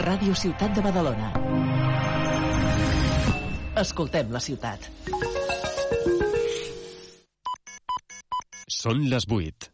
[0.00, 1.30] Ràdio Ciutat de Badalona.
[3.80, 4.88] Escoltem la ciutat.
[8.70, 9.70] Són les 8.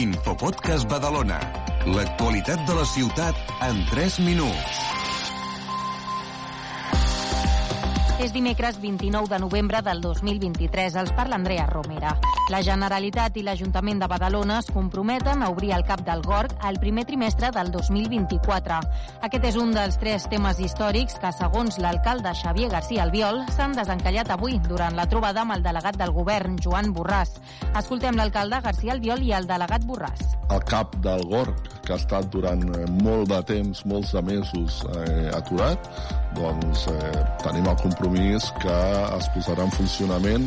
[0.00, 1.40] Infopodcast Badalona.
[1.90, 3.34] L'actualitat de la ciutat
[3.68, 4.84] en 3 minuts.
[8.20, 11.00] És dimecres 29 de novembre del 2023.
[11.04, 12.14] Els parla Andrea Romera.
[12.50, 16.80] La Generalitat i l'Ajuntament de Badalona es comprometen a obrir el Cap del Gorg al
[16.82, 18.78] primer trimestre del 2024.
[19.28, 24.34] Aquest és un dels tres temes històrics que, segons l'alcalde Xavier García Albiol, s'han desencallat
[24.34, 27.36] avui durant la trobada amb el delegat del govern, Joan Borràs.
[27.70, 30.34] Escoltem l'alcalde García Albiol i el delegat Borràs.
[30.50, 34.76] El Cap del Gorg, que ha estat durant eh, molt de temps, molts de mesos
[34.94, 35.88] eh, aturat,
[36.36, 38.76] doncs eh, tenim el compromís que
[39.16, 40.46] es posarà en funcionament,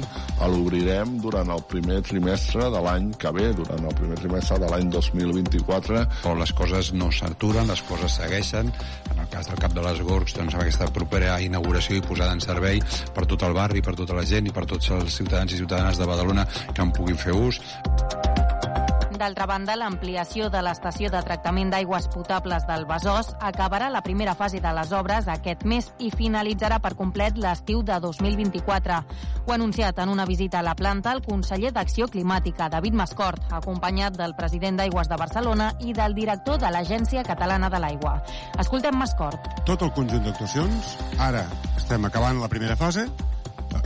[0.53, 4.87] l'obrirem durant el primer trimestre de l'any que ve, durant el primer trimestre de l'any
[4.93, 6.05] 2024.
[6.21, 8.71] Però les coses no s'aturen, les coses segueixen.
[9.11, 12.37] En el cas del Cap de les Gorgs, doncs, amb aquesta propera inauguració i posada
[12.37, 12.79] en servei
[13.15, 15.99] per tot el barri, per tota la gent i per tots els ciutadans i ciutadanes
[15.99, 17.59] de Badalona que en puguin fer ús.
[19.23, 24.59] D'altra banda, l'ampliació de l'estació de tractament d'aigües potables del Besòs acabarà la primera fase
[24.59, 28.97] de les obres aquest mes i finalitzarà per complet l'estiu de 2024.
[29.45, 33.45] Ho ha anunciat en una visita a la planta el conseller d'Acció Climàtica, David Mascort,
[33.55, 38.17] acompanyat del president d'Aigües de Barcelona i del director de l'Agència Catalana de l'Aigua.
[38.59, 39.47] Escoltem Mascort.
[39.63, 41.45] Tot el conjunt d'actuacions, ara
[41.77, 43.07] estem acabant la primera fase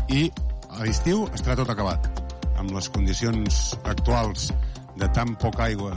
[0.09, 0.31] i
[0.73, 2.09] a l'estiu estarà tot acabat.
[2.57, 4.49] Amb les condicions actuals
[4.97, 5.93] de tan poca aigua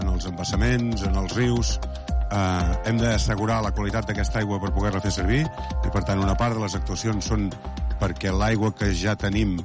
[0.00, 1.76] en els embassaments, en els rius,
[2.32, 6.36] eh, hem d'assegurar la qualitat d'aquesta aigua per poder-la fer servir i per tant una
[6.38, 7.48] part de les actuacions són
[8.00, 9.58] perquè l'aigua que ja tenim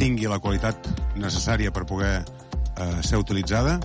[0.00, 0.88] tingui la qualitat
[1.20, 3.78] necessària per poder eh, ser utilitzada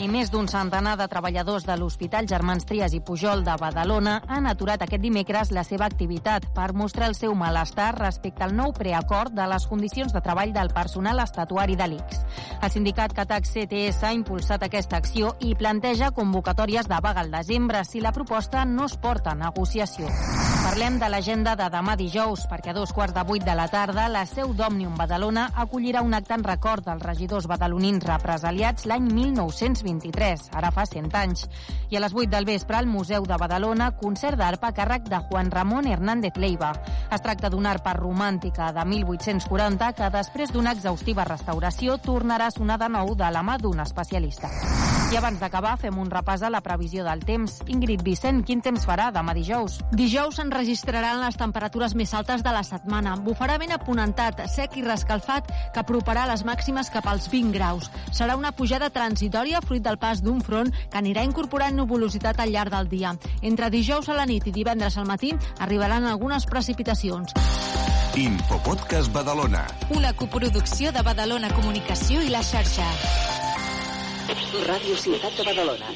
[0.00, 4.46] i més d'un centenar de treballadors de l'Hospital Germans Trias i Pujol de Badalona han
[4.48, 9.34] aturat aquest dimecres la seva activitat per mostrar el seu malestar respecte al nou preacord
[9.36, 12.24] de les condicions de treball del personal estatuari de l'ICS.
[12.62, 17.84] El sindicat Catac CTS ha impulsat aquesta acció i planteja convocatòries de vaga al desembre
[17.84, 20.08] si la proposta no es porta a negociació.
[20.60, 24.10] Parlem de l'agenda de demà dijous, perquè a dos quarts de vuit de la tarda
[24.12, 29.08] la seu d'Òmnium Badalona acollirà un acte en record dels regidors badalonins represaliats l'any
[29.90, 31.46] 1923, ara fa 100 anys.
[31.90, 35.18] I a les 8 del vespre al Museu de Badalona, concert d'arpa a càrrec de
[35.28, 36.72] Juan Ramón Hernández Leiva.
[37.10, 42.78] Es tracta d'una arpa romàntica de 1840 que després d'una exhaustiva restauració tornarà a sonar
[42.78, 44.50] de nou de la mà d'un especialista.
[45.10, 47.56] I abans d'acabar, fem un repàs a la previsió del temps.
[47.66, 49.80] Ingrid Vicent, quin temps farà demà dijous?
[49.90, 53.16] Dijous s'enregistraran les temperatures més altes de la setmana.
[53.18, 57.90] Bufarà ben aponentat, sec i rescalfat, que aproparà les màximes cap als 20 graus.
[58.14, 62.74] Serà una pujada transitòria fruit del pas d'un front que anirà incorporant nuvolositat al llarg
[62.74, 63.14] del dia.
[63.42, 67.34] Entre dijous a la nit i divendres al matí arribaran algunes precipitacions.
[68.16, 69.66] Infopodcast Badalona.
[69.96, 72.86] Una coproducció de Badalona Comunicació i la xarxa.
[74.66, 75.94] Ràdio Ciutat de Badalona.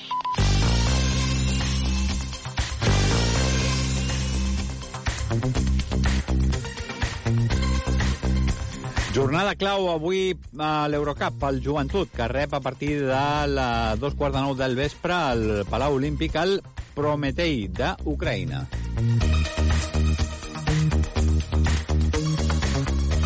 [9.14, 14.34] Jornada clau avui a l'Eurocup pel Joventut, que rep a partir de la dos quarts
[14.34, 16.56] de nou del vespre al Palau Olímpic el
[16.96, 18.64] Prometei d'Ucraïna.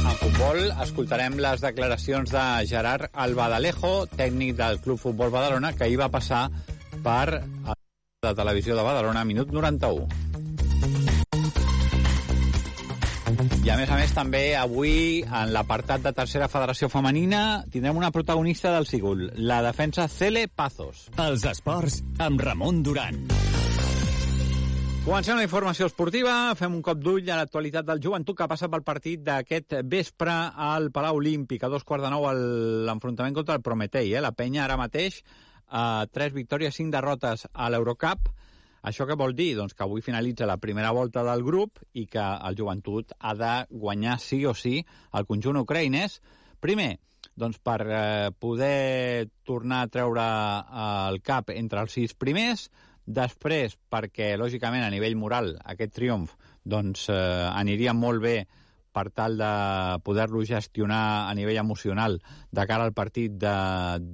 [0.05, 6.03] En futbol escoltarem les declaracions de Gerard Albadalejo, tècnic del Club Futbol Badalona, que ahir
[6.05, 6.51] va passar
[7.01, 10.29] per la televisió de Badalona, minut 91.
[13.29, 18.09] I a més a més també avui en l'apartat de tercera federació femenina tindrem una
[18.15, 21.03] protagonista del Sigul, la defensa Cele Pazos.
[21.21, 23.21] Els esports amb Ramon Duran.
[25.05, 28.87] Comencem la informació esportiva, fem un cop d'ull a l'actualitat del joventut que passa pel
[28.87, 30.33] partit d'aquest vespre
[30.69, 32.31] al Palau Olímpic, a dos quarts de nou
[32.89, 34.15] l'enfrontament contra el Prometei.
[34.15, 34.25] Eh?
[34.25, 35.21] La penya ara mateix,
[35.69, 38.33] eh, tres victòries, cinc derrotes a l'Eurocup,
[38.83, 39.55] això què vol dir?
[39.59, 43.53] Doncs que avui finalitza la primera volta del grup i que el joventut ha de
[43.71, 44.81] guanyar sí o sí
[45.15, 46.21] el conjunt ucraïnès.
[46.61, 46.99] Primer,
[47.39, 52.69] doncs per eh, poder tornar a treure eh, el cap entre els sis primers,
[53.09, 56.35] després perquè, lògicament, a nivell moral, aquest triomf
[56.69, 58.39] doncs, eh, aniria molt bé
[58.93, 59.53] per tal de
[60.05, 62.19] poder-lo gestionar a nivell emocional
[62.51, 63.57] de cara al partit de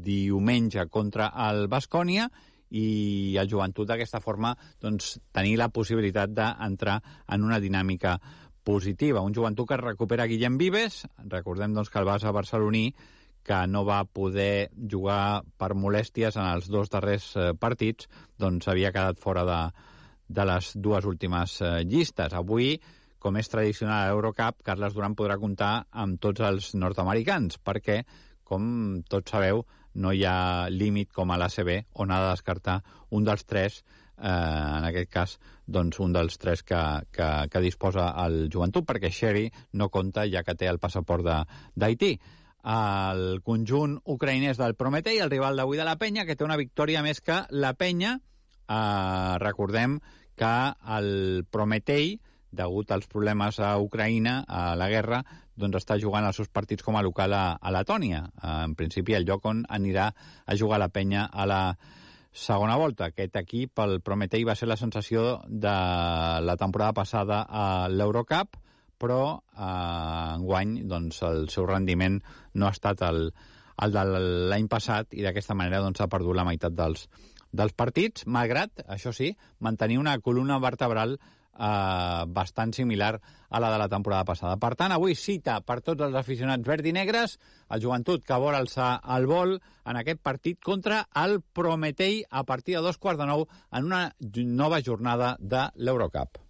[0.05, 2.29] diumenge contra el Bascònia
[2.71, 8.17] i el joventut d'aquesta forma doncs, tenir la possibilitat d'entrar en una dinàmica
[8.65, 9.23] positiva.
[9.23, 12.89] Un joventut que recupera Guillem Vives, recordem doncs, que el base barceloní
[13.45, 18.09] que no va poder jugar per molèsties en els dos darrers eh, partits,
[18.41, 19.61] doncs havia quedat fora de,
[20.29, 22.33] de les dues últimes eh, llistes.
[22.33, 22.79] Avui,
[23.21, 28.01] com és tradicional a l'Eurocup, Carles Duran podrà comptar amb tots els nord-americans, perquè,
[28.49, 29.63] com tots sabeu,
[29.95, 32.81] no hi ha límit com a l'ACB on ha de descartar
[33.11, 33.83] un dels tres,
[34.19, 35.37] eh, en aquest cas,
[35.67, 36.81] doncs un dels tres que,
[37.13, 41.25] que, que disposa el joventut, perquè Sherry no compta ja que té el passaport
[41.75, 42.19] d'Haití
[42.65, 47.03] el conjunt ucraïnès del Prometei, el rival d'avui de la Penya, que té una victòria
[47.05, 48.17] més que la Penya.
[48.65, 49.99] Eh, recordem
[50.35, 50.55] que
[50.97, 52.17] el Prometei,
[52.57, 55.23] degut als problemes a Ucraïna, a la guerra,
[55.57, 58.25] doncs està jugant els seus partits com a local a, a Letònia.
[58.65, 61.61] En principi, el lloc on anirà a jugar la Penya a la
[62.35, 63.13] segona volta.
[63.13, 65.75] Aquest equip, el Prometei, va ser la sensació de
[66.43, 68.59] la temporada passada a l'Eurocup,
[68.99, 72.19] però eh, enguany doncs, el seu rendiment
[72.55, 73.29] no ha estat el,
[73.85, 74.05] el de
[74.51, 77.07] l'any passat i d'aquesta manera doncs, ha perdut la meitat dels,
[77.55, 81.19] dels partits, malgrat, això sí, mantenir una columna vertebral
[81.55, 83.19] eh, bastant similar
[83.55, 84.57] a la de la temporada passada.
[84.59, 87.39] Per tant, avui cita per tots els aficionats verd i negres
[87.71, 92.77] el joventut que vol alçar el vol en aquest partit contra el Prometei a partir
[92.79, 94.09] de dos quarts de nou en una
[94.63, 96.41] nova jornada de l'Eurocup.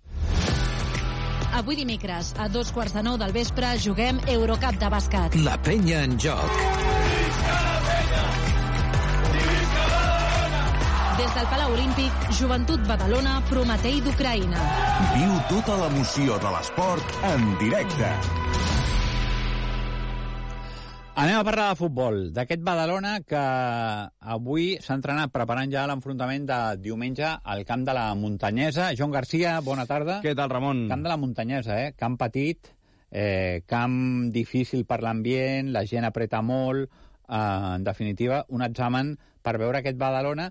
[1.54, 5.38] Avui dimecres, a dos quarts de nou del vespre, juguem Eurocup de bàsquet.
[5.46, 7.03] La penya en joc.
[11.14, 14.62] Des del Palau Olímpic, Joventut Badalona, Prometei d'Ucraïna.
[15.12, 18.08] Viu tota l'emoció de l'esport en directe.
[21.14, 23.42] Anem a parlar de futbol, d'aquest Badalona que
[24.34, 28.88] avui s'ha entrenat preparant ja l'enfrontament de diumenge al camp de la Muntanyesa.
[28.98, 30.18] Joan Garcia, bona tarda.
[30.24, 30.88] Què tal, Ramon?
[30.90, 31.94] Camp de la Muntanyesa, eh?
[31.94, 32.72] Camp petit,
[33.12, 39.58] eh, camp difícil per l'ambient, la gent apreta molt, eh, en definitiva, un examen per
[39.62, 40.50] veure aquest Badalona.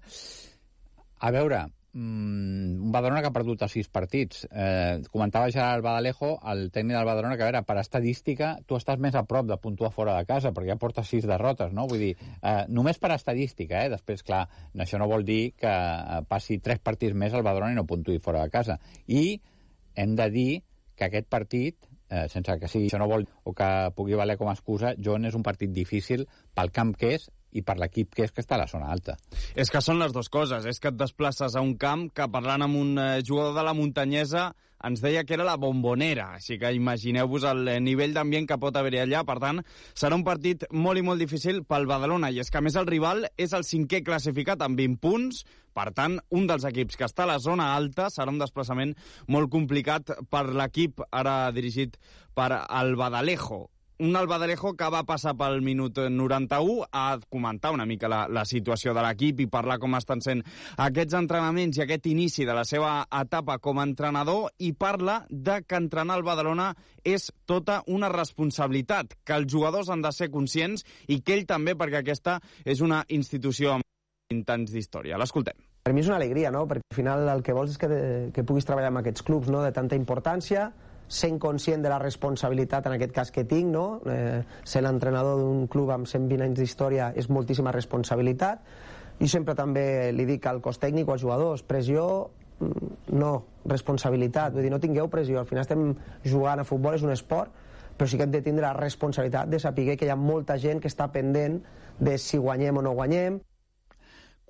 [1.24, 1.62] A veure,
[1.94, 4.42] mm, un Badalona que ha perdut a sis partits.
[4.52, 9.00] Eh, comentava el Badalejo, el tècnic del Badalona, que a veure, per estadística, tu estàs
[9.00, 11.88] més a prop de puntuar fora de casa, perquè ja portes sis derrotes, no?
[11.88, 13.90] Vull dir, eh, només per estadística, eh?
[13.94, 17.76] Després, clar, això no vol dir que eh, passi tres partits més al Badalona i
[17.80, 18.80] no puntuï fora de casa.
[19.08, 19.40] I
[19.96, 20.64] hem de dir
[20.98, 24.50] que aquest partit, eh, sense que sigui, això no vol o que pugui valer com
[24.50, 28.28] a excusa, John és un partit difícil pel camp que és i per l'equip que
[28.28, 29.18] és que està a la zona alta.
[29.56, 30.66] És que són les dues coses.
[30.70, 33.76] És que et desplaces a un camp que parlant amb un eh, jugador de la
[33.78, 34.52] muntanyesa
[34.84, 38.76] ens deia que era la bombonera, així que imagineu-vos el eh, nivell d'ambient que pot
[38.76, 39.24] haver-hi allà.
[39.28, 39.62] Per tant,
[39.96, 42.90] serà un partit molt i molt difícil pel Badalona, i és que a més el
[42.90, 47.26] rival és el cinquè classificat amb 20 punts, per tant, un dels equips que està
[47.26, 48.94] a la zona alta serà un desplaçament
[49.34, 51.98] molt complicat per l'equip ara dirigit
[52.38, 53.64] per el Badalejo
[54.00, 58.94] un Albadalejo que va passar pel minut 91 a comentar una mica la, la situació
[58.94, 60.42] de l'equip i parlar com estan sent
[60.82, 65.62] aquests entrenaments i aquest inici de la seva etapa com a entrenador i parla de
[65.68, 66.72] que entrenar el Badalona
[67.04, 71.76] és tota una responsabilitat, que els jugadors han de ser conscients i que ell també,
[71.76, 73.84] perquè aquesta és una institució amb
[74.32, 75.20] 20 anys d'història.
[75.20, 75.60] L'escoltem.
[75.84, 76.64] Per mi és una alegria, no?
[76.68, 78.02] perquè al final el que vols és que, de,
[78.34, 79.62] que puguis treballar amb aquests clubs no?
[79.66, 80.70] de tanta importància,
[81.08, 84.02] sent conscient de la responsabilitat en aquest cas que tinc, no?
[84.10, 88.64] eh, sent entrenador d'un club amb 120 anys d'història és moltíssima responsabilitat.
[89.20, 92.30] I sempre també li dic al cos tècnic o als jugadors, pressió
[92.60, 93.34] mm, no,
[93.70, 95.94] responsabilitat, vull dir, no tingueu pressió, al final estem
[96.26, 97.54] jugant a futbol, és un esport,
[97.98, 100.82] però sí que hem de tindre la responsabilitat de saber que hi ha molta gent
[100.82, 101.62] que està pendent
[102.00, 103.38] de si guanyem o no guanyem,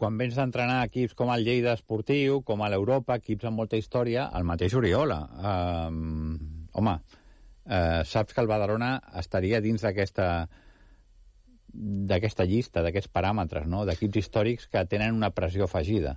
[0.04, 4.28] quan vens d'entrenar equips com el Lleida Esportiu, com a l'Europa, equips amb molta història,
[4.36, 5.22] el mateix Oriola.
[5.40, 6.34] Um,
[6.76, 10.28] home, uh, saps que el Badalona estaria dins d'aquesta
[11.74, 13.80] d'aquesta llista, d'aquests paràmetres, no?
[13.88, 16.12] d'equips històrics que tenen una pressió afegida.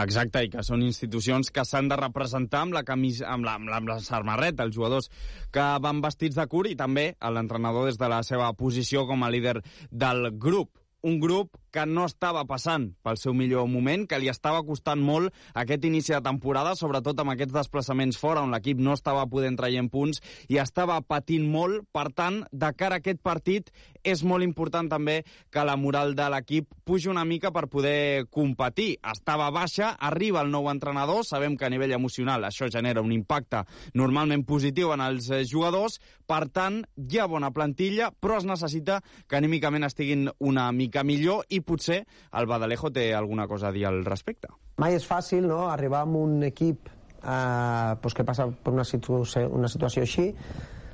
[0.00, 3.68] Exacte, i que són institucions que s'han de representar amb la, camis, amb la, amb
[3.68, 5.10] la, amb la sarmarreta, els jugadors
[5.52, 9.32] que van vestits de cur i també l'entrenador des de la seva posició com a
[9.34, 9.58] líder
[9.90, 14.60] del grup un grup que no estava passant pel seu millor moment, que li estava
[14.66, 19.24] costant molt aquest inici de temporada, sobretot amb aquests desplaçaments fora, on l'equip no estava
[19.30, 20.20] podent traient punts
[20.52, 21.88] i estava patint molt.
[21.92, 23.70] Per tant, de cara a aquest partit,
[24.04, 28.98] és molt important també que la moral de l'equip pugi una mica per poder competir.
[29.12, 33.64] Estava baixa, arriba el nou entrenador, sabem que a nivell emocional això genera un impacte
[33.96, 39.00] normalment positiu en els eh, jugadors, per tant, hi ha bona plantilla, però es necessita
[39.28, 42.02] que anímicament estiguin una mica millor i potser
[42.36, 44.52] el Badalejo té alguna cosa a dir al respecte.
[44.76, 46.92] Mai és fàcil no, arribar amb un equip
[47.24, 50.28] eh, pues que passa per una, situ una situació així,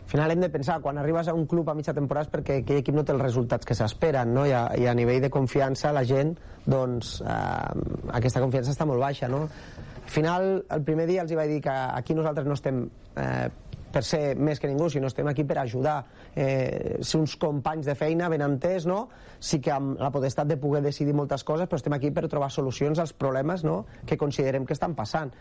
[0.08, 2.62] al final hem de pensar, quan arribes a un club a mitja temporada és perquè
[2.62, 4.46] aquell equip no té els resultats que s'esperen, no?
[4.48, 6.30] I a, I a nivell de confiança la gent,
[6.64, 9.42] doncs, eh, aquesta confiança està molt baixa, no?
[9.44, 12.86] Al final, el primer dia els hi vaig dir que aquí nosaltres no estem
[13.20, 13.50] eh,
[13.92, 15.98] per ser més que ningú, sinó estem aquí per ajudar,
[16.38, 19.08] eh, ser uns companys de feina ben entès, no?
[19.42, 22.50] Sí que amb la potestat de poder decidir moltes coses, però estem aquí per trobar
[22.54, 23.80] solucions als problemes no?
[24.06, 25.34] que considerem que estan passant.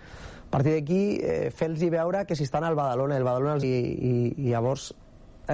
[0.47, 4.13] A partir d'aquí, eh, fer-los veure que si estan al Badalona, el Badalona i, i,
[4.37, 4.89] i llavors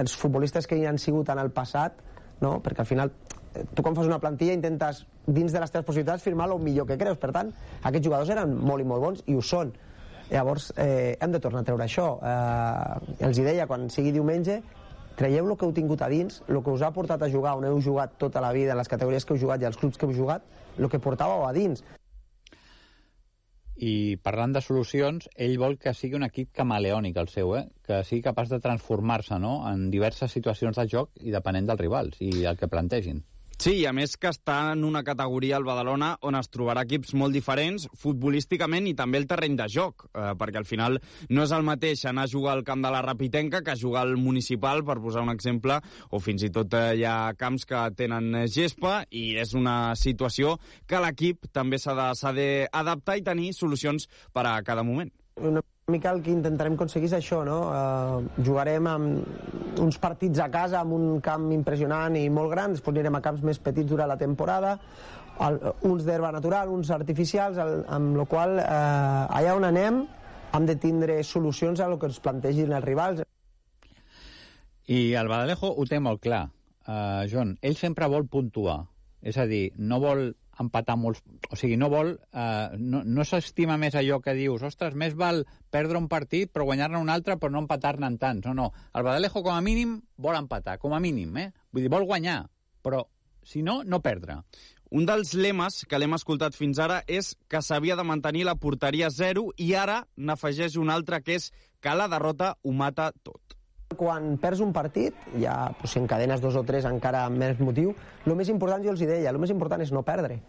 [0.00, 2.00] els futbolistes que hi han sigut en el passat,
[2.40, 2.56] no?
[2.64, 3.12] perquè al final
[3.52, 6.88] eh, tu quan fas una plantilla intentes dins de les teves possibilitats firmar el millor
[6.88, 9.72] que creus per tant, aquests jugadors eren molt i molt bons i ho són
[10.30, 12.06] Llavors, eh, hem de tornar a treure això.
[12.24, 14.62] Eh, els hi deia, quan sigui diumenge,
[15.18, 17.66] traieu el que heu tingut a dins, el que us ha portat a jugar on
[17.68, 20.14] heu jugat tota la vida, les categories que heu jugat i els clubs que heu
[20.14, 20.46] jugat,
[20.78, 21.84] el que portàveu a dins.
[23.74, 27.64] I parlant de solucions, ell vol que sigui un equip camaleònic, el seu, eh?
[27.82, 29.56] que sigui capaç de transformar-se no?
[29.70, 33.24] en diverses situacions de joc i depenent dels rivals i el que plantegin.
[33.54, 37.14] Sí, i a més que està en una categoria al Badalona on es trobarà equips
[37.16, 40.98] molt diferents futbolísticament i també el terreny de joc, eh, perquè al final
[41.30, 44.16] no és el mateix anar a jugar al camp de la Rapitenca que jugar al
[44.20, 45.78] municipal, per posar un exemple,
[46.10, 50.58] o fins i tot eh, hi ha camps que tenen gespa i és una situació
[50.86, 55.14] que l'equip també s'ha d'adaptar i tenir solucions per a cada moment.
[55.40, 57.58] Una mica el que intentarem aconseguir és això, no?
[57.68, 62.94] Uh, jugarem amb uns partits a casa amb un camp impressionant i molt gran, després
[62.94, 64.78] anirem a camps més petits durant la temporada,
[65.44, 70.00] el, uns d'herba natural, uns artificials, el, amb la qual eh, allà on anem
[70.56, 73.20] hem de tindre solucions a lo que ens plantegin els rivals.
[74.88, 76.46] I el Badalejo ho té molt clar,
[76.86, 77.58] uh, John.
[77.60, 78.84] Ell sempre vol puntuar.
[79.20, 80.30] És a dir, no vol
[80.62, 81.22] empatar molts...
[81.50, 82.14] O sigui, no vol...
[82.32, 85.44] Eh, no no s'estima més allò que dius, ostres, més val
[85.74, 88.46] perdre un partit però guanyar-ne un altre però no empatar-ne en tants.
[88.46, 88.70] No, no.
[88.94, 91.50] El Badalejo, com a mínim, vol empatar, com a mínim, eh?
[91.72, 92.44] Vull dir, vol guanyar,
[92.84, 93.04] però
[93.44, 94.40] si no, no perdre.
[94.94, 99.10] Un dels lemes que l'hem escoltat fins ara és que s'havia de mantenir la porteria
[99.10, 101.50] zero i ara n'afegeix un altre que és
[101.82, 103.58] que la derrota ho mata tot
[103.98, 107.94] quan perds un partit, ja pues, si encadenes dos o tres encara amb més motiu,
[108.26, 110.40] el més important, jo els hi deia, el més important és no perdre.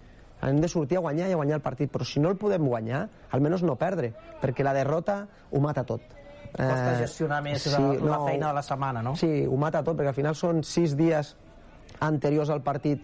[0.45, 2.67] Hem de sortir a guanyar i a guanyar el partit, però si no el podem
[2.67, 4.11] guanyar, almenys no perdre,
[4.41, 6.03] perquè la derrota ho mata tot.
[6.51, 9.15] Costa eh, gestionar més sí, la, la no, feina de la setmana, no?
[9.19, 11.33] Sí, ho mata tot, perquè al final són sis dies
[12.05, 13.01] anteriors al partit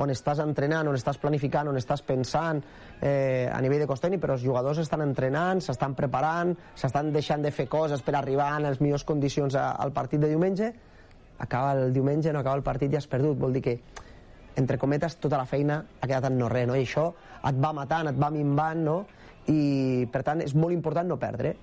[0.00, 2.62] on estàs entrenant, on estàs planificant, on estàs pensant
[3.00, 7.52] eh, a nivell de costeni, però els jugadors estan entrenant, s'estan preparant, s'estan deixant de
[7.54, 10.72] fer coses per arribar en les millors condicions a, al partit de diumenge,
[11.38, 13.38] acaba el diumenge, no acaba el partit i has perdut.
[13.38, 13.76] Vol dir que,
[14.56, 16.78] entre cometes, tota la feina ha quedat en no res, no?
[16.78, 17.10] I això
[17.44, 18.98] et va matant, et va minvant, no?
[19.50, 21.56] I, per tant, és molt important no perdre.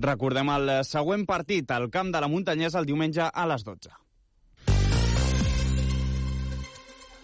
[0.00, 4.05] Recordem el següent partit al camp de la Muntanyesa el diumenge a les 12.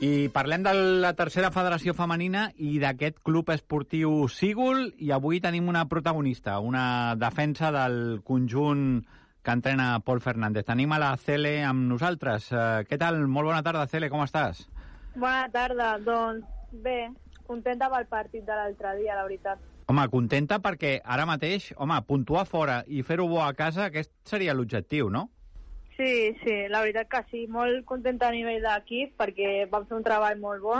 [0.02, 5.68] I parlem de la tercera federació femenina i d'aquest club esportiu Sígul i avui tenim
[5.71, 9.04] una protagonista, una defensa del conjunt
[9.47, 10.66] que entrena Pol Fernández.
[10.66, 12.49] Tenim a la Cele amb nosaltres.
[12.50, 13.21] Uh, què tal?
[13.30, 14.64] Molt bona tarda, Cele, com estàs?
[15.14, 16.50] Bona tarda, doncs
[16.82, 16.97] bé,
[17.47, 19.62] contenta pel partit de l'altre dia, la veritat.
[19.87, 24.59] Home, contenta perquè ara mateix, home, puntuar fora i fer-ho bo a casa, aquest seria
[24.59, 25.28] l'objectiu, no?
[25.97, 30.07] Sí, sí, la veritat que sí, molt contenta a nivell d'equip perquè vam fer un
[30.07, 30.79] treball molt bo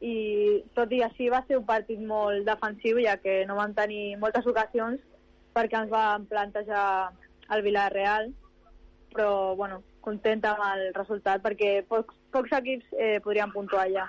[0.00, 4.16] i tot i així va ser un partit molt defensiu ja que no vam tenir
[4.22, 5.02] moltes ocasions
[5.56, 6.84] perquè ens vam plantejar
[7.50, 8.30] el Villarreal
[9.10, 14.06] però bueno, contenta amb el resultat perquè pocs, pocs equips eh, podrien puntuar ja.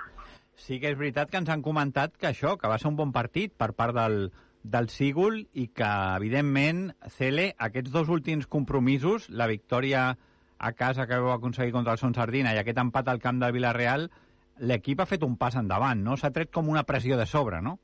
[0.54, 3.12] Sí que és veritat que ens han comentat que això, que va ser un bon
[3.12, 4.30] partit per part del,
[4.62, 10.12] del Sígul i que, evidentment, Cele, aquests dos últims compromisos, la victòria
[10.62, 13.52] a casa que vau aconseguir contra el Son Sardina i aquest empat al camp del
[13.56, 14.06] Villarreal,
[14.62, 16.16] l'equip ha fet un pas endavant, no?
[16.16, 17.78] S'ha tret com una pressió de sobre, no?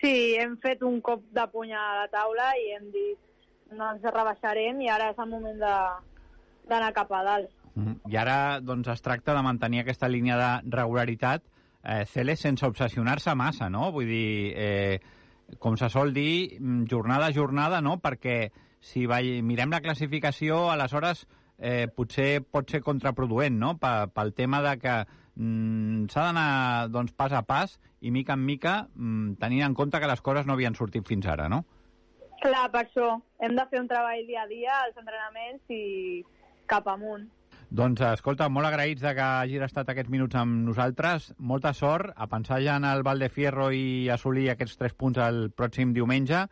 [0.00, 4.04] Sí, hem fet un cop de puny a la taula i hem dit no ens
[4.04, 7.50] rebaixarem i ara és el moment d'anar cap a dalt.
[7.74, 8.12] Mm -hmm.
[8.12, 11.42] I ara doncs, es tracta de mantenir aquesta línia de regularitat,
[11.84, 13.90] eh, Cele, sense obsessionar-se massa, no?
[13.92, 15.00] Vull dir, eh,
[15.58, 17.98] com se sol dir, mm, jornada a jornada, no?
[18.00, 21.26] Perquè si mirem la classificació, aleshores
[21.58, 23.76] eh, potser pot ser contraproduent, no?
[23.78, 24.96] Pel tema de que
[25.36, 30.00] mm, s'ha d'anar doncs, pas a pas i mica en mica mm, tenint en compte
[30.00, 31.64] que les coses no havien sortit fins ara, no?
[32.42, 33.20] Clar, per això.
[33.38, 36.24] Hem de fer un treball dia a dia als entrenaments i
[36.66, 37.28] cap amunt.
[37.72, 41.30] Doncs, escolta, molt agraïts de que hagis estat aquests minuts amb nosaltres.
[41.40, 45.94] Molta sort a pensar ja en el Valdefierro i assolir aquests tres punts el pròxim
[45.96, 46.42] diumenge,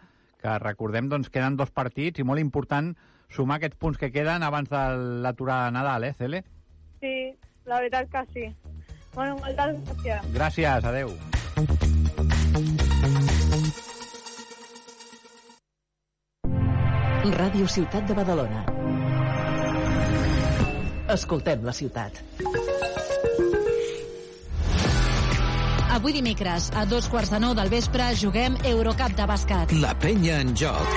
[0.41, 2.95] que recordem, doncs, queden dos partits i molt important,
[3.29, 4.81] sumar aquests punts que queden abans de
[5.21, 6.43] l'aturada de Nadal, eh, Cele?
[7.05, 7.15] Sí,
[7.69, 8.49] la veritat que sí.
[9.12, 10.33] Bueno, moltes gràcies.
[10.33, 11.12] Gràcies, adeu.
[17.37, 18.65] Ràdio Ciutat de Badalona.
[21.11, 22.21] Escoltem la ciutat.
[25.90, 29.73] Avui dimecres, a dos quarts de nou del vespre, juguem Eurocup de bàsquet.
[29.83, 30.93] La penya en joc.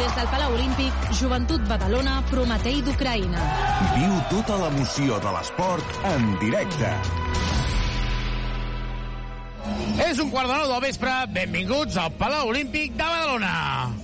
[0.00, 3.44] Des del Palau Olímpic, Joventut Badalona, Prometei d'Ucraïna.
[3.94, 6.90] Viu tota l'emoció de l'esport en directe.
[10.04, 11.14] És un quart de nou del vespre.
[11.38, 14.03] Benvinguts al Palau Olímpic de Badalona.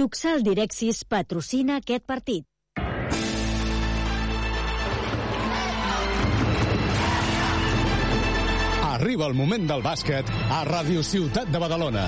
[0.00, 2.46] Tuxal Direxis patrocina aquest partit.
[8.86, 12.06] Arriba el moment del bàsquet a Ràdio Ciutat de Badalona.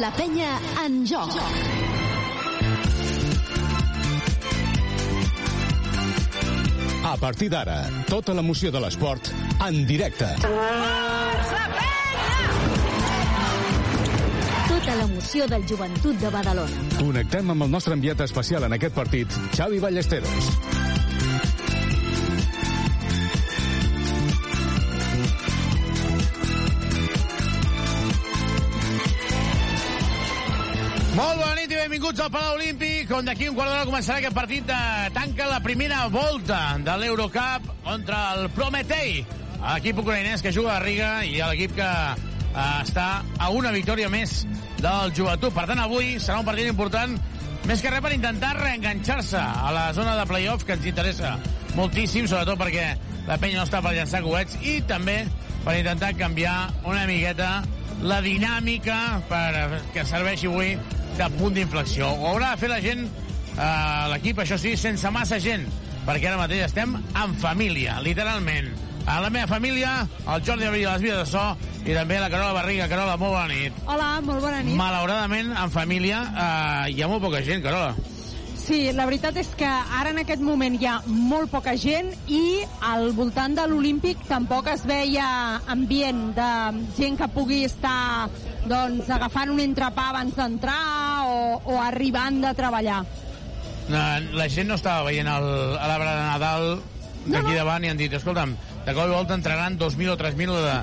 [0.00, 1.36] La penya en joc.
[7.12, 9.34] A partir d'ara, tota l'emoció de l'esport
[9.68, 10.32] en directe.
[14.78, 16.82] Tota l'emoció del joventut de Badalona.
[17.00, 20.50] Connectem amb el nostre enviat especial en aquest partit, Xavi Ballesteros.
[31.16, 34.38] Molt bona nit i benvinguts al Palau Olímpic, on d'aquí un quart d'hora començarà aquest
[34.38, 34.80] partit de
[35.18, 39.24] tanca la primera volta de l'Eurocup contra el Prometei,
[39.74, 41.92] equip ucraïnès que juga a Riga i l'equip que
[42.54, 43.08] està
[43.38, 44.44] a una victòria més
[44.80, 45.54] del joventut.
[45.54, 47.16] Per tant, avui serà un partit important
[47.68, 51.34] més que res per intentar reenganxar-se a la zona de playoff que ens interessa
[51.76, 52.86] moltíssim, sobretot perquè
[53.28, 55.20] la penya no està per llançar coets i també
[55.64, 56.56] per intentar canviar
[56.88, 57.50] una miqueta
[58.08, 58.96] la dinàmica
[59.28, 60.76] per que serveixi avui
[61.18, 62.08] de punt d'inflexió.
[62.14, 65.66] Ho haurà de fer la gent, eh, l'equip, això sí, sense massa gent,
[66.06, 68.70] perquè ara mateix estem en família, literalment.
[69.08, 71.44] A la meva família, el Jordi Abril, les vides de so,
[71.88, 72.88] i també la Carola Barriga.
[72.90, 73.72] Carola, molt bona nit.
[73.88, 74.76] Hola, molt bona nit.
[74.76, 77.94] Malauradament, en família, eh, hi ha molt poca gent, Carola.
[78.58, 82.60] Sí, la veritat és que ara en aquest moment hi ha molt poca gent i
[82.84, 85.24] al voltant de l'Olímpic tampoc es veia
[85.72, 86.50] ambient de
[86.98, 88.28] gent que pugui estar
[88.68, 93.00] doncs, agafant un entrepà abans d'entrar o, o arribant de treballar.
[93.88, 94.04] No,
[94.36, 96.68] la gent no estava veient el- a l'arbre de Nadal
[97.24, 97.56] d'aquí no, no.
[97.62, 98.52] davant i han dit, escolta'm,
[98.88, 100.76] de cop i volta entraran 2.000 o 3.000 de,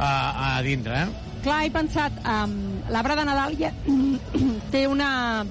[0.00, 0.12] a,
[0.56, 1.08] a dintre, eh?
[1.44, 2.54] Clar, he pensat, um,
[2.92, 3.72] l'arbre de Nadal ja,
[4.72, 5.44] té una...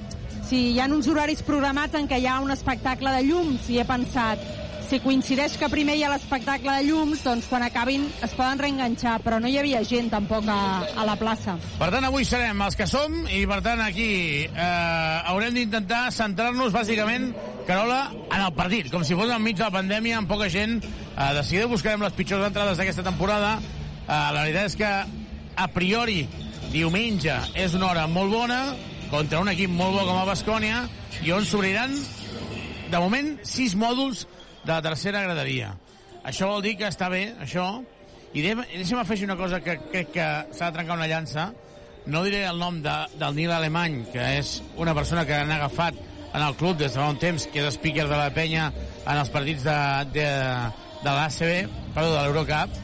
[0.49, 3.77] Sí, hi ha uns horaris programats en què hi ha un espectacle de llums i
[3.77, 4.41] he pensat,
[4.89, 9.19] si coincideix que primer hi ha l'espectacle de llums, doncs quan acabin es poden reenganxar,
[9.21, 10.61] però no hi havia gent tampoc a,
[10.97, 11.53] a la plaça.
[11.77, 14.09] Per tant, avui serem els que som i, per tant, aquí
[14.49, 17.29] eh, haurem d'intentar centrar-nos, bàsicament,
[17.67, 17.99] Carola,
[18.31, 20.79] en el partit, com si fos enmig de la pandèmia, amb poca gent.
[20.81, 23.59] Eh, de seguida buscarem les pitjors entrades d'aquesta temporada.
[23.59, 24.93] Eh, la veritat és que,
[25.53, 26.23] a priori,
[26.73, 28.63] diumenge és una hora molt bona,
[29.13, 30.81] contra un equip molt bo com el Bascònia,
[31.21, 31.93] i on s'obriran,
[32.89, 34.25] de moment, sis mòduls
[34.63, 35.73] de la tercera graderia.
[36.27, 37.65] Això vol dir que està bé, això,
[38.33, 41.49] i de, deixa'm afegir una cosa que crec que s'ha de trencar una llança.
[42.09, 45.97] No diré el nom de, del Nil Alemany, que és una persona que han agafat
[46.29, 49.17] en el club des de fa un temps, que és speaker de la penya en
[49.17, 49.79] els partits de,
[50.13, 50.27] de,
[51.01, 52.77] de l'ACB, perdó, de l'Eurocup,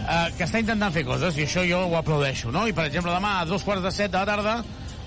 [0.00, 2.66] eh, que està intentant fer coses, i això jo ho aplaudeixo, no?
[2.68, 4.60] I, per exemple, demà a dos quarts de set de la tarda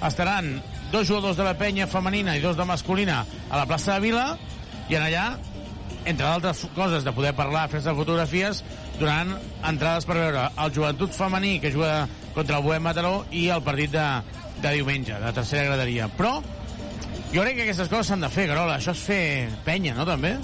[0.05, 0.59] estaran
[0.91, 4.27] dos jugadors de la penya femenina i dos de masculina a la plaça de Vila,
[4.91, 5.27] i en allà
[6.05, 8.63] entre d'altres coses, de poder parlar, fer-se fotografies,
[8.99, 9.35] donant
[9.69, 13.91] entrades per veure el joventut femení que juga contra el Bohem Mataró i el partit
[13.93, 14.07] de,
[14.61, 16.09] de diumenge, de tercera graderia.
[16.17, 16.35] Però
[17.33, 18.77] jo crec que aquestes coses s'han de fer, Carola.
[18.77, 19.23] Això és fer
[19.65, 20.35] penya, no, també?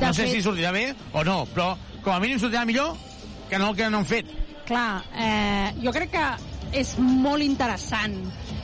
[0.00, 2.96] De no sé fet- si sortirà bé o no, però com a mínim sortirà millor
[3.50, 4.26] que no el que no han fet.
[4.66, 6.26] Clar, eh, jo crec que
[6.80, 8.16] és molt interessant.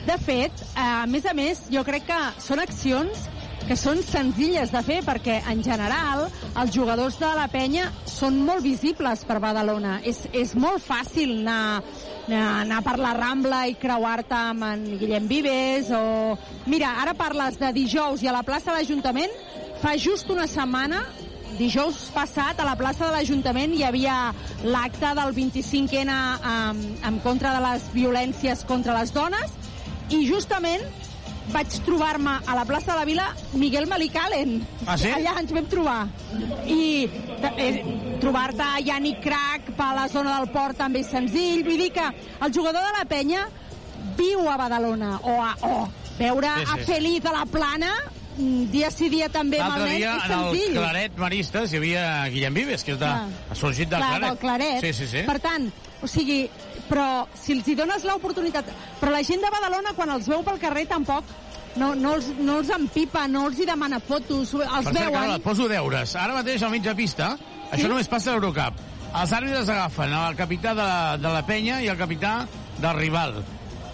[0.05, 3.29] De fet, eh, a més a més, jo crec que són accions
[3.67, 6.25] que són senzilles de fer perquè, en general,
[6.59, 9.99] els jugadors de la penya són molt visibles per Badalona.
[10.03, 11.83] És, és molt fàcil anar
[12.31, 16.37] anar per la Rambla i creuar-te amb en Guillem Vives o...
[16.71, 19.33] Mira, ara parles de dijous i a la plaça de l'Ajuntament
[19.81, 21.03] fa just una setmana
[21.57, 24.15] dijous passat a la plaça de l'Ajuntament hi havia
[24.63, 26.15] l'acte del 25N
[26.53, 29.51] en, en contra de les violències contra les dones
[30.09, 30.81] i justament
[31.51, 33.25] vaig trobar-me a la plaça de la Vila
[33.59, 34.55] Miguel Malicalen.
[34.85, 35.09] Ah, sí?
[35.11, 35.99] Allà ens vam trobar.
[36.65, 37.09] I
[37.57, 37.83] eh,
[38.23, 41.63] trobar-te Yannick Crac per la zona del port també és senzill.
[41.67, 43.45] Vull dir que el jugador de la penya
[44.17, 45.77] viu a Badalona o a, o
[46.19, 46.83] veure Sí, sí, a.
[46.87, 47.91] Feliz a la plana
[48.37, 50.77] mm, dia sí dia també amb el nen dia, és en el senzill.
[50.79, 52.03] Claret Maristes, hi havia
[52.33, 53.47] Guillem Vives, que és de, Clar.
[53.49, 54.29] ha sorgit del Clar, Claret.
[54.29, 54.85] del Claret.
[54.85, 55.25] Sí, sí, sí.
[55.27, 55.67] Per tant,
[56.03, 56.43] o sigui,
[56.89, 58.69] però si els hi dones l'oportunitat...
[58.99, 61.29] Però la gent de Badalona, quan els veu pel carrer, tampoc
[61.75, 65.35] no, no, els, no els empipa, no els hi demana fotos, els Per cert, veuen...
[65.37, 66.15] Et poso deures.
[66.19, 67.33] Ara mateix al de pista,
[67.71, 68.81] això només passa a l'Eurocup.
[69.13, 72.47] Els àrbitres agafen el capità de la, de la penya i el capità
[72.81, 73.41] del rival.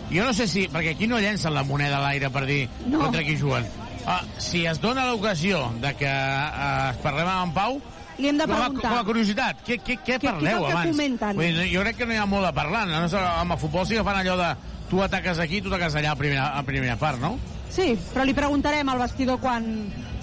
[0.10, 0.66] Jo no sé si...
[0.72, 3.04] Perquè aquí no llencen la moneda a l'aire per dir No.
[3.06, 3.68] contra qui juguen.
[4.10, 7.82] Ah, si es dona l'ocasió de que eh, parlem amb en Pau,
[8.20, 8.90] Li hem de com a, preguntar.
[8.92, 10.92] com a curiositat, què, què, què Què- què parleu que abans?
[10.92, 11.36] comenten?
[11.40, 12.86] Vull dir, jo crec que no hi ha molt de parlar.
[12.88, 13.06] No?
[13.20, 14.50] Amb el futbol sí que fan allò de
[14.90, 17.38] tu ataques aquí, tu ataques allà a primera, a primera part, no?
[17.70, 19.66] Sí, però li preguntarem al vestidor quan...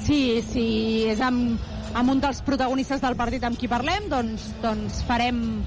[0.07, 1.57] Sí, si és amb,
[1.95, 5.65] amb un dels protagonistes del partit amb qui parlem, doncs, doncs farem,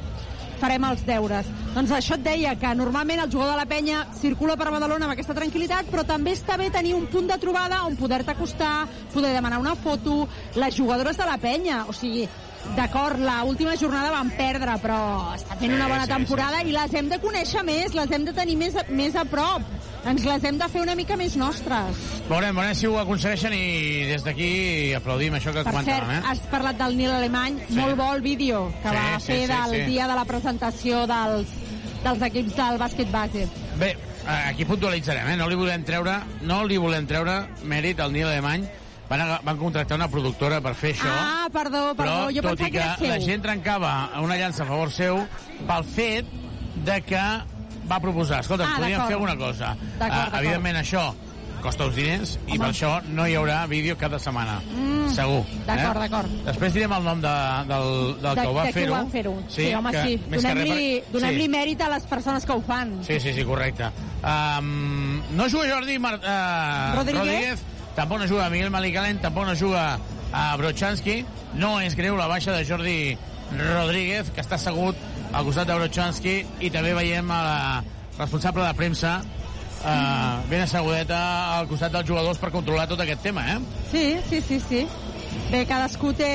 [0.60, 1.48] farem els deures.
[1.74, 5.15] Doncs això et deia, que normalment el jugador de la penya circula per Badalona amb
[5.15, 9.34] aquesta tranquil·litat, però també està bé tenir un punt de trobada on poder-te acostar, poder
[9.36, 12.28] demanar una foto, les jugadores de la penya, o sigui,
[12.76, 16.72] d'acord, la última jornada van perdre, però està fent Sí, una bona sí, temporada i
[16.72, 19.62] les hem de conèixer més, les hem de tenir més, a- més a prop.
[20.06, 21.98] Ens les hem de fer una mica més nostres.
[22.30, 26.22] Veurem, veurem si ho aconsegueixen i des d'aquí aplaudim això que Per cert, comentàvem, eh?
[26.26, 27.76] has parlat del Nil Alemany, Sí.
[27.76, 29.91] molt bo el vídeo que Sí, va sí, fer sí, del sí.
[29.91, 31.48] dia de la presentació dels,
[32.04, 33.48] dels equips del bàsquet base.
[33.78, 35.36] Bé, eh, aquí puntualitzarem, eh?
[35.36, 38.69] No li volem treure, no li volem treure mèrit al Nil Alemany.
[39.10, 41.10] Van, van contractar una productora per fer això.
[41.10, 43.26] Ah, perdó, perdó, però jo tot pensava i que era que la seu.
[43.26, 45.24] gent trencava una llança a favor seu
[45.67, 46.26] pel fet
[46.86, 47.24] de que
[47.89, 49.76] va proposar, escolta, Ah, podríem fer alguna cosa.
[49.98, 50.36] D'acord.
[50.43, 51.08] evidentment això
[51.60, 52.60] costa uns diners i Home.
[52.60, 54.62] per això no hi haurà vídeo cada setmana.
[54.69, 55.41] Mm, Segur.
[55.65, 56.00] d'acord, eh?
[56.06, 56.30] d'acord.
[56.45, 57.34] Després direm el nom de,
[57.67, 58.93] del, del de, que ho va fer-ho.
[58.93, 59.34] ho van fer-ho.
[59.50, 60.22] Sí, home, que- sí.
[60.30, 61.50] Donem-li per- donem sí.
[61.50, 63.00] mèrit a les persones que ho fan.
[63.04, 63.89] Sí, sí, sí, correcte.
[64.24, 67.19] Um, no juga Jordi Mar uh, Rodríguez?
[67.26, 67.60] Rodríguez,
[67.99, 69.99] tampoc no juga Miguel Malicalen, tampoc no juga
[70.31, 71.25] a Brochanski.
[71.59, 73.17] No és greu la baixa de Jordi
[73.57, 74.95] Rodríguez, que està assegut
[75.33, 77.59] al costat de Brochanski, i també veiem a la
[78.19, 81.19] responsable de premsa uh, ben assegudeta
[81.57, 83.59] al costat dels jugadors per controlar tot aquest tema, eh?
[83.91, 84.85] Sí, sí, sí, sí.
[85.49, 86.31] Bé, cadascú té,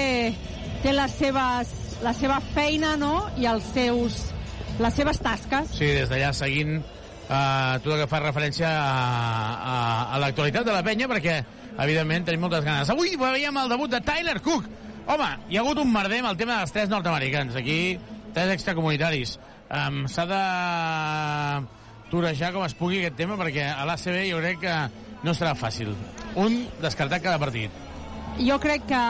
[0.83, 1.73] té les seves,
[2.05, 4.21] la seva feina, no?, i els seus,
[4.83, 5.73] les seves tasques.
[5.79, 6.83] Sí, des d'allà seguint
[7.29, 8.95] uh, tot el que fa referència a,
[9.55, 9.77] a,
[10.15, 11.39] a l'actualitat de la penya, perquè,
[11.75, 12.91] evidentment, tenim moltes ganes.
[12.91, 14.69] Avui veiem el debut de Tyler Cook.
[15.05, 17.57] Home, hi ha hagut un merder amb el tema dels tres nord-americans.
[17.61, 17.99] Aquí,
[18.33, 19.39] tres extracomunitaris.
[19.75, 20.43] Um, S'ha de
[22.13, 24.77] torejar com es pugui aquest tema, perquè a l'ACB jo crec que
[25.25, 25.93] no serà fàcil.
[26.41, 27.73] Un descartat cada partit.
[28.41, 29.03] Jo crec que,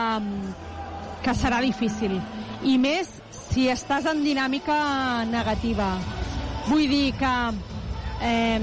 [1.25, 2.17] que serà difícil.
[2.65, 4.77] I més si estàs en dinàmica
[5.31, 5.95] negativa.
[6.67, 7.33] Vull dir que...
[8.21, 8.59] Eh,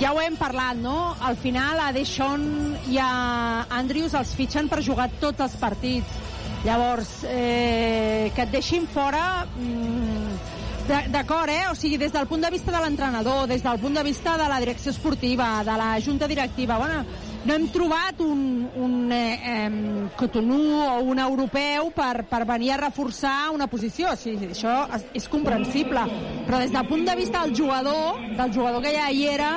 [0.00, 1.16] ja ho hem parlat, no?
[1.20, 6.22] Al final a Deschon i a Andrews els fitxen per jugar tots els partits.
[6.66, 9.46] Llavors, eh, que et deixin fora...
[9.56, 10.55] Mm,
[10.86, 11.66] D'acord, eh?
[11.70, 14.46] O sigui, des del punt de vista de l'entrenador, des del punt de vista de
[14.46, 17.04] la direcció esportiva, de la junta directiva, bueno,
[17.44, 22.78] no hem trobat un, un eh, eh, Cotonou o un europeu per, per venir a
[22.84, 24.12] reforçar una posició.
[24.14, 26.06] O sigui, això és, és comprensible.
[26.46, 29.52] Però des del punt de vista del jugador, del jugador que ja hi era,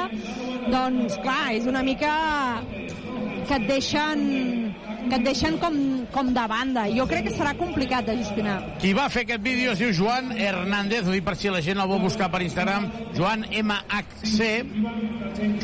[0.69, 2.13] doncs, clar, és una mica
[3.49, 4.19] que et deixen
[5.09, 5.75] que et deixen com,
[6.13, 6.83] com de banda.
[6.93, 8.57] Jo crec que serà complicat de gestionar.
[8.81, 11.81] Qui va fer aquest vídeo es diu Joan Hernández, ho dic per si la gent
[11.81, 12.85] el vol buscar per Instagram,
[13.17, 14.49] Joan MHC,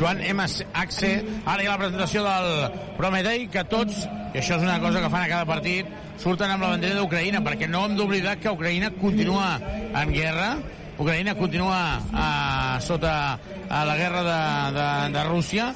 [0.00, 1.12] Joan MHC,
[1.44, 2.50] ara hi ha la presentació del
[2.98, 6.66] Prometei, que tots, i això és una cosa que fan a cada partit, surten amb
[6.66, 10.56] la bandera d'Ucraïna, perquè no hem d'oblidar que Ucraïna continua en guerra,
[10.96, 14.38] Ucraïna continua uh, sota uh, la guerra de,
[14.76, 15.66] de, de Rússia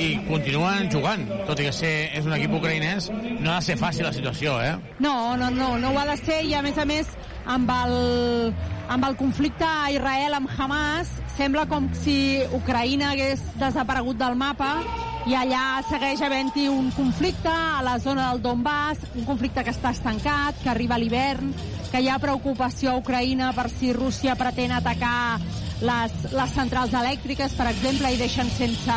[0.00, 3.76] i continuen jugant, tot i que ser, és un equip ucraïnès, no ha de ser
[3.80, 4.72] fàcil la situació, eh?
[5.04, 7.12] No, no, no, no ho ha de ser i a més a més
[7.52, 7.94] amb el,
[8.94, 12.16] amb el conflicte a Israel amb Hamas sembla com si
[12.56, 14.76] Ucraïna hagués desaparegut del mapa
[15.28, 19.92] i allà segueix havent-hi un conflicte a la zona del Donbass, un conflicte que està
[19.94, 21.52] estancat, que arriba a l'hivern,
[21.92, 25.36] que hi ha preocupació a Ucraïna per si Rússia pretén atacar
[25.84, 28.96] les, les centrals elèctriques, per exemple, i deixen sense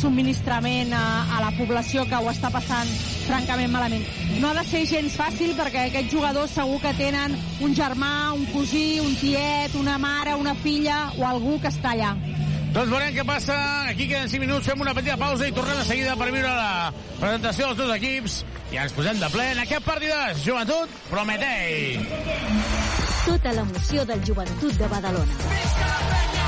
[0.00, 1.04] subministrament a,
[1.36, 2.88] a la població que ho està passant
[3.26, 4.06] francament malament.
[4.40, 8.48] No ha de ser gens fàcil perquè aquests jugadors segur que tenen un germà, un
[8.54, 12.14] cosí, un tiet, una mare, una filla o algú que està allà.
[12.72, 13.54] Doncs veurem què passa.
[13.90, 16.92] Aquí queden 5 minuts, fem una petita pausa i tornem de seguida per viure la
[17.20, 18.38] presentació dels dos equips.
[18.72, 20.40] I ens posem de ple en aquest partidàs.
[20.46, 22.00] Joventut, Prometei.
[23.26, 26.41] Tota l'emoció del joventut de Badalona.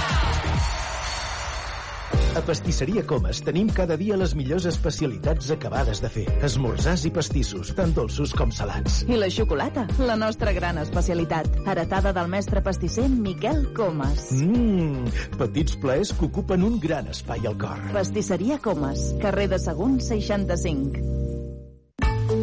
[2.34, 6.24] A Pastisseria Comas tenim cada dia les millors especialitats acabades de fer.
[6.42, 9.04] Esmorzars i pastissos, tant dolços com salats.
[9.06, 11.46] I la xocolata, la nostra gran especialitat.
[11.62, 14.32] Heretada del mestre pastisser Miquel Comas.
[14.34, 15.06] Mmm,
[15.38, 17.78] petits plaers que ocupen un gran espai al cor.
[17.94, 21.43] Pastisseria Comas, carrer de Sagunt 65.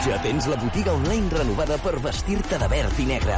[0.00, 3.34] Ja tens la botiga online renovada per vestir-te de verd i negre.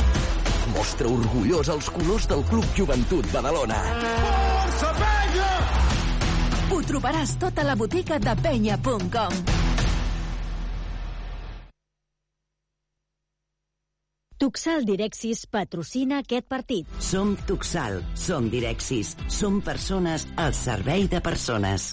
[0.70, 3.80] Mostra orgullós els colors del Club Joventut Badalona.
[3.82, 5.48] Força, penya!
[6.70, 9.42] Ho trobaràs tota la botiga de penya.com.
[14.42, 16.86] Tuxal Direxis patrocina aquest partit.
[17.02, 21.92] Som Tuxal, som Direxis, som persones al servei de persones.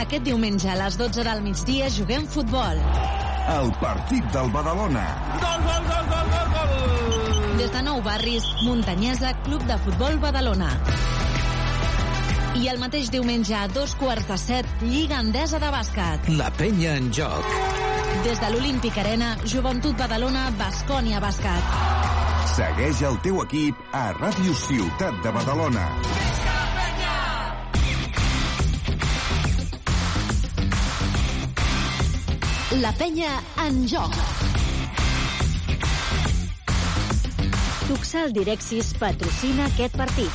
[0.00, 2.80] Aquest diumenge a les 12 del migdia juguem futbol.
[3.50, 5.04] El partit del Badalona.
[5.42, 7.56] Gol, gol, gol, gol, gol, gol!
[7.60, 10.70] Des de Nou Barris, Muntanyesa, Club de Futbol Badalona.
[12.60, 16.30] I el mateix diumenge a dos quarts de set, Lliga Endesa de Bàsquet.
[16.40, 17.46] La penya en joc.
[18.24, 21.74] Des de l'Olímpic Arena, Joventut Badalona, Bascònia Bàsquet.
[22.56, 25.86] Segueix el teu equip a Ràdio Ciutat de Badalona.
[32.78, 34.14] La penya en joc.
[37.88, 40.30] Tuxal Direxis patrocina aquest partit.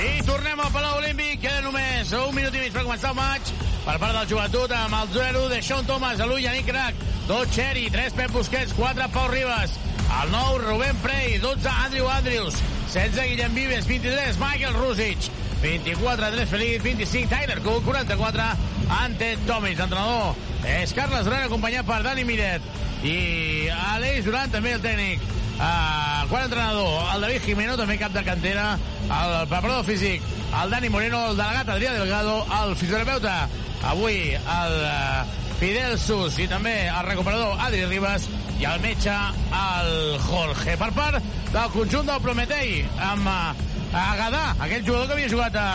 [0.00, 1.42] I tornem al Palau Olímpic.
[1.44, 3.52] Queda només un minut i mig per començar el maig
[3.84, 7.52] per part del joventut amb el 0 de Sean Thomas, a l'Ull, Yannick Crac, 2
[7.52, 9.76] Cherry, 3 Pep Busquets, 4 Pau Ribas,
[10.22, 12.56] el 9 Rubén Prey, 12 Andrew Andrews,
[12.88, 15.28] 16 Guillem Vives, 23 Michael Rusic,
[15.64, 18.42] 24 Andrés Feliz, 25 Tyler Cook, 44
[19.00, 20.34] Ante Tomis, entrenador.
[20.68, 22.66] És Carles Duran acompanyat per Dani Miret.
[23.00, 27.08] I Aleix Duran també el tècnic uh, quart entrenador?
[27.14, 28.74] El David Jimeno també cap de cantera.
[29.08, 30.28] El preparador físic
[30.60, 33.48] el Dani Moreno el delegat Adrià Delgado el fisioterapeuta.
[33.88, 38.28] Avui el uh, Fidel Sus i també el recuperador Adri Ribas
[38.60, 39.16] i el metge
[39.64, 40.76] el Jorge.
[40.76, 45.68] Per part del conjunt del Prometei amb uh, Agadà, aquell jugador que havia jugat a,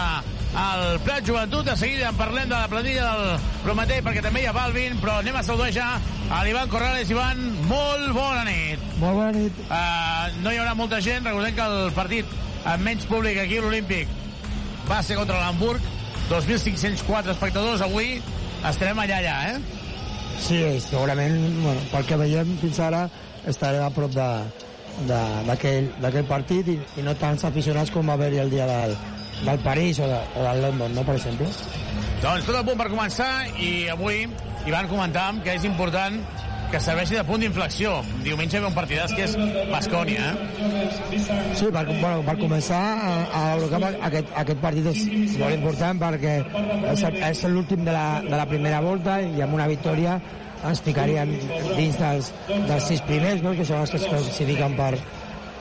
[0.59, 1.63] al Prat Joventut.
[1.65, 5.19] De seguida en parlem de la plantilla del Prometei perquè també hi ha Balvin, però
[5.21, 5.87] anem a saludar ja
[6.29, 7.11] a l'Ivan Corrales.
[7.13, 8.83] Ivan, molt bona nit.
[8.99, 9.63] Molt bona nit.
[9.69, 11.23] Uh, no hi haurà molta gent.
[11.29, 14.11] Recordem que el partit amb menys públic aquí a l'Olímpic
[14.89, 15.95] va ser contra l'Hamburg.
[16.29, 18.17] 2.504 espectadors avui.
[18.67, 19.79] Estarem allà, allà, eh?
[20.39, 23.05] Sí, segurament, bueno, pel que veiem fins ara,
[23.47, 24.27] estarem a prop de,
[25.07, 28.97] d'aquell partit i, i no tants aficionats com va haver-hi el dia del,
[29.45, 31.47] del París o, de, o del London, no, per exemple.
[32.19, 34.25] Doncs tot a punt per començar i avui
[34.67, 36.19] Ivan comentàvem que és important
[36.69, 37.95] que serveixi de punt d'inflexió.
[38.21, 39.33] Diumenge ve un partidàs que és
[39.71, 41.21] Bascònia, eh?
[41.57, 46.35] Sí, per, bueno, per començar a, a l'Eurocup aquest, aquest partit és molt important perquè
[46.91, 50.19] és, és l'últim de, la, de la primera volta i amb una victòria
[50.67, 51.31] ens ficarien
[51.77, 53.53] dins dels, dels sis primers, no?
[53.55, 54.91] que són els que es classifiquen per,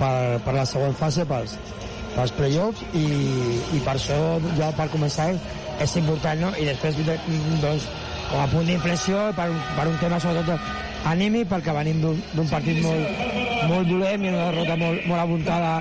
[0.01, 1.55] per, per la següent fase, pels,
[2.17, 3.07] pels play-offs, i,
[3.79, 4.19] i per això
[4.59, 5.31] ja per començar
[5.79, 6.53] és important, no?
[6.59, 6.99] I després,
[7.63, 7.87] doncs,
[8.29, 13.23] com a punt d'inflexió, per, per un tema sobretot anímic, perquè venim d'un partit molt,
[13.71, 15.73] molt dolent i una derrota molt, molt apuntada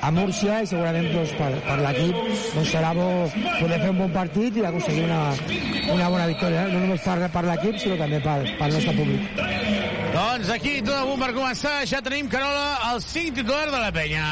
[0.00, 2.18] a Múrcia i segurament doncs, per, per l'equip
[2.54, 5.22] doncs, serà bo poder fer un bon partit i aconseguir una,
[5.94, 9.42] una bona victòria, no només per, per l'equip sinó també pel, pel nostre públic.
[10.14, 13.90] Doncs aquí, tot a punt per començar, ja tenim Carola, el 5 titular de la
[13.94, 14.28] penya.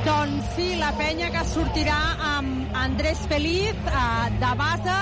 [0.00, 1.98] Doncs sí, la penya que sortirà
[2.30, 4.96] amb Andrés Feliz eh, de base,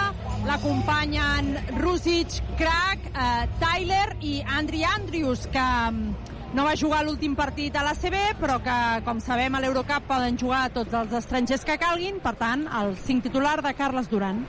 [0.49, 5.69] l'acompanyen Rusic, Crack, eh, Tyler i Andri Andrius, que
[6.55, 10.69] no va jugar l'últim partit a l'ACB, però que, com sabem, a l'Eurocup poden jugar
[10.75, 14.41] tots els estrangers que calguin, per tant, el 5 titular de Carles Duran.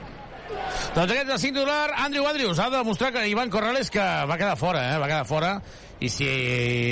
[0.94, 4.00] Doncs aquest és el 5 titular, Andrew Andrews, ha de demostrar que Ivan Corrales que
[4.00, 4.98] va quedar fora, eh?
[4.98, 5.52] va quedar fora,
[6.00, 6.26] i si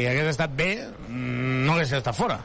[0.07, 0.71] hagués estat bé,
[1.09, 2.39] mm, no hagués estat fora.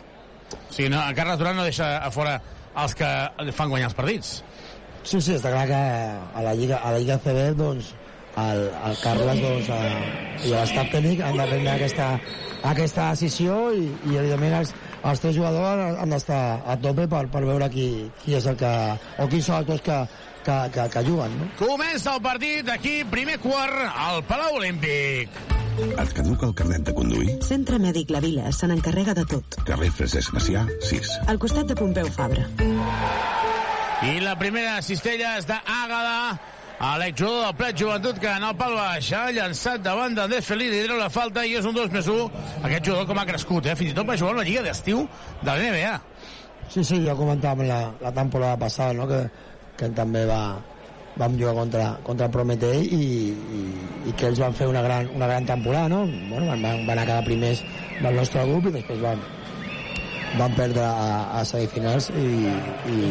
[0.54, 2.38] O sigui, no, Carles Duran no deixa a fora
[2.84, 3.10] els que
[3.52, 4.38] fan guanyar els partits.
[5.04, 5.82] Sí, sí, està clar que
[6.39, 7.91] a la Lliga, a la Lliga CB, doncs,
[8.39, 9.80] el, el Carles doncs, a,
[10.41, 12.08] i l'estat tècnic han de prendre aquesta,
[12.63, 14.73] aquesta decisió i, i evidentment els,
[15.04, 17.88] els tres jugadors han d'estar a tope per, per veure qui,
[18.23, 18.73] qui és el que
[19.19, 19.97] o quins són els dos que,
[20.45, 21.49] que, que, que juguen no?
[21.60, 27.32] Comença el partit aquí, primer quart al Palau Olímpic Et caduca el carnet de conduir?
[27.41, 29.58] Centre Mèdic La Vila se n'encarrega de tot.
[29.65, 31.10] Carrer Francesc Macià, 6.
[31.34, 32.45] Al costat de Pompeu Fabra.
[34.06, 36.38] I la primera cistella és d'Àgada,
[36.80, 40.74] a l'exjugador del Plet Joventut que en el pal baix ha llançat davant d'Andrés Feliz
[40.74, 43.70] i treu la falta i és un 2 més 1 aquest jugador com ha crescut,
[43.70, 43.76] eh?
[43.80, 45.08] fins i tot va jugar una lliga d'estiu
[45.42, 45.96] de l'NBA
[46.74, 49.08] Sí, sí, ja comentàvem la, la temporada passada no?
[49.08, 49.20] que,
[49.78, 50.42] que també va,
[51.20, 53.06] vam jugar contra, contra Prometei i,
[53.60, 53.64] i,
[54.10, 56.04] i que ells van fer una gran, una gran temporada, no?
[56.30, 57.64] Bueno, van, van, quedar primers
[58.00, 59.22] del nostre grup i després van,
[60.40, 63.04] van perdre a, a semifinals i, i, i,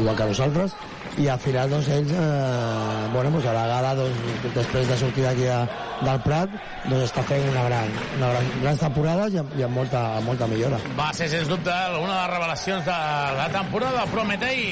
[0.00, 0.74] igual que nosaltres
[1.20, 4.20] i al final doncs ells eh, bueno, doncs a la gala doncs,
[4.54, 5.58] després de sortir d'aquí de,
[6.06, 6.54] del Prat
[6.86, 10.30] doncs està fent una gran, una gran, grans temporades i amb, i amb molta, amb
[10.30, 10.80] molta millora.
[10.98, 12.98] Va ser sens dubte una de les revelacions de
[13.40, 14.64] la temporada Prometei.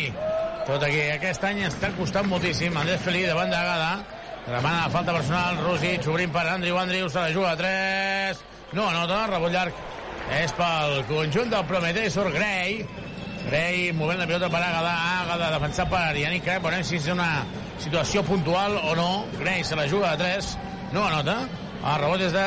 [0.69, 2.77] Tot aquí aquest any està costant moltíssim.
[2.77, 3.93] Andrés Felí davant de Gada
[4.51, 8.41] demana la falta personal Rosic obrint per Andrew Andrews se la juga a 3
[8.73, 9.87] no anota, rebot llarg.
[10.41, 12.85] És pel conjunt del Prometei surt Gray
[13.49, 17.31] Gray movent la pilota per Agada Agada defensat per Yannick Crep veurem si és una
[17.81, 19.11] situació puntual o no.
[19.41, 20.53] Gray se la juga a 3
[20.93, 21.41] no anota.
[21.81, 22.45] El rebot és de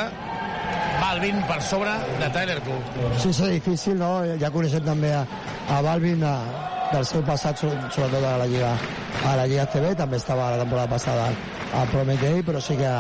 [1.01, 4.11] Balvin per sobre de Tyler Cook Sí, sí, difícil, no?
[4.39, 5.23] Ja coneixem també a,
[5.73, 6.35] a Balvin a,
[6.93, 8.71] del seu passat, sobretot a la Lliga,
[9.25, 11.29] a la Lliga CB, també estava la temporada passada
[11.73, 12.91] a Prometei, però sí que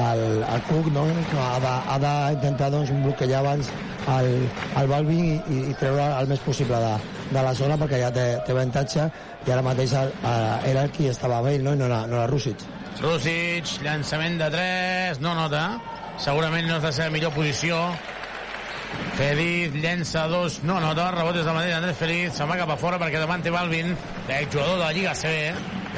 [0.00, 1.04] el, el Cook no?
[1.44, 3.70] ha d'intentar doncs, bloquejar abans
[4.16, 4.48] el,
[4.80, 6.94] el Balvin i, i treure el més possible de,
[7.30, 9.06] de la zona perquè ja té, té avantatge
[9.46, 10.12] i ara mateix el,
[10.70, 11.74] era el qui estava ell no?
[11.74, 12.64] i no era, no era Rússic
[13.00, 15.64] Rússic, llançament de 3 no nota,
[16.22, 17.80] segurament no és la seva millor posició
[19.14, 22.76] Feliz llença dos, no nota, rebot és del mateix Andrés Feliz, se'n va cap a
[22.78, 23.94] fora perquè davant té Balvin,
[24.52, 25.54] jugador de la Lliga CB,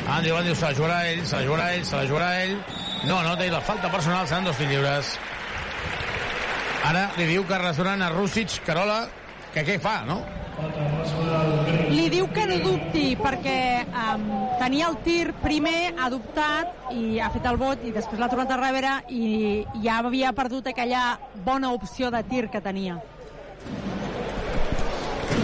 [0.06, 2.56] Andrew Andrew se la jugarà ell, se la jugarà ell, se la jugarà ell,
[3.08, 5.16] no nota i la falta personal seran dos lliures.
[6.86, 9.06] Ara li diu Carles Duran a Rússic, Carola,
[9.54, 10.20] que què fa, no?
[10.56, 14.24] Li diu que no dubti perquè um,
[14.60, 18.58] tenia el tir primer adoptat i ha fet el vot i després l'ha tornat a
[18.60, 19.26] rebre i
[19.84, 22.96] ja havia perdut aquella bona opció de tir que tenia.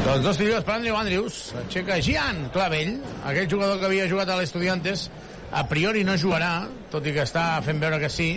[0.02, 1.36] Doncs dos tiros per Andrew Andrews.
[1.60, 2.96] Aixeca Gian Clavell,
[3.28, 5.06] aquell jugador que havia jugat a l'Estudiantes.
[5.52, 8.32] A priori no jugarà, tot i que està fent veure que sí.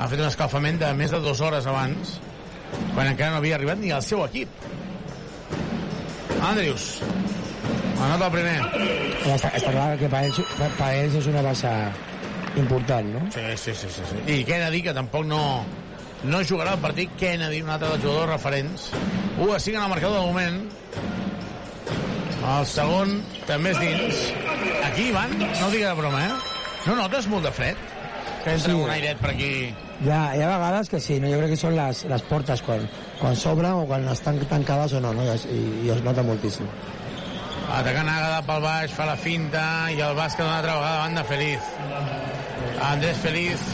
[0.00, 2.16] Ha fet un escalfament de més de dues hores abans,
[2.94, 4.69] quan encara no havia arribat ni al seu equip.
[6.42, 7.00] Andrews.
[8.00, 8.56] Anota el primer.
[9.34, 10.40] Està, està clar que per ells,
[10.78, 11.72] per ells és una baixa
[12.60, 13.20] important, no?
[13.34, 13.90] Sí, sí, sí.
[13.92, 14.22] sí, sí.
[14.32, 15.42] I Kennedy, que tampoc no,
[16.24, 17.12] no jugarà el partit.
[17.20, 18.88] Kennedy, un altre dels jugadors referents.
[19.36, 20.60] 1 a 5 en el marcador de moment.
[22.40, 24.24] El segon també és dins.
[24.88, 26.60] Aquí, Ivan, no digui de broma, eh?
[26.86, 27.88] No notes molt de fred?
[28.44, 29.50] Que entra un airet per aquí...
[30.00, 31.28] Hi ha, hi ha vegades que sí, no?
[31.28, 32.86] jo crec que són les, les portes quan,
[33.20, 35.26] quan s'obren o quan estan tancades o no, no?
[35.28, 36.68] I, i es nota moltíssim.
[37.70, 41.24] Atacant Àgada pel baix, fa la finta i el bàsquet una altra vegada davant de
[41.28, 41.68] Feliz.
[42.88, 43.66] Andrés Feliz,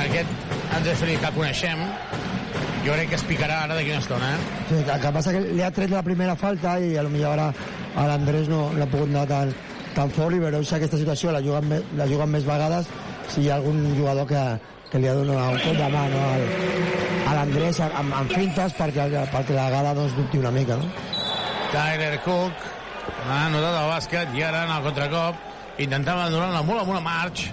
[0.00, 1.84] aquest Andrés Feliz que el coneixem,
[2.86, 4.40] jo crec que es picarà ara d'aquí una estona, eh?
[4.70, 7.50] Sí, el que passa que li ha tret la primera falta i potser ara
[7.96, 9.52] a l'Andrés no, no ha pogut anar tan,
[9.94, 12.88] tan fort i veureu si aquesta situació la juguen, la juguen més vegades
[13.32, 14.44] si hi ha algun jugador que,
[14.92, 16.46] que li ha donat un cop de mà no, al,
[17.26, 20.78] a l'Andrés amb, amb fintes perquè, perquè la gada doncs, dubti una mica.
[20.80, 20.88] No?
[21.74, 22.66] Tyler Cook
[23.26, 27.48] ha anotat el bàsquet i ara en el contracop intentava donar-la molt amb una marx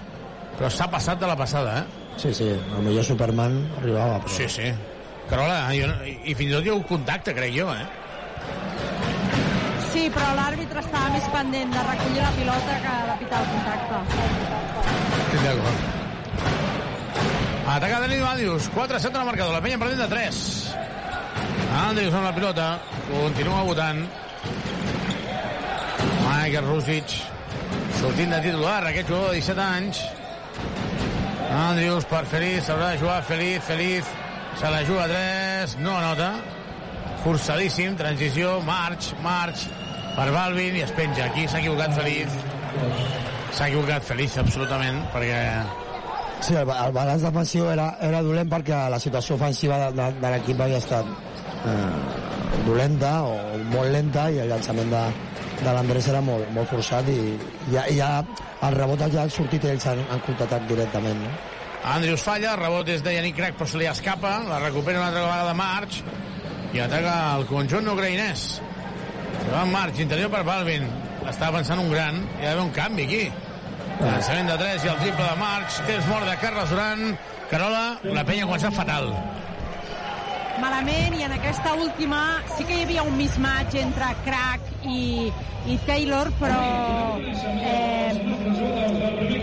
[0.54, 2.02] però s'ha passat de la passada, eh?
[2.16, 4.20] Sí, sí, el millor Superman arribava.
[4.22, 4.34] Però...
[4.36, 4.70] Sí, sí.
[5.30, 7.86] Carola, jo, i i fins i tot hi ha un contacte, crec jo, eh?
[9.90, 14.63] Sí, però l'àrbitre estava més pendent de recollir la pilota que de pitar el contacte.
[15.34, 15.78] Estic d'acord.
[17.66, 20.36] Ataca Dani Madius, 4-7 en el marcador, la penya perdent de 3.
[21.74, 22.66] Andrius amb la pilota,
[23.08, 24.04] continua votant.
[26.28, 27.16] Michael Rusic,
[27.98, 30.04] sortint de titular, aquest jugador de 17 anys.
[31.50, 34.04] Andrius per Feliz, s'haurà de jugar Feliz, Feliz,
[34.60, 36.30] se la juga a 3, no anota.
[37.24, 39.66] Forçadíssim, transició, marx, marx,
[40.14, 41.26] per Balvin i es penja.
[41.26, 42.30] Aquí s'ha equivocat Feliz.
[43.54, 45.40] S'ha equivocat Feliz, absolutament, perquè
[46.44, 50.32] Sí, el, el balanç defensiu era, era dolent perquè la situació ofensiva de, de, de
[50.34, 51.06] l'equip havia estat
[51.70, 51.86] eh,
[52.66, 53.38] dolenta o
[53.70, 55.04] molt lenta i el llançament de,
[55.62, 57.18] de l'Andrés era molt, molt forçat i
[57.72, 58.10] ja, ja
[58.66, 61.22] el rebot ja han sortit ells en, en contraatac directament.
[61.24, 61.32] No?
[61.94, 65.24] Andrius falla, rebot és de Yannick Crack, però se li escapa, la recupera una altra
[65.26, 65.98] vegada de March,
[66.72, 68.44] i ataca el conjunt ucraïnès.
[69.34, 70.88] Se va en March, interior per Balvin.
[71.30, 73.22] Estava pensant un gran, hi ha d'haver un canvi aquí.
[74.00, 77.06] Llançament de 3 i el triple de March, temps mort de Carles Duran.
[77.50, 79.12] Carola, la penya ha fatal.
[80.60, 82.20] malament i en aquesta última
[82.56, 85.32] sí que hi havia un mismatch entre Crack i,
[85.66, 86.60] i Taylor però
[87.18, 88.14] eh,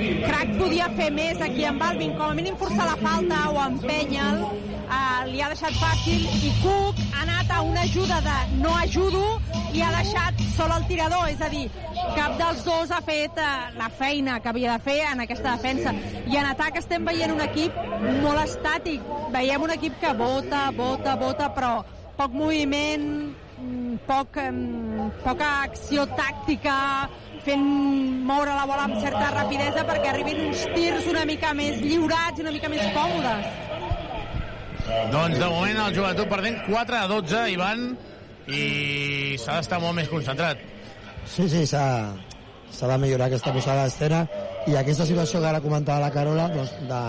[0.02, 2.16] Crack podia fer més aquí amb Balvin.
[2.18, 6.26] Com a mínim forçar la falta o empenya'l eh, li ha deixat fàcil.
[6.26, 9.26] I Cook ha anat a una ajuda de no ajudo
[9.78, 11.28] i ha deixat sol el tirador.
[11.30, 11.68] És a dir,
[12.18, 15.94] cap dels dos ha fet eh, la feina que havia de fer en aquesta defensa.
[16.26, 17.78] I en atac estem veient un equip
[18.26, 19.06] molt estàtic.
[19.36, 21.76] Veiem un equip que vota, vota, vota però
[22.18, 23.06] poc moviment
[23.62, 24.64] mm, poc, em,
[25.22, 26.78] poca acció tàctica
[27.46, 27.68] fent
[28.28, 32.46] moure la bola amb certa rapidesa perquè arribin uns tirs una mica més lliurats i
[32.46, 33.72] una mica més còmodes
[35.12, 37.84] Doncs de moment el joventut perdent 4 a 12, Ivan,
[38.50, 40.60] i s'ha d'estar molt més concentrat.
[41.30, 41.86] Sí, sí, s'ha
[42.72, 44.22] s'ha de millorar aquesta posada d'escena
[44.68, 47.02] i aquesta situació que ara comentava la Carola doncs, de,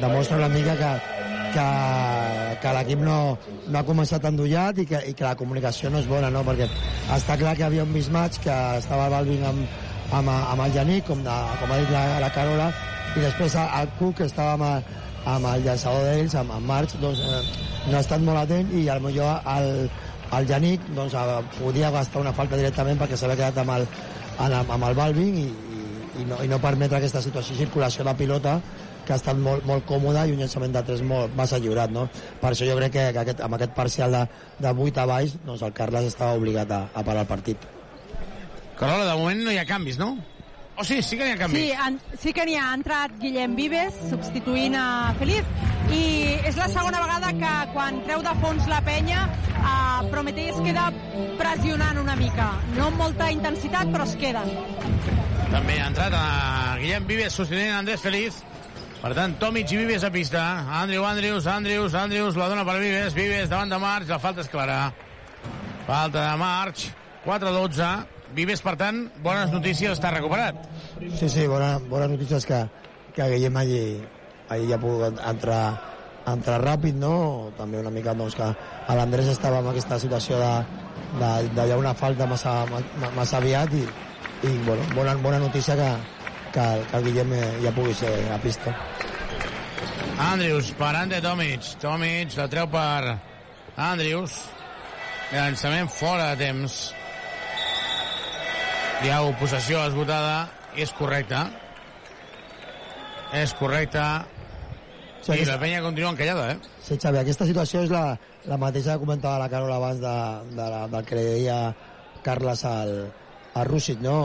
[0.00, 0.92] demostra una mica que,
[1.54, 1.66] que,
[2.62, 3.18] que l'equip no,
[3.68, 6.44] no ha començat endollat i que, i que la comunicació no és bona, no?
[6.46, 6.68] perquè
[7.16, 11.22] està clar que havia un mismatch que estava Balvin amb, amb, amb el Janik, com,
[11.26, 12.70] de, com ha dit la, la Carola,
[13.16, 13.68] i després el,
[14.18, 14.96] que estava amb,
[15.34, 18.86] amb el llançador d'ells, amb, amb March, doncs, eh, no ha estat molt atent i
[18.88, 19.68] potser el,
[20.38, 23.86] el Janik doncs, eh, podia gastar una falta directament perquè s'havia quedat amb el,
[24.50, 25.82] amb, el Balvin i, i,
[26.22, 28.56] i, no, i no permetre aquesta situació circulació de pilota
[29.06, 31.90] que ha estat molt, molt còmoda i un llançament de 3 molt, massa lliurat.
[31.90, 32.06] No?
[32.40, 34.24] Per això jo crec que, que aquest, amb aquest parcial de,
[34.62, 37.66] de 8 a baix doncs el Carles estava obligat a, a parar el partit.
[38.78, 40.16] Carola, de moment no hi ha canvis, no?
[40.76, 41.60] Oh, sí, sí que n'hi ha canvis.
[41.60, 45.44] Sí, en, sí que n'hi ha entrat Guillem Vives substituint a Feliz
[45.92, 46.04] i
[46.48, 49.26] és la segona vegada que quan treu de fons la penya
[49.58, 50.86] eh, Prometei es queda
[51.36, 52.48] pressionant una mica
[52.78, 54.46] no amb molta intensitat però es queda
[55.52, 56.24] També ha entrat a
[56.80, 58.40] Guillem Vives substituint Andrés Feliz.
[59.02, 60.40] Per tant, Tomic i Vives a pista.
[60.80, 63.12] Andrew, Andrews, Andrews, Andrews, la dona per Vives.
[63.18, 64.78] Vives davant de March, la falta és clara.
[65.84, 66.86] Falta de March,
[67.26, 67.90] 4-12.
[68.32, 70.56] Vives, per tant, bones notícies, està recuperat.
[71.18, 72.60] Sí, sí, bona, bones notícies que,
[73.12, 73.80] que Guillem allí,
[74.48, 75.64] allí ja ha pogut entrar,
[76.32, 77.50] entrar ràpid, no?
[77.58, 78.48] També una mica doncs, que
[78.96, 80.52] l'Andrés estava en aquesta situació de,
[81.20, 83.84] de, de hi ha una falta massa, ma- massa aviat i,
[84.48, 85.90] i bueno, bona, bona notícia que,
[86.54, 88.72] que, que el Guillem eh, ja pugui ser a pista.
[90.32, 91.68] Andrews, per Ante Tomic.
[91.82, 93.18] Tomic la treu per
[93.76, 94.34] Andrews.
[95.32, 96.80] Llançament fora de temps.
[99.02, 100.48] Hi ha possessió esgotada.
[100.78, 101.46] És correcta.
[103.36, 104.24] És correcta.
[105.22, 106.58] Sí, I aquesta- la penya continua encallada, eh?
[106.82, 110.14] Sí, Xavi, aquesta situació és la, la mateixa que comentava la Carola abans de,
[110.56, 111.58] de, la, del que li deia
[112.22, 113.12] Carles al,
[113.54, 114.16] al Rússic, no?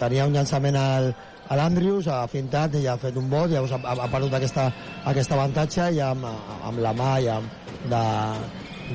[0.00, 1.12] Tenia un llançament al,
[1.48, 4.66] a l'Andrius, ha fintat i ha fet un bot, llavors ha, ha, ha perdut aquesta,
[5.12, 7.46] aquest avantatge i amb, amb la mà i amb,
[7.86, 8.02] de,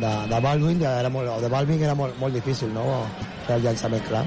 [0.03, 3.05] de, de Baldwin, ja era molt, o de Baldwin era molt, molt difícil, no?
[3.47, 4.25] Fer el llançament clar.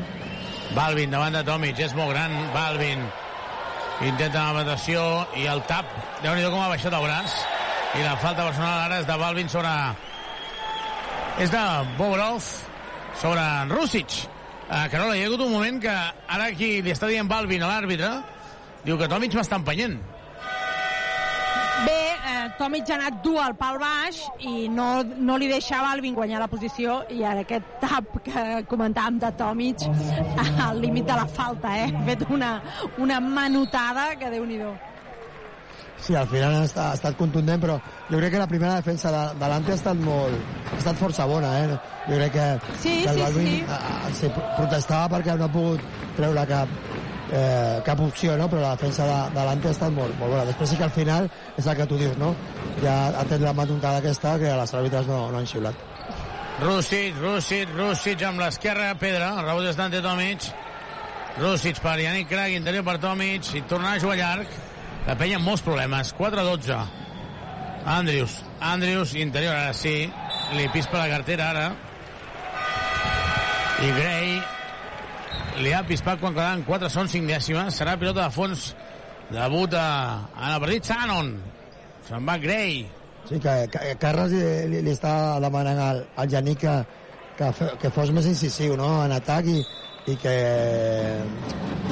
[0.74, 3.02] Balvin davant de Tomic, és molt gran, Balvin.
[4.06, 5.02] Intenta la penetració
[5.36, 5.88] i el tap.
[6.22, 7.34] déu nhi com ha baixat el braç.
[7.98, 9.72] I la falta personal ara és de Balvin sobre...
[11.42, 11.62] És de
[11.98, 12.44] Bobrov
[13.18, 14.14] sobre Rússic.
[14.70, 17.72] Uh, Carola, hi ha hagut un moment que ara aquí li està dient Balvin a
[17.72, 18.12] l'àrbitre,
[18.84, 19.98] diu que Tomic m'està empenyent.
[22.60, 26.42] Eh, Tomic ha anat dur al pal baix i no, no li deixava Alvin guanyar
[26.42, 29.86] la posició i ara aquest tap que comentàvem de Tomic
[30.66, 31.88] al límit de la falta, eh?
[31.88, 32.52] Ha fet una,
[32.98, 34.60] una manotada que déu nhi
[36.00, 37.74] Sí, al final ha estat, ha estat contundent, però
[38.10, 40.36] jo crec que la primera defensa de, de l'Ante ha estat molt...
[40.70, 41.80] ha estat força bona, eh?
[42.06, 42.46] Jo crec que,
[42.80, 43.64] Sí, que el sí, Balvin sí.
[43.68, 45.84] A, a, sí, protestava perquè no ha pogut
[46.16, 46.72] treure cap,
[47.32, 48.48] eh, cap opció, no?
[48.50, 50.46] però la defensa de, de l'Ante ha estat molt, molt bona.
[50.48, 52.32] Després sí que al final és el que tu dius, no?
[52.82, 55.86] Ja ha tret la matuntada aquesta que les àrbitres no, no han xiulat.
[56.60, 60.50] Rússic, Rússic, Rússic amb l'esquerra, Pedra, el rebot és d'Ante Tomic.
[61.40, 64.58] Rússic per Yannick Craig, interior per Tomic, i tornar a jugar llarg.
[65.06, 66.80] La penya amb molts problemes, 4-12.
[67.88, 70.04] Andrius, Andrius, interior, ara sí.
[70.52, 71.68] Li pispa la cartera, ara.
[73.80, 74.59] I Gray
[75.60, 77.76] li ha pispat quan quedaven 4 són 5 dècimes.
[77.76, 78.70] Serà pilota de fons.
[79.30, 79.84] Debuta
[80.34, 81.34] en el partit Sanon.
[82.08, 82.80] Se'n va Gray.
[83.28, 84.42] Sí, que, que Carles li,
[84.72, 86.74] li, li està demanant al, al Yannick que,
[87.38, 88.88] que, que fos més incisiu no?
[89.04, 89.60] en atac i,
[90.10, 90.34] i que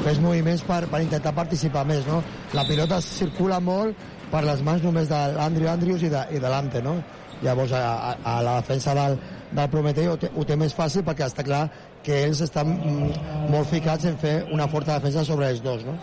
[0.02, 2.06] fes moviments per, per intentar participar més.
[2.08, 2.22] No?
[2.56, 3.96] La pilota circula molt
[4.32, 6.82] per les mans només de l'Andrew Andrews i de, i de l'Ante.
[6.84, 6.98] No?
[7.44, 9.18] Llavors, a, a, a la defensa del,
[9.52, 11.66] del Prometeu ho ho té més fàcil perquè està clar
[12.04, 15.84] que ells estan mm, molt ficats en fer una forta defensa sobre els dos.
[15.86, 15.96] No?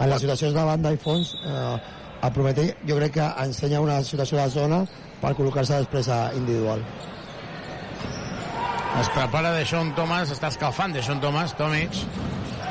[0.00, 1.76] En les situacions de banda i fons, eh,
[2.24, 4.84] el Prometeu jo crec que ensenya una situació de zona
[5.20, 6.82] per col·locar-se després a individual.
[9.00, 11.96] Es prepara de Sean Thomas, està escalfant de Sean Thomas, Tomic.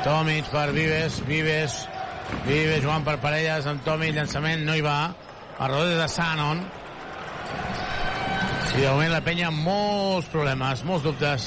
[0.04, 1.82] Tomic per Vives, Vives,
[2.46, 4.98] Vives jugant per parelles amb Tomic, llançament no hi va.
[5.60, 6.64] A rodes de Sanon.
[8.74, 11.46] I de moment la penya amb molts problemes, molts dubtes.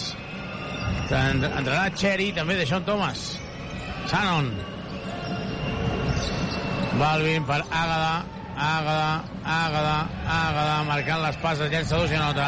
[1.07, 3.25] Entrarà Cherry, també de Sean Thomas.
[4.07, 4.47] Sanon.
[6.97, 8.23] Balvin per Àgada,
[8.55, 9.11] Àgada,
[9.43, 9.97] Àgada,
[10.37, 12.47] Àgada, marcant les passes, llançadors i nota.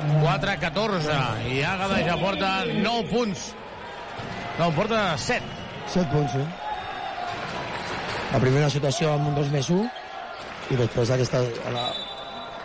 [0.00, 1.16] 4-14
[1.52, 3.50] i Àgada ja porta 9 punts
[4.58, 5.44] no, porta 7
[5.88, 6.42] 7 punts, sí.
[8.30, 9.84] La primera situació amb un 2 més 1
[10.70, 11.40] i després aquesta
[11.74, 11.84] la,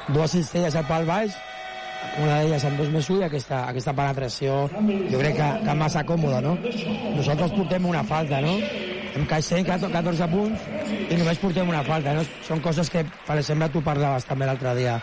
[0.07, 1.35] dues cistelles al pal baix
[2.21, 6.03] una d'elles amb 2 més 1 i aquesta, aquesta penetració jo crec que, que massa
[6.07, 6.55] còmoda no?
[7.15, 8.57] nosaltres portem una falta no?
[9.15, 10.67] hem caixent 14 punts
[11.09, 12.25] i només portem una falta no?
[12.45, 14.99] són coses que per exemple tu parlaves també l'altre dia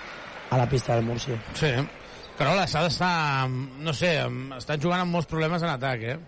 [0.52, 1.72] a la pista del Múrcia sí,
[2.38, 4.14] Carola s'ha d'estar no sé,
[4.58, 6.20] està jugant amb molts problemes en atac eh?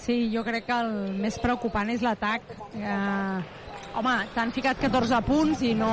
[0.00, 2.46] Sí, jo crec que el més preocupant és l'atac.
[2.72, 3.59] Eh,
[3.94, 5.92] home, t'han ficat 14 punts i no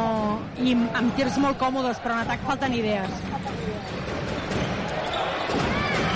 [0.63, 3.21] i amb tirs molt còmodes, però en atac falten idees.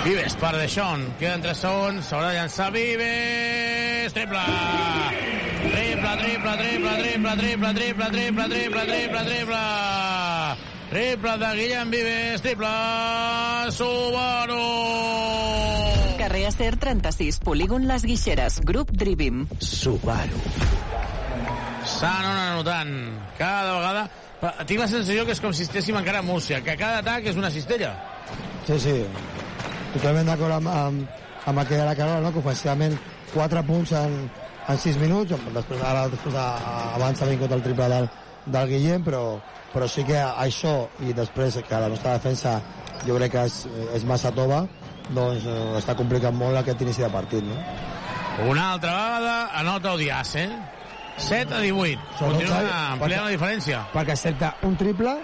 [0.01, 4.45] Vives per Deixón, queden 3 segons, s'haurà de llançar Vives, triple!
[5.61, 9.61] Triple, triple, triple, triple, triple, triple, triple, triple, triple, triple!
[10.91, 12.71] Triple de Guillem Vives, triple
[13.77, 14.65] Subaru!
[16.17, 19.45] Carrer Acer 36, polígon Les Guixeres, grup Drivim.
[19.59, 20.41] Subaru.
[21.85, 22.93] Sanon anotant.
[23.37, 24.09] Cada vegada...
[24.65, 27.37] Tinc la sensació que és com si estéssim encara a Múrcia, que cada atac és
[27.37, 27.91] una cistella.
[28.65, 28.95] Sí, sí.
[29.93, 32.31] Totalment d'acord amb, amb, amb el que deia la Carola, no?
[32.33, 32.97] que ofensivament
[33.35, 34.17] 4 punts en,
[34.65, 36.47] en 6 minuts, després, ara, després a,
[36.95, 38.09] abans ha vingut el triple del,
[38.57, 39.23] del Guillem, però,
[39.73, 40.75] però sí que això,
[41.05, 42.57] i després que la nostra defensa
[43.05, 43.61] jo crec que és,
[43.97, 44.63] és massa tova,
[45.13, 47.57] doncs eh, està complicant molt aquest inici de partit, no?
[48.49, 50.49] Una altra vegada anota Odias, eh?
[51.21, 52.01] 7 a 18.
[52.17, 53.81] Sobretot, Continua Xavi, ampliant perquè- la diferència.
[53.93, 55.15] Perquè excepte un triple,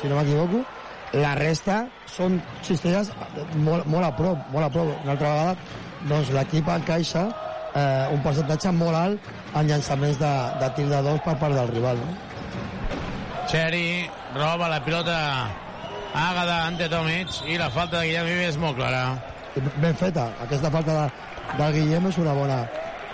[0.00, 0.64] si no m'equivoco,
[1.12, 3.10] la resta són cistelles
[3.56, 4.92] molt, molt a prop, molt a prop.
[5.04, 5.56] Una altra vegada,
[6.08, 7.24] doncs l'equip encaixa
[7.74, 10.30] eh, un percentatge molt alt en llançaments de,
[10.60, 11.98] de tir de dos per part del rival.
[11.98, 12.14] No?
[13.50, 15.16] Cherry roba la pilota
[16.14, 19.02] Àgada ante Tomic i la falta de Guillem Vives és molt clara.
[19.82, 20.28] Ben feta.
[20.42, 21.04] Aquesta falta de,
[21.58, 22.64] del Guillem és una bona...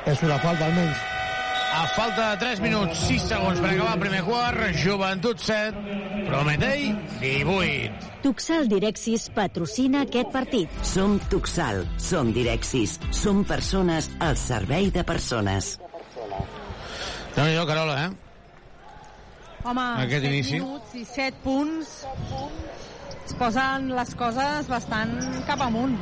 [0.07, 0.97] És una falta, almenys.
[1.77, 5.77] A falta de 3 minuts, 6 segons per acabar el primer quart, Joventut 7,
[6.25, 6.87] Prometei
[7.21, 8.13] 18.
[8.25, 10.73] Tuxal Direxis patrocina aquest partit.
[10.89, 15.77] Som Tuxal, som Direxis, som persones al servei de persones.
[17.37, 18.11] déu nhi Carola, eh?
[19.65, 20.53] Home, Aquest 7 inici.
[20.55, 22.07] minuts i 7 punts
[23.27, 25.13] es posen les coses bastant
[25.47, 25.99] cap amunt.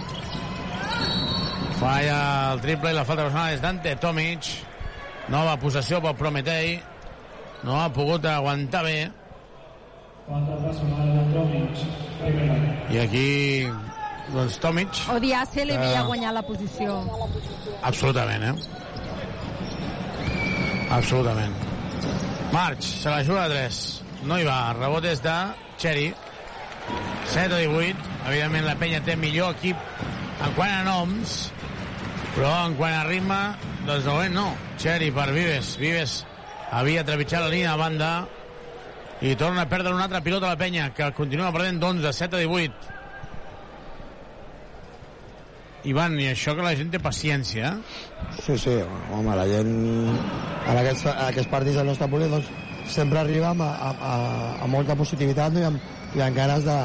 [1.81, 4.74] Falla el triple i la falta personal és Dante Tomic.
[5.33, 6.77] Nova possessió pel Prometei.
[7.65, 9.11] No ha pogut aguantar bé.
[12.91, 13.67] I aquí,
[14.33, 14.89] doncs, Tomic.
[15.13, 15.77] Odiace li Eh.
[15.79, 16.99] havia guanyat la posició.
[17.83, 18.55] Absolutament, eh?
[20.91, 21.55] Absolutament.
[22.53, 24.03] March, se la juga a 3.
[24.25, 24.73] No hi va.
[24.73, 25.35] Rebot és de
[25.79, 26.15] Cherry.
[27.27, 27.97] 7 a 18.
[28.29, 29.77] Evidentment la penya té millor equip
[30.45, 31.51] en quant a noms,
[32.37, 33.55] però en quant a ritme,
[33.85, 34.47] doncs de moment no.
[34.81, 35.75] Cherry per Vives.
[35.81, 36.23] Vives
[36.75, 38.11] havia trepitjat la línia de banda
[39.25, 42.43] i torna a perdre una altra pilota la penya, que continua perdent d'11, 7 a
[42.43, 42.93] 18.
[45.85, 48.37] Ivan, i això que la gent té paciència, eh?
[48.41, 48.75] Sí, sí,
[49.13, 52.49] home, la gent en aquests, en aquests partits del nostre públic doncs,
[52.91, 55.61] sempre arriba amb, amb, amb, amb molta positivitat no?
[55.61, 56.79] i, amb, i amb ganes de,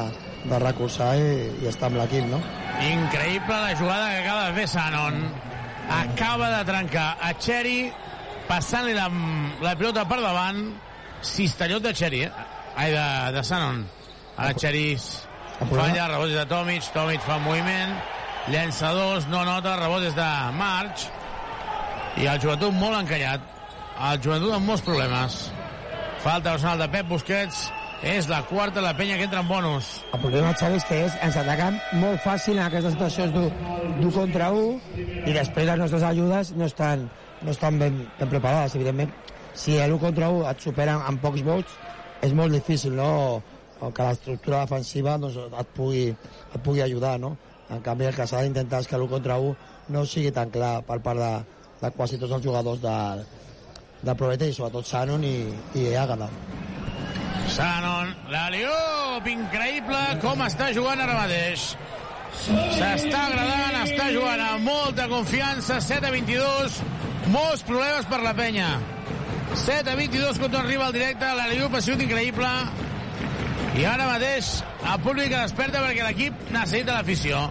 [0.52, 1.30] de recolzar i,
[1.64, 2.40] i estar amb l'equip, no?
[2.80, 5.24] Increïble la jugada que acaba de fer Sanon.
[5.88, 7.92] Acaba de trencar a Cherry,
[8.48, 9.08] passant-li la,
[9.62, 10.62] la pilota per davant.
[11.22, 12.30] Cistellot de Cherry, eh?
[12.76, 13.06] Ai, de,
[13.36, 13.82] de Sanon.
[14.36, 14.96] Ara Cherry
[15.68, 17.96] falla, rebot és de Tomic, Tomic fa moviment,
[18.48, 21.08] llença dos, no nota, rebot és de March,
[22.16, 23.44] i el joventut molt encallat.
[24.00, 25.36] El joventut amb molts problemes.
[26.24, 27.66] Falta personal de Pep Busquets,
[28.02, 30.00] és la quarta la penya que entra en bonus.
[30.12, 34.48] El problema, Xavi, és que és, ens ataquen molt fàcil en aquestes situacions d'un contra
[34.56, 34.78] un
[35.26, 37.08] i després les nostres ajudes no estan,
[37.42, 38.76] no estan ben, ben preparades.
[38.78, 39.12] Evidentment,
[39.52, 41.76] si l'1 contra 1 et superen en pocs vots,
[42.24, 43.42] és molt difícil, no?,
[43.80, 47.36] o que l'estructura defensiva doncs, et, pugui, et pugui ajudar, no?
[47.72, 50.80] En canvi, el que s'ha d'intentar és que l'1 contra 1 no sigui tan clar
[50.88, 51.30] per part de,
[51.80, 52.96] de quasi tots els jugadors de,
[54.04, 55.36] de Provete i sobretot Shannon i,
[55.80, 56.28] i Àgata.
[57.50, 61.64] Sanon, l'Aliop, increïble com està jugant ara mateix.
[62.44, 66.78] S'està agradant, està jugant amb molta confiança, 7 a 22,
[67.34, 68.70] molts problemes per la penya.
[69.64, 72.52] 7 a 22 quan arriba al directe, l'Aliop ha sigut increïble.
[73.80, 74.54] I ara mateix
[74.86, 77.48] el públic desperta perquè l'equip necessita l'afició.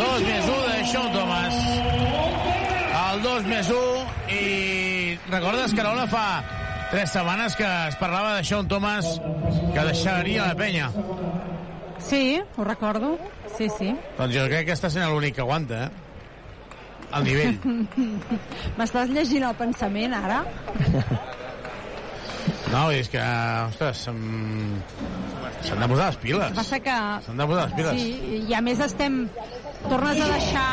[0.00, 1.60] 2 més 1 de Sean Thomas.
[3.04, 4.44] El 2 més 1 i
[5.28, 6.28] recordes que l'Ola fa
[6.90, 9.20] tres setmanes que es parlava de Sean Thomas
[9.74, 10.90] que deixaria la penya.
[11.98, 13.18] Sí, ho recordo.
[13.56, 13.94] Sí, sí.
[14.18, 15.90] Doncs jo crec que està sent l'únic que aguanta, eh?
[17.16, 17.58] El nivell.
[18.78, 20.44] M'estàs llegint el pensament, ara?
[22.70, 23.22] No, és que,
[23.68, 26.54] ostres, s'han de posar les piles.
[26.56, 26.96] Passa que...
[27.26, 28.00] S'han de posar les piles.
[28.02, 29.24] Sí, i a més estem...
[29.86, 30.66] Tornes a deixar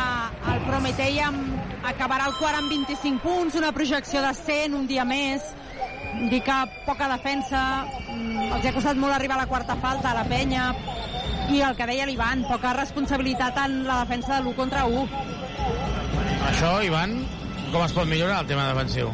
[0.50, 1.52] el Prometei amb...
[1.86, 5.46] acabarà el quart amb 25 punts, una projecció de 100 un dia més.
[6.30, 6.56] Dir que
[6.86, 10.70] poca defensa, mm, els ha costat molt arribar a la quarta falta a la penya,
[11.50, 15.08] i el que deia l'Ivan, poca responsabilitat en la defensa de l'1 contra 1.
[16.48, 17.26] Això, Ivan,
[17.72, 19.10] com es pot millorar el tema defensiu?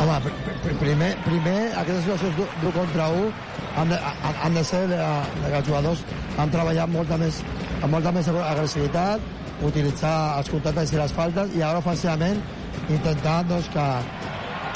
[0.00, 0.32] Home, pr
[0.64, 3.32] pr primer, primer aquestes situacions d'un- d'un contra un
[3.76, 6.00] han de, han, han de ser de, de que els jugadors
[6.38, 7.42] han treballat molta més,
[7.82, 9.20] amb molta més agressivitat,
[9.62, 12.40] utilitzar els contactes i les faltes, i ara ofensivament
[12.88, 13.84] intentar doncs, que,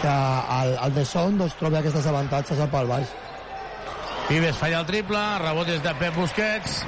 [0.05, 0.12] que
[0.61, 3.12] el, el de son doncs, trobi aquestes avantatges al pal baix.
[4.28, 6.82] Vives falla el triple, rebot és de Pep Busquets,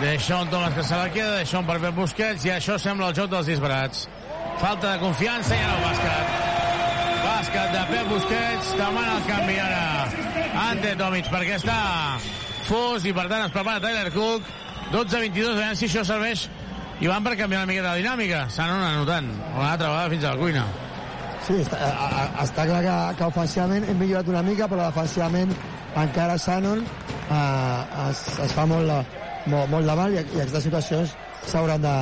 [0.00, 3.12] de Sean Thomas que se la queda, de Sean per Pep Busquets, i això sembla
[3.12, 4.08] el joc dels disbarats.
[4.62, 6.34] Falta de confiança i ara el bàsquet.
[7.22, 9.82] Bàsquet de Pep Busquets, demana el canvi ara.
[10.66, 11.78] Ante Tomic, perquè està
[12.66, 14.50] fos i per tant es prepara Tyler Cook.
[14.92, 16.48] 12-22, veiem si això serveix
[17.02, 18.48] i van per canviar una miqueta de dinàmica.
[18.50, 20.66] S'han anat anotant una altra vegada fins a la cuina.
[21.46, 25.50] Sí, està, a, a, està clar que, que ofensivament hem millorat una mica, però defensivament
[25.98, 29.16] encara Shannon eh, es, es fa molt,
[29.50, 31.16] molt, molt de mal i, i aquestes situacions
[31.50, 31.96] s'hauran de,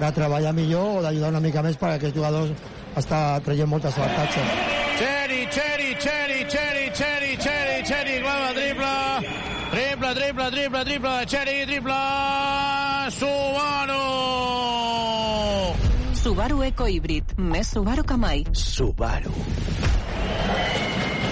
[0.00, 2.54] de treballar millor o d'ajudar una mica més perquè aquests jugadors
[2.96, 4.56] està traient moltes avantatges.
[4.96, 8.94] Cherry, Cherry, Cherry, Cherry, Cherry, Cherry, Cherry, clava triple.
[9.76, 12.00] Triple, triple, triple, triple Cherry, triple...
[13.20, 14.05] Subaru!
[16.46, 17.32] Subaru Eco Híbrid.
[17.42, 18.44] Més Subaru que mai.
[18.54, 19.32] Subaru.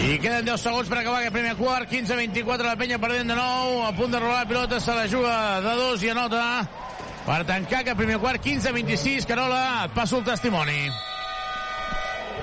[0.03, 1.87] I queden 10 segons per acabar aquest primer quart.
[1.87, 3.85] 15-24, la penya perdent de nou.
[3.87, 6.43] A punt de rolar la pilota, se la juga de dos i anota.
[7.29, 9.31] Per tancar aquest primer quart, 15-26.
[9.31, 10.81] Carola, et passo el testimoni.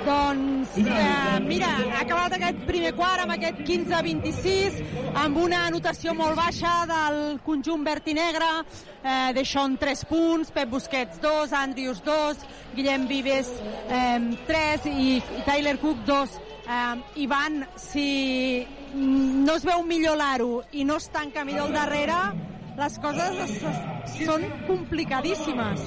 [0.05, 4.79] Doncs, eh, mira, ha acabat aquest primer quart amb aquest 15-26,
[5.21, 8.47] amb una anotació molt baixa del conjunt verd i negre,
[9.03, 13.51] eh, Deixón 3 punts, Pep Busquets 2, Andrius 2, Guillem Vives
[13.89, 16.39] eh, 3 i, Tyler Cook 2.
[16.65, 22.17] Eh, Ivan, si no es veu millor l'aro i no es tanca millor al darrere,
[22.81, 25.81] les coses es, es són complicadíssimes.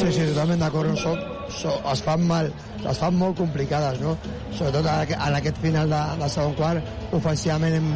[0.00, 0.92] Sí, sí, totalment d'acord.
[0.96, 1.14] No?
[1.92, 2.48] Es fan mal,
[2.80, 4.14] es fan molt complicades, no?
[4.56, 7.90] Sobretot en aquest, final de, de segon quart, ofensivament hem,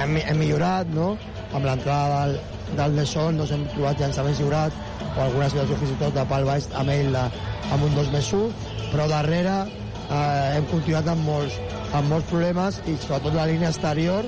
[0.00, 1.10] hem, hem millorat, no?
[1.52, 2.38] Amb l'entrada del,
[2.78, 4.80] del Lesson doncs hem trobat llançaments lliurats
[5.12, 7.26] o alguna situació fins i tot de pal baix amb ell de,
[7.76, 8.48] amb un 2 més 1,
[8.94, 11.60] però darrere eh, hem continuat amb molts,
[11.92, 14.26] amb molts problemes i sobretot la línia exterior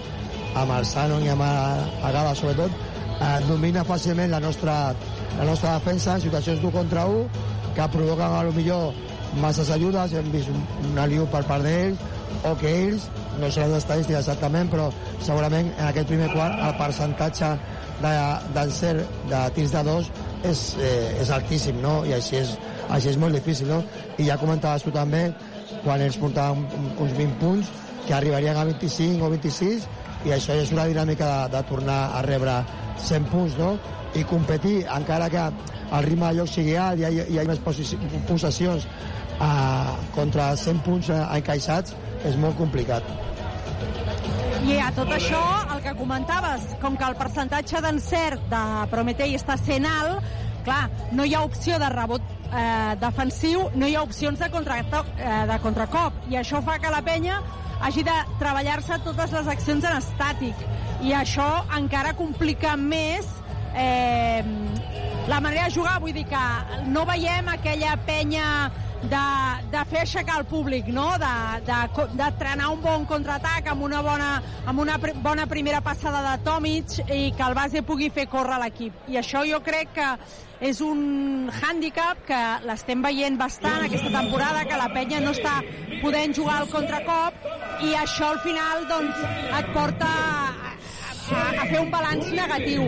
[0.54, 2.72] amb el Sanon i amb Agada sobretot
[3.20, 4.94] eh, domina fàcilment la nostra,
[5.38, 7.28] la nostra defensa en situacions d'un contra un
[7.74, 8.94] que provoquen a lo millor
[9.40, 12.00] masses ajudes, hem vist un, un aliu per part d'ells
[12.48, 14.88] o que ells, no sé les estadístiques exactament, però
[15.24, 17.52] segurament en aquest primer quart el percentatge
[18.02, 20.10] d'encert de, de tirs de dos
[20.46, 22.00] és, eh, és altíssim, no?
[22.06, 22.54] I així és,
[22.88, 23.82] així és molt difícil, no?
[24.18, 25.28] I ja comentaves tu també,
[25.84, 26.64] quan ells portaven
[26.96, 27.72] uns 20 punts,
[28.06, 29.88] que arribarien a 25 o 26,
[30.26, 32.58] i això és una dinàmica de, de tornar a rebre
[33.04, 33.76] 100 punts, no?
[34.18, 37.60] I competir, encara que el ritme de joc sigui alt i hi, hi ha més
[37.62, 41.94] possessions eh, contra 100 punts eh, encaixats,
[42.28, 43.06] és molt complicat.
[44.68, 45.40] I a tot això,
[45.72, 50.24] el que comentaves, com que el percentatge d'encert de Prometei està sent alt,
[50.66, 54.80] clar, no hi ha opció de rebot eh, defensiu, no hi ha opcions de, contra,
[54.82, 57.38] eh, de contracop, i això fa que la penya
[57.80, 60.66] hagi de treballar-se totes les accions en estàtic,
[61.06, 63.28] i això encara complica més
[63.74, 64.42] eh,
[65.28, 66.44] la manera de jugar, vull dir que
[66.88, 68.46] no veiem aquella penya
[69.02, 69.24] de,
[69.70, 71.06] de fer aixecar el públic, no?
[71.22, 71.34] de,
[71.68, 74.30] de, de trenar un bon contraatac amb una bona,
[74.66, 78.58] amb una pr bona primera passada de Tomic i que el base pugui fer córrer
[78.62, 79.06] l'equip.
[79.08, 80.08] I això jo crec que
[80.68, 85.60] és un hàndicap que l'estem veient bastant aquesta temporada, que la penya no està
[86.02, 87.46] podent jugar al contracop
[87.86, 89.22] i això al final doncs,
[89.60, 90.10] et porta
[91.32, 92.86] a, a fer un balanç negatiu.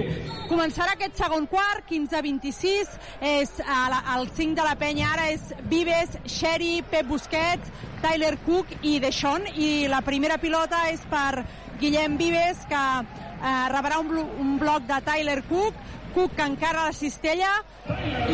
[0.50, 6.80] Començarà aquest segon quart, 15-26, és el 5 de la penya ara és Vives, Sherry,
[6.90, 7.70] Pep Busquets,
[8.02, 11.44] Tyler Cook i Deixón, i la primera pilota és per
[11.80, 16.88] Guillem Vives, que eh, rebrà un, blo un bloc de Tyler Cook, Cook que encara
[16.88, 17.52] la cistella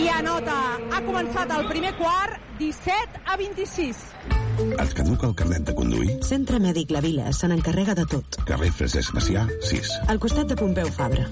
[0.00, 0.56] i anota.
[0.88, 4.45] Ha començat el primer quart, 17 a 26.
[4.56, 6.14] Et caduca el carnet de conduir?
[6.24, 8.38] Centre Mèdic La Vila se n'encarrega de tot.
[8.48, 9.90] Carrer Francesc Macià, 6.
[10.08, 11.26] Al costat de Pompeu Fabra.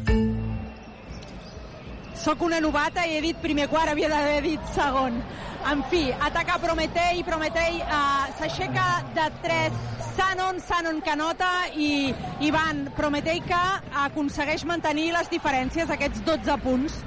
[2.25, 5.19] Soc una novata i he dit primer quart, havia d'haver dit segon.
[5.65, 9.83] En fi, ataca Prometei, Prometei uh, s'aixeca de 3,
[10.15, 11.51] Sanon, Sanon que nota
[11.81, 12.13] i
[12.45, 13.65] Ivan Prometei que
[14.05, 17.01] aconsegueix mantenir les diferències, aquests 12 punts.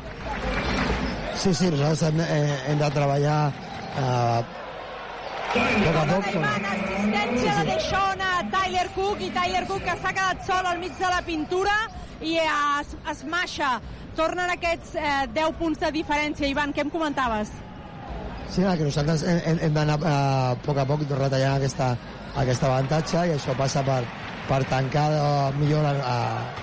[1.37, 4.65] Sí, sí, nosaltres hem, eh, hem de treballar eh,
[5.83, 6.31] poc a poc.
[6.33, 10.97] Ivan, assistència de Deixona, Tyler Cook i Tyler Cook que s'ha quedat sol al mig
[10.99, 11.77] de la pintura
[12.21, 13.77] i es, es maixa
[14.17, 16.49] tornen aquests eh, 10 punts de diferència.
[16.49, 17.51] Ivan, què em comentaves?
[18.49, 21.91] Sí, que nosaltres hem, hem d'anar eh, a poc a poc retallant aquesta,
[22.41, 24.01] aquest avantatge i això passa per,
[24.49, 26.17] per tancar eh, millor la, a,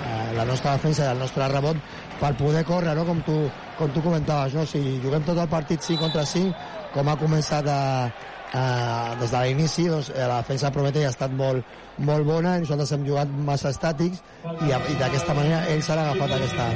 [0.08, 1.78] a la nostra defensa i el nostre rebot
[2.20, 3.04] per poder córrer, no?
[3.06, 3.38] com, tu,
[3.78, 4.54] com tu comentaves.
[4.56, 4.66] No?
[4.66, 6.54] Si juguem tot el partit 5 contra 5,
[6.94, 11.10] com ha començat a, eh, des de l'inici doncs, eh, la defensa de Prometei ha
[11.10, 11.64] estat molt,
[11.98, 14.20] molt bona nosaltres hem jugat massa estàtics
[14.62, 16.68] i, i d'aquesta manera ells han agafat aquesta,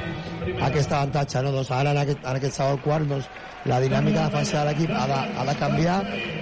[0.71, 1.53] aquest avantatge no?
[1.55, 3.29] doncs ara en aquest, en aquest segon quart doncs,
[3.71, 5.99] la dinàmica defensiva de l'equip ha, de, ha de canviar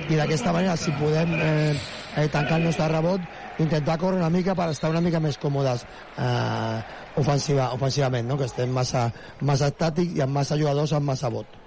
[0.09, 1.75] i d'aquesta manera si podem eh,
[2.17, 3.29] eh, tancar el nostre rebot
[3.59, 5.85] intentar córrer una mica per estar una mica més còmodes
[6.17, 6.81] eh,
[7.21, 8.41] ofensiva, ofensivament, no?
[8.41, 9.11] que estem massa,
[9.41, 11.66] massa estàtics i amb massa jugadors amb massa vot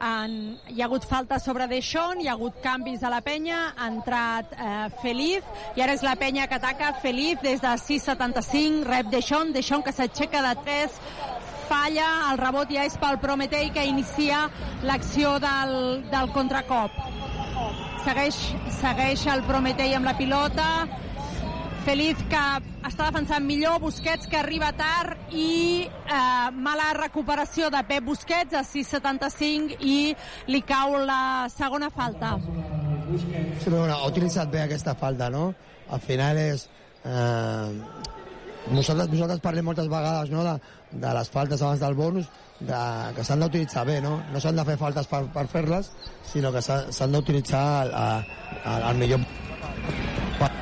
[0.00, 3.88] en, hi ha hagut falta sobre Deixón, hi ha hagut canvis a la penya, ha
[3.90, 5.46] entrat eh, Feliz,
[5.76, 6.92] i ara és la penya que ataca.
[7.02, 11.00] Feliz des de 6'75, rep Deixón, Deixón que s'aixeca de 3,
[11.68, 14.46] falla, el rebot ja és pel Prometei que inicia
[14.88, 16.94] l'acció del, del contracop.
[18.06, 18.38] Segueix,
[18.78, 20.68] segueix el Prometei amb la pilota,
[21.86, 22.42] Feliz que
[22.88, 28.64] està defensant millor, Busquets que arriba tard i eh, mala recuperació de Pep Busquets a
[28.66, 29.98] 6'75 i
[30.52, 32.36] li cau la segona falta.
[33.08, 35.52] Sí, però bueno, ha utilitzat bé aquesta falta, no?
[35.90, 36.68] Al final és...
[37.04, 38.16] Eh,
[38.68, 40.54] nosaltres, nosaltres parlem moltes vegades no, de,
[40.92, 42.28] de les faltes abans del bonus,
[42.60, 42.80] de,
[43.16, 44.18] que s'han d'utilitzar bé, no?
[44.32, 45.92] No s'han de fer faltes per, per fer-les,
[46.32, 48.26] sinó que s'han d'utilitzar al,
[48.64, 49.24] al, millor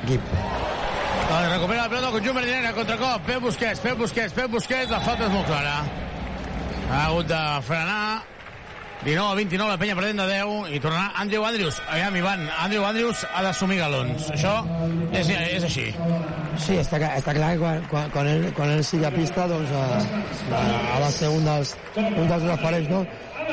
[0.03, 0.86] equip.
[1.47, 4.97] Doncs recupera la pelota el conjunt verdinera, contracop, Pep Busquets, Pep Busquets, Pep Busquets, la
[4.99, 5.75] falta és molt clara.
[6.91, 8.01] Ha hagut de frenar
[9.05, 11.79] 19 a 29, la penya perdent de 10 i tornarà Andrew Andrews.
[11.87, 14.27] Aviam, Ivan, Andrew Andrews ha d'assumir galons.
[14.35, 14.57] Això
[15.13, 15.85] és, és així.
[16.65, 19.71] Sí, està, està clar que quan, quan, quan, ell, quan ell sigui a pista doncs,
[19.71, 22.91] eh, ha de ser un dels, un dels referents.
[22.91, 23.05] No?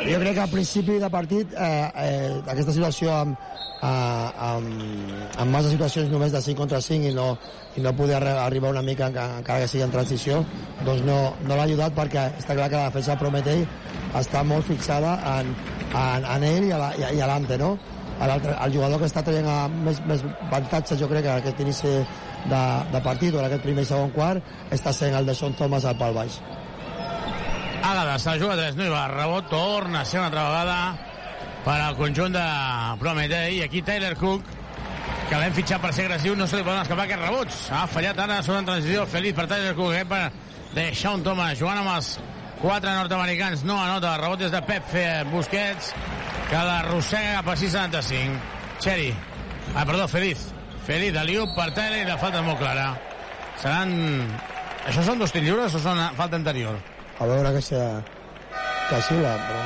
[0.05, 1.69] Jo crec que al principi de partit eh,
[2.05, 3.39] eh, aquesta situació amb,
[3.85, 4.85] eh, amb,
[5.41, 7.27] amb massa situacions només de 5 contra 5 i no,
[7.77, 10.43] i no poder arribar una mica encara que sigui en transició
[10.85, 13.65] doncs no, no l'ha ajudat perquè està clar que la defensa Prometei
[14.21, 15.55] està molt fixada en,
[15.93, 17.75] en, en ell i a, l'Ante, no?
[18.25, 21.91] El, el jugador que està traient a més, més avantatge, jo crec que aquest inici
[21.91, 25.57] de, de partit o en aquest primer i segon quart està sent el de Son
[25.59, 26.39] Thomas al pal baix.
[27.85, 30.77] Àgada, se la juga 3, no hi va, rebot, torna a ser una altra vegada
[31.67, 32.45] per al conjunt de
[32.97, 34.47] Prometei, aquí Tyler Cook,
[35.29, 37.59] que l'hem fitxat per ser agressiu, no se li poden escapar aquests rebots.
[37.77, 40.23] Ha fallat ara, són en transició, feliç per Tyler Cook, eh, per
[40.73, 42.09] de Sean Thomas, jugant amb els
[42.63, 44.97] quatre nord-americans, no anota, rebot des de Pep
[45.35, 45.93] Busquets,
[46.49, 48.41] que l'arrossega cap a 6'75.
[48.81, 49.13] Xeri,
[49.75, 50.49] ah, perdó, Feliz.
[50.89, 52.95] Feliz Liu per Tyler i la falta és molt clara.
[53.61, 53.95] Seran...
[54.89, 56.81] Això són dos tirs lliures o són falta anterior?
[57.21, 57.61] A veure que
[59.09, 59.63] xiula, però...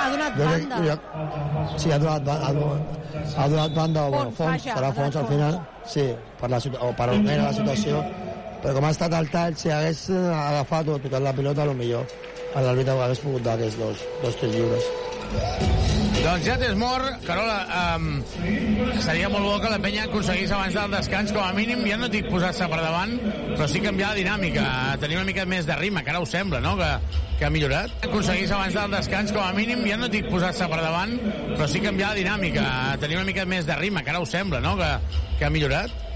[0.00, 0.76] Ha donat Jo banda.
[0.86, 2.80] jo- sí, ha donat, ha donat,
[3.36, 6.06] ha donat banda o bueno, Fons, fons, vaja, serà fons al final, sí,
[6.40, 8.00] per la, o per on era la situació,
[8.62, 12.06] però com ha estat el tall, si hagués agafat o tocat la pilota, millor
[12.64, 14.88] l'àrbitre hagués pogut dar aquests dos, dos tirs lliures.
[16.20, 17.60] Doncs ja t'és mort, Carola,
[17.96, 18.18] um,
[19.00, 22.10] seria molt bo que la penya aconseguís abans del descans, com a mínim, ja no
[22.12, 23.14] dic posar-se per davant,
[23.54, 24.66] però sí canviar la dinàmica,
[25.00, 26.90] tenir una mica més de ritme, que ara ho sembla, no?, que,
[27.38, 27.96] que ha millorat.
[28.10, 31.16] Aconseguís abans del descans, com a mínim, ja no dic posar-se per davant,
[31.54, 32.68] però sí canviar la dinàmica,
[33.00, 34.92] tenir una mica més de ritme, que ara ho sembla, no?, que,
[35.38, 36.09] que ha millorat.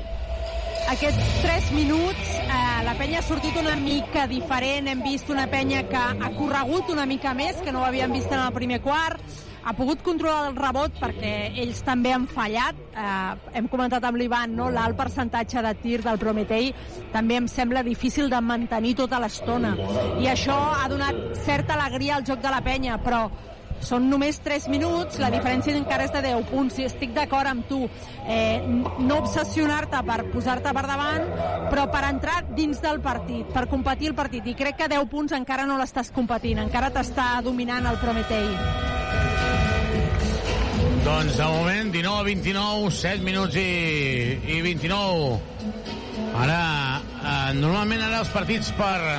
[0.92, 5.80] Aquests 3 minuts, eh, la penya ha sortit una mica diferent, hem vist una penya
[5.88, 9.22] que ha corregut una mica més, que no ho havíem vist en el primer quart,
[9.64, 11.32] ha pogut controlar el rebot perquè
[11.62, 12.76] ells també han fallat.
[12.92, 14.68] Eh, hem comentat amb l'Ivan no?
[14.70, 16.68] l'alt percentatge de tir del Prometei
[17.14, 19.72] també em sembla difícil de mantenir tota l'estona.
[20.20, 21.16] I això ha donat
[21.46, 23.24] certa alegria al joc de la penya, però
[23.84, 27.68] són només 3 minuts, la diferència encara és de 10 punts, i estic d'acord amb
[27.68, 27.84] tu.
[28.26, 31.28] Eh, no obsessionar-te per posar-te per davant,
[31.70, 34.46] però per entrar dins del partit, per competir el partit.
[34.46, 38.50] I crec que 10 punts encara no l'estàs competint, encara t'està dominant el Prometei.
[41.04, 45.36] Doncs de moment 19 a 29, 7 minuts i, i 29.
[46.40, 46.60] Ara,
[47.20, 49.18] eh, normalment ara els partits per eh,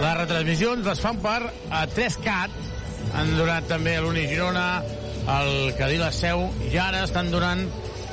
[0.00, 2.71] les retransmissions les fan per a 3CAT.
[3.18, 4.66] Han donat també a l'Uni Girona,
[5.38, 7.66] el Cadí la Seu, i ara estan donant...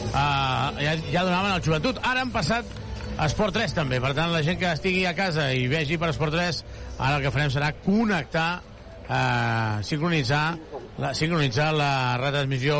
[0.09, 1.99] Eh, ja, ja donaven al Joventut.
[2.05, 2.67] Ara han passat
[3.19, 3.99] a Esport 3 també.
[4.03, 6.63] Per tant, la gent que estigui a casa i vegi per Esport 3,
[6.97, 8.49] ara el que farem serà connectar
[9.09, 10.43] eh, sincronitzar
[10.99, 12.79] la, sincronitzar la retransmissió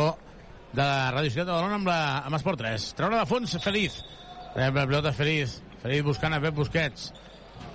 [0.72, 2.86] de la Ràdio Ciutat de Badalona amb, la, amb Esport 3.
[2.98, 4.00] Treure de fons, Feliz.
[4.56, 5.60] La pilota, Feliz.
[5.82, 7.10] Feliz buscant a Pep Busquets.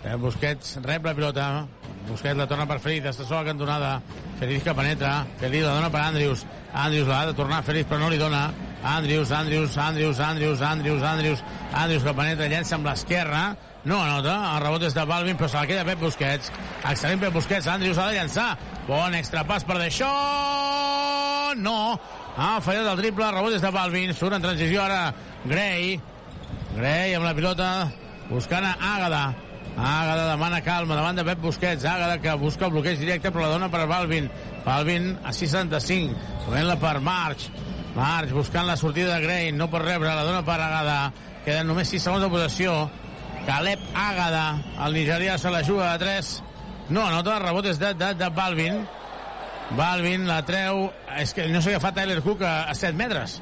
[0.06, 1.66] Pep Busquets rep la pilota.
[2.06, 3.08] Busquets la torna per Feliz.
[3.10, 3.96] Està sola cantonada.
[4.38, 5.24] Feliz que penetra.
[5.40, 6.44] Feliz la dona per Andrius.
[6.78, 8.44] Andrius l'ha de tornar Feliz, però no li dona.
[8.86, 11.42] Andrius, Andrius, Andrius, Andrius, Andrius, Andrius,
[11.74, 13.46] Andrius que penetra, llença amb l'esquerra.
[13.86, 16.52] No anota, el rebot és de Balvin, però se la queda Pep Busquets.
[16.84, 18.52] Excel·lent Pep Busquets, Andrius ha de llançar.
[18.86, 20.12] Bon extrapàs per d'això.
[21.58, 21.80] No,
[22.38, 25.02] ha fallat el triple, rebot és de Balvin, surt en transició ara
[25.50, 25.98] Gray.
[26.76, 27.72] Gray amb la pilota,
[28.30, 29.26] buscant a Àgada.
[29.76, 31.84] Àgada demana calma davant de Pep Busquets.
[31.84, 34.30] Àgada que busca el bloqueig directe, però la dona per Balvin.
[34.66, 36.16] Balvin a 675,
[36.46, 37.50] movent-la per March.
[37.96, 41.00] March buscant la sortida de Gray, no pot rebre, la dona per Àgada.
[41.46, 42.76] Queden només 6 segons de possessió.
[43.46, 44.46] Caleb Àgada,
[44.86, 46.32] el nigerià se la juga de 3.
[46.90, 48.86] No anota, el rebot és de, de, de Balvin.
[49.76, 50.88] Balvin la treu...
[51.20, 53.40] És que no sé què fa Tyler Cook a, a 7 metres.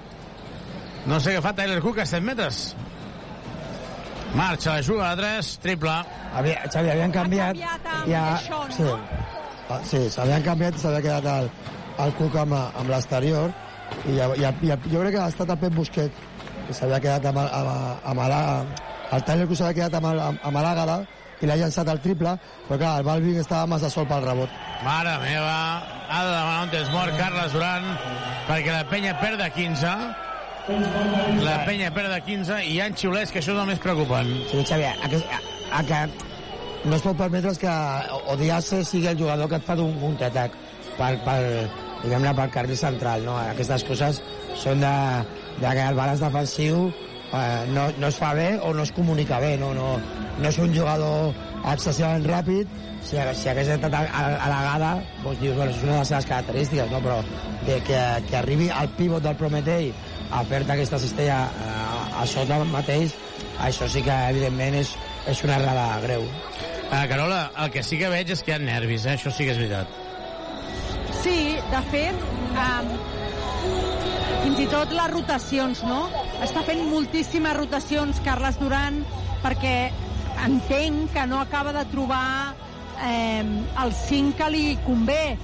[1.10, 2.64] No sé què fa Tyler Cook a 7 metres.
[4.34, 5.98] Marxa, la juga de 3, triple.
[6.34, 7.58] Havia, Xavi, havien canviat...
[8.08, 8.38] ja,
[8.74, 8.90] sí,
[9.70, 11.50] Ah, sí, s'havien canviat i s'havia quedat el,
[12.04, 13.54] el Cook amb, amb l'exterior.
[14.04, 16.24] I, ja, ja, ja, jo crec que ha estat el Pep Busquet
[16.68, 18.82] que s'havia quedat amb, amb, amb, amb,
[19.14, 20.98] el Tyler Cook s'havia quedat amb, amb, amb l'Àgada
[21.44, 22.34] i l'ha llançat al triple
[22.68, 24.52] però clar, el Balvin estava massa sol pel rebot.
[24.84, 25.56] Mare meva,
[26.10, 27.90] ha de demanar un temps mort Carles Duran
[28.50, 29.96] perquè la penya perd de 15
[30.64, 34.30] la penya perd de 15 i hi ha xiulets que això és el més preocupant
[34.48, 35.26] Sí, Xavi, aquest,
[35.90, 36.00] que
[36.88, 37.74] no es pot permetre que
[38.32, 40.56] Odiase sigui el jugador que et fa d'un contraatac
[40.98, 41.40] per, per,
[42.04, 43.36] diguem-ne, pel carril central, no?
[43.42, 44.22] Aquestes coses
[44.60, 44.94] són de,
[45.60, 49.42] de que el balanç defensiu eh, no, no es fa bé o no es comunica
[49.44, 49.98] bé, no, no,
[50.40, 51.34] no és un jugador
[51.74, 52.72] excessivament ràpid,
[53.04, 57.04] si, si hagués estat gada, doncs dius, bueno, és una de les seves característiques, no?
[57.04, 57.20] però
[57.68, 59.92] de que, que arribi al pivot del Prometei
[60.34, 61.74] a fer-te aquesta cistella a,
[62.22, 63.14] a sota mateix,
[63.62, 64.94] això sí que evidentment és,
[65.30, 66.26] és una errada greu.
[66.94, 69.18] Uh, Carola, el que sí que veig és que hi ha nervis, eh?
[69.18, 70.00] això sí que és veritat.
[71.24, 71.38] Sí,
[71.72, 72.90] de fet, um,
[74.44, 76.02] fins i tot les rotacions, no?
[76.44, 79.00] Està fent moltíssimes rotacions Carles Duran
[79.44, 79.78] perquè
[80.44, 82.54] entenc que no acaba de trobar
[83.06, 83.44] eh,
[83.84, 85.38] el 5 que li convé,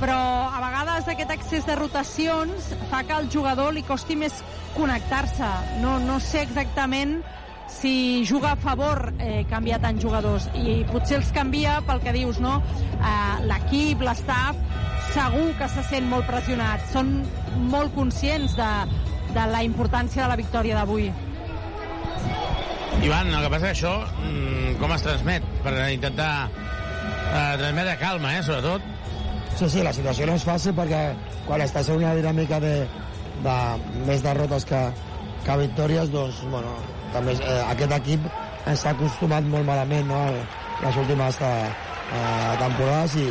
[0.00, 0.18] però
[0.50, 4.42] a vegades aquest excés de rotacions fa que al jugador li costi més
[4.74, 5.50] connectar-se.
[5.82, 7.20] No, no sé exactament
[7.70, 12.40] si juga a favor eh, canviar tant jugadors i potser els canvia pel que dius,
[12.42, 12.58] no?
[12.98, 14.58] Eh, L'equip, l'estaf,
[15.14, 16.84] segur que se sent molt pressionat.
[16.92, 17.16] Són
[17.70, 18.72] molt conscients de,
[19.34, 21.10] de la importància de la victòria d'avui.
[23.04, 25.46] Ivan, el que passa que això, mm, com es transmet?
[25.64, 28.92] Per intentar eh, transmetre calma, eh, sobretot.
[29.54, 31.00] Sí, sí, la situació no és fàcil perquè
[31.46, 32.72] quan estàs en una dinàmica de,
[33.44, 33.56] de
[34.08, 34.80] més derrotes que,
[35.46, 36.72] que victòries, doncs, bueno,
[37.14, 38.24] també eh, aquest equip
[38.64, 40.18] s'ha acostumat molt malament no,
[40.82, 41.50] les últimes eh,
[42.18, 43.28] eh, temporades i,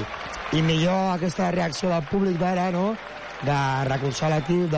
[0.56, 2.94] i millor aquesta reacció del públic d'ara, no?
[3.44, 3.58] de
[3.90, 4.72] recolzar l'equip,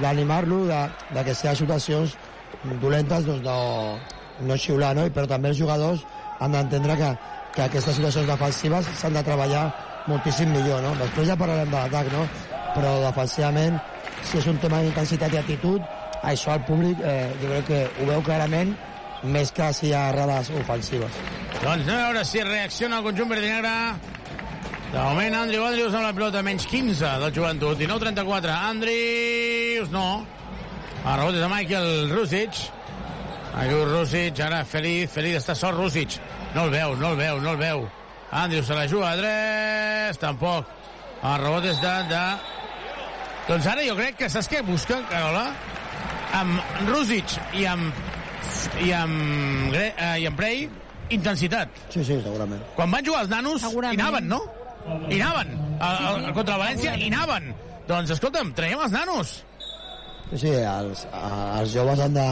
[0.00, 0.80] d'animar-lo, de,
[1.18, 2.14] de que si ha situacions
[2.80, 3.58] dolentes doncs no,
[4.48, 5.04] no xiular, no?
[5.12, 6.06] però també els jugadors
[6.40, 7.12] han d'entendre que,
[7.52, 9.66] que aquestes situacions defensives s'han de treballar
[10.08, 10.82] moltíssim millor.
[10.84, 10.94] No?
[11.02, 12.26] Després ja parlarem de l'atac, no?
[12.74, 13.78] però defensivament,
[14.26, 15.82] si és un tema d'intensitat i actitud,
[16.26, 18.74] això al públic eh, jo crec que ho veu clarament
[19.22, 21.18] més que si hi ha errades ofensives.
[21.58, 23.74] Doncs a veure si reacciona el conjunt verd i negre.
[24.88, 28.54] De moment, Andriu Andrius amb la pilota, menys 15 del joventut, 19-34.
[28.70, 30.08] Andrius, no.
[31.04, 32.62] A rebot de Michael Rusic.
[33.58, 36.20] Aquí Rusic, ara Feliz, Feliz està sol Rusic.
[36.54, 37.88] No el veu, no el veu, no el veu.
[38.30, 40.68] Andrius se la juga a drets, tampoc.
[41.22, 42.22] El rebot és de, de...
[43.48, 45.46] Doncs ara jo crec que saps què busca, Carola?
[46.36, 47.96] Amb Rusic i amb
[48.84, 50.68] i amb, Gre eh, i amb Prey,
[51.14, 51.72] intensitat.
[51.88, 52.62] Sí, sí, segurament.
[52.76, 53.98] Quan van jugar els nanos, Segurament.
[53.98, 54.40] hi anaven, no?
[55.08, 55.54] Hi anaven.
[55.78, 57.50] A, a, a, contra València, hi anaven.
[57.88, 59.34] Doncs, escolta'm, traiem els nanos.
[60.28, 62.26] Sí, sí, els, els joves han de,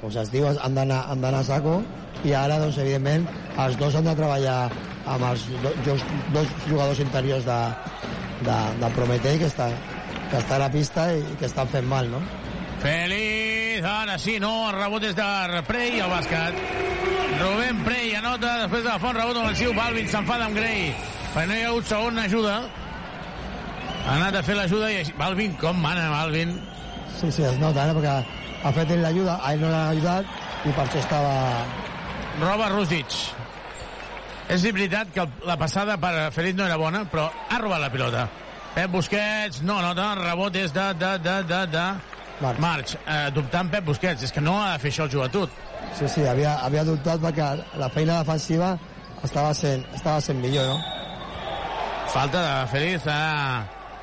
[0.00, 1.80] com es diu, han d'anar a saco
[2.24, 3.26] i ara, doncs, evidentment,
[3.62, 4.58] els dos han de treballar
[5.06, 6.02] amb els do, dos,
[6.34, 7.58] dos jugadors interiors de,
[8.46, 9.68] de, de Prometei que està,
[10.30, 12.22] que està a la pista i, que estan fent mal, no?
[12.82, 16.58] Feliz, ara sí, no, el rebot és de Prey al bàsquet.
[17.36, 20.90] Rubén Prey anota, després de la font rebot ofensiu, Balvin s'enfada amb Gray,
[21.34, 22.56] perquè no hi ha hagut segona ajuda.
[24.06, 25.14] Ha anat a fer l'ajuda i així...
[25.18, 26.54] Balvin, com mana Balvin?
[27.16, 27.94] Sí, sí, es nota, eh?
[27.96, 31.34] perquè ha fet ell l'ajuda, a ell no l'ha ajudat i per això estava...
[32.40, 33.14] Roba Rusic.
[34.52, 38.26] És veritat que la passada per Feliz no era bona, però ha robat la pilota.
[38.76, 41.86] Pep Busquets, no nota, el rebot és de, de, de, de, de...
[42.40, 42.58] March.
[42.60, 45.54] March, eh, dubtant Pep Busquets, és que no ha de fer això el joventut.
[45.96, 47.48] Sí, sí, havia, havia dubtat perquè
[47.80, 48.74] la feina defensiva
[49.24, 50.76] estava sent, estava sent millor, no?
[52.12, 53.20] Falta de Feliz a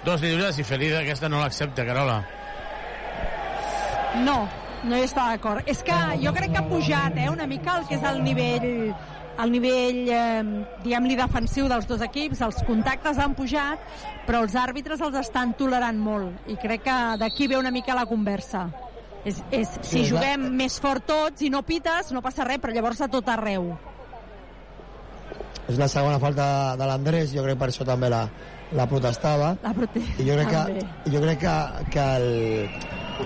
[0.04, 2.24] dos lliures i Feliz aquesta no l'accepta, Carola.
[4.22, 4.44] No,
[4.84, 5.66] no hi està d'acord.
[5.70, 8.94] És que jo crec que ha pujat eh, una mica el que és el nivell
[9.42, 10.44] el nivell, eh,
[10.84, 13.82] diguem-li, defensiu dels dos equips, els contactes han pujat,
[14.28, 18.06] però els àrbitres els estan tolerant molt, i crec que d'aquí ve una mica la
[18.06, 18.68] conversa.
[19.26, 22.76] És, és, si Sí, juguem més fort tots i no pites, no passa res, però
[22.76, 23.72] llavors a tot arreu.
[25.64, 28.26] És la segona falta de l'Andrés, jo crec per això també la,
[28.76, 29.54] la protestava.
[29.64, 30.02] La prote...
[30.20, 31.56] I jo crec que, jo crec que,
[31.94, 32.28] que el,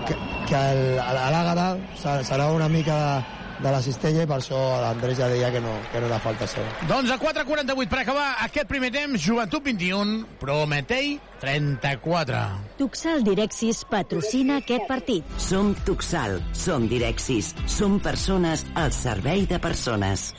[0.06, 0.16] que,
[0.50, 5.16] que el, l'Àgada se- serà una mica de, de la cistella i per això l'Andrés
[5.18, 6.68] ja deia que no, que no era falta seva.
[6.90, 12.42] Doncs a 4.48 per acabar aquest primer temps, Joventut 21, Prometei 34.
[12.78, 15.24] Tuxal Direxis patrocina aquest partit.
[15.42, 20.30] Som Tuxal, som Direxis, som persones al servei de persones.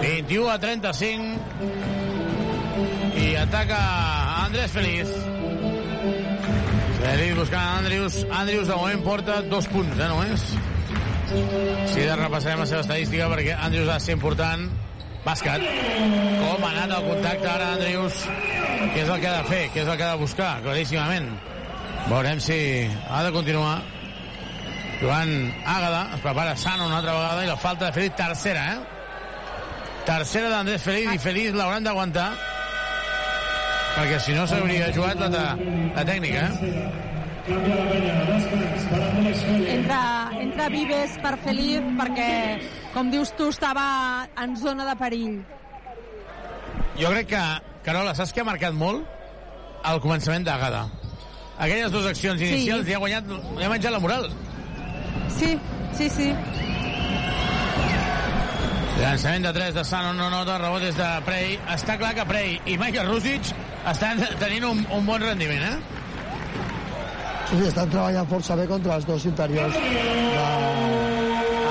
[0.00, 1.38] 21 a 35
[3.16, 3.78] i ataca
[4.44, 5.08] Andrés Feliz.
[7.02, 8.26] Feliz buscant Andrius.
[8.30, 10.40] Andrius de moment porta dos punts eh, només?
[11.92, 14.60] Si de repassarem la seva estadística perquè Andrius ha de ser important.
[15.22, 18.14] Bàsquet com ha anat el contacte ara Andrius?
[18.26, 20.52] Què és el que ha de fer, què és el que ha de buscar?
[20.64, 21.28] Claríssimament.
[22.08, 22.58] Veurem si
[23.06, 23.76] ha de continuar
[25.02, 25.30] Joan
[25.66, 28.78] Àgada es prepara Sano una altra vegada i la falta de Feliz tercera eh?
[30.06, 32.28] tercera d'Andrés Feliz i Feliz l'hauran d'aguantar
[33.96, 37.10] perquè si no s'hauria jugat la, la tècnica eh?
[39.72, 42.30] Entra, entra Vives per Felip perquè,
[42.94, 45.40] com dius tu, estava en zona de perill.
[47.00, 47.42] Jo crec que,
[47.82, 49.02] Carola, saps què ha marcat molt?
[49.90, 50.84] El començament d'Agada.
[51.58, 52.92] Aquelles dues accions inicials sí.
[52.92, 54.30] li ha guanyat, li ha menjat la moral.
[55.38, 55.58] Sí,
[55.96, 56.28] sí, sí.
[59.02, 61.56] Llançament de 3 de Sano, no nota, rebot des de Prey.
[61.74, 63.50] Està clar que Prey i Michael Rusic
[63.90, 66.02] estan tenint un, un bon rendiment, eh?
[67.48, 69.74] Sí, sí, estan treballant força bé contra els dos interiors.
[69.74, 70.44] De...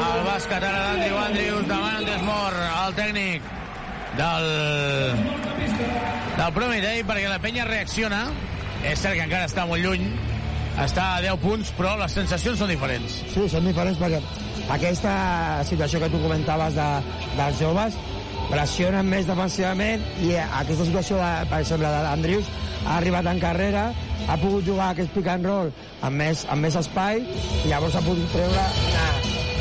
[0.02, 3.48] El bàsquet ara d'Andrew Andrews davant Desmor, el tècnic
[4.20, 4.50] del,
[6.36, 8.26] del Prometei, perquè la penya reacciona.
[8.82, 10.08] És cert que encara està molt lluny,
[10.88, 13.20] està a 10 punts, però les sensacions són diferents.
[13.34, 14.22] Sí, són diferents perquè
[14.74, 15.14] aquesta
[15.68, 16.88] situació que tu comentaves de,
[17.38, 17.98] dels joves
[18.52, 22.50] pressionen més defensivament i aquesta situació, de, per exemple, d'Andrius
[22.86, 23.84] ha arribat en carrera,
[24.28, 25.72] ha pogut jugar aquest pick and roll
[26.02, 29.08] amb més, amb més espai i llavors ha pogut treure una,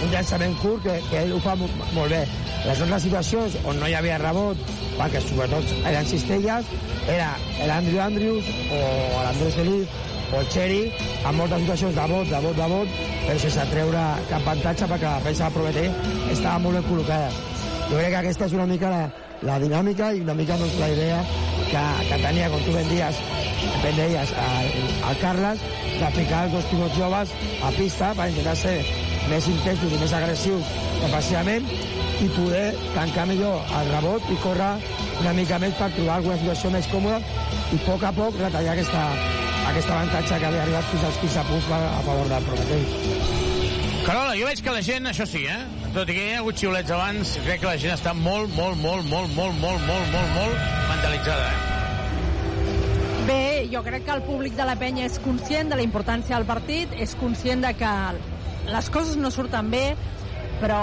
[0.05, 2.23] un llançament curt que, que ell ho fa molt, molt bé.
[2.67, 4.63] Les altres situacions on no hi havia rebot,
[4.99, 6.73] perquè sobretot eren cistelles,
[7.09, 7.35] era
[7.69, 8.81] l'Andrew Andrews o
[9.25, 10.01] l'Andrés Feliz
[10.31, 10.93] Cherry,
[11.27, 12.93] en moltes situacions de vot, de vot, de vot,
[13.25, 15.87] però sense treure cap avantatge perquè la defensa de Prometer
[16.37, 17.33] estava molt ben col·locada.
[17.91, 19.03] Jo crec que aquesta és una mica la,
[19.51, 21.21] la dinàmica i una mica doncs, la idea
[21.71, 23.21] que, que tenia, com tu ben dies,
[23.83, 24.35] ben deies,
[25.11, 25.67] el Carles,
[25.99, 27.35] de ficar els dos pilots joves
[27.67, 28.77] a pista per intentar ser
[29.31, 30.71] més intensos i més agressius
[31.03, 31.69] defensivament
[32.21, 32.65] i poder
[32.95, 34.73] tancar millor el rebot i córrer
[35.21, 38.75] una mica més per trobar alguna situació més còmoda i a poc a poc retallar
[38.75, 39.05] aquesta,
[39.71, 42.87] aquest avantatge que havia arribat fins als 15 punts a favor del Prometell.
[44.07, 45.61] Carola, jo veig que la gent, això sí, eh?
[45.95, 48.79] Tot i que hi ha hagut xiulets abans, crec que la gent està molt, molt,
[48.81, 51.69] molt, molt, molt, molt, molt, molt, molt mentalitzada, eh?
[53.29, 56.49] Bé, jo crec que el públic de la penya és conscient de la importància del
[56.49, 57.93] partit, és conscient de que
[58.71, 59.85] les coses no surten bé,
[60.63, 60.81] però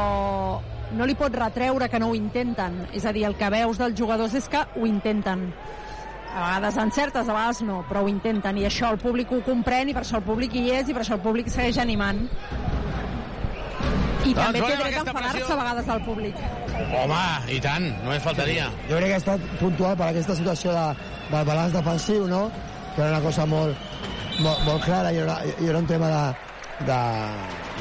[0.95, 2.85] no li pot retreure que no ho intenten.
[2.95, 5.49] És a dir, el que veus dels jugadors és que ho intenten.
[6.38, 8.59] A vegades encertes, a vegades no, però ho intenten.
[8.61, 11.01] I això el públic ho comprèn i per això el públic hi és i per
[11.01, 12.19] això el públic segueix animant.
[14.27, 16.41] I Doncs també té dret a enfadar-se a vegades al públic.
[17.01, 17.21] Home,
[17.55, 18.67] i tant, només faltaria.
[18.89, 20.88] Jo crec que ha estat puntual per aquesta situació de,
[21.31, 22.43] del balanç defensiu, no?
[22.93, 23.89] que era una cosa molt,
[24.41, 26.23] molt, molt clara i era, i era un tema de,
[26.85, 27.01] de,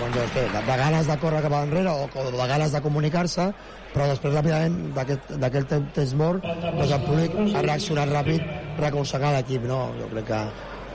[0.01, 3.51] doncs, de, de, de ganes de córrer cap enrere o, o de ganes de comunicar-se,
[3.97, 8.43] però després ràpidament d'aquest temps, mort doncs el públic ha reaccionat ràpid
[8.91, 9.65] aconseguir l'equip.
[9.69, 9.87] No?
[9.97, 10.41] Jo crec que,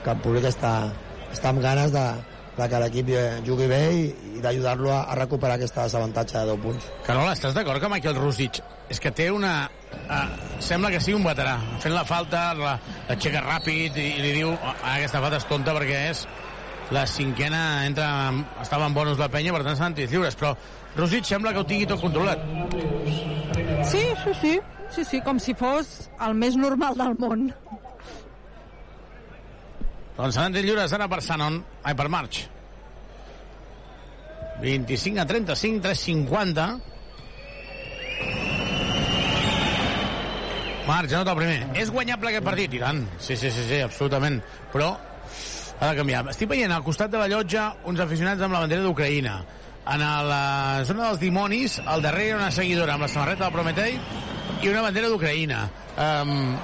[0.04, 0.74] que el públic està,
[1.32, 2.04] està amb ganes de,
[2.58, 4.04] de que l'equip eh, jugui bé i,
[4.36, 6.90] i d'ajudar-lo a, a recuperar aquesta desavantatge de 10 punts.
[7.08, 9.54] Carola, estàs d'acord que Michael Rusic és que té una...
[9.92, 10.22] Uh,
[10.64, 11.56] sembla que sigui un veterà.
[11.82, 12.76] Fent la falta, la,
[13.10, 16.24] l'aixeca ràpid i, i li diu ah, aquesta falta és tonta perquè és
[16.92, 18.06] la cinquena entra,
[18.60, 20.52] estava en bonus la penya, per tant s'han lliures, però
[20.96, 22.42] Rusic sembla que ho tingui tot controlat.
[23.88, 24.54] Sí, sí, sí.
[24.92, 27.46] Sí, sí, com si fos el més normal del món.
[30.18, 32.42] Doncs tirs lliures ara per Sanon, ai, per March.
[34.60, 36.66] 25 a 35, 3'50.
[40.86, 41.58] March, anota el primer.
[41.80, 42.76] És guanyable aquest partit?
[42.76, 43.02] I tant.
[43.16, 44.42] Sí, sí, sí, sí, absolutament.
[44.74, 46.26] Però ha de canviar.
[46.30, 49.40] Estic veient al costat de la llotja uns aficionats amb la bandera d'Ucraïna.
[49.82, 53.52] En la zona dels dimonis, al darrere hi ha una seguidora amb la samarreta del
[53.56, 53.96] Prometei
[54.62, 55.64] i una bandera d'Ucraïna.
[55.98, 56.54] Um,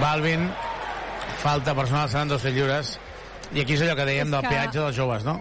[0.00, 0.48] Balvin,
[1.38, 2.96] falta personal, seran dos lliures.
[3.54, 5.38] I aquí és allò que dèiem És del que- peatge dels joves, no?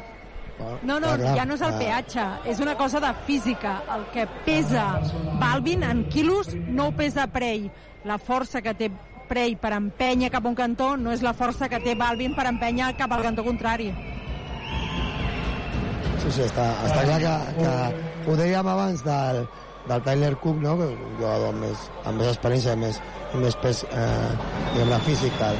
[0.84, 3.82] No, no, ja no és el peatge, és una cosa de física.
[3.96, 5.02] El que pesa
[5.40, 7.70] Balvin en quilos no ho pesa Prey.
[8.06, 8.92] La força que té
[9.28, 12.48] Prey per empènyer cap a un cantó no és la força que té Balvin per
[12.48, 13.91] empènyer cap al cantó contrari.
[16.22, 19.44] Sí, sí, està, està clar que, que ho dèiem abans del,
[19.88, 20.76] del Tyler Cook, no?
[20.80, 22.99] que és un jugador amb més, amb més experiència i més,
[23.31, 24.31] amb més pes eh,
[24.73, 25.52] diguem físic que,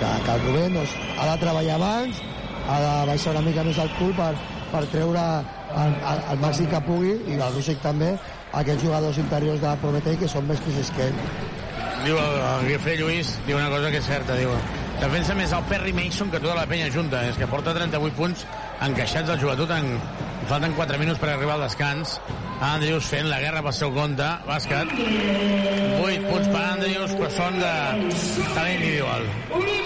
[0.00, 2.22] que, el Rubén, doncs, ha de treballar abans,
[2.64, 4.30] ha de baixar una mica més el cul per,
[4.72, 8.14] per treure el, el, el màxim que pugui, i el Rússic també,
[8.54, 11.20] aquests jugadors interiors de Prometei que són més físics que ell.
[12.04, 14.52] Diu el Guifré Lluís, diu una cosa que és certa, diu
[15.00, 18.44] defensa més el Perry Mason que tota la penya junta, és que porta 38 punts
[18.86, 19.98] encaixats al joventut en...
[20.44, 22.18] falten 4 minuts per arribar al descans
[22.64, 27.72] Andrius fent la guerra pel seu compte bàsquet 8 punts per Andrius però són de
[28.52, 29.24] talent individual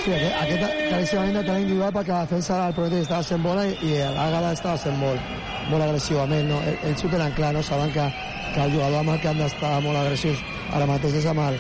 [0.09, 3.65] Sí, aquest, aquest claríssimament de talent individual perquè la defensa del Prometei estava sent bona
[3.69, 5.33] i, l'Àgada estava sent molt,
[5.69, 6.49] molt agressivament.
[6.49, 6.61] No?
[6.89, 7.63] Ells, ho tenen clar, no?
[7.67, 8.07] saben que,
[8.55, 10.41] que el jugador amb el que han d'estar molt agressius
[10.73, 11.59] ara mateix és amb el,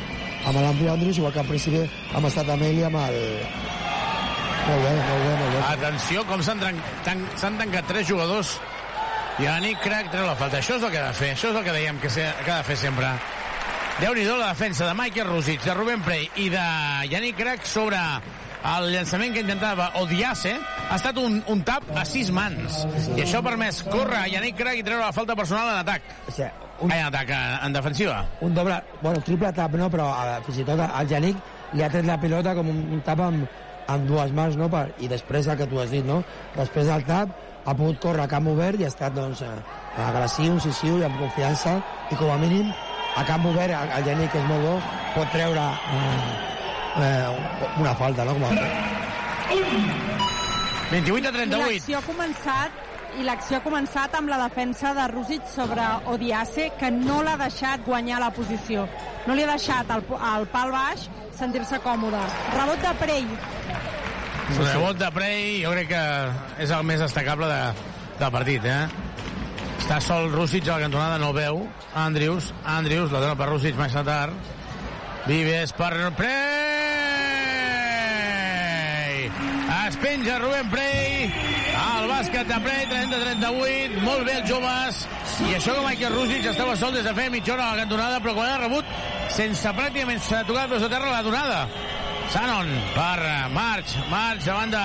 [0.48, 3.20] amb igual que al principi hem estat amb ell i amb el,
[4.68, 5.62] Molt bé, molt bé, molt bé.
[5.72, 8.58] Atenció, com s'han tran- tan- s'han tancat tres jugadors
[9.38, 10.58] i Yannick Crac treu la falta.
[10.58, 12.50] Això és el que ha de fer, això és el que dèiem que, se, que
[12.50, 13.08] ha de fer sempre.
[14.00, 16.66] déu nhi la defensa de Michael Rosic, de Rubén Prey i de
[17.10, 20.52] Yannick Crac sobre el llançament que intentava Odiase
[20.90, 22.84] ha estat un, un tap a sis mans.
[23.16, 26.02] I això ha permès córrer a Yannick Crac i treure la falta personal en atac.
[26.28, 26.50] O sigui,
[26.80, 28.24] un, Ai, en atac, en, en defensiva.
[28.40, 31.36] un doble, bueno, triple tap, no, però eh, fins i tot el Janic
[31.72, 33.48] li ha tret la pilota com un, un tap amb,
[33.88, 34.68] amb dues mans, no?
[34.72, 36.20] Per, I després el que tu has dit, no?
[36.56, 37.32] Després del tap
[37.64, 41.18] ha pogut córrer a camp obert i ha estat, doncs, eh, agressiu, incisiu i amb
[41.20, 41.78] confiança
[42.12, 42.70] i com a mínim
[43.18, 44.76] a camp obert el, el Janic, que és molt bo,
[45.16, 46.28] pot treure eh,
[47.04, 48.36] eh, una falta, no?
[48.38, 48.52] Com a,
[50.88, 51.64] 28 a 38.
[51.64, 52.87] L'acció ha començat
[53.18, 55.82] i l'acció ha començat amb la defensa de Rússic sobre
[56.12, 58.86] Odiase, que no l'ha deixat guanyar la posició.
[59.26, 61.08] No li ha deixat al, al pal baix
[61.38, 62.20] sentir-se còmode.
[62.54, 63.26] Rebot de Prey.
[64.48, 66.04] El rebot de Prey jo crec que
[66.64, 67.60] és el més destacable de,
[68.22, 68.86] del partit, eh?
[69.78, 71.62] Està sol Rússic a la cantonada, no el veu.
[71.98, 74.34] Andrius, Andrius, la dona per Rússic massa tard.
[75.28, 76.58] Vives per Prey!
[79.88, 81.57] Es penja Rubén Prey.
[81.78, 84.00] El bàsquet de Prey, 30-38.
[84.02, 85.04] Molt bé els joves.
[85.46, 88.18] I això que Michael Rússic estava sol des de fer mitja hora a la cantonada,
[88.24, 88.90] però quan ha rebut,
[89.34, 91.60] sense pràcticament s'ha tocat peus a terra la donada.
[92.32, 93.94] Sanon per eh, March.
[94.10, 94.82] March davant de...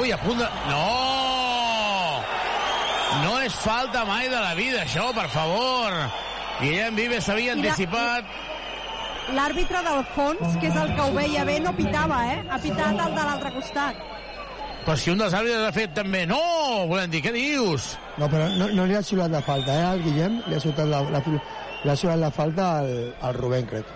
[0.00, 0.48] Ui, a punt de...
[0.68, 2.20] No!
[3.22, 5.94] No és falta mai de la vida, això, per favor.
[6.60, 8.28] Guillem Vives s'havia anticipat.
[9.36, 12.40] L'àrbitre del fons, que és el que ho veia bé, no pitava, eh?
[12.50, 14.00] Ha pitat el de l'altre costat.
[14.82, 16.24] Però si un dels àrbitres ha fet també...
[16.26, 16.38] No!
[16.90, 17.92] Volem dir, què dius?
[18.18, 20.40] No, però no, no li ha xiulat la falta, eh, al Guillem?
[20.50, 22.90] Li ha xiulat la, la, li ha xiulat la falta al,
[23.22, 23.86] al Rubén, crec.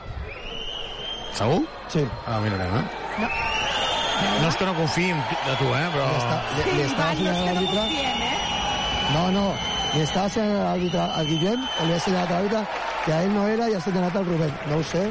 [1.36, 1.64] Segur?
[1.92, 2.04] Sí.
[2.26, 2.84] Ah, mirarem, eh?
[3.20, 3.28] No.
[4.40, 5.84] No és que no confiï en tu- de tu, eh?
[5.92, 6.06] Però...
[6.06, 7.82] Li està, li, li està assenyalant que no l'àrbitre...
[7.82, 8.36] confiem, eh?
[9.12, 9.44] No, no,
[9.92, 12.62] li està assenyalant l'àrbitre al Guillem, o li ha assenyalat a l'àrbitre
[13.04, 14.54] que a ell no era i ha assenyalat al Rubén.
[14.70, 15.02] No ho sé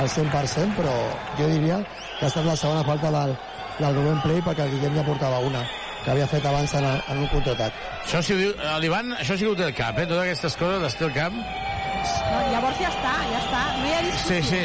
[0.00, 0.96] al 100%, però
[1.38, 1.78] jo diria
[2.18, 3.36] que ha estat la segona falta del,
[3.80, 5.64] del Rubén Play perquè el Guillem ja portava una
[6.04, 7.76] que havia fet abans en, en un contraatac.
[8.04, 8.54] Això si ho diu...
[8.56, 10.06] eh, L'Ivan, això sí que ho té el cap, eh?
[10.08, 11.34] Totes aquestes coses les té el cap.
[11.34, 13.60] No, llavors ja està, ja està.
[13.76, 14.40] No hi ha discussió.
[14.40, 14.62] Sí, sí.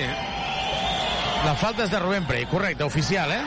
[1.45, 3.41] La falta és de Rubén Prey, correcte, oficial, eh?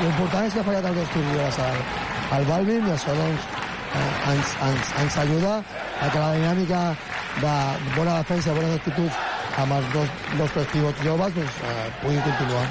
[0.00, 1.82] L'important és que ha fallat el dos tirs al,
[2.38, 3.50] al Balvin i això doncs,
[3.92, 6.80] eh, ens, ens, ens ajuda a que la dinàmica
[7.38, 7.54] de
[7.94, 9.20] bona defensa, bones actituds
[9.58, 12.64] amb els dos, dos tres pivots joves doncs, eh, pugui continuar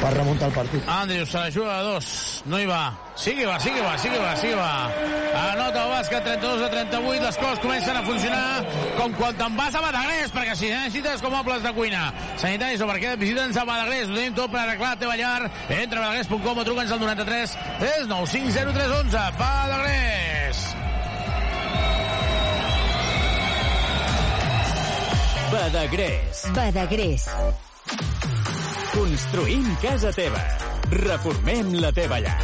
[0.00, 0.88] per remuntar el partit.
[0.88, 2.42] Andrius se la juga a dos.
[2.46, 2.94] No hi va.
[3.16, 4.90] Sí que va, sí que va, sí que va, sí que va.
[5.52, 7.22] Anota el bàsquet 32 a 38.
[7.24, 8.64] Les coses comencen a funcionar
[8.98, 12.10] com quan te'n vas a Badagrés, perquè si necessites com mobles de cuina.
[12.36, 14.10] Sanitaris o perquè visita'ns a Badagrés.
[14.10, 15.50] Ho tenim tot per arreglar la teva llar.
[15.68, 19.30] Entra a badagrés.com o truca'ns al 93 395 0311.
[19.40, 20.66] Badagrés.
[25.52, 26.44] Badagrés.
[26.52, 27.30] Badagrés.
[28.96, 30.40] Construïm casa teva.
[30.88, 32.36] Reformem la teva llar.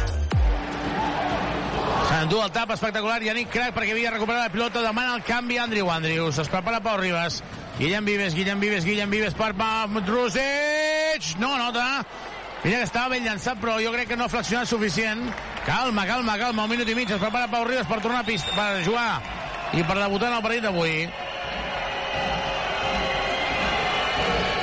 [2.07, 5.89] S'endú el tap espectacular Yannick Crac perquè havia recuperat la pilota demana el canvi Andrew
[5.89, 7.39] Andrews es prepara Pau Ribas
[7.79, 12.05] Guillem Vives, Guillem Vives, Guillem Vives per Rosic no nota
[12.63, 15.25] Mira que estava ben llançat, però jo crec que no ha flexionat suficient.
[15.65, 17.09] Calma, calma, calma, un minut i mig.
[17.11, 19.19] Es prepara Pau Ribas per tornar a pista, per jugar
[19.73, 21.09] i per debutar en el partit d'avui.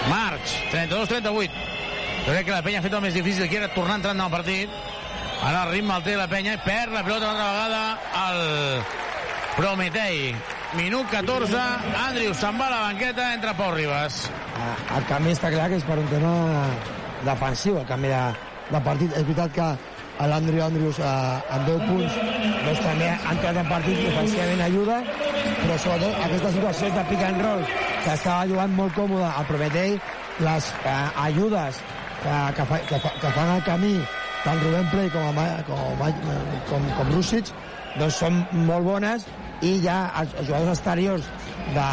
[0.09, 1.70] March, 32-38.
[2.25, 4.27] Jo crec que la penya ha fet el més difícil aquí, era tornar entrant en
[4.27, 4.81] el partit.
[5.41, 7.85] Ara el ritme el té la penya i perd la pilota una altra vegada
[8.27, 8.83] el
[9.57, 10.35] Prometei.
[10.77, 11.61] Minut 14,
[12.05, 14.21] Andrius se'n va a la banqueta, entra Pau Ribas.
[14.97, 16.35] El canvi està clar que és per un tema
[17.25, 18.21] defensiu, el canvi de,
[18.69, 19.17] de partit.
[19.17, 22.19] És veritat que l'Andrew Andrews eh, amb 10 punts
[22.67, 24.99] doncs també ha entrat en partit i ajuda,
[25.63, 27.65] però sobretot aquestes situacions de pick and roll
[28.05, 29.97] que estava jugant molt còmode a Prometei,
[30.45, 31.81] les eh, ajudes
[32.23, 33.95] que, que, fa, que, fa, que fan el camí
[34.45, 36.03] tant Rubén Play com, a, com,
[36.71, 37.53] com, com Rusic
[37.99, 39.27] doncs són molt bones
[39.67, 41.27] i ja els, els jugadors exteriors
[41.75, 41.89] de,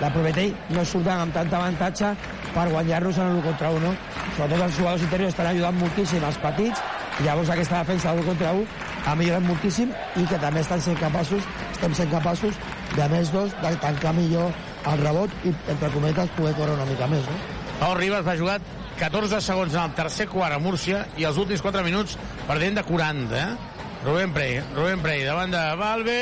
[0.00, 2.14] de Prometei no surten amb tant avantatge
[2.52, 3.92] per guanyar-los en el contra 1
[4.36, 6.84] sobretot els jugadors interiors estan ajudant moltíssim els petits
[7.20, 8.66] llavors aquesta defensa del contra 1
[9.04, 12.60] ha millorat moltíssim i que també estan sent capaços estem sent capaços
[12.96, 14.52] de més dos de tancar millor
[14.92, 17.36] el rebot i entre cometes poder córrer una mica més no?
[17.82, 18.60] Pau Ribas va jugar
[19.02, 22.14] 14 segons en el tercer quart a Múrcia i els últims 4 minuts
[22.46, 23.80] perdent de 40, eh?
[24.04, 26.18] Rubén Prey, Rubén Prey, davant de Valve,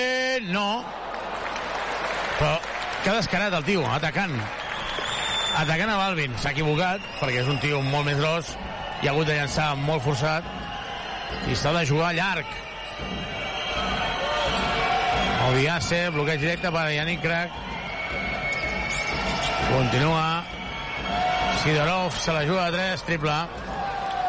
[0.49, 0.65] no.
[2.39, 2.55] Però
[3.05, 4.33] que descarat el tio, atacant.
[5.61, 6.33] Atacant a Balvin.
[6.41, 8.55] S'ha equivocat, perquè és un tio molt més gros
[9.03, 10.49] i ha hagut de llançar molt forçat.
[11.47, 12.47] i s'ha de jugar llarg.
[15.51, 17.53] Odiace, bloqueig directe per Yannick Crac.
[19.69, 20.25] Continua.
[21.61, 23.35] Sidorov se la juga de 3, triple.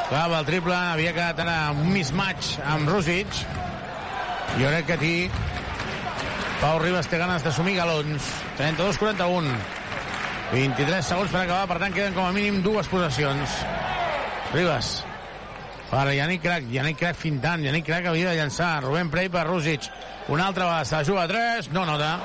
[0.10, 3.38] Clava el triple, havia quedat ara un mismatch amb Rússic.
[4.58, 5.14] Jo crec que aquí
[6.60, 8.28] Pau Ribas té ganes d'assumir galons.
[8.60, 9.48] 32-41.
[10.52, 13.56] 23 segons per acabar, per tant queden com a mínim dues possessions.
[14.52, 14.94] Ribas.
[15.88, 16.68] Per Yannick Crac.
[16.68, 17.64] Yannick Crac fintant.
[17.64, 18.84] Yannick Crac havia de llançar.
[18.84, 19.88] Rubén Prey per Rússic.
[20.28, 21.72] Una altra vegada se la juga a 3.
[21.72, 22.18] No nota.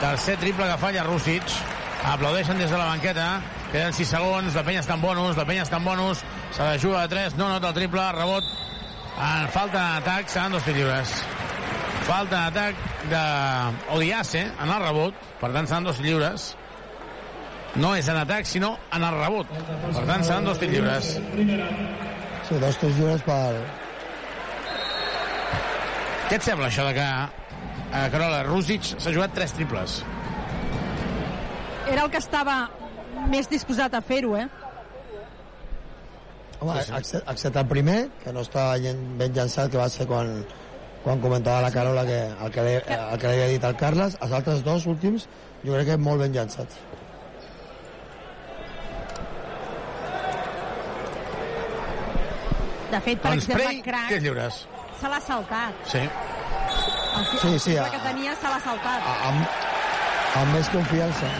[0.00, 1.56] Tercer triple que falla Rússic.
[2.14, 3.32] Aplaudeixen des de la banqueta.
[3.70, 4.54] Queden 6 segons.
[4.56, 5.36] La penya està en bonus.
[5.38, 6.24] La penya està en bonus.
[6.54, 7.36] Se la juga a 3.
[7.38, 8.06] No nota el triple.
[8.16, 8.54] Rebot.
[9.20, 10.30] En falta d'atac.
[10.32, 11.14] Seran dos lliures.
[12.08, 12.78] Falta d'atac
[13.10, 15.14] d'Odiace en el rebot.
[15.40, 16.54] Per tant, seran dos lliures.
[17.78, 19.52] No és en atac, sinó en el rebot.
[19.94, 21.12] Per tant, seran dos tirs lliures.
[22.48, 23.60] Sí, dos tirs lliures per...
[26.30, 30.00] Què et sembla això de que a Carola Rússic s'ha jugat tres triples?
[31.90, 32.58] Era el que estava
[33.28, 34.48] més disposat a fer-ho, eh?
[36.60, 38.42] Home, excepte, excepte el primer, que no
[38.76, 40.44] llen- ben llançat, que va ser quan,
[41.04, 44.16] quan comentava la Carola que el que, li, el que li havia dit al Carles,
[44.20, 45.26] els altres dos últims
[45.64, 46.76] jo crec que molt ben llançats.
[52.90, 54.56] De fet, per doncs exemple, Crac tirs lliures.
[55.00, 55.84] se l'ha saltat.
[55.86, 55.98] Sí.
[56.00, 59.02] El, Sí, el sí, a- que tenia se l'ha saltat.
[59.28, 59.46] Amb,
[60.42, 61.30] amb més confiança.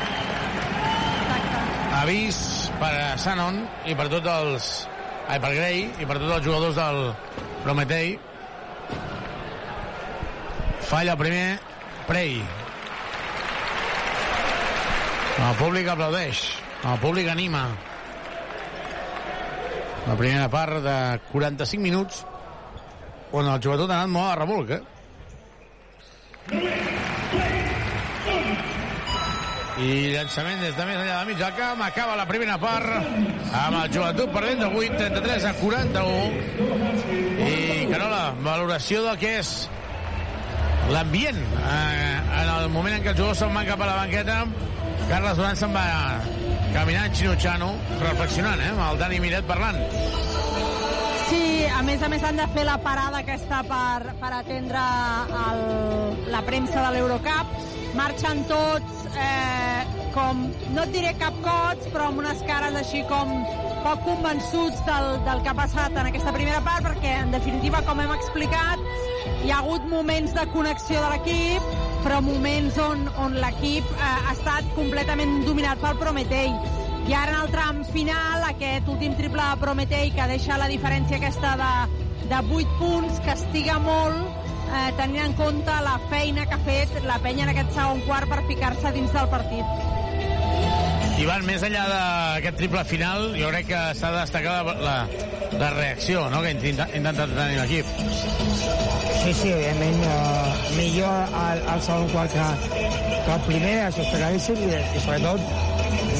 [2.00, 2.36] Avís
[2.80, 4.68] per a Sanon i per tots els...
[5.28, 7.00] Ai, per Gray i per tots els jugadors del
[7.60, 8.14] Prometei.
[10.88, 11.58] Falla el primer
[12.08, 12.40] Prey.
[15.40, 16.40] El públic aplaudeix.
[16.88, 17.66] El públic anima.
[20.06, 20.96] La primera part de
[21.34, 22.24] 45 minuts
[23.36, 24.82] on el jugador ha anat molt a remolc, eh?
[29.80, 31.82] I llançament des de més enllà de mig del camp.
[31.84, 38.24] Acaba la primera part amb el joventut perdent de 8 33 a 41 i Carola,
[38.44, 39.54] valoració del que és
[40.90, 44.42] l'ambient eh, en el moment en què els jugadors se'n van cap a la banqueta.
[45.10, 45.86] Carles Duran se'n va
[46.74, 49.80] caminant xinutxano reflexionant, eh, amb el Dani Miret parlant.
[51.30, 54.86] Sí, a més a més han de fer la parada aquesta per, per atendre
[55.46, 55.60] el,
[56.34, 57.60] la premsa de l'Eurocup.
[57.98, 59.84] Marxen tots eh,
[60.14, 60.42] com,
[60.74, 63.30] no et diré capcots, però amb unes cares així com
[63.84, 68.02] poc convençuts del, del que ha passat en aquesta primera part, perquè en definitiva, com
[68.02, 68.82] hem explicat,
[69.44, 71.70] hi ha hagut moments de connexió de l'equip,
[72.04, 76.52] però moments on, on l'equip eh, ha estat completament dominat pel Prometei.
[77.08, 81.18] I ara en el tram final, aquest últim triple de Prometei que deixa la diferència
[81.18, 81.72] aquesta de,
[82.30, 84.39] de 8 punts, castiga molt
[84.70, 88.28] eh, tenint en compte la feina que ha fet la penya en aquest segon quart
[88.30, 89.86] per ficar-se dins del partit.
[91.20, 94.94] Ivan, més enllà d'aquest triple final, jo crec que s'ha de destacar la, la,
[95.60, 96.40] la reacció no?
[96.40, 97.90] que ha intentat, intentat tenir l'equip.
[99.20, 102.46] Sí, sí, evidentment, eh, millor al, al segon quart que,
[103.26, 105.44] que el primer, això és claríssim, i, i sobretot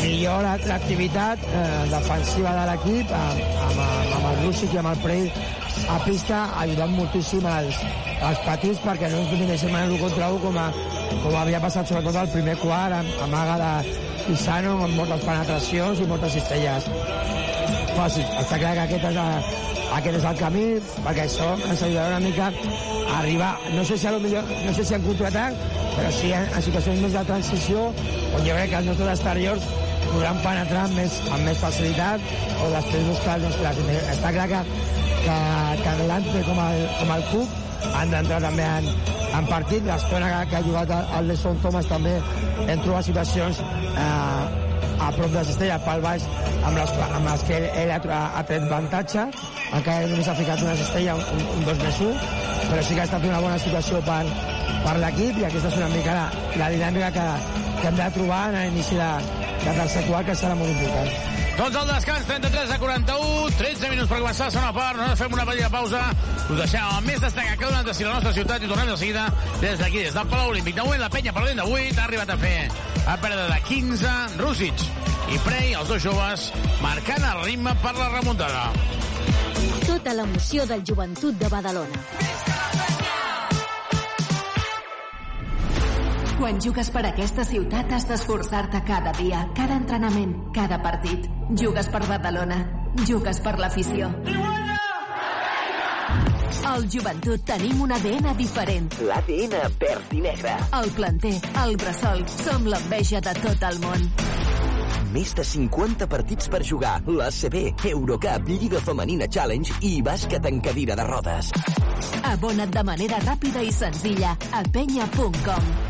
[0.02, 1.64] millor la- l'activitat eh,
[1.94, 3.40] defensiva de l'equip amb,
[3.70, 3.81] amb,
[4.18, 5.27] amb el Rússic i amb el Prey
[5.90, 7.80] a pista, ajudant moltíssim els,
[8.28, 10.68] els petits perquè no ens dominéssim en l'1 contra 1 com, a,
[11.24, 13.72] com havia passat sobretot al primer quart amb, amb Aga de
[14.28, 16.86] Pisano amb moltes penetracions i moltes cistelles
[17.96, 18.24] fàcil.
[18.40, 19.50] Està clar que aquest és, el,
[19.98, 20.64] aquest és el camí,
[21.04, 24.74] perquè això ens ajudarà una mica a arribar, no sé si a lo millor, no
[24.76, 25.58] sé si en contraatac,
[25.96, 29.68] però sí en, en situacions més de transició, on jo crec que els nostres exteriors
[30.10, 32.32] podran penetrar amb més, amb més facilitat
[32.64, 34.04] o després buscar els nostres...
[34.14, 34.62] Està clar que,
[35.24, 35.40] que,
[35.82, 38.88] que l'Ante com el, com el Cup han d'entrar també en,
[39.38, 39.84] en partit.
[39.86, 42.16] L'estona que, que ha jugat el, Lesson Thomas també
[42.66, 44.68] hem trobat situacions eh,
[45.01, 46.26] a prop de la cistella, pel baix,
[46.66, 49.26] amb les, amb les que ell ha, ha tret avantatge,
[49.78, 52.30] encara només ha ficat una cistella, un, un 2 més 1,
[52.68, 54.22] però sí que ha estat una bona situació per,
[54.84, 56.28] per l'equip i aquesta és una mica la,
[56.60, 57.28] la dinàmica que,
[57.80, 59.12] que hem de trobar en l'inici de,
[59.64, 61.39] de tercer quart, que serà molt important.
[61.59, 65.36] Doncs el descans, 33 a 41, 13 minuts per començar la segona part, nosaltres fem
[65.36, 66.02] una petita pausa,
[66.47, 69.27] us deixem el més destacat que donat de la nostra ciutat i tornem de seguida
[69.60, 70.77] des d'aquí, des del Palau Olímpic.
[70.77, 72.56] De moment la penya perdent de 8, ha arribat a fer
[73.06, 74.86] a perdre de 15, Rússic
[75.31, 76.51] i Prey, els dos joves,
[76.82, 78.70] marcant el ritme per la remuntada.
[79.86, 82.49] Tota l'emoció del joventut de Badalona.
[86.40, 91.26] Quan jugues per aquesta ciutat has d'esforçar-te cada dia, cada entrenament, cada partit.
[91.52, 92.56] Jugues per Badalona.
[93.04, 94.08] Jugues per l'afició.
[96.70, 98.88] Al Joventut tenim un ADN diferent.
[99.04, 100.56] L'ADN verd i negre.
[100.80, 101.34] El planter,
[101.66, 104.08] el bressol, som l'enveja de tot el món.
[105.12, 106.96] Més de 50 partits per jugar.
[107.04, 111.52] L'ACB, Eurocup, Lliga Femenina Challenge i bàsquet en cadira de rodes.
[112.32, 115.89] Abona't de manera ràpida i senzilla a penya.com.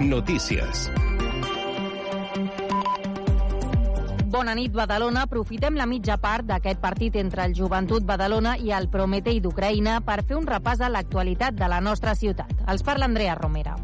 [0.00, 0.90] Notícies.
[4.32, 5.26] Bona nit, Badalona.
[5.28, 10.22] Aprofitem la mitja part d'aquest partit entre el Joventut Badalona i el Prometei d'Ucraïna per
[10.24, 12.54] fer un repàs a l'actualitat de la nostra ciutat.
[12.66, 13.76] Els parla Andrea Romera.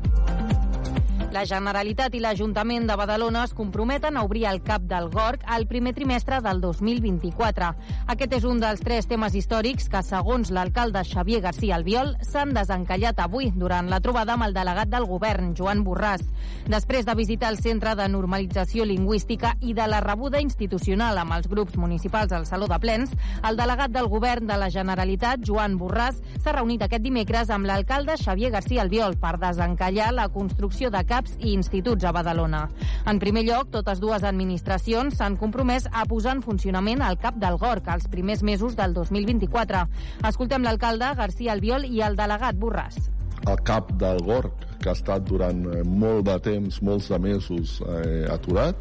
[1.29, 5.67] La Generalitat i l'Ajuntament de Badalona es comprometen a obrir el CAP del Gorg al
[5.69, 7.67] primer trimestre del 2024.
[8.15, 13.21] Aquest és un dels tres temes històrics que, segons l'alcalde Xavier García Albiol, s'han desencallat
[13.21, 16.25] avui durant la trobada amb el delegat del govern, Joan Borràs.
[16.65, 21.53] Després de visitar el Centre de Normalització Lingüística i de la rebuda institucional amb els
[21.53, 23.13] grups municipals al Saló de Plens,
[23.45, 28.17] el delegat del govern de la Generalitat, Joan Borràs, s'ha reunit aquest dimecres amb l'alcalde
[28.17, 32.65] Xavier García Albiol per desencallar la construcció de CAPs i instituts a Badalona.
[33.11, 37.59] En primer lloc, totes dues administracions s'han compromès a posar en funcionament el CAP del
[37.59, 39.85] Gorg als primers mesos del 2024.
[40.29, 43.09] Escoltem l'alcalde García Albiol i el delegat Borràs.
[43.49, 48.27] El CAP del Gorg, que ha estat durant molt de temps, molts de mesos eh,
[48.31, 48.79] aturat,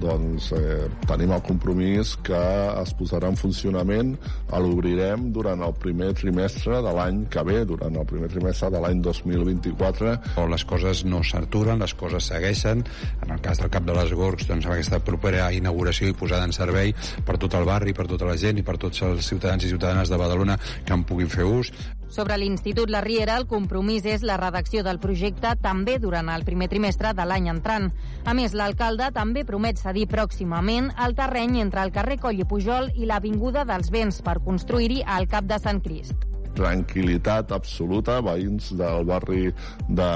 [0.00, 2.38] doncs eh, tenim el compromís que
[2.82, 4.14] es posarà en funcionament,
[4.52, 9.02] l'obrirem durant el primer trimestre de l'any que ve, durant el primer trimestre de l'any
[9.04, 10.14] 2024.
[10.52, 12.84] Les coses no s'aturen, les coses segueixen.
[13.24, 16.48] En el cas del Cap de les Gorgs, doncs, amb aquesta propera inauguració i posada
[16.48, 16.94] en servei
[17.26, 20.12] per tot el barri, per tota la gent i per tots els ciutadans i ciutadanes
[20.12, 21.72] de Badalona que en puguin fer ús.
[22.08, 26.68] Sobre l'Institut La Riera, el compromís és la redacció del projecte també durant el primer
[26.70, 27.90] trimestre de l'any entrant.
[28.24, 32.90] A més, l'alcalde també promet cedir pròximament el terreny entre el carrer Coll i Pujol
[32.98, 36.26] i l'Avinguda dels Vents per construir-hi el Cap de Sant Crist
[36.56, 39.50] tranquil·litat absoluta, veïns del barri
[39.88, 40.12] de,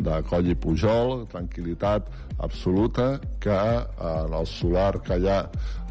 [0.00, 2.08] de Coll i Pujol, tranquil·litat
[2.44, 3.58] absoluta que
[4.14, 5.42] en el solar que hi ha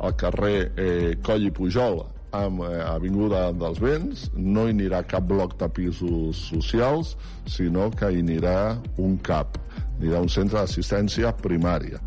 [0.01, 2.01] al carrer eh, Coll i Pujol
[2.33, 7.13] amb eh, Avinguda dels Vents, no hi anirà cap bloc de pisos socials,
[7.45, 8.57] sinó que hi anirà
[8.97, 9.61] un CAP,
[9.99, 12.01] anirà un centre d'assistència primària.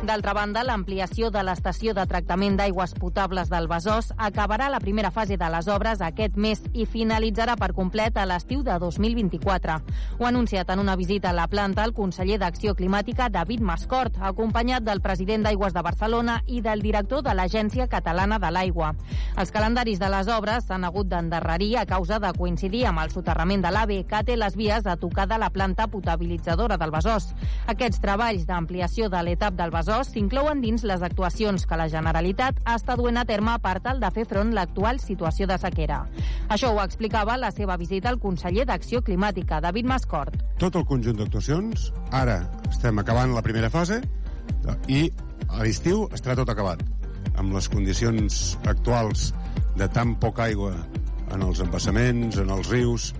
[0.00, 5.36] D'altra banda, l'ampliació de l'estació de tractament d'aigües potables del Besòs acabarà la primera fase
[5.36, 9.76] de les obres aquest mes i finalitzarà per complet a l'estiu de 2024.
[10.16, 14.16] Ho ha anunciat en una visita a la planta el conseller d'Acció Climàtica David Mascort,
[14.24, 18.94] acompanyat del president d'Aigües de Barcelona i del director de l'Agència Catalana de l'Aigua.
[19.36, 23.68] Els calendaris de les obres s'han hagut d'endarrerir a causa de coincidir amb el soterrament
[23.68, 27.34] de l'AVE, que té les vies a tocar de la planta potabilitzadora del Besòs.
[27.68, 32.60] Aquests treballs d'ampliació de l'etap del Besòs Besòs s'inclouen dins les actuacions que la Generalitat
[32.70, 35.96] està duent a terme per tal de fer front l'actual situació de sequera.
[36.46, 40.36] Això ho explicava la seva visita al conseller d'Acció Climàtica, David Mascort.
[40.62, 42.38] Tot el conjunt d'actuacions, ara
[42.68, 43.98] estem acabant la primera fase
[44.86, 45.08] i
[45.48, 46.86] a l'estiu estarà tot acabat.
[47.34, 48.38] Amb les condicions
[48.70, 49.32] actuals
[49.74, 50.70] de tan poca aigua
[51.34, 53.10] en els embassaments, en els rius,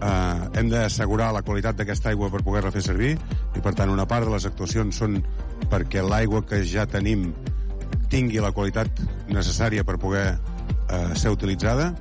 [0.00, 4.06] eh, hem d'assegurar la qualitat d'aquesta aigua per poder-la fer servir i per tant una
[4.08, 5.20] part de les actuacions són
[5.72, 7.30] perquè l'aigua que ja tenim
[8.12, 11.92] tingui la qualitat necessària per poder eh, ser utilitzada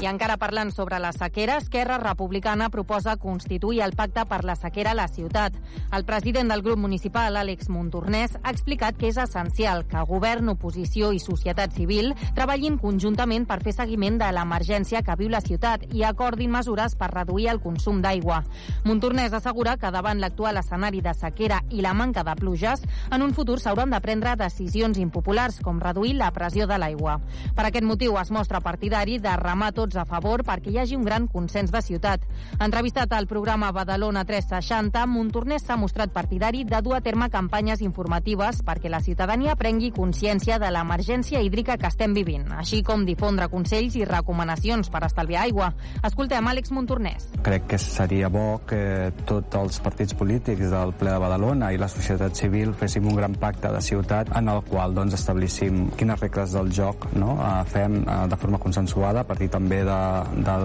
[0.00, 4.90] i encara parlant sobre la sequera, Esquerra Republicana proposa constituir el pacte per la sequera
[4.92, 5.54] a la ciutat.
[5.96, 11.12] El president del grup municipal, Àlex Montornès, ha explicat que és essencial que govern, oposició
[11.16, 16.04] i societat civil treballin conjuntament per fer seguiment de l'emergència que viu la ciutat i
[16.04, 18.42] acordin mesures per reduir el consum d'aigua.
[18.84, 23.32] Montornès assegura que davant l'actual escenari de sequera i la manca de pluges, en un
[23.32, 27.16] futur s'hauran de prendre decisions impopulars com reduir la pressió de l'aigua.
[27.56, 30.96] Per aquest motiu es mostra partidari de remar tot vots a favor perquè hi hagi
[30.98, 32.22] un gran consens de ciutat.
[32.58, 38.62] Entrevistat al programa Badalona 360, Montornès s'ha mostrat partidari de dur a terme campanyes informatives
[38.66, 43.94] perquè la ciutadania prengui consciència de l'emergència hídrica que estem vivint, així com difondre consells
[43.96, 45.70] i recomanacions per estalviar aigua.
[46.02, 47.30] Escoltem Àlex Montornès.
[47.46, 51.90] Crec que seria bo que tots els partits polítics del ple de Badalona i la
[51.92, 56.56] societat civil féssim un gran pacte de ciutat en el qual doncs, establíssim quines regles
[56.56, 57.36] del joc no?
[57.38, 60.00] eh, fem eh, de forma consensuada a partir també de,
[60.46, 60.56] de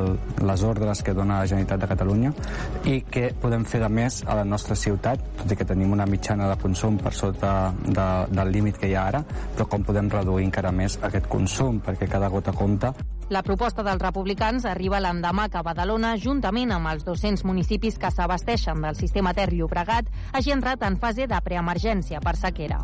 [0.47, 2.33] les ordres que dona la Generalitat de Catalunya
[2.89, 6.07] i què podem fer de més a la nostra ciutat, tot i que tenim una
[6.09, 9.23] mitjana de consum per sota de, del límit que hi ha ara,
[9.55, 12.93] però com podem reduir encara més aquest consum, perquè cada gota compta.
[13.31, 18.83] La proposta dels republicans arriba l'endemà que Badalona, juntament amb els 200 municipis que s'abasteixen
[18.83, 22.83] del sistema Ter Llobregat, hagi entrat en fase de preemergència per sequera.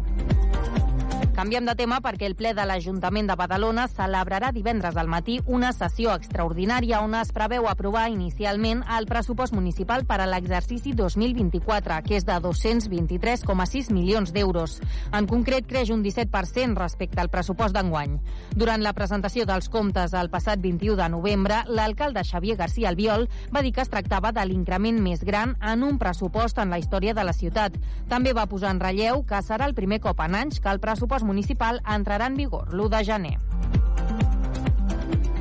[1.37, 5.69] Canviem de tema perquè el ple de l'Ajuntament de Badalona celebrarà divendres al matí una
[5.69, 12.17] sessió extraordinària on es preveu aprovar inicialment el pressupost municipal per a l'exercici 2024, que
[12.17, 14.79] és de 223,6 milions d'euros.
[15.13, 18.17] En concret, creix un 17% respecte al pressupost d'enguany.
[18.57, 23.61] Durant la presentació dels comptes el passat 21 de novembre, l'alcalde Xavier García Albiol va
[23.61, 27.29] dir que es tractava de l'increment més gran en un pressupost en la història de
[27.29, 27.77] la ciutat.
[28.09, 31.26] També va posar en relleu que serà el primer cop en anys que el pressupost
[31.27, 33.35] municipal entrarà en vigor l'1 de gener.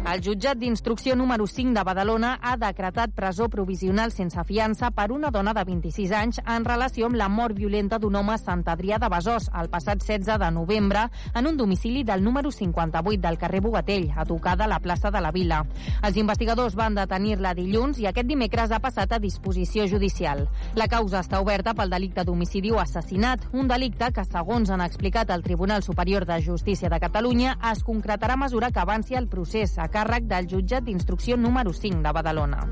[0.07, 5.33] El jutjat d'instrucció número 5 de Badalona ha decretat presó provisional sense fiança per una
[5.35, 9.01] dona de 26 anys en relació amb la mort violenta d'un home a Sant Adrià
[9.03, 13.61] de Besòs el passat 16 de novembre en un domicili del número 58 del carrer
[13.65, 15.65] Bogatell, a tocar de la plaça de la Vila.
[16.07, 20.45] Els investigadors van detenir-la dilluns i aquest dimecres ha passat a disposició judicial.
[20.77, 25.35] La causa està oberta pel delicte d'homicidi o assassinat, un delicte que, segons han explicat
[25.35, 29.75] el Tribunal Superior de Justícia de Catalunya, es concretarà a mesura que avanci el procés
[29.83, 32.67] a càrrec del jutjat d'instrucció número 5 de Badalona.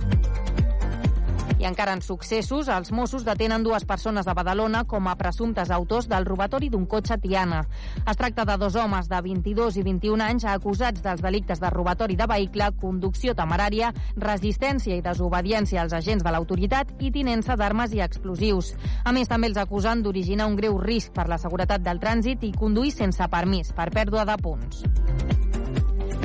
[1.55, 6.09] I encara en successos, els Mossos detenen dues persones de Badalona com a presumptes autors
[6.11, 7.63] del robatori d'un cotxe Tiana.
[8.05, 12.19] Es tracta de dos homes de 22 i 21 anys acusats dels delictes de robatori
[12.21, 18.03] de vehicle, conducció temerària, resistència i desobediència als agents de l'autoritat i tinença d'armes i
[18.05, 18.75] explosius.
[19.05, 22.53] A més, també els acusen d'originar un greu risc per la seguretat del trànsit i
[22.53, 24.85] conduir sense permís per pèrdua de punts.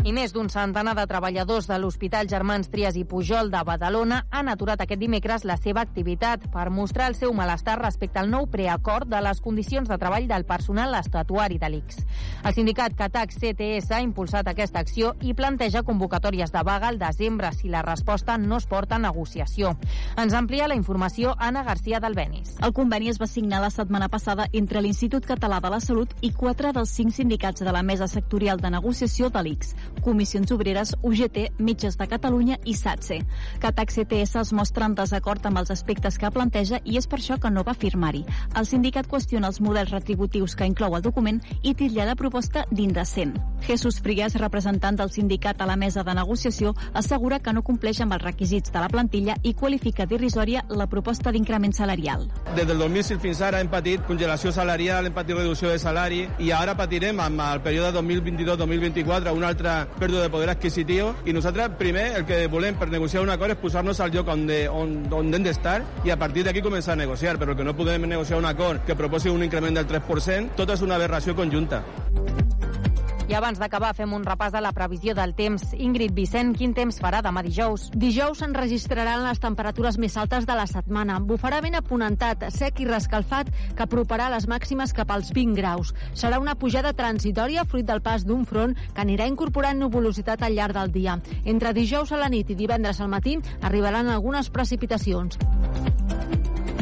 [0.10, 4.48] I més d'un centenar de treballadors de l'Hospital Germans Trias i Pujol de Badalona han
[4.50, 9.06] aturat aquest dimecres la seva activitat per mostrar el seu malestar respecte al nou preacord
[9.06, 12.00] de les condicions de treball del personal estatuari de l'ICS.
[12.42, 17.54] El sindicat Catac CTS ha impulsat aquesta acció i planteja convocatòries de vaga al desembre
[17.54, 19.76] si la resposta no es porta a negociació.
[20.18, 22.56] Ens amplia la informació Anna García del Benis.
[22.66, 26.34] El conveni es va signar la setmana passada entre l'Institut Català de la Salut i
[26.34, 31.60] quatre dels cinc sindicats de la mesa sectorial de negociació de l'ICS, Comissions Obreres, UGT,
[31.60, 33.20] Mitges de Catalunya i SATSE.
[33.60, 37.40] Catac CTS es mostra en desacord amb els aspectes que planteja i és per això
[37.40, 38.24] que no va firmar-hi.
[38.60, 43.36] El sindicat qüestiona els models retributius que inclou el document i titlla la proposta d'indecent.
[43.68, 48.16] Jesús Frigues, representant del sindicat a la mesa de negociació, assegura que no compleix amb
[48.16, 52.28] els requisits de la plantilla i qualifica d'irrisòria la proposta d'increment salarial.
[52.56, 56.52] Des del 2006 fins ara hem patit congelació salarial, hem patit reducció de salari i
[56.56, 62.06] ara patirem amb el període 2022-2024 una altra pèrdua de poder adquisitiu i nosaltres primer
[62.20, 65.34] el que volem per negociar un acord és posar-nos al lloc on, de, on, on
[65.34, 68.40] hem d'estar i a partir d'aquí començar a negociar, però el que no podem negociar
[68.40, 71.84] un acord que proposi un increment del 3%, tot és una aberració conjunta.
[73.30, 75.62] I abans d'acabar fem un repàs de la previsió del temps.
[75.78, 77.84] Ingrid Vicent, quin temps farà demà dijous?
[77.94, 81.20] Dijous s'enregistraran les temperatures més altes de la setmana.
[81.22, 85.94] Bufarà ben aponentat, sec i rescalfat, que aproparà les màximes cap als 20 graus.
[86.18, 90.82] Serà una pujada transitòria fruit del pas d'un front que anirà incorporant nuvolositat al llarg
[90.82, 91.20] del dia.
[91.46, 95.38] Entre dijous a la nit i divendres al matí arribaran algunes precipitacions.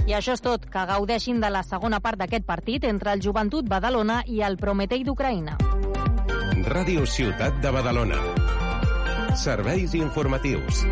[0.07, 0.65] I això és tot.
[0.71, 5.03] Que gaudeixin de la segona part d'aquest partit entre el Joventut Badalona i el Prometei
[5.03, 5.57] d'Ucraïna.
[6.67, 8.21] Ràdio Ciutat de Badalona.
[9.37, 10.85] Serveis informatius.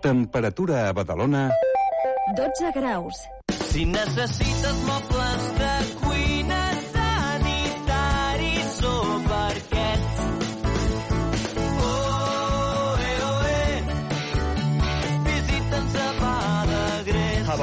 [0.00, 1.50] Temperatura a Badalona...
[2.36, 3.20] 12 graus.
[3.70, 5.69] Si necessites mobles de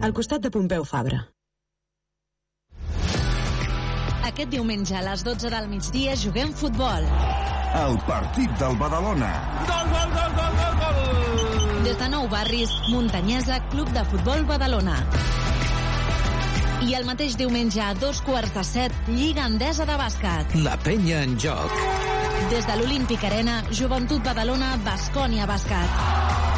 [0.00, 1.18] Al costat de Pompeu Fabra.
[4.28, 7.06] Aquest diumenge a les 12 del migdia juguem futbol.
[7.80, 9.30] El partit del Badalona.
[9.66, 11.82] Gol, gol, gol, gol, gol, gol!
[11.88, 15.00] Des de Nou Barris, Muntanyesa, Club de Futbol Badalona.
[16.86, 20.54] I el mateix diumenge a dos quarts de set, Lliga Endesa de Bàsquet.
[20.62, 21.74] La penya en joc.
[22.54, 26.57] Des de l'Olímpic Arena, Joventut Badalona, Bascònia Bàsquet.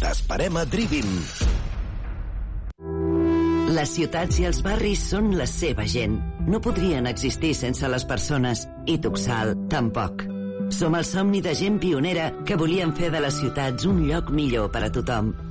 [0.00, 1.08] T'esperem a Drivim.
[3.76, 6.14] Les ciutats i els barris són la seva gent.
[6.48, 10.24] No podrien existir sense les persones, i Tuxal tampoc.
[10.72, 14.72] Som el somni de gent pionera que volien fer de les ciutats un lloc millor
[14.72, 15.34] per a tothom.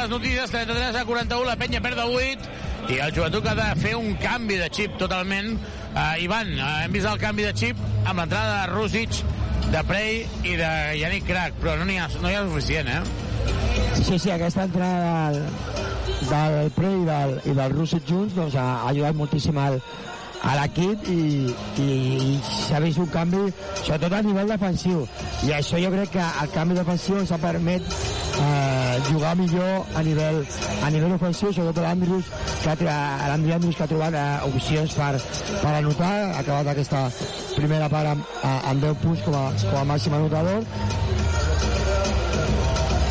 [0.00, 3.56] Males notícies, 33 a 41, la penya perd de 8 i el joventut que ha
[3.58, 5.58] de fer un canvi de xip totalment.
[5.92, 7.76] Uh, Ivan, uh, hem vist el canvi de xip
[8.08, 9.18] amb l'entrada de Rússic,
[9.68, 10.70] de Prey i de
[11.02, 13.02] Yannick Crac, però no, ha, no hi ha suficient, eh?
[14.00, 15.42] Sí, sí, aquesta entrada del,
[16.30, 19.76] del Pre i del, i del Russet junts doncs, ha, ha ajudat moltíssim al,
[20.40, 21.20] a l'equip i,
[21.84, 21.90] i,
[22.30, 23.50] i s'ha vist un canvi,
[23.82, 25.04] sobretot a nivell defensiu.
[25.44, 27.84] I això jo crec que el canvi defensiu ens ha permet
[28.40, 28.79] eh,
[29.10, 30.40] jugar millor a nivell,
[30.84, 32.24] a nivell ofensiu, sobretot l'Andrius,
[32.62, 32.70] que
[33.76, 35.12] que ha trobat eh, opcions per,
[35.62, 37.04] per anotar, ha acabat aquesta
[37.56, 40.64] primera part amb, a- amb 10 punts com a, com a màxim anotador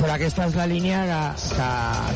[0.10, 1.18] però aquesta és la línia que,
[1.54, 1.66] que,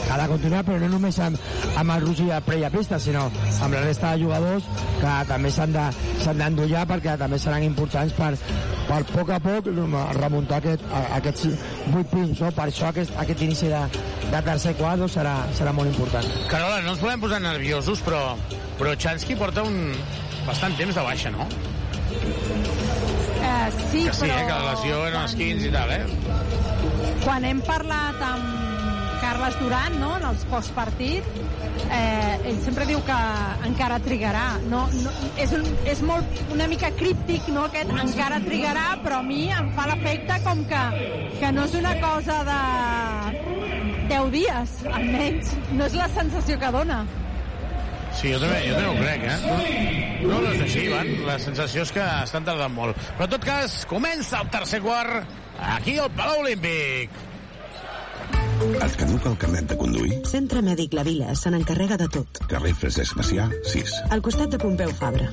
[0.02, 1.38] que ha de continuar, però no només amb,
[1.78, 3.28] amb el Russi a Preia Pista, sinó
[3.61, 4.65] amb la resta de jugadors
[4.98, 5.91] que també s'han de-
[6.24, 8.32] s'han d'endollar perquè també seran importants per,
[8.88, 9.70] per a poc a poc
[10.18, 11.45] remuntar aquest, a- aquests
[11.94, 12.41] 8 punts.
[12.41, 12.49] No?
[12.57, 13.84] Per això aquest, aquest inici de,
[14.32, 16.26] de tercer quart doncs, serà, serà molt important.
[16.49, 18.24] Carola, no ens volem posar nerviosos, però,
[18.82, 19.94] però Chansky porta un
[20.48, 21.45] bastant temps de baixa, no?
[23.44, 24.34] Eh, sí, que sí, però...
[24.34, 26.06] eh, que la lesió eren els 15 i tal, eh?
[27.24, 28.62] Quan hem parlat amb
[29.24, 31.28] Carles Duran, no?, en els postpartit,
[31.88, 33.20] eh, ell sempre diu que
[33.70, 34.44] encara trigarà.
[34.68, 39.28] No, no, és, un, és molt, una mica críptic, no?, aquest encara trigarà, però a
[39.28, 40.84] mi em fa l'efecte com que,
[41.40, 42.62] que no és una cosa de
[44.12, 45.54] 10 dies, almenys.
[45.72, 47.04] No és la sensació que dona.
[48.14, 49.38] Sí, jo també, jo també ho crec, eh?
[50.28, 51.10] No, no és així, Ivan.
[51.26, 53.00] La sensació és que estan tardant molt.
[53.16, 55.40] Però en tot cas, comença el tercer quart
[55.76, 57.10] aquí al Palau Olímpic.
[58.64, 60.19] Et caduca el carnet de conduir?
[60.30, 62.40] Centre Mèdic La Vila se n'encarrega de tot.
[62.52, 63.95] Carrer Francesc Macià, 6.
[64.15, 65.30] Al costat de Pompeu Fabra.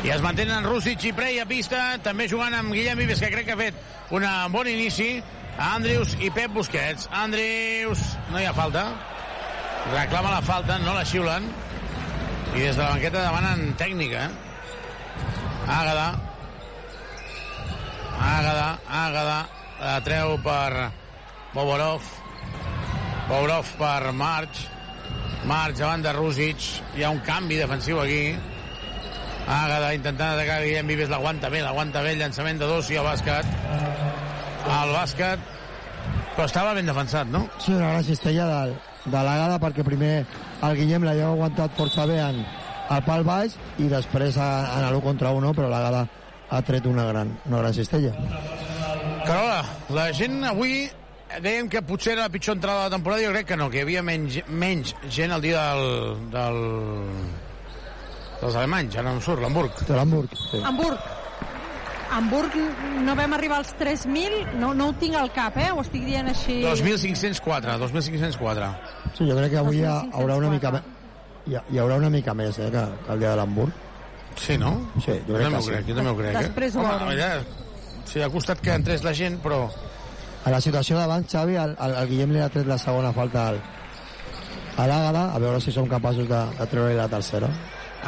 [0.00, 3.48] I es mantenen Rússic i Prey a pista, també jugant amb Guillem Vives, que crec
[3.48, 5.12] que ha fet un bon inici.
[5.60, 7.08] Andrius i Pep Busquets.
[7.12, 8.00] Andrius,
[8.32, 8.86] no hi ha falta.
[9.92, 11.48] Reclama la falta, no la xiulen.
[12.54, 14.28] I des de la banqueta demanen tècnica.
[15.68, 16.29] Àgada.
[18.20, 19.38] Àgada, Àgada.
[19.80, 20.90] La treu per
[21.54, 22.04] Boborov.
[23.28, 24.66] Boborov per March.
[25.48, 26.66] March davant de Rússic.
[26.96, 28.34] Hi ha un canvi defensiu aquí.
[29.50, 33.48] Àgada intentant atacar Guillem Vives, l'aguanta bé, l'aguanta bé, llançament de dos i el bàsquet.
[34.70, 35.48] El bàsquet
[36.36, 37.42] Però estava ben defensat, no?
[37.58, 38.76] Sí, una gran cistella de,
[39.12, 40.12] de l'Àgada perquè primer
[40.64, 42.38] el Guillem l'havia aguantat força bé en,
[42.88, 46.06] al pal baix i després en l'1 contra 1, però l'Àgada
[46.50, 48.12] ha tret una gran, una gran cistella.
[49.26, 49.60] Carola,
[49.94, 50.88] la gent avui
[51.38, 53.78] dèiem que potser era la pitjor entrada de la temporada, jo crec que no, que
[53.78, 56.60] hi havia menys, menys gent el dia del, del,
[58.40, 59.82] dels alemanys, ara no em surt, l'Hamburg.
[59.86, 60.62] De l'Hamburg, sí.
[60.66, 61.08] Hamburg.
[62.10, 62.56] Hamburg
[63.06, 65.68] no vam arribar als 3.000, no, no ho tinc al cap, eh?
[65.70, 66.58] Ho estic dient així...
[66.64, 68.72] 2.504, 2.504.
[69.14, 70.74] Sí, jo crec que avui hi ha, haurà una mica
[71.46, 73.86] hi, hi haurà una mica més eh, que, que el dia de l'Hamburg.
[74.40, 74.72] Sí, no?
[75.04, 75.72] Sí, jo crec també que ho sí.
[75.74, 76.38] crec, jo també ho crec.
[76.40, 76.86] Després ho eh?
[76.88, 77.08] veurem.
[77.08, 79.66] Home, ja, sí, ha costat que entrés la gent, però...
[80.40, 83.50] A la situació d'abans, Xavi, el, el, el Guillem li ha tret la segona falta
[83.50, 83.58] al,
[84.80, 87.50] a l'Àgada, a veure si som capaços de, de treure la tercera.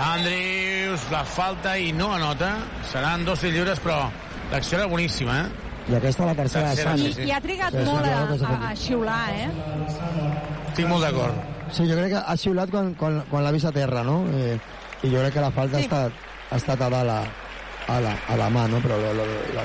[0.01, 2.55] Andrius, la falta i no anota.
[2.89, 4.07] Seran dos lliures, però
[4.53, 5.69] l'acció era boníssima, eh?
[5.93, 7.29] I aquesta la tercera, Tercera, de sí, Sani.
[7.29, 9.49] I ha trigat Sí, sí, molt a, a, a xiular, eh?
[10.71, 11.41] Estic molt d'acord.
[11.73, 14.23] Sí, jo crec que ha xiulat quan, quan, quan l'ha vist a terra, no?
[14.33, 14.57] Eh,
[15.03, 15.85] I jo crec que la falta Sí.
[15.85, 16.13] ha, estat,
[16.51, 17.21] ha estat a dalt a,
[17.89, 18.79] a, la, a la mà, no?
[18.85, 18.99] Però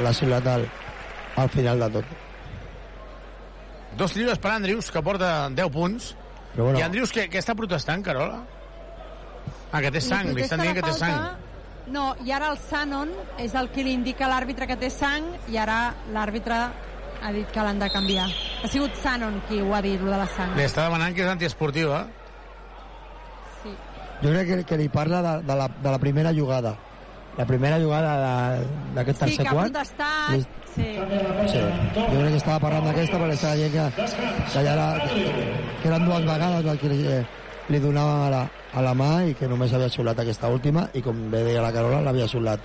[0.01, 0.68] l'ha xiulat al,
[1.38, 2.15] al final de tot.
[3.97, 6.15] Dos lliures per Andrius, que porta 10 punts.
[6.53, 8.43] Però bueno, I Andrius, què, què està protestant, Carola?
[9.72, 11.45] Ah, que té sang, li estan dient que té sang.
[11.88, 15.30] No, i ara el Sanon és el que li indica a l'àrbitre que té sang
[15.47, 16.57] i ara l'àrbitre
[17.23, 18.27] ha dit que l'han de canviar.
[18.64, 20.51] Ha sigut Sanon qui ho ha dit, lo de la sang.
[20.57, 22.03] Li està demanant que és antiesportiva.
[22.05, 22.16] Sí.
[24.22, 26.76] Jo crec que, que li parla de, de, la, de la primera jugada.
[27.38, 28.57] La primera jugada
[28.95, 29.72] d'aquest Sí, tercer que ha quart.
[29.73, 30.31] protestat.
[30.38, 30.84] Li- Sí.
[30.84, 34.88] Sí, jo crec que estava parlant d'aquesta perquè estava dient que, que, ja era,
[35.81, 36.99] que eren dues vegades el que li,
[37.73, 38.41] li donava a la,
[38.77, 41.72] a la mà i que només havia xulat aquesta última i com bé deia la
[41.73, 42.61] Carola l'havia xulat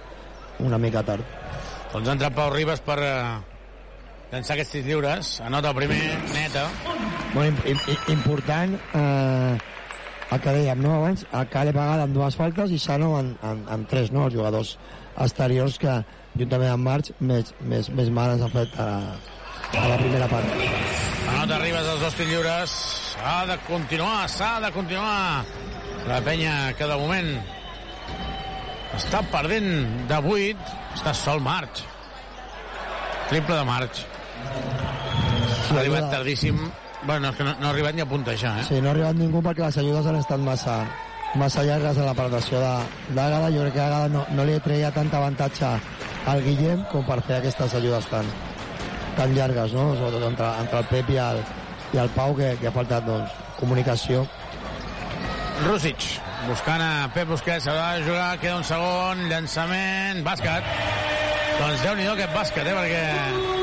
[0.61, 1.25] una mica tard.
[1.95, 3.39] Doncs ha entrat Pau Ribas per eh,
[4.33, 5.33] llançar aquests tirs lliures.
[5.49, 6.03] Anota el primer,
[6.35, 6.67] neta.
[7.33, 9.57] Molt im, im, im- important eh,
[10.33, 13.63] el que dèiem no, abans, el Cale Pagada amb dues faltes i Sano en, en,
[13.75, 14.27] en tres, no?
[14.29, 14.77] els jugadors
[15.21, 15.99] exteriors que
[16.39, 18.89] juntament amb March més, més, més mal ens han fet a,
[19.77, 20.55] a la primera part.
[21.33, 22.77] Anota Ribas els dos lliures.
[23.13, 25.45] S'ha de continuar, s'ha de continuar.
[26.09, 27.29] La penya que de moment
[28.97, 30.79] està perdent de 8.
[30.97, 31.85] Està sol March.
[33.31, 34.03] Triple de March.
[34.43, 36.59] Ha arribat tardíssim.
[37.05, 38.65] Bueno, és que no, no ha arribat ni a puntejar, eh?
[38.69, 40.77] Sí, no ha arribat ningú perquè les ajudes han estat massa,
[41.35, 43.49] massa llargues a la penetració de- d'Àgada.
[43.51, 45.73] Jo crec que Àgada no, no li treia tant avantatge
[46.31, 48.25] al Guillem com per fer aquestes ajudes tan,
[49.17, 49.89] tan llargues, no?
[49.99, 51.43] Sobretot entre, entre el Pep i el,
[51.93, 54.23] i el Pau, que, que ha faltat doncs, comunicació.
[55.67, 56.07] Rússic,
[56.49, 60.71] buscant a Pep Busquets, s'haurà de jugar, queda un segon, llançament, bàsquet.
[61.59, 63.62] Doncs déu nhi aquest bàsquet, eh, perquè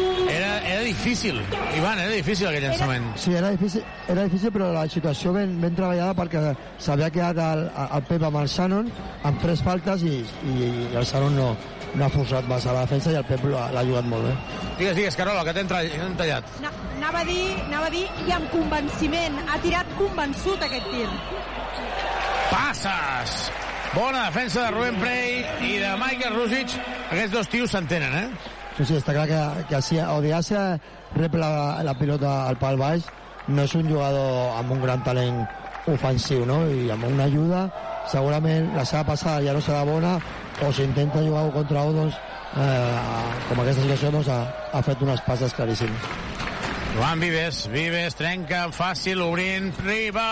[0.89, 1.39] difícil,
[1.77, 3.05] Ivan, era difícil aquest llançament.
[3.17, 6.41] Sí, era difícil, era difícil però la situació ben, ben treballada perquè
[6.81, 7.65] s'havia quedat el,
[7.97, 8.89] el Pep amb el Shannon
[9.29, 11.49] amb tres faltes i, i, i el Shannon no,
[11.95, 14.35] no ha forçat massa la defensa i el Pep l'ha jugat molt bé.
[14.79, 16.53] Digues, digues, Carola, que t'hem tallat.
[16.63, 19.37] Na- Anava a dir, anava a dir, i amb convenciment.
[19.47, 21.07] Ha tirat convençut aquest tir.
[22.51, 23.49] Passes!
[23.93, 26.75] Bona defensa de Rubén Prey i de Michael Rússic.
[27.09, 28.27] Aquests dos tios s'entenen, eh?
[28.79, 30.79] Sí, sí, està clar que, que si Odiasia
[31.17, 33.03] rep la, la pilota al pal baix,
[33.51, 35.41] no és un jugador amb un gran talent
[35.91, 36.61] ofensiu, no?
[36.63, 37.65] I amb una ajuda,
[38.07, 40.13] segurament la seva passada ja no serà bona,
[40.63, 42.15] o si intenta jugar contra doncs,
[42.55, 42.95] eh,
[43.49, 44.39] com aquesta situació, doncs, ha,
[44.71, 45.99] ha fet unes passes claríssimes.
[46.95, 50.29] Joan Vives, Vives, trenca, fàcil, obrint, Ribas!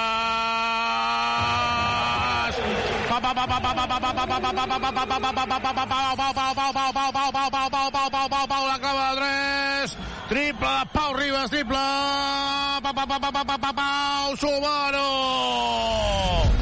[8.67, 9.97] La clava de tres,
[10.29, 15.07] triple de Pau Ribas, triple, pa, pa, pa, pa, pa, pa, pa, Pau, Subaru!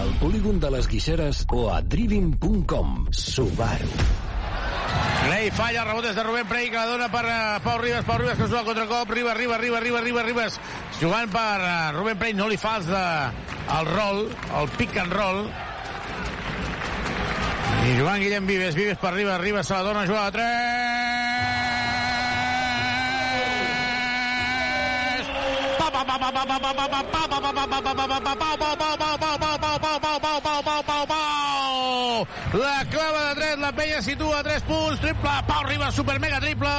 [0.04, 3.08] Al polígon de les Guixeres o a driving.com.
[3.12, 3.92] Subaru.
[5.26, 8.20] Rey falla, rebot des de Rubén Prey, que la dona per uh, Pau Ribas, Pau
[8.20, 10.60] Ribas que juga al contracop, Ribas, Ribas, Ribas, Ribas, Ribas, Ribas,
[11.00, 13.06] jugant per uh, Rubén Prey, no li fa de,
[13.80, 14.28] el roll,
[14.62, 15.50] el pick and roll,
[17.86, 20.42] i jugant Guillem Vives, Vives per Ribas, Ribas se la dona a jugar a 3,
[25.78, 27.70] pa, pa, pa, pa, pa, pa, pa, pa, pa, pa, pa,
[30.42, 31.22] pa, pa, pa, pa.
[32.56, 36.74] La clava de 3, la penya situa 3 punts, triple, Pau Ribas, super mega triple,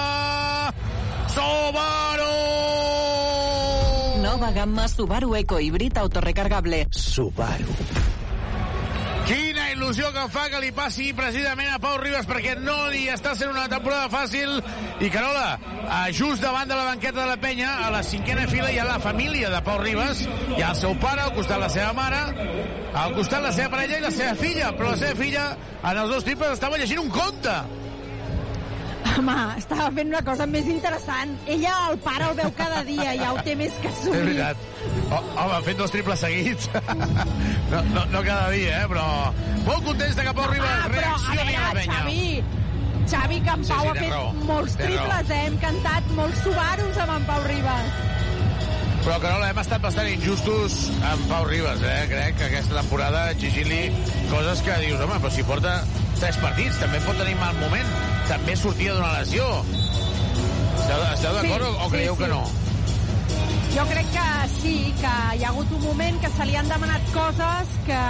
[1.36, 2.34] Subaru!
[4.22, 6.88] Nova gamma Subaru Eco Híbrid autorecargable.
[6.90, 8.15] Subaru.
[9.27, 13.32] Quina il·lusió que fa que li passi precisament a Pau Ribas perquè no li està
[13.35, 14.61] sent una temporada fàcil.
[15.03, 15.57] I Carola,
[16.15, 19.01] just davant de la banqueta de la penya, a la cinquena fila hi ha la
[19.03, 20.23] família de Pau Ribas,
[20.55, 22.23] hi ha el seu pare, al costat la seva mare,
[22.94, 25.48] al costat la seva parella i la seva filla, però la seva filla
[25.82, 27.59] en els dos triples estava llegint un conte.
[29.06, 31.32] Home, estava fent una cosa més interessant.
[31.46, 34.22] Ella, el pare, el veu cada dia, ja ho té més que És assumir.
[34.24, 34.56] veritat.
[35.10, 36.68] Oh, home, fent dos triples seguits.
[37.72, 39.06] no, no, no cada dia, eh, però...
[39.66, 42.00] Molt contents de que Pau Ribas Ah, a reaccioni a la veure, penya.
[42.02, 42.44] Xavi,
[43.06, 44.32] Xavi, que en Sí, Pau sí, ha fet raó.
[44.50, 45.40] molts Té triples, eh?
[45.46, 48.04] Hem cantat molts Subarus amb en Pau Ribas.
[49.06, 50.76] Però, Carola, hem estat bastant injustos
[51.06, 52.08] amb Pau Ribas, eh?
[52.10, 53.92] Crec que aquesta temporada exigint-li
[54.32, 55.74] coses que dius, home, però si porta
[56.18, 57.92] tres partits, també pot tenir mal moment.
[58.26, 59.46] També sortia d'una lesió.
[60.80, 62.24] Esteu, esteu d'acord Sí, o, o sí, creieu sí.
[62.24, 62.42] que no?
[63.76, 64.26] Jo crec que
[64.56, 68.02] sí, que hi ha hagut un moment que se li han demanat coses que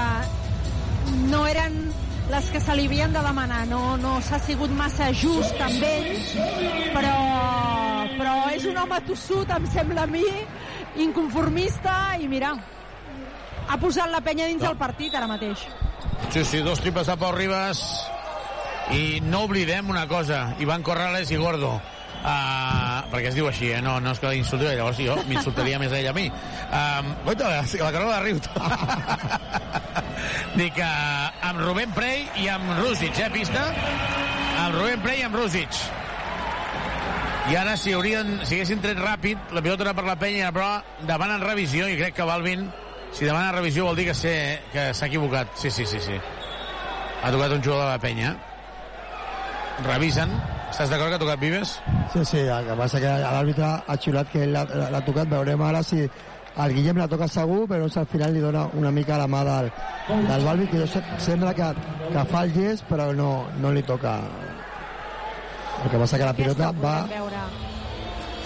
[1.29, 1.81] no eren
[2.31, 3.67] les que se li havien de demanar.
[3.69, 6.09] No, no s'ha sigut massa just amb ell,
[6.97, 7.17] però,
[8.17, 10.25] però és un home tossut, em sembla a mi,
[11.03, 12.55] inconformista, i mira,
[13.69, 14.69] ha posat la penya dins No.
[14.71, 15.67] del partit ara mateix.
[16.31, 17.83] Sí, sí, dos triples de Pau Ribas.
[18.95, 21.81] I no oblidem una cosa, Ivan Corrales i Gordo.
[22.27, 23.81] Uh, perquè es diu així, eh?
[23.85, 26.25] no, no és que l'insulti, llavors jo m'insultaria més ella a mi.
[26.31, 28.41] Um, guaita, la, la Carola riu.
[30.57, 30.89] Dic que
[31.51, 33.67] amb Rubén Prey i amb Rússic, eh, pista?
[34.65, 35.71] Amb Rubén Prey i amb Rússic.
[37.51, 40.81] I ara, si, haurien, si haguessin tret ràpid, la pilota era per la penya, però
[41.07, 42.65] demanen revisió, i crec que Balvin,
[43.15, 45.49] si demana revisió, vol dir que sé- que s'ha equivocat.
[45.55, 46.17] Sí, sí, sí, sí.
[47.23, 48.37] Ha tocat un jugador de la penya.
[49.87, 50.31] Revisen.
[50.71, 51.77] Estàs d'acord que ha tocat Vives?
[52.13, 56.01] Sí, sí, el que passa que l'àrbitre ha xiulat que l'ha tocat, veurem ara si
[56.03, 59.71] el Guillem la toca segur, però al final li dona una mica la mà del,
[60.27, 61.71] del Balbi, que jo se- sembla que,
[62.13, 64.19] que fa el gest, però no, no li toca.
[65.85, 66.95] El que passa que la pilota va,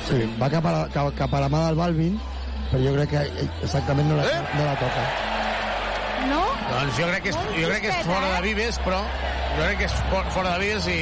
[0.09, 2.17] sí, va cap, a la, cap, cap a la mà del Balvin,
[2.71, 4.25] però jo crec que exactament no la,
[4.57, 5.05] no la toca.
[6.31, 6.41] No?
[6.71, 8.99] Doncs jo crec que és, jo crec que és fora de Vives, però
[9.57, 10.99] jo crec que és for- fora de Vives i,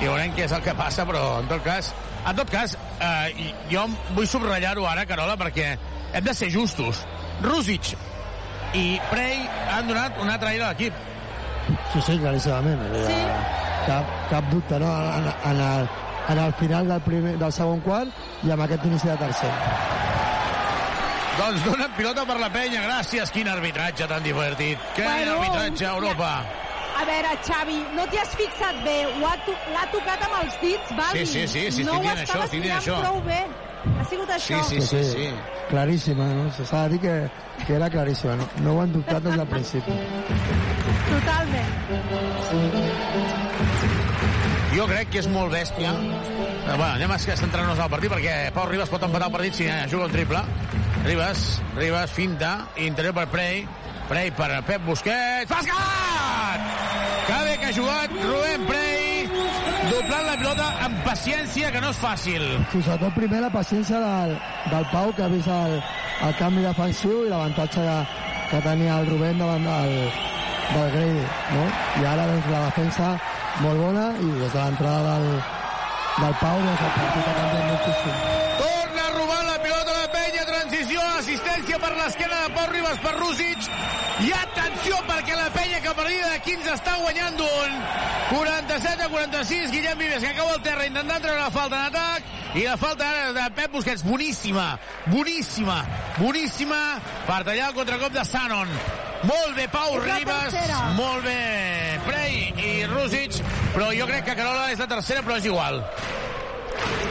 [0.00, 1.92] i veurem què és el que passa, però en tot cas,
[2.24, 3.84] en tot cas, eh, i- jo
[4.16, 5.74] vull subratllar-ho ara, Carola, perquè
[6.14, 7.02] hem de ser justos.
[7.42, 7.92] Rússic
[8.76, 9.44] i Prey
[9.74, 10.94] han donat un altre aire a l'equip.
[11.92, 12.82] Sí, sí, claríssimament.
[13.06, 13.18] Sí.
[13.86, 14.90] Cap, cap dubte, no?
[15.18, 15.88] En, en, el,
[16.28, 19.50] en el final del, primer, del segon quart i amb aquest inici de tercer.
[21.40, 23.30] Doncs donen pilota per la penya, gràcies.
[23.32, 24.78] Quin arbitratge tan divertit.
[24.96, 26.32] Que Bueno, arbitratge a Europa.
[27.00, 28.98] A veure, Xavi, no t'hi has fixat bé.
[29.22, 31.24] L'ha tocat amb els dits, Balbi.
[31.24, 33.00] Sí, sí, sí, sí, no estic ho dient això, estic dient mirant això.
[33.00, 33.40] prou bé.
[33.96, 34.62] Ha sigut això.
[34.68, 35.30] sí, sí, sí.
[35.70, 36.50] Claríssima, no?
[36.60, 37.16] S'ha de dir que,
[37.64, 38.36] que era claríssima.
[38.36, 39.96] No, no ho han dubtat des del principi.
[44.70, 45.90] Jo crec que és molt bèstia.
[45.90, 49.66] Eh, bueno, anem a centrar-nos al partit perquè Pau Ribas pot empatar el partit si
[49.66, 50.40] eh, juga un triple.
[51.04, 53.64] Ribas, Ribas, finta, interior per Prey,
[54.08, 56.70] Prey per Pep Busquets, bàsquet!
[57.26, 59.28] Que bé que ha jugat Rubén Prey,
[59.90, 62.48] doblant la pilota amb paciència, que no és fàcil.
[62.72, 64.34] Sí, sobretot primer la paciència del,
[64.72, 65.78] del Pau, que ha vist el,
[66.28, 70.29] el canvi defensiu i l'avantatge que, que tenia el Rubén davant del,
[70.74, 71.24] del Grady,
[71.54, 71.64] no?
[72.00, 73.08] I ara, doncs, la defensa
[73.60, 75.40] molt bona i des de l'entrada del,
[76.20, 78.20] del Pau, doncs, el partit ha canviat moltíssim.
[78.60, 83.16] Torna a robar la pilota la penya, transició, assistència per l'esquena de Pau Ribas per
[83.18, 83.70] Rússic.
[84.20, 87.78] I atenció perquè la penya que a partir de 15 està guanyant un
[88.30, 89.70] 47 a 46.
[89.72, 93.08] Guillem Vives que cau al terra intentant treure la falta en atac i la falta
[93.08, 94.72] ara de Pep Busquets boníssima,
[95.06, 95.82] boníssima,
[96.18, 96.82] boníssima
[97.26, 98.76] per tallar el contracop de Sanon.
[99.22, 100.54] Molt bé Pau És Ribas,
[100.96, 101.40] molt bé
[102.06, 103.36] Prey i Rússic,
[103.74, 105.82] però jo crec que Carola és la tercera, però és igual.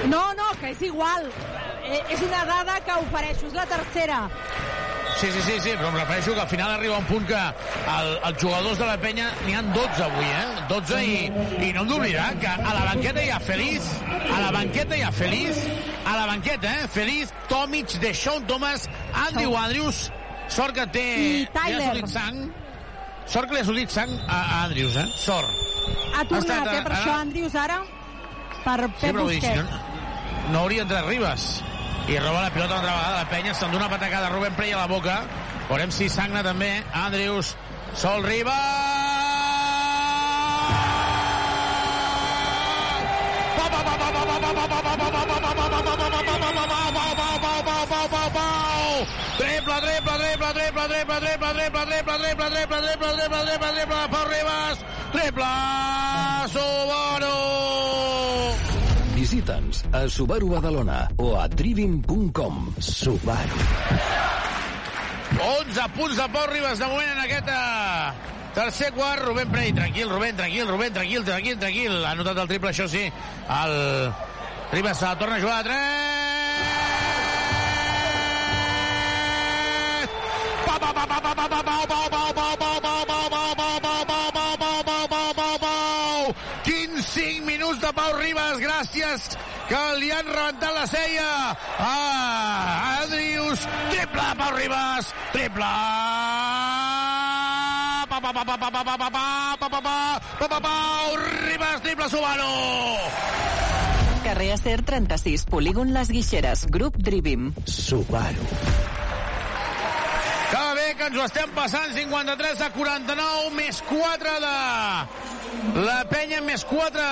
[0.10, 1.30] No, no, que és igual.
[1.86, 4.24] Eh, és una dada que ofereixo, és la tercera.
[5.20, 8.12] Sí, sí, sí, sí, però em refereixo que al final arriba un punt que el,
[8.30, 10.62] els jugadors de la penya n'hi han 12 avui, eh?
[10.70, 11.18] 12 i,
[11.68, 15.04] i no hem d'oblidar que a la banqueta hi ha Feliz, a la banqueta hi
[15.04, 15.60] ha Feliz,
[16.06, 16.88] a la banqueta, eh?
[16.94, 18.88] Feliz, Tomic, Deshaun Thomas,
[19.28, 20.08] Andrew Andrews,
[20.50, 21.06] sort que té...
[21.20, 21.84] I ha Tyler.
[21.86, 22.40] sortit sang,
[23.30, 25.08] sort que li ha sortit sang a, a Andrews, eh?
[25.16, 25.50] Sort.
[26.16, 27.80] Ha tornat, estat, eh, per ara- això Andrius ara,
[28.66, 29.64] per Sí, Pep si Busquets.
[29.64, 31.48] no, no hauria entrat Ribas.
[32.10, 33.18] I roba la pilota una altra vegada.
[33.24, 34.30] La penya s'endú una patacada.
[34.34, 35.20] Rubén Prey a la boca.
[35.70, 36.72] Veurem si sagna també.
[36.98, 37.56] Andrius.
[37.94, 38.54] Sol Triple,
[49.38, 54.26] triple, triple, triple, triple, triple, triple, triple, triple, triple, triple, triple, triple, triple, triple, Pau
[54.26, 54.78] Ribas,
[55.12, 55.52] triple,
[56.54, 57.38] Subaru!
[59.16, 62.74] Visita'ns a Subaru Badalona o a trivim.com.
[62.80, 63.60] Subaru.
[65.38, 68.12] 11 punts de Pau Ribas de moment en aquest eh,
[68.56, 69.22] tercer quart.
[69.24, 72.04] Rubén Prey, tranquil, Rubén, tranquil, Rubén, tranquil, tranquil, tranquil.
[72.06, 73.06] Ha notat el triple, això sí.
[73.06, 73.78] El
[74.72, 76.39] Ribas torna a jugar a 3.
[86.64, 89.30] Quins 5 minuts de Pau Ribas, gràcies
[89.70, 93.66] que li han rebentat la ceia a ah, Adrius.
[93.92, 95.72] Triple de Pau Ribas, triple
[100.62, 101.18] Pau
[101.50, 102.54] Ribas, triple Subaru
[104.30, 107.54] carrer Acer 36, polígon Les Guixeres, grup Drivim.
[107.66, 109.09] Subaru.
[111.00, 117.06] Que ens ho estem passant, 53 a 49, més 4 de la penya, més 4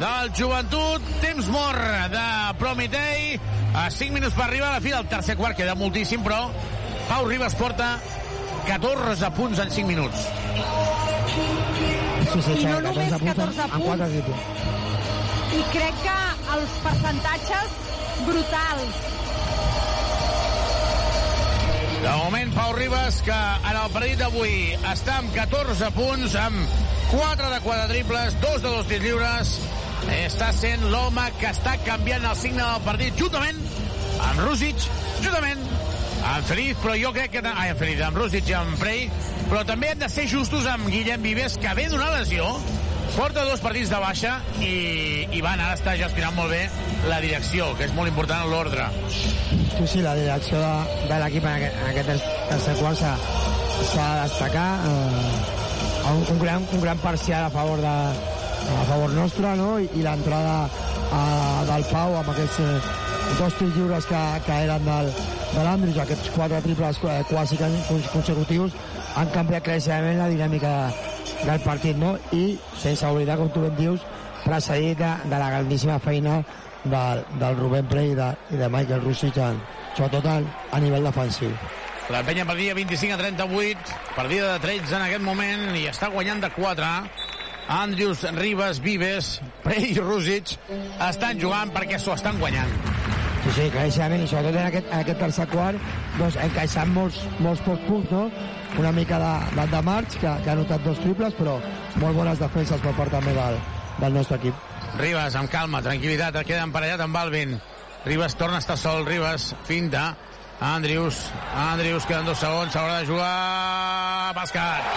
[0.00, 2.22] del joventut, temps mort de
[2.56, 3.34] Prometei,
[3.76, 6.46] a 5 minuts per arribar a la fi del tercer quart, queda moltíssim, però
[7.10, 7.90] Pau Ribas porta
[8.64, 10.24] 14 punts en 5 minuts.
[12.32, 13.86] Sí, sí, I no només 14 punts en punts.
[13.90, 14.40] 4 triples.
[15.52, 16.18] I crec que
[16.56, 17.78] els percentatges
[18.24, 19.06] brutals.
[22.02, 24.52] De moment, Pau Ribas, que en el partit d'avui
[24.86, 26.76] està amb 14 punts, amb
[27.10, 29.50] 4 de 4 triples, 2 de 2 tirs lliures,
[30.20, 33.58] està sent l'home que està canviant el signe del partit, juntament
[34.28, 34.86] amb Rússic,
[35.24, 35.66] juntament
[36.22, 37.42] amb Feliz, però jo crec que...
[37.50, 39.08] Ai, amb Feliz, amb Rússic i amb Frey,
[39.48, 42.46] però també hem de ser justos amb Guillem Vives, que ve d'una lesió,
[43.16, 46.64] porta dos partits de baixa i, i van, ara està gestionant molt bé
[47.08, 48.86] la direcció, que és molt important en l'ordre.
[49.08, 50.72] Sí, sí, la direcció de,
[51.10, 53.14] de l'equip en en aquest ter- tercer quart s'ha
[54.14, 54.68] de destacar.
[54.84, 59.74] Eh, un, un, gran, un gran parcial a favor, de, a favor nostre, no?
[59.80, 62.78] I, i l'entrada eh, del Pau amb aquests eh,
[63.38, 65.10] dos tirs lliures que, que eren del,
[65.52, 67.58] de l'Andrus, aquests quatre triples eh, quasi
[68.12, 68.72] consecutius,
[69.18, 70.72] han canviat claríssimament la dinàmica
[71.44, 72.16] del partit, no?
[72.34, 74.04] I, sense oblidar, com tu ben dius,
[74.44, 76.40] precedit de, de la grandíssima feina
[76.84, 79.38] del, del Rubén Prey i de, i de Michael Rusic,
[79.96, 80.38] sobretot a,
[80.72, 81.52] a nivell defensiu.
[82.08, 86.40] La penya perdia 25 a 38, partida de 13 en aquest moment i està guanyant
[86.40, 86.92] de 4.
[87.68, 90.54] Andrius, Ribas, Vives, Prey i Rússic
[91.04, 92.72] estan jugant perquè s'ho estan guanyant.
[93.44, 97.60] Sí, sí, claríssimament, i sobretot en aquest, en aquest tercer quart, doncs, encaixant molts, molts
[97.66, 98.24] pocs punts, no?
[98.76, 101.56] Una mica de, de, de marx, que, que ha notat dos triples, però
[101.96, 103.58] molt bones defenses per part també del,
[103.98, 104.64] del nostre equip.
[104.98, 107.58] Ribas, amb calma, tranquil·litat, queda emparellat amb Balvin.
[108.04, 110.12] Ribas torna a estar sol, Ribas, finta.
[110.60, 114.32] Andrius, Andrius, queden dos segons, s'haurà de jugar...
[114.34, 114.88] Bàsquet,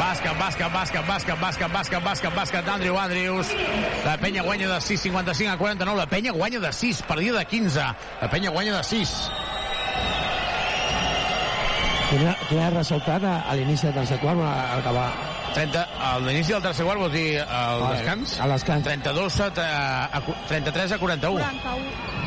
[0.00, 3.52] bàsquet, bàsquet, bàsquet, bàsquet, bàsquet, bàsquet, bàsquet, bàsquet, Andrew Andrius.
[4.06, 6.00] La penya guanya de 6, 55 a 49.
[6.00, 7.86] La penya guanya de 6, partida de 15.
[8.22, 9.12] La penya guanya de 6.
[12.10, 15.04] Quin era, quin era el resultat a, a l'inici del tercer quart, al acabar
[15.54, 18.32] 30, a l'inici del tercer quart vols dir el Al- descans?
[18.42, 18.84] al descans.
[18.88, 19.50] 32 a,
[20.10, 21.38] a, cu- 33 a 41.
[21.38, 22.18] 41.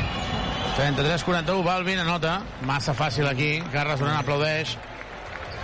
[0.74, 2.38] 33-41, Balvin anota.
[2.66, 3.60] Massa fàcil aquí.
[3.72, 4.72] Carles Duran aplaudeix.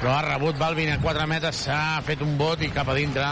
[0.01, 1.65] Però ha rebut Balvin a 4 metres.
[1.67, 3.27] S'ha fet un bot i cap a dintre.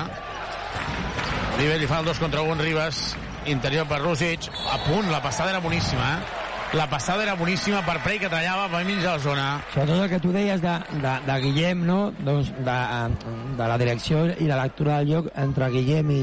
[1.58, 2.58] Ribes li fa el 2 contra 1.
[2.64, 3.04] Ribes,
[3.46, 4.48] interior per Rússic.
[4.72, 6.47] A punt, la passada era boníssima, eh?
[6.74, 9.44] La passada era boníssima per Prey, que tallava per mig de la zona.
[9.72, 12.10] Sobretot el que tu deies de, de, de Guillem, no?
[12.20, 12.74] doncs de,
[13.56, 16.20] de la direcció i la lectura del lloc entre Guillem i,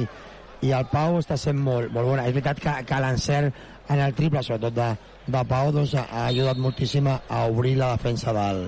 [0.69, 2.27] i el Pau està sent molt, molt bona.
[2.29, 3.57] És veritat que, que l'encert
[3.89, 4.91] en el triple, sobretot de,
[5.33, 7.19] de Pau, doncs, ha ajudat moltíssim a,
[7.49, 8.67] obrir la defensa del,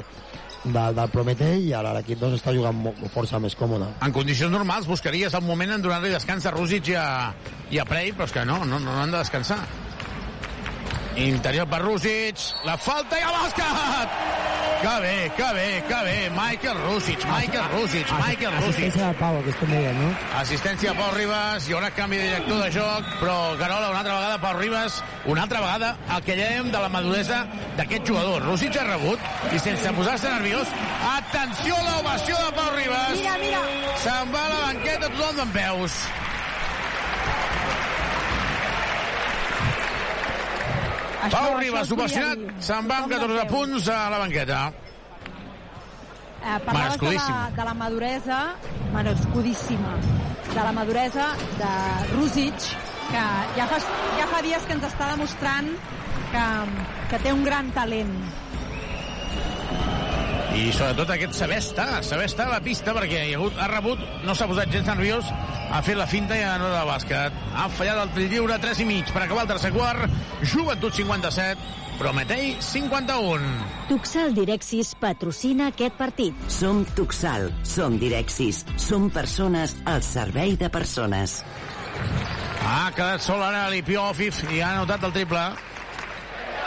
[0.64, 3.94] del, del Prometei i ara l'equip doncs, està jugant molt, força més còmode.
[4.02, 7.10] En condicions normals buscaries el moment en donar-li descans a Rússic i a,
[7.70, 9.62] i a Prey, però és que no, no, no han de descansar.
[11.18, 14.18] Interior per Rússic, la falta i el bàsquet!
[14.78, 16.30] Que bé, que bé, que bé.
[16.36, 18.68] Michael Rússic, Michael Rússic, Michael Rússic.
[18.68, 20.12] Assistència del Pau, que estem dient, no?
[20.38, 24.20] Assistència a Pau Ribas, hi haurà canvi de director de joc, però Carola, una altra
[24.20, 27.42] vegada Pau Ribas, una altra vegada el que dèiem de la maduresa
[27.80, 28.46] d'aquest jugador.
[28.46, 30.78] Rússic ha rebut i sense posar-se nerviós,
[31.16, 33.18] atenció a l'ovació de Pau Ribas.
[33.18, 33.66] Mira, mira.
[34.06, 36.02] Se'n va a la banqueta tothom d'en peus.
[41.28, 42.54] Això- Pau Ribas, dir.
[42.60, 43.58] se'n va amb Tothom 14 d'en peus.
[43.60, 44.60] punts a la banqueta.
[46.48, 48.40] Eh, parlaves de la, de la maduresa,
[48.94, 49.96] merescudíssima,
[50.54, 51.26] de la maduresa
[51.58, 52.54] de Rússic,
[53.12, 53.24] que
[53.58, 53.80] ja fa,
[54.20, 55.68] ja fa dies que ens està demostrant
[56.32, 56.46] que,
[57.10, 58.14] que té un gran talent.
[60.58, 63.68] I sobretot aquest saber estar, saber estar a la pista, perquè hi ha, hagut, ha
[63.70, 65.28] rebut, no s'ha posat gens nerviós,
[65.70, 67.36] ha fet la finta i ha anat al bàsquet.
[67.54, 70.16] Ha fallat el trill lliure, 3 i mig, per acabar el tercer quart.
[70.42, 73.52] Joventut 57, Prometei 51.
[73.90, 76.46] Tuxal Direxis patrocina aquest partit.
[76.54, 81.40] Som Tuxal, som Direxis, som persones al servei de persones.
[82.66, 85.46] Ha quedat sol ara Lipiovic i ha anotat el triple.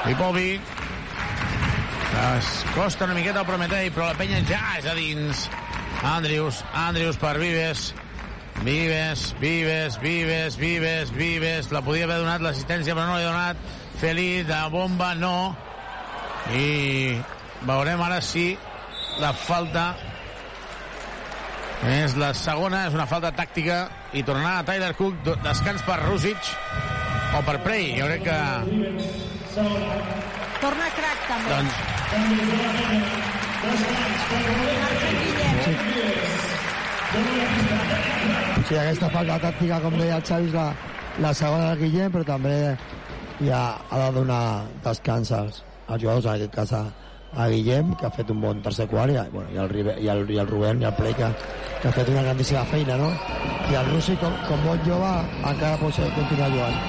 [0.06, 0.79] Lipovic.
[2.10, 5.46] Es costa una miqueta el Prometei, però la penya ja és a dins.
[6.10, 7.94] Andrius, Andrius per Vives.
[8.64, 11.70] Vives, Vives, Vives, Vives, Vives.
[11.72, 13.56] La podia haver donat l'assistència, però no l'ha donat.
[14.02, 15.54] Feliz, de bomba, no.
[16.56, 17.20] I
[17.68, 18.58] veurem ara si
[19.20, 19.94] la falta
[21.88, 25.14] és la segona, és una falta tàctica i tornar a Tyler Cook,
[25.44, 26.52] descans per Rusic
[27.38, 27.94] o per Prey.
[27.96, 28.38] Jo crec que
[30.60, 31.50] Torna crac, també.
[31.54, 32.80] doncs,
[38.68, 40.68] Sí, aquesta falta tàctica, com deia el Xavi, la,
[41.24, 42.54] la segona del Guillem, però també
[43.42, 43.60] ja
[43.90, 44.42] ha de donar
[44.84, 46.82] descans als, als jugadors, en aquest cas a,
[47.34, 50.10] a Guillem, que ha fet un bon tercer quart, i, bueno, i, el, Ribe- i,
[50.12, 51.32] el, i el Rubén i el Play, que,
[51.82, 53.10] que ha fet una grandíssima feina, no?
[53.72, 55.10] I el Russi, com, com bon jove,
[55.40, 56.80] encara pot ser, continuar jugant.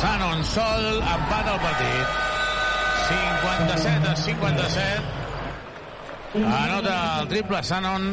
[0.00, 2.06] Sanon sol, empat al partit.
[3.10, 5.02] 57 a 57.
[6.40, 8.06] Anota el triple Sanon.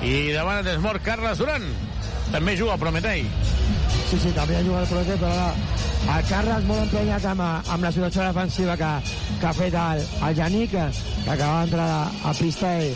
[0.00, 1.66] I davant es mort Carles Duran.
[2.32, 3.26] També juga al Prometei.
[4.08, 7.84] Sí, sí, també ha jugat el Prote, però ara el Carles molt emprenyat amb, amb
[7.84, 8.90] la situació defensiva que,
[9.42, 10.00] que ha fet el,
[10.30, 10.40] el
[10.72, 10.86] que,
[11.26, 12.00] que acaba d'entrar a,
[12.30, 12.88] a pista i,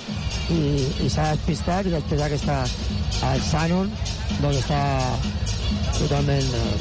[0.57, 0.61] i,
[1.05, 2.63] i s'ha despistat, i després aquesta,
[3.29, 3.93] el Sanon
[4.41, 4.81] doncs està
[5.99, 6.75] totalment eh,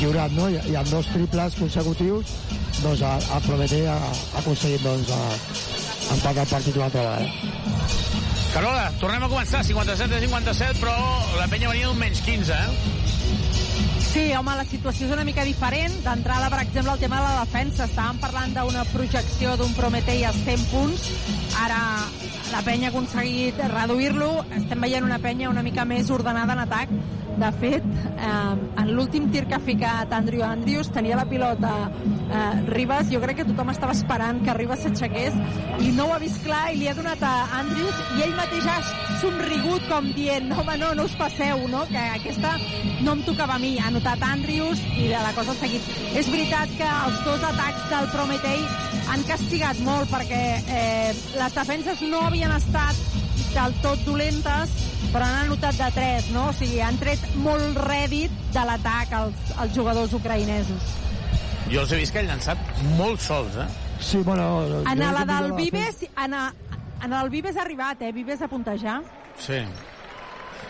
[0.00, 0.48] lliurat, no?
[0.50, 2.36] I, I amb dos triples consecutius
[2.82, 5.20] doncs el, el Prometei ha, ha aconseguit doncs, a,
[6.16, 8.00] empatar el partit una altra vegada.
[8.52, 10.96] Carola, tornem a començar, 57 a 57, però
[11.38, 13.00] la penya venia d'un menys 15, eh?
[14.12, 15.94] Sí, home, la situació és una mica diferent.
[16.04, 17.86] D'entrada, per exemple, el tema de la defensa.
[17.86, 21.06] Estàvem parlant d'una projecció d'un Prometei a 100 punts.
[21.62, 21.80] Ara
[22.52, 24.44] la penya ha aconseguit reduir-lo.
[24.58, 26.92] Estem veient una penya una mica més ordenada en atac.
[27.32, 32.60] De fet, eh, en l'últim tir que ha ficat Andrew Andrews tenia la pilota eh,
[32.68, 33.08] Ribas.
[33.10, 35.38] Jo crec que tothom estava esperant que Ribas s'aixequés
[35.80, 38.68] i no ho ha vist clar i li ha donat a Andrews i ell mateix
[38.68, 38.78] ha
[39.22, 41.86] somrigut com dient no, home, no, no us passeu, no?
[41.88, 42.52] que aquesta
[43.00, 43.78] no em tocava a mi.
[43.80, 45.92] Ha notat Andrews i la cosa ha seguit.
[46.12, 48.66] És veritat que els dos atacs del Prometei
[49.12, 52.98] han castigat molt perquè eh, les defenses no havien estat
[53.52, 54.72] del tot dolentes,
[55.12, 56.48] però han anotat de 3, no?
[56.50, 60.90] O sigui, han tret molt rèdit de l'atac als, als jugadors ucraïnesos.
[61.70, 62.58] Jo els he vist que han llançat
[62.98, 63.68] molt sols, eh?
[64.02, 64.82] Sí, bueno...
[64.90, 66.52] En la del Vives, en, a,
[67.04, 68.12] en el Vives ha arribat, eh?
[68.12, 69.00] Vives a puntejar.
[69.38, 69.62] Sí.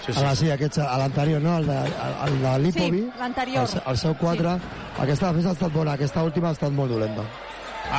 [0.05, 1.57] Sí, sí, sí, aquest, a l'anterior, no?
[1.59, 1.79] El de,
[2.27, 3.03] el de Lipovi.
[3.07, 3.69] Sí, l'anterior.
[3.71, 4.57] El, el seu 4.
[4.59, 4.79] Sí.
[5.07, 7.27] Aquesta defensa ha estat bona, aquesta última ha estat molt dolenta.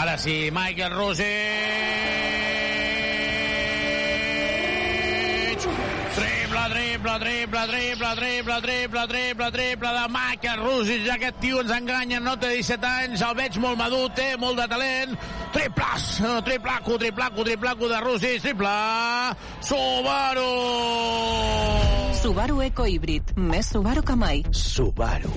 [0.03, 2.52] Ara sí, Michael Rosic.
[6.63, 11.09] Triple, triple, triple, triple, triple, triple, triple, de Michael Rosic.
[11.11, 14.67] Aquest tio ens enganya, no té 17 anys, el veig molt madur, té molt de
[14.71, 15.17] talent.
[15.51, 16.05] Triples,
[16.47, 18.75] triplaco, triplaco, triplaco de Rosic, triple,
[19.67, 20.47] Subaru.
[22.21, 23.33] Subaru Eco Híbrid.
[23.35, 24.45] Més Subaru que mai.
[24.55, 25.33] Subaru.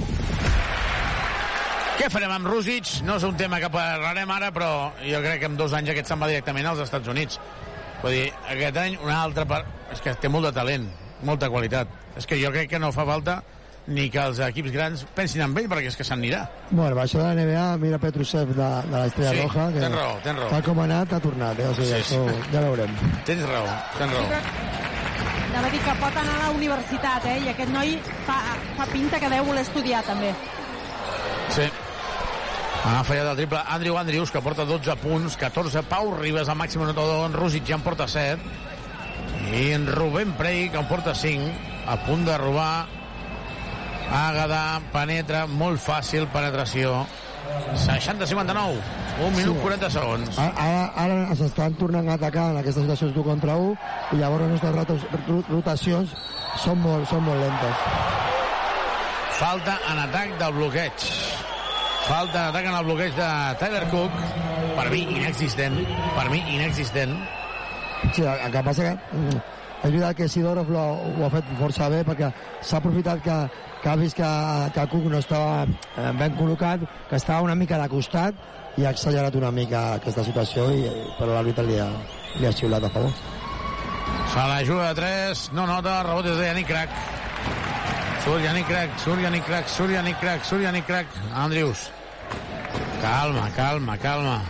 [1.96, 3.00] Què farem amb Rússic?
[3.08, 6.12] No és un tema que parlarem ara, però jo crec que en dos anys aquest
[6.12, 7.40] se'n va directament als Estats Units.
[8.02, 9.74] Vull dir, aquest any una altra part...
[9.90, 10.86] És que té molt de talent,
[11.22, 11.88] molta qualitat.
[12.16, 13.42] És que jo crec que no fa falta
[13.86, 16.40] ni que els equips grans pensin en ell, perquè és que s'anirà.
[16.70, 20.16] Bueno, això de la NBA, mira Petrusev de, de l'Estrella Sí, Roja, que tens raó,
[20.24, 20.48] tens raó.
[20.50, 21.68] tal com ha anat, ha tornat, eh?
[21.70, 22.50] o sigui, Sí, això sí.
[22.52, 22.96] ja veurem.
[23.28, 23.68] Tens raó,
[23.98, 24.42] tens raó.
[25.46, 27.38] Anava a dir que pot anar a la universitat, eh?
[27.46, 27.94] I aquest noi
[28.26, 28.40] fa,
[28.76, 30.34] fa pinta que deu voler estudiar, també.
[31.54, 31.68] Sí.
[32.86, 36.82] Ha fallat el triple Andrew Andrews, que porta 12 punts, 14 Pau Ribas, el màxim
[36.84, 38.42] anotador, en Rússic ja en porta 7,
[39.52, 41.50] i en Rubén Prey, que en porta 5,
[41.86, 42.86] a punt de robar,
[44.06, 47.06] Àgada, penetra, molt fàcil, penetració,
[47.74, 48.78] 60-59,
[49.18, 49.62] 1 minut Sí.
[49.62, 50.38] 40 segons.
[50.38, 53.76] Ara, ara, s'estan tornant a atacar en aquestes situacions d'un contra un
[54.12, 56.14] i llavors les nostres rotacions
[56.62, 57.76] són molt, són molt lentes.
[59.40, 61.08] Falta en atac del bloqueig.
[62.06, 64.12] Falta en atac en el bloqueig de Tyler Cook.
[64.76, 65.76] Per mi, inexistent.
[66.16, 67.18] Per mi, inexistent.
[68.12, 69.38] Sí, el, que passa que mm,
[69.76, 72.30] és veritat que Sidorov lo, ho ha fet força bé perquè
[72.64, 73.36] s'ha aprofitat que,
[73.82, 74.30] que ha vist que,
[74.74, 78.34] que Cook no estava eh, ben col·locat, que estava una mica de costat
[78.76, 80.84] i ha accelerat una mica aquesta situació i,
[81.18, 81.88] però l'àrbitre li, ha,
[82.40, 83.14] li ha xiulat a favor.
[84.32, 86.98] Se la juga de 3, no nota, rebot des de Yannick Crac.
[88.26, 91.18] Surt Yannick Crac, surt Yannick Crac, surt Yannick Crac, surt Yannick Crac.
[91.32, 91.88] Andrius.
[93.00, 94.40] Calma, calma, calma.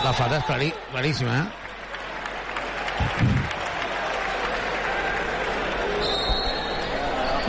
[0.00, 1.46] La falta és clarí, claríssima, eh?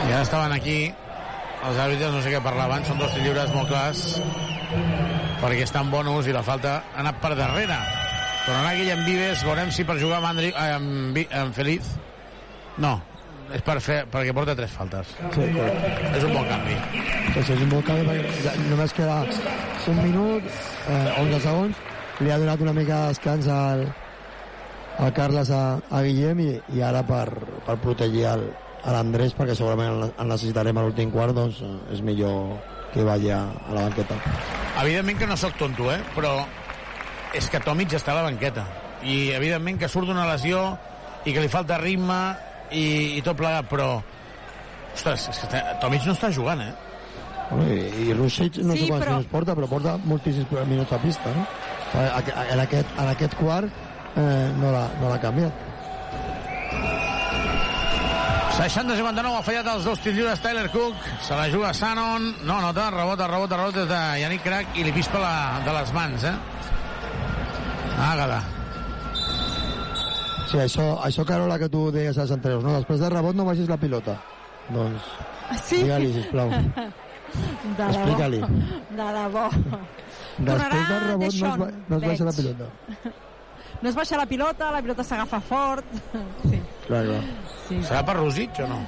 [0.09, 3.99] Ja estaven aquí els àrbitres, no sé què parlaven, són dos lliures molt clars
[5.41, 7.77] perquè està en bonus i la falta ha anat per darrere.
[8.45, 11.89] Tornarà aquell en Vives, veurem si per jugar amb, Andri, eh, amb, amb Feliz.
[12.81, 12.93] No,
[13.53, 15.15] és per fer, perquè porta tres faltes.
[15.33, 16.11] Sí, correcte.
[16.17, 16.77] És un bon canvi.
[17.31, 19.21] Pues és un bon canvi perquè ja només queda
[19.91, 20.51] un minut,
[20.87, 21.81] eh, 11 segons.
[22.19, 23.85] Li ha donat una mica de descans al,
[24.99, 27.29] al Carles a, a Guillem i, i ara per,
[27.65, 28.43] per protegir el,
[28.83, 32.59] a l'Andrés perquè segurament el, necessitarem a l'últim quart doncs eh, és millor
[32.93, 33.39] que vagi a,
[33.69, 34.17] a la banqueta.
[34.83, 35.99] Evidentment que no sóc tonto, eh?
[36.13, 36.35] però
[37.33, 38.65] és que Tomic està a la banqueta.
[39.07, 40.59] I evidentment que surt d'una lesió
[41.25, 42.17] i que li falta ritme
[42.75, 43.95] i, i tot plegat, però...
[44.91, 46.73] Ostres, és que està- Tomic no està jugant, eh?
[47.51, 50.91] Bueno, I, i Rusic no Sí, sé quants però- minuts porta, però porta moltíssims minuts
[50.91, 51.45] a pista, no?
[51.93, 53.67] A- a- En aquest, en aquest quart
[54.15, 55.51] eh, no l'ha canviat.
[58.51, 62.89] 60-59 ha fallat els dos tirs lliures Tyler Cook, se la juga Sanon, no nota,
[62.93, 65.33] rebota, rebota, rebota des de Yannick Crac i li pispa la,
[65.65, 66.33] de les mans, eh?
[68.11, 68.41] Àgada.
[70.51, 72.75] Sí, això, això Carola, que tu deies als anteriors, no?
[72.75, 74.17] Després de rebot no baixis la pilota.
[74.69, 75.09] Doncs,
[75.65, 75.81] Sí?
[75.83, 76.51] digue-li, sisplau.
[77.31, 77.87] De debò.
[77.87, 78.39] Explica-li.
[78.91, 79.45] De debò.
[80.45, 82.71] Després del rebot no es, ba no es baixa la pilota.
[83.81, 85.85] No es baixa la pilota, la pilota s'agafa fort.
[86.49, 86.59] Sí.
[86.85, 87.21] Clar, clar.
[87.67, 87.79] sí.
[87.87, 88.79] Serà per Rosic o no?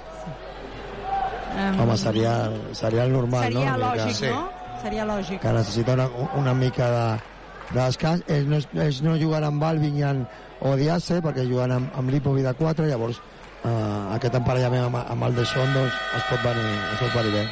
[1.54, 2.34] Um, Home, seria,
[2.78, 3.88] seria el normal, seria no?
[3.88, 4.80] Lògic, mica- no?
[4.84, 5.40] Seria lògic.
[5.42, 6.08] Que necessita una,
[6.42, 7.06] una mica de,
[7.72, 8.24] de descans.
[8.28, 12.46] Ells no, ells no juguen amb Balvin i amb Odiase, perquè juguen amb, amb Lipovic
[12.50, 13.22] de 4, llavors
[13.64, 13.70] eh,
[14.18, 17.46] aquest emparellament amb, amb el de Son doncs, es pot venir, es pot venir bé.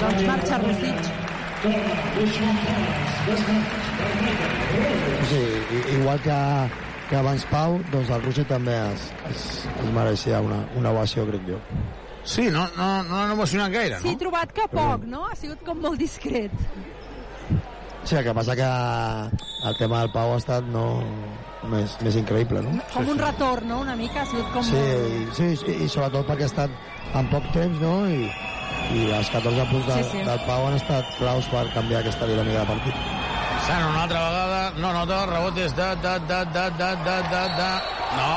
[0.00, 1.29] Doncs marxa Rosic.
[5.28, 6.36] Sí, i- igual que,
[7.10, 11.44] que abans Pau, doncs el Rossi també es, es, es mereixia una, una ovació, crec
[11.48, 11.58] jo.
[12.24, 15.24] Sí, no, no, no l'han emocionat gaire, Sí, he trobat que poc, no?
[15.30, 16.52] Ha sigut com molt discret.
[18.04, 18.66] Sí, el que passa que
[19.68, 20.84] el tema del Pau ha estat no,
[21.68, 22.78] més, més increïble, no?
[22.94, 23.80] Com un retorn, no?
[23.84, 25.34] Una mica, ha sigut com Sí, molt...
[25.36, 26.70] sí, sí, i sobretot perquè ha estat
[27.20, 27.94] en poc temps, no?
[28.08, 28.30] I,
[28.94, 30.22] i els 14 punts del, Sí, sí.
[30.26, 32.94] del Pau han estat claus per canviar aquesta dinàmica de partit.
[33.66, 37.42] Sant una altra vegada, no nota, rebot és de, de, de, de, de, de, de,
[37.60, 37.70] de...
[38.16, 38.30] No!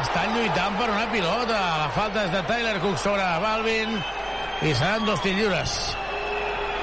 [0.00, 1.58] Estan lluitant per una pilota.
[1.84, 3.92] La falta és de Tyler Cook sobre Balvin
[4.64, 5.74] i seran dos tirs lliures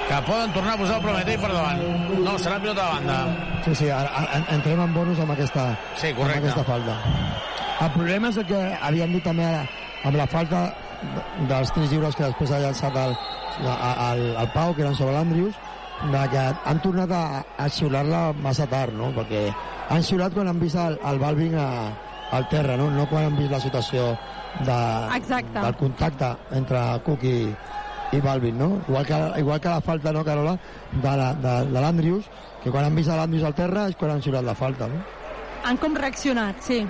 [0.08, 1.82] que poden tornar a posar el Prometei per davant.
[2.26, 3.18] No, serà pilota de banda.
[3.66, 6.98] Sí, sí, ara, ara, entrem en bonus amb aquesta, Sí, amb aquesta falta.
[7.82, 10.81] El problema és el que havíem dit també amb la falta de-
[11.50, 13.16] dels tres lliures que després ha llançat el,
[13.66, 15.58] el, el Pau, que eren sobre l'Andrius,
[16.32, 17.24] que han tornat a,
[17.58, 19.12] a xiular-la massa tard, no?
[19.16, 19.50] Perquè
[19.92, 21.68] han xiulat quan han vist el, el Balvin a,
[22.32, 22.90] al terra, no?
[22.94, 24.12] No quan han vist la situació
[24.66, 24.80] de,
[25.18, 25.60] Exacte.
[25.60, 27.38] del contacte entre Cook i,
[28.18, 28.70] i Balvin, no?
[28.88, 30.58] Igual que, igual que la falta, no, Carola,
[30.92, 32.30] de, la, de, de l'Andrius,
[32.64, 35.02] que quan han vist l'Andrius al terra és quan han xiulat la falta, no?
[35.66, 36.82] Han com reaccionat, sí.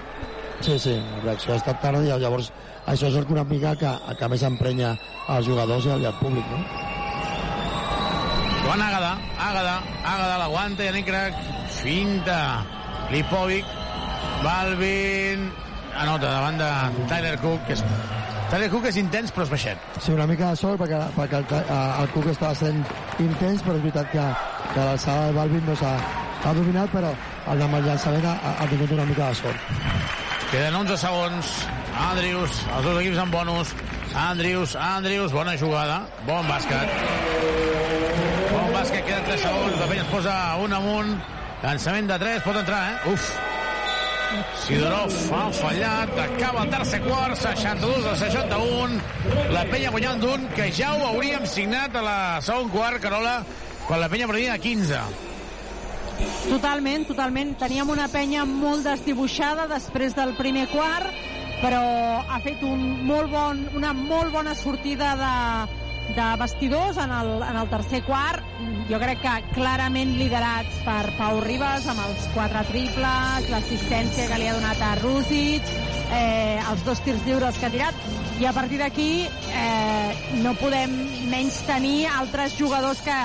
[0.61, 2.51] Sí, sí, la reacció ha estat tarda i llavors
[2.91, 4.91] això és una mica que, que més emprenya
[5.31, 6.61] als jugadors i al, i públic, no?
[8.61, 9.11] Joan Àgada,
[9.49, 11.39] Àgada, Àgada l'aguanta, Yannick Crac,
[11.81, 12.39] finta,
[13.11, 13.65] Lipovic,
[14.43, 15.47] Balvin,
[15.97, 16.71] anota davant de
[17.11, 17.85] Tyler Cook, que és...
[18.51, 19.91] Tyler Cook és intens però és baixet.
[20.03, 22.83] Sí, una mica de sort perquè, perquè el, el Cook estava sent
[23.23, 24.25] intens, però és veritat que,
[24.73, 25.95] que l'alçada de Balvin no s'ha
[26.41, 27.11] ha dominat, però
[27.53, 30.40] el amb el llançament ha, ha tingut una mica de sort.
[30.51, 31.49] Queden 11 segons.
[31.95, 33.69] Andrius, els dos equips amb bonus.
[34.19, 36.01] Andrius, Andrius, bona jugada.
[36.27, 36.91] Bon bàsquet.
[38.49, 39.79] Bon bàsquet, queden 3 segons.
[39.85, 41.15] Penya es posa un amunt.
[41.63, 43.13] Llançament de 3, pot entrar, eh?
[43.13, 43.31] Uf.
[44.65, 48.99] Sidorov ha fallat, acaba el tercer quart, 62 a 61.
[49.55, 53.41] La penya guanyant d'un que ja ho hauríem signat a la segon quart, Carola,
[53.87, 55.30] quan la penya perdia 15.
[56.49, 57.53] Totalment, totalment.
[57.59, 61.11] Teníem una penya molt desdibuixada després del primer quart,
[61.61, 61.81] però
[62.25, 65.35] ha fet un molt bon, una molt bona sortida de,
[66.15, 68.43] de vestidors en el, en el tercer quart,
[68.89, 74.49] jo crec que clarament liderats per Pau Ribas amb els quatre triples, l'assistència que li
[74.49, 75.69] ha donat a Rússic,
[76.11, 78.09] eh, els dos tirs lliures que ha tirat,
[78.41, 80.97] i a partir d'aquí eh, no podem
[81.31, 83.17] menys tenir altres jugadors que,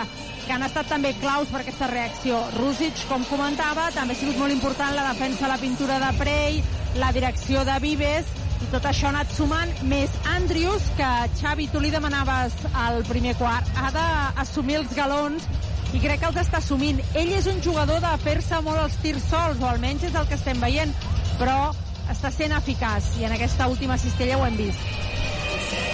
[0.46, 2.38] que han estat també claus per aquesta reacció.
[2.56, 6.60] Rússic, com comentava, també ha sigut molt important la defensa, la pintura de Prey,
[7.02, 8.30] la direcció de Vives,
[8.62, 11.08] i tot això ha anat sumant, més Andrius, que
[11.40, 12.54] Xavi, tu li demanaves
[12.86, 15.48] al primer quart, ha d'assumir els galons
[15.92, 17.02] i crec que els està assumint.
[17.18, 20.38] Ell és un jugador de fer-se molt els tirs sols, o almenys és el que
[20.38, 20.94] estem veient,
[21.40, 21.72] però
[22.12, 24.94] està sent eficaç, i en aquesta última cistella ho hem vist.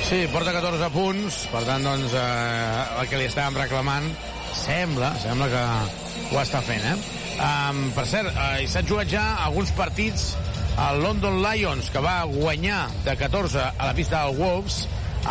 [0.06, 4.10] Sí, porta 14 punts, per tant, doncs, eh, el que li estàvem reclamant
[4.56, 5.64] sembla, sembla que
[6.32, 6.96] ho està fent, eh?
[7.42, 10.32] Um, per cert, eh, s'han jugat ja alguns partits
[10.78, 14.86] el London Lions, que va guanyar de 14 a la pista del Wolves,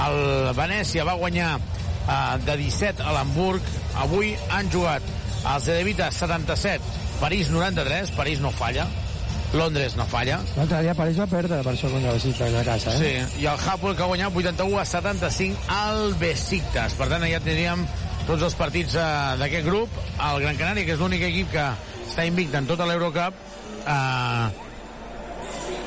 [0.05, 3.71] el Venècia va guanyar eh, de 17 a l'Hamburg,
[4.03, 5.05] avui han jugat
[5.41, 8.85] els Zedevita 77, París 93, París no falla,
[9.57, 10.39] Londres no falla.
[10.55, 13.01] L'altre dia París va perdre per això contra Besiktas a casa, eh?
[13.01, 16.95] Sí, i el Hapoel que ha guanyat 81 a 75 al Besiktas.
[16.99, 17.83] Per tant, ja tindríem
[18.31, 19.05] tots els partits eh,
[19.41, 19.95] d'aquest grup.
[20.23, 21.65] El Gran Canària, que és l'únic equip que
[22.05, 23.35] està invicte en tota l'Eurocup,
[23.81, 24.45] eh,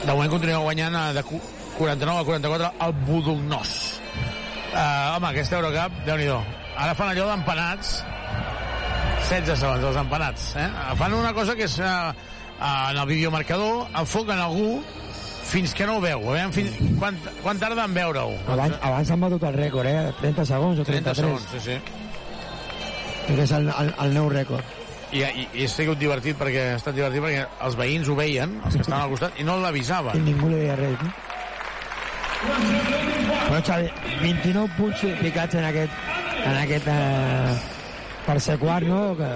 [0.05, 3.73] de moment continua guanyant eh, de 49 a 44 el Budugnós.
[4.75, 4.85] Eh,
[5.15, 6.29] home, aquesta Eurocup, déu nhi
[6.75, 7.91] Ara fan allò d'empanats,
[9.29, 10.49] 16 segons, els empanats.
[10.59, 10.69] Eh?
[10.99, 11.79] Fan una cosa que és...
[11.81, 12.31] Eh,
[12.65, 14.79] en el videomarcador enfoquen algú
[15.45, 16.23] fins que no ho veu.
[16.23, 18.37] A veure, fins, quan, quan tarda en veure-ho?
[18.55, 20.15] Abans, abans han batut el rècord, eh?
[20.23, 21.19] 30 segons o 33.
[21.19, 22.04] 30 segons, sí, sí.
[23.27, 24.81] Que és el, el, el nou rècord.
[25.15, 28.57] I, i, i ha sigut divertit perquè ha estat divertit perquè els veïns ho veien,
[28.65, 30.19] els que estaven al costat, i no l'avisaven.
[30.19, 31.13] I ningú li deia res, no?
[32.45, 36.03] Però, Xavi, 29 punts picats en aquest,
[36.43, 37.55] en aquest eh,
[38.27, 39.15] tercer quart, no?
[39.17, 39.31] Que,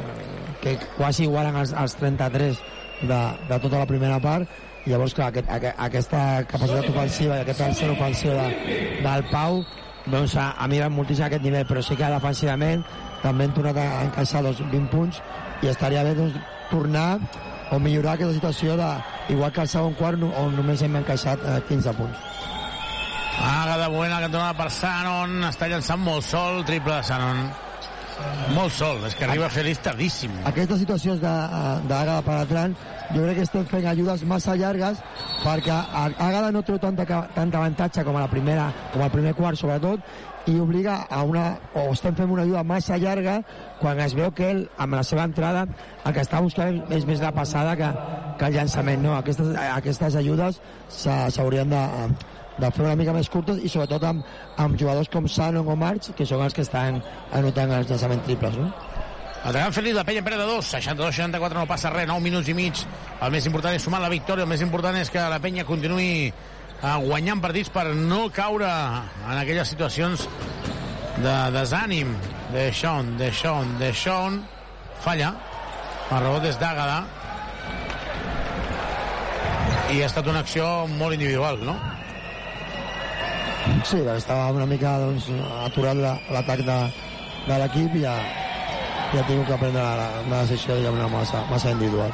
[0.63, 2.61] que quasi igualen els, els 33
[3.03, 4.49] de, de tota la primera part
[4.87, 8.47] i llavors clar, aquest, aquest, aquesta capacitat ofensiva i aquest tercer ofensiu de,
[9.05, 9.63] del Pau
[10.09, 12.85] doncs ha, ha mirat moltíssim aquest nivell però sí que defensivament
[13.23, 15.21] també hem tornat a encaixar doncs, 20 punts
[15.63, 16.39] i estaria bé doncs,
[16.71, 17.19] tornar
[17.73, 18.91] o millorar aquesta situació de,
[19.35, 22.27] igual que al segon quart on només hem encaixat eh, 15 punts
[23.39, 27.49] Aga de moment la cantonada per Sanon està llançant molt sol, triple de Sanon
[28.55, 30.33] molt sol, és que arriba Feliz tardíssim.
[30.49, 32.75] Aquestes situacions d'Àgada per Atlant,
[33.15, 34.99] jo crec que estem fent ajudes massa llargues
[35.45, 35.77] perquè
[36.19, 40.03] Àgada no treu tanta, tanta avantatge com a la primera, com al primer quart sobretot,
[40.47, 43.39] i obliga a una, o estem fent una ajuda massa llarga
[43.81, 45.67] quan es veu que ell, amb la seva entrada,
[46.05, 47.91] el que està buscant és més la passada que,
[48.39, 49.17] que el llançament, no?
[49.19, 51.83] Aquestes, aquestes ajudes s'haurien de,
[52.59, 54.25] de fer una mica més curtes i sobretot amb,
[54.57, 57.03] amb jugadors com Sanon o March que són els que estan
[57.37, 58.73] anotant els llançaments triples no?
[59.39, 62.81] Atacant Feliç, la penya perd de 2, 62-64, no passa res, 9 minuts i mig.
[63.23, 66.33] El més important és sumar la victòria, el més important és que la penya continuï
[66.83, 70.29] guanyant partits per no caure en aquelles situacions
[71.19, 72.15] de desànim.
[72.49, 74.39] De Sean, de Sean, de Sean,
[75.05, 75.35] falla.
[76.09, 77.03] El rebot és d'Àgada.
[79.93, 80.65] I ha estat una acció
[80.95, 81.75] molt individual, no?
[83.85, 85.29] Sí, estava una mica doncs,
[85.67, 85.99] aturat
[86.33, 86.79] l'atac de,
[87.49, 88.15] de l'equip i ja,
[89.13, 89.85] ja ha tingut que prendre
[90.25, 92.13] una decisió diguem, massa, massa individual.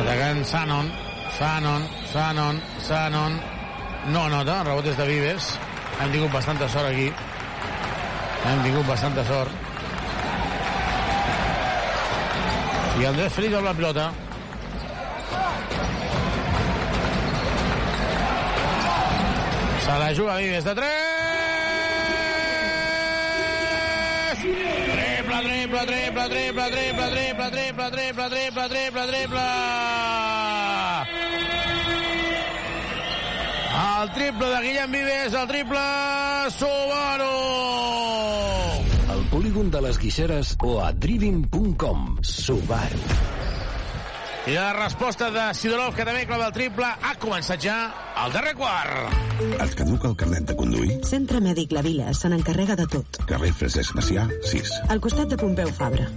[0.00, 0.90] Atacant Sanon,
[1.38, 3.40] Sanon, Sanon, Sanon.
[4.12, 5.58] No nota, el rebot és de Vives.
[6.00, 7.12] Hem tingut bastanta sort aquí.
[8.42, 9.50] Hem tingut bastanta sort.
[13.00, 14.10] I Andrés Feliz amb la pilota.
[19.82, 21.12] Se la juga Vives de 3!
[24.42, 30.21] Triple, triple, triple, triple, triple, triple, triple, triple, triple, triple, triple!
[34.02, 35.80] El triple de Guillem Vives, el triple
[36.50, 37.26] Subaru!
[39.14, 42.16] Al polígon de les Guixeres o a driving.com.
[42.20, 42.98] Subaru.
[44.50, 47.76] I la resposta de Sidorov, que també clava el triple, ha començat ja
[48.24, 49.14] el darrer quart.
[49.52, 50.96] Et caduca el carnet de conduir?
[51.06, 53.20] Centre Mèdic La Vila se n'encarrega de tot.
[53.30, 54.72] Carrer Francesc Macià, 6.
[54.90, 56.08] Al costat de Pompeu Fabra.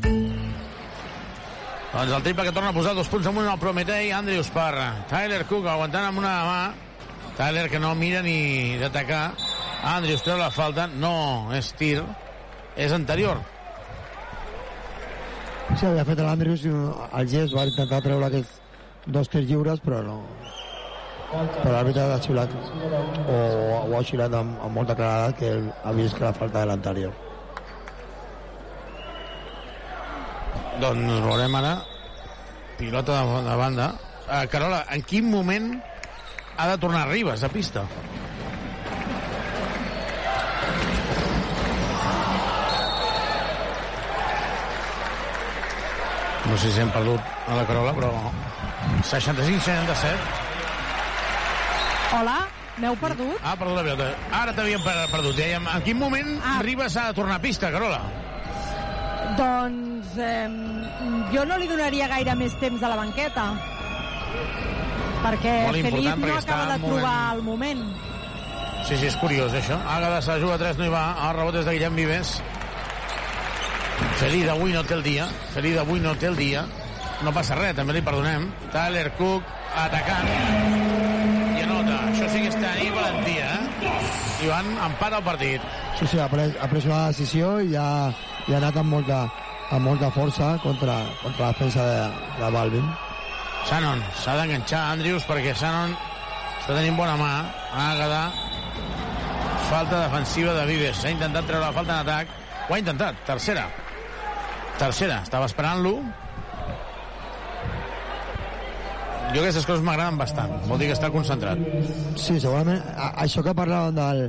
[1.93, 4.73] Doncs el triple que torna a posar dos punts amunt al Prometei, Andrius per
[5.13, 6.59] Tyler Cook, aguantant amb una mà.
[7.35, 9.33] Tyler que no mira ni d'atacar.
[9.85, 11.99] Andrius treu la falta, no és tir,
[12.75, 13.41] és anterior.
[15.75, 18.61] Sí, havia fet l'Andrius i el gest va intentar treure aquests
[19.11, 20.19] dos tirs lliures, però no,
[21.35, 25.51] però l'àrbitre ha xiulat o, o ha xiulat amb, amb molta claredat que
[25.83, 27.15] ha vist que la falta de l'anterior.
[30.81, 31.73] Doncs veurem ara
[32.79, 33.91] pilota de, de banda.
[34.25, 35.69] Uh, Carola, en quin moment
[36.57, 37.83] ha de tornar Ribas a pista?
[46.49, 48.11] No sé si hem perdut a la Carola, però
[49.01, 50.43] 65-67.
[52.19, 52.35] Hola,
[52.77, 53.39] m'heu perdut?
[53.41, 54.11] Ah, perdó la pilota.
[54.31, 55.35] Ara t'havíem per- perdut.
[55.39, 56.59] Dèiem, en quin moment ah.
[56.63, 57.99] Ribas ha de tornar a pista, Carola?
[59.39, 60.47] Doncs eh,
[61.33, 63.49] jo no li donaria gaire més temps a la banqueta.
[65.25, 67.85] Perquè Feliz no perquè està acaba de trobar moment- el moment.
[68.85, 69.79] Sí, sí, és curiós, això.
[69.89, 71.05] Ágada se la juga 3, no hi va.
[71.29, 72.35] El rebot és de Guillem Vives.
[74.19, 75.25] Feliz avui no té el dia.
[75.53, 76.65] Feliz avui no té el dia.
[77.23, 78.49] No passa res, també li perdonem.
[78.73, 79.43] Tyler Cook
[79.75, 80.29] atacant.
[81.57, 81.97] I anota.
[82.11, 84.45] Això sí que és tenir valentia, eh?
[84.45, 85.61] Ivan, empat el partit.
[85.99, 88.11] Sí, sí, ha pres, ha pres una decisió i ha,
[88.47, 89.23] i ha anat amb molta,
[89.71, 91.99] amb molta força contra, contra la defensa de,
[92.43, 92.89] de Balvin.
[93.65, 95.95] Shannon s'ha d'enganxar Andrius perquè Shannon
[96.59, 97.31] està tenint bona mà.
[97.77, 98.21] Àgada.
[99.69, 100.99] Falta defensiva de Vives.
[101.01, 102.35] S'ha intentat treure la falta en atac.
[102.67, 103.17] Ho ha intentat.
[103.25, 103.65] Tercera.
[104.77, 105.19] Tercera.
[105.25, 105.95] Estava esperant-lo.
[109.33, 110.53] Jo aquestes coses m'agraden bastant.
[110.69, 111.61] Vol dir que està concentrat.
[112.21, 114.23] Sí, segurament a, això que parlàvem del,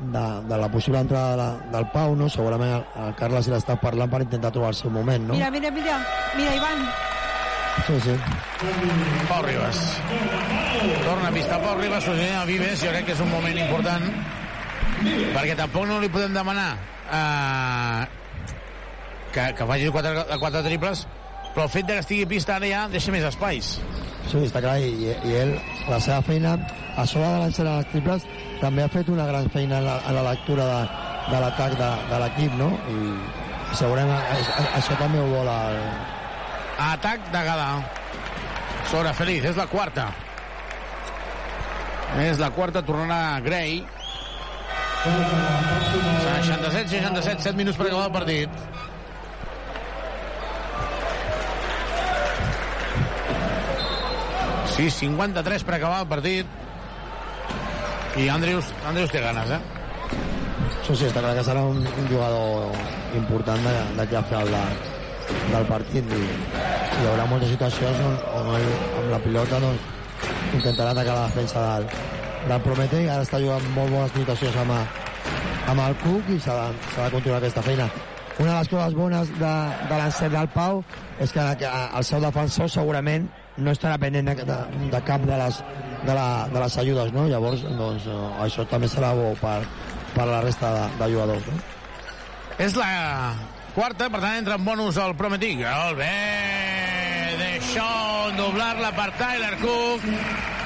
[0.00, 2.32] de, de la possible entrada de la, del Pau, no?
[2.32, 5.36] segurament el, el Carles l'està parlant per intentar trobar el seu moment, no?
[5.36, 6.02] Mira, mira, mira,
[6.36, 7.09] mira, Ivan.
[7.86, 8.14] Sí, sí.
[9.28, 9.78] Pau Ribas.
[11.04, 12.82] Torna a pista Pau Ribas, sorgint a Vives.
[12.82, 14.10] Jo crec que és un moment important
[15.34, 16.74] perquè tampoc no li podem demanar
[17.08, 18.02] eh,
[19.32, 20.12] que, que faci quatre,
[20.42, 21.06] quatre triples
[21.54, 23.72] però el fet de que estigui pista ara ja deixa més espais.
[24.30, 25.56] Sí, està clar, i, i ell,
[25.90, 26.54] la seva feina,
[26.94, 28.26] a sobre de l'encer les triples,
[28.60, 30.80] també ha fet una gran feina en la, en la lectura de,
[31.32, 32.70] de l'atac de, de l'equip, no?
[32.94, 35.82] I segurament a, a, això també ho vol el...
[36.80, 37.84] Atac de Gala.
[38.88, 40.08] Sobre Feliz, és la quarta.
[42.24, 43.84] És la quarta, tornarà Gray.
[45.04, 48.50] 67-67, 7 minuts per acabar el partit.
[54.74, 56.46] Sí, 53 per acabar el partit.
[58.16, 59.60] I Andrius, Andrius té ganes, eh?
[60.86, 62.72] Sí, sí, està clar que serà un, jugador
[63.20, 63.62] important
[63.98, 64.99] d'aquí a final de,
[65.50, 68.70] del partit i hi haurà moltes situacions on, on ell,
[69.00, 69.88] amb la pilota doncs,
[70.58, 71.88] intentarà atacar la defensa del,
[72.48, 74.76] del Prometei ara està jugant molt bones situacions amb,
[75.72, 77.90] amb el Cook i s'ha de, de continuar aquesta feina
[78.40, 79.54] una de les coses bones de,
[79.90, 80.82] de l'encert del Pau
[81.20, 83.28] és que, el seu defensor segurament
[83.60, 84.58] no estarà pendent de, de,
[84.94, 85.58] de cap de les,
[86.06, 87.26] de, la, de les ajudes, no?
[87.28, 88.06] Llavors, doncs,
[88.46, 89.58] això també serà bo per,
[90.14, 91.60] per la resta de, de jugadors, no?
[92.60, 92.88] És la
[93.74, 95.54] quarta, per tant entra en bonus el Prometí.
[95.62, 100.04] Molt bé, Deixón, doblar-la per Tyler Cook,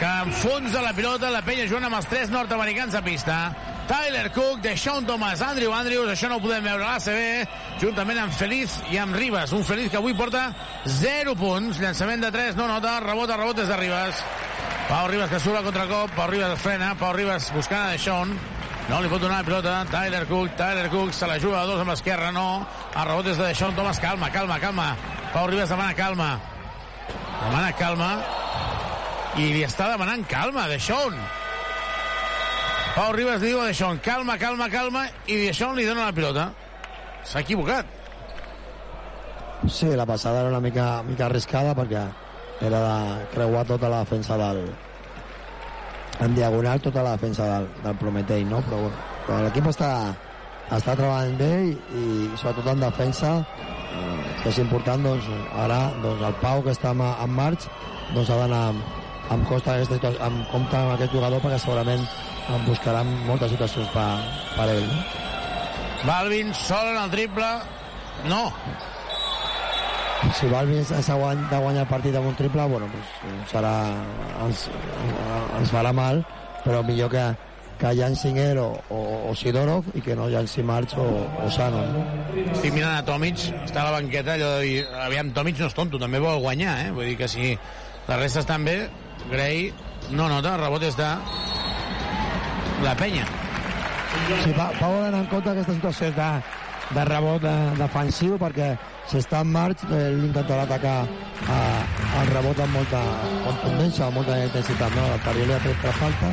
[0.01, 3.39] que enfonsa la pilota, la penya jugant amb els tres nord-americans a pista.
[3.89, 8.32] Tyler Cook, Deixón Thomas, Andrew Andrews, això no ho podem veure a l'ACB, juntament amb
[8.32, 9.52] Feliz i amb Ribas.
[9.52, 10.48] Un Feliz que avui porta
[10.89, 14.24] 0 punts, llançament de 3, no nota, rebot a rebot des de Ribas.
[14.89, 18.32] Pau Ribas que surt a contracop, Pau Ribas frena, Pau Ribas buscant a Deixón,
[18.89, 19.74] no li pot donar la pilota.
[19.90, 22.66] Tyler Cook, Tyler Cook se la juga a dos amb l'esquerra, no.
[22.94, 24.01] El rebot és de Deixón Thomas.
[24.01, 24.90] Calma, calma, calma.
[25.32, 26.28] Pau Ribas demana calma.
[27.40, 28.11] Demana calma.
[29.40, 31.16] I li està demanant calma, Deixón.
[32.94, 36.51] Pau Ribas li diu a Deixón, calma, calma, calma, i Deixón li dona la pilota.
[37.24, 37.89] S'ha equivocat.
[39.66, 42.05] Sí, la passada era una mica, mica arriscada perquè
[42.61, 44.69] era de creuar tota la defensa del
[46.20, 48.61] en diagonal tota la defensa del, del Prometei, no?
[48.69, 49.91] Però, bueno, però l'equip està,
[50.70, 52.05] està treballant bé i, i
[52.39, 55.31] sobretot en defensa eh, que és important, doncs
[55.65, 57.69] ara doncs, el Pau que està en, en marx
[58.15, 58.95] doncs ha d'anar amb,
[59.35, 62.05] amb, costa aquesta amb compte amb aquest jugador perquè segurament
[62.53, 64.09] en buscaran moltes situacions per,
[64.55, 64.91] per ell.
[66.05, 67.49] Balvin sol en el triple.
[68.28, 68.45] No.
[70.33, 73.05] Si Balvin ens ha guany- de guanyar el partit amb un triple, bueno, pues,
[73.53, 73.75] serà,
[74.45, 74.69] ens,
[75.59, 76.25] ens farà mal,
[76.65, 77.25] però millor que,
[77.79, 81.07] que llanci Singer o, o, o Sidorov i que no llanci March o,
[81.45, 81.83] o Sano.
[81.93, 82.05] No?
[82.55, 85.75] Estic mirant a Tomic, està a la banqueta, allò de dir, aviam, Tomic no és
[85.77, 86.91] tonto, també vol guanyar, eh?
[86.95, 87.53] Vull dir que si
[88.09, 88.79] la resta estan bé,
[89.31, 89.69] Gray
[90.13, 91.11] no nota, el rebot és de
[92.85, 93.25] la penya.
[94.45, 96.29] Sí, pa, Pau ha d'anar en compte aquestes situacions de,
[96.93, 98.74] de rebot de, defensiu perquè
[99.09, 103.01] si està en marx eh, l'intentarà atacar eh, el rebot amb molta
[103.47, 104.97] contundència, amb molta intensitat.
[104.97, 105.06] No?
[105.15, 106.32] El Parioli ha tret per falta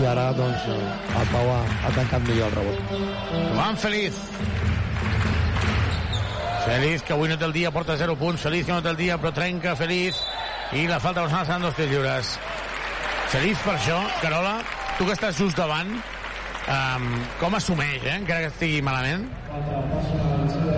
[0.00, 2.94] i ara doncs, eh, el Pau ha, ha tancat millor el rebot.
[3.52, 4.20] Joan Feliz.
[6.62, 8.42] Feliz, que avui no té el dia, porta 0 punts.
[8.46, 9.74] Feliz, que no té el dia, però trenca.
[9.76, 10.20] Feliz.
[10.72, 12.36] I la falta personal seran dos tirs lliures.
[13.32, 13.98] Feliz per això.
[14.22, 14.60] Carola,
[14.98, 15.90] tu que estàs just davant,
[16.68, 17.08] um,
[17.40, 18.16] com assumeix, eh?
[18.18, 19.26] encara que estigui malament?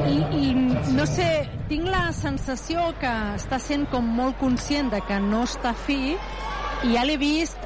[0.09, 0.47] I, I
[0.95, 1.29] no sé,
[1.71, 6.95] tinc la sensació que està sent com molt conscient de que no està fi i
[6.95, 7.61] ja l'he vist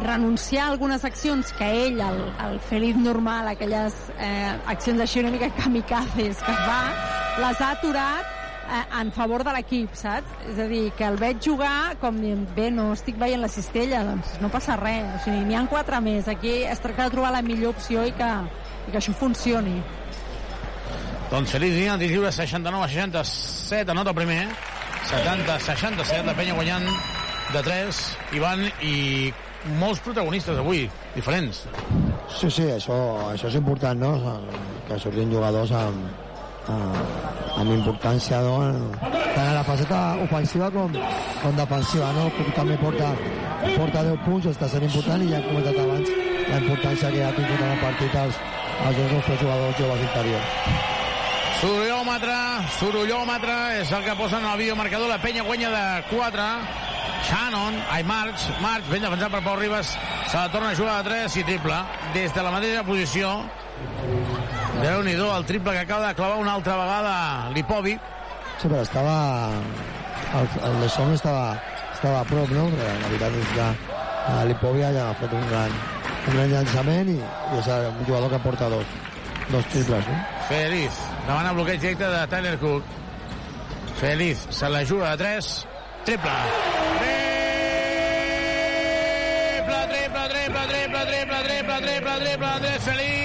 [0.00, 5.32] renunciar a algunes accions que ell, el, el Feliz normal, aquelles eh, accions així una
[5.34, 6.82] mica kamikazes que fa,
[7.42, 8.39] les ha aturat
[9.00, 10.30] en favor de l'equip, saps?
[10.52, 14.02] És a dir, que el veig jugar com dient, bé, no estic veient la cistella,
[14.06, 15.06] doncs no passa res.
[15.16, 16.28] O sigui, n'hi han quatre més.
[16.30, 18.30] Aquí es tracta de trobar la millor opció i que,
[18.86, 19.78] i que això funcioni.
[21.30, 24.40] Doncs Feliz Dia, tir lliure 69 a 67, anota el primer.
[25.10, 26.88] 70 a 67, la penya guanyant
[27.54, 28.00] de 3.
[28.38, 28.96] Ivan, i
[29.80, 31.64] molts protagonistes avui, diferents.
[32.30, 32.96] Sí, sí, això,
[33.30, 34.40] això és important, no?
[34.88, 36.29] Que surtin jugadors amb,
[36.68, 36.96] amb,
[37.62, 38.56] amb importància no?
[39.00, 40.94] tant a la faceta ofensiva com,
[41.42, 42.28] com defensiva no?
[42.36, 43.10] Cook també porta,
[43.64, 46.14] porta 10 punts està sent important i ja hem comentat abans
[46.50, 48.40] la importància que ha tingut en el partit els,
[48.86, 50.98] els dos nostres jugadors joves interiors
[51.60, 52.36] Sorollòmetre,
[52.78, 55.10] sorollòmetre, és el que posa en el videomarcador.
[55.10, 56.46] La penya guanya de 4.
[57.28, 59.92] Shannon, ai, March, March, ben defensat per Pau Ribas,
[60.30, 61.82] se la torna a jugar de 3 i triple.
[62.14, 63.34] Des de la mateixa posició,
[64.78, 68.00] déu nhi el triple que acaba de clavar una altra vegada Lipovic.
[68.60, 69.50] Sí, però estava...
[70.30, 71.56] El, el Lesson estava,
[71.92, 72.68] estava a prop, no?
[72.70, 73.68] Però la veritat és que
[74.30, 75.72] eh, ja ha fet un gran,
[76.28, 78.86] un gran llançament i, i és un jugador que porta dos,
[79.50, 80.18] dos triples, no?
[80.48, 82.82] Feliz, el bloqueig directe de Tyler Cook.
[84.00, 85.66] Feliz, se la juga de 3,
[86.04, 86.30] triple.
[89.60, 93.19] Triple, triple, triple, triple, triple, triple, triple, triple, Andrés Feliz.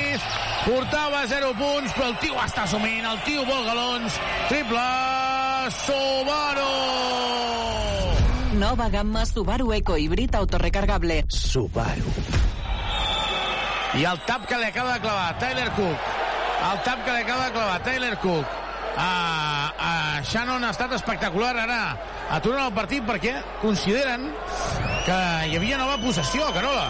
[0.65, 4.15] Portava 0 punts, però el tio està assumint, el tio vol galons.
[4.49, 4.85] Triple,
[5.83, 6.71] Subaru!
[8.57, 11.23] Nova gamma Subaru Eco Híbrid autorecargable.
[11.29, 12.13] Subaru.
[13.95, 16.09] I el tap que li acaba de clavar Tyler Cook.
[16.71, 18.61] El tap que li acaba de clavar Tyler Cook.
[18.97, 19.09] A,
[19.77, 21.79] a Shannon ha estat espectacular ara
[22.31, 24.31] aturen el partit perquè consideren
[25.05, 26.89] que hi havia nova possessió, Carola.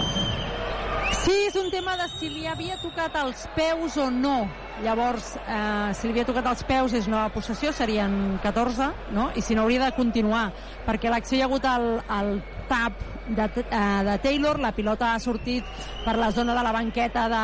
[1.25, 4.43] Sí, és un tema de si li havia tocat els peus o no.
[4.83, 9.31] Llavors, eh, si li havia tocat els peus és nova possessió, serien 14, no?
[9.33, 10.51] I si no hauria de continuar,
[10.85, 11.87] perquè l'acció hi ha hagut el,
[12.19, 12.29] el
[12.69, 15.65] tap de, eh, de Taylor, la pilota ha sortit
[16.05, 17.41] per la zona de la banqueta de,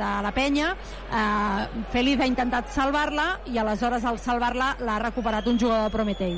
[0.00, 0.72] de la penya,
[1.12, 6.36] eh, Feliz ha intentat salvar-la i aleshores al salvar-la l'ha recuperat un jugador de Prometei.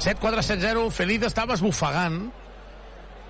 [0.00, 2.22] 7-4-7-0, Feliz estava esbufegant.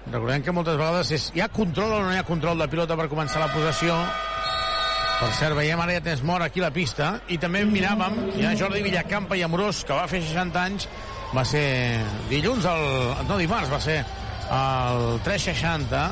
[0.09, 2.97] Recordem que moltes vegades és, hi ha control o no hi ha control de pilota
[2.97, 3.97] per començar la possessió.
[5.19, 7.11] Per cert, veiem ara ja tens mort aquí la pista.
[7.29, 10.89] I també miràvem, hi ha Jordi Villacampa i Amorós, que va fer 60 anys,
[11.35, 11.67] va ser
[12.31, 12.85] dilluns, el,
[13.29, 13.99] no dimarts, va ser
[14.49, 16.05] el 360,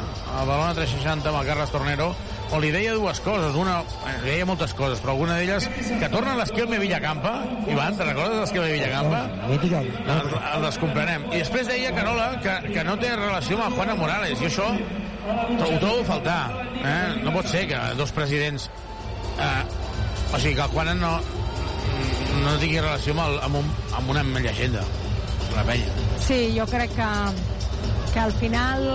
[0.43, 2.11] el Balona 360 amb el Carles Tornero,
[2.53, 3.57] on li deia dues coses.
[3.59, 7.35] Una, eh, li deia moltes coses, però alguna d'elles que torna l'esquelme Villacampa.
[7.67, 9.23] Ivan, te recordes l'esquelme Villacampa?
[9.49, 11.27] El, el descomprenem.
[11.33, 15.79] I després deia Carola que, que no té relació amb Juana Morales, i això ho
[15.81, 16.43] trobo a faltar.
[16.83, 17.25] Eh?
[17.25, 18.71] No pot ser que dos presidents...
[19.37, 19.65] Eh,
[20.33, 21.13] o sigui, que el Juana no,
[22.43, 23.69] no tingui relació amb, el, amb, un,
[23.99, 24.83] amb una llegenda,
[25.55, 26.07] la penya.
[26.27, 27.11] Sí, jo crec que,
[28.17, 28.87] que al final,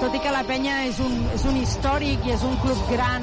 [0.00, 3.22] tot i que la penya és un, és un històric i és un club gran,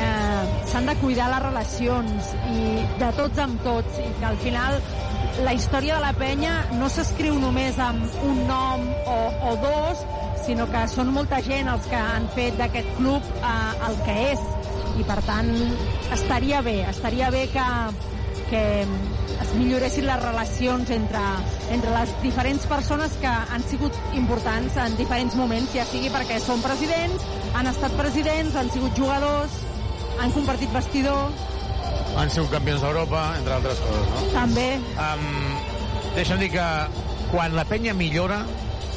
[0.00, 2.62] eh, s'han de cuidar les relacions i
[3.02, 4.78] de tots amb tots i que al final
[5.44, 9.18] la història de la penya no s'escriu només amb un nom o,
[9.50, 10.06] o dos,
[10.46, 14.48] sinó que són molta gent els que han fet d'aquest club eh, el que és.
[15.02, 15.52] I per tant
[16.16, 17.68] estaria bé, estaria bé que,
[18.48, 18.64] que
[19.40, 21.22] es milloressin les relacions entre,
[21.74, 26.62] entre les diferents persones que han sigut importants en diferents moments, ja sigui perquè són
[26.64, 27.24] presidents,
[27.56, 29.56] han estat presidents, han sigut jugadors,
[30.20, 31.32] han compartit vestidor...
[32.20, 34.26] Han sigut campions d'Europa, entre altres coses, no?
[34.34, 34.68] També.
[35.00, 35.24] Um,
[36.18, 36.68] deixa'm dir que
[37.32, 38.42] quan la penya millora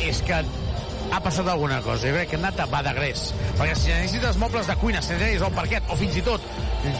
[0.03, 0.41] és que
[1.11, 2.07] ha passat alguna cosa.
[2.07, 3.27] Jo crec que hem anat a Badagrés.
[3.59, 6.45] Perquè si necessites mobles de cuina, serveis o parquet, o fins i tot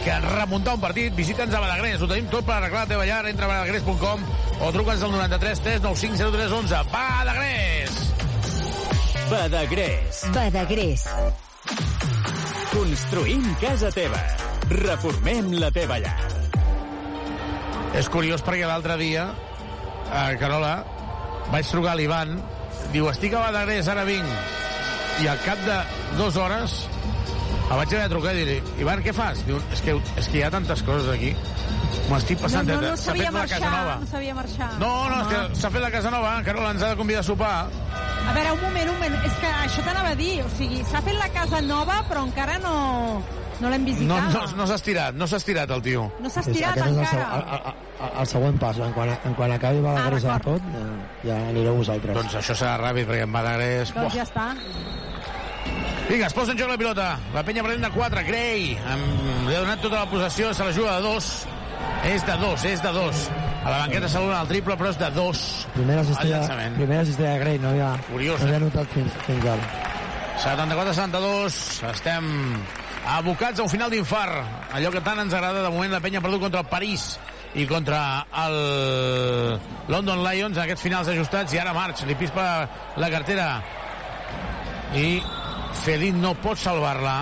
[0.04, 2.02] que remuntar un partit, visita'ns a Badagrés.
[2.02, 3.22] Ho tenim tot per arreglar la teva llar.
[3.30, 4.26] Entra a badagrés.com
[4.60, 6.82] o truca'ns al 93 395 0311.
[6.92, 8.02] Badagrés!
[9.30, 10.24] Badagrés.
[10.34, 11.06] Badagrés.
[12.70, 14.20] Construïm casa teva.
[14.70, 16.16] Reformem la teva llar.
[17.96, 19.30] És curiós perquè l'altre dia,
[20.12, 20.74] a Carola,
[21.50, 22.36] vaig trucar a l'Ivan,
[22.96, 24.26] diu, estic a Badagrés, ara vinc.
[25.22, 25.76] I al cap de
[26.18, 26.74] dues hores
[27.66, 29.40] el vaig haver de trucar i dir Ivan, què fas?
[29.46, 31.32] Diu, és que, és que hi ha tantes coses aquí.
[32.06, 32.68] M'ho estic No, passant.
[32.68, 33.96] no, no S'ha sabia marxar, casa nova.
[34.02, 34.68] no sabia marxar.
[34.78, 36.36] No, no, és que s'ha fet la casa nova.
[36.46, 37.56] Carola ens ha de convidar a sopar.
[38.28, 39.16] A veure, un moment, un moment.
[39.26, 40.36] És que això t'anava a dir.
[40.44, 42.76] O sigui, s'ha fet la casa nova, però encara no,
[43.60, 44.28] no l'hem No, visitada.
[44.34, 46.06] no, no s'ha estirat, no s'ha estirat el tio.
[46.20, 47.24] No s'ha estirat aquest és el, encara.
[47.26, 47.72] seg- el,
[48.06, 48.78] el, el següent pas.
[48.78, 50.84] En quan, en quan acabi Badagrés Ah, a tot, ja,
[51.30, 52.14] ja anireu vosaltres.
[52.16, 53.94] Doncs això serà ràpid, perquè en Badagrés...
[53.96, 54.50] Doncs ja està.
[56.08, 57.06] Vinga, es posa en joc la pilota.
[57.34, 58.22] La penya pren de 4.
[58.28, 59.48] Gray amb...
[59.48, 61.32] li ha donat tota la possessió, se la juga de 2.
[62.06, 63.24] És de 2, és de 2.
[63.66, 65.40] A la banqueta saluden el triple, però és de 2.
[65.74, 66.40] Primera El cistella,
[66.76, 68.64] primera cistella de Grey, no havia, Curiós, no havia eh?
[68.68, 69.66] notat fins, fins ara.
[70.46, 71.58] 74-72.
[71.90, 72.28] Estem
[73.06, 74.72] abocats a un final d'infart.
[74.74, 77.14] Allò que tant ens agrada, de moment la penya ha perdut contra el París
[77.56, 78.56] i contra el
[79.92, 80.58] London Lions.
[80.58, 82.66] Aquests finals ajustats i ara March li pispa
[82.98, 83.48] la cartera.
[84.98, 85.22] I
[85.84, 87.16] Felip no pot salvar-la.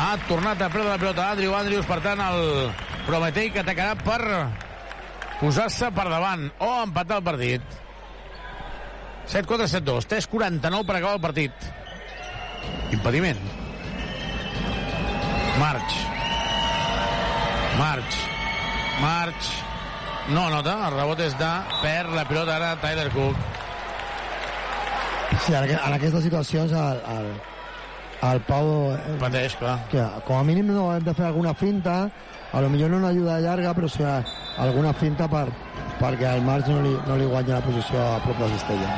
[0.00, 1.86] Ha tornat a perdre la pilota Andrew Andrews.
[1.86, 2.42] Per tant el
[3.06, 4.20] Prometei que atacarà per
[5.40, 7.78] posar-se per davant o empatar el partit.
[9.30, 11.72] 7-4-7-2 3-49 per acabar el partit.
[12.90, 13.59] Impediment
[15.60, 15.94] March
[17.78, 18.16] March
[19.00, 19.48] March
[20.30, 21.50] no nota, el rebot és de
[21.82, 23.36] per la pilota ara Tyler Cook
[25.40, 27.28] Sí, en, aqu- en aquestes situacions el, el,
[28.28, 28.66] el Pau...
[28.92, 29.78] eh, Pateix, clar.
[29.88, 31.94] Que, com a mínim no hem de fer alguna finta,
[32.52, 34.04] a lo millor no una ajuda llarga, però sí
[34.60, 35.46] alguna finta per,
[36.02, 38.90] perquè el March no li, no li guanya la posició a prop de la cistella.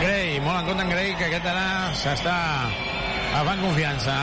[0.00, 1.66] Gray, molt en compte en Gray, que aquest ara
[2.02, 2.34] s'està
[3.36, 4.16] agafant confiança.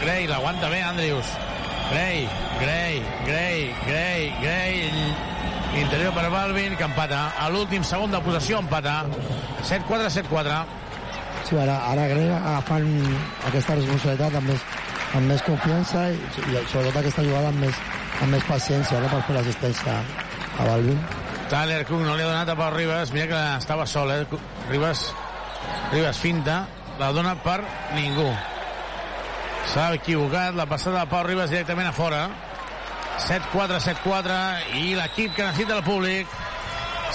[0.00, 1.26] Gray, l'aguanta bé, Andrews.
[1.90, 2.28] Gray,
[2.60, 4.90] Gray, Gray, Gray, Gray,
[5.80, 7.32] interior per Balvin, que empata.
[7.38, 9.04] A l'últim segon de possessió empata.
[9.62, 10.64] 7-4, 7-4.
[11.46, 12.88] Sí, ara, ara Grey agafant
[13.46, 14.64] aquesta responsabilitat amb més,
[15.14, 17.78] amb més confiança i, i sobretot aquesta jugada amb més,
[18.18, 19.12] amb més paciència no?
[19.12, 19.94] per fer l'assistència
[20.58, 20.98] a Balvin.
[21.46, 23.14] Tyler Cook no li ha donat a Pau Ribas.
[23.14, 24.26] Mira que estava sol, eh?
[24.72, 25.06] Ribas,
[25.92, 26.64] Ribas finta,
[26.98, 27.60] la dona per
[27.94, 28.26] ningú.
[29.66, 32.26] S'ha equivocat, la passada de Pau Ribas directament a fora.
[33.26, 34.36] 7-4, 7-4,
[34.78, 36.30] i l'equip que necessita el públic.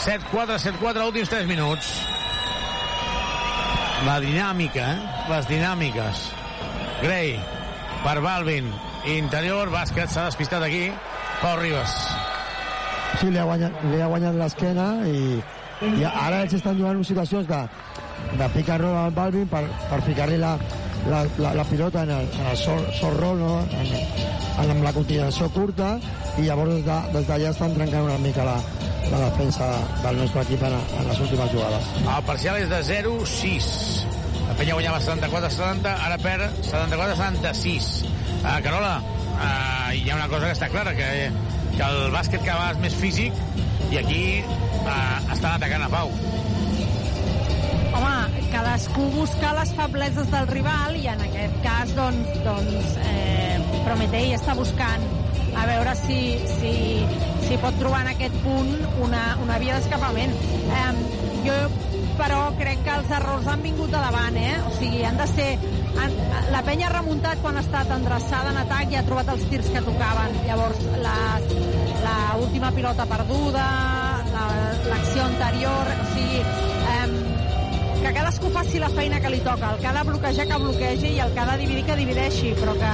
[0.02, 1.92] 7-4, 7-4, últims 3 minuts.
[4.06, 5.26] La dinàmica, eh?
[5.30, 6.26] Les dinàmiques.
[7.04, 7.36] Gray,
[8.04, 8.68] per Balvin,
[9.16, 10.90] interior, bàsquet, s'ha despistat aquí.
[11.42, 11.96] Pau Ribas.
[13.20, 15.40] Sí, li ha guanyat, li ha guanyat l'esquena i,
[15.88, 17.64] i ara ells estan en situacions de,
[18.38, 20.56] de picar roll al Balvin per, per ficar-li la,
[21.10, 23.60] la, la, la pilota en el, en el sol, sol roll, no?
[23.62, 23.94] en,
[24.62, 25.96] en, amb la continuació curta
[26.38, 28.58] i llavors des d'allà de, estan trencant una mica la,
[29.12, 29.68] la defensa
[30.04, 31.90] del nostre equip en, en les últimes jugades.
[32.04, 33.72] El parcial és de 0-6.
[34.48, 37.92] La penya guanyava 74-70, ara perd 74-76.
[38.42, 38.94] Uh, Carola,
[39.36, 41.10] uh, hi ha una cosa que està clara, que,
[41.78, 46.14] que el bàsquet cada vegada és més físic i aquí uh, estan atacant a Pau.
[48.52, 54.54] Cadascú busca les febleses del rival i en aquest cas, doncs, doncs eh, Prometei està
[54.58, 55.06] buscant
[55.58, 56.18] a veure si,
[56.60, 56.74] si,
[57.48, 58.70] si pot trobar en aquest punt
[59.04, 60.32] una, una via d'escapament.
[60.36, 60.92] Eh,
[61.46, 61.56] jo,
[62.20, 64.54] però, crec que els errors han vingut de davant, eh?
[64.68, 65.50] O sigui, han de ser...
[66.02, 66.14] Han,
[66.54, 69.68] la penya ha remuntat quan ha estat endreçada en atac i ha trobat els tirs
[69.74, 70.38] que tocaven.
[70.48, 71.16] Llavors, la,
[72.06, 73.66] la última pilota perduda,
[74.36, 75.92] la- l'acció anterior...
[75.98, 76.44] O sigui,
[78.02, 79.74] que cadascú faci la feina que li toca.
[79.74, 82.54] El que ha de bloquejar, que bloquegi, i el que ha de dividir, que divideixi,
[82.58, 82.94] però que,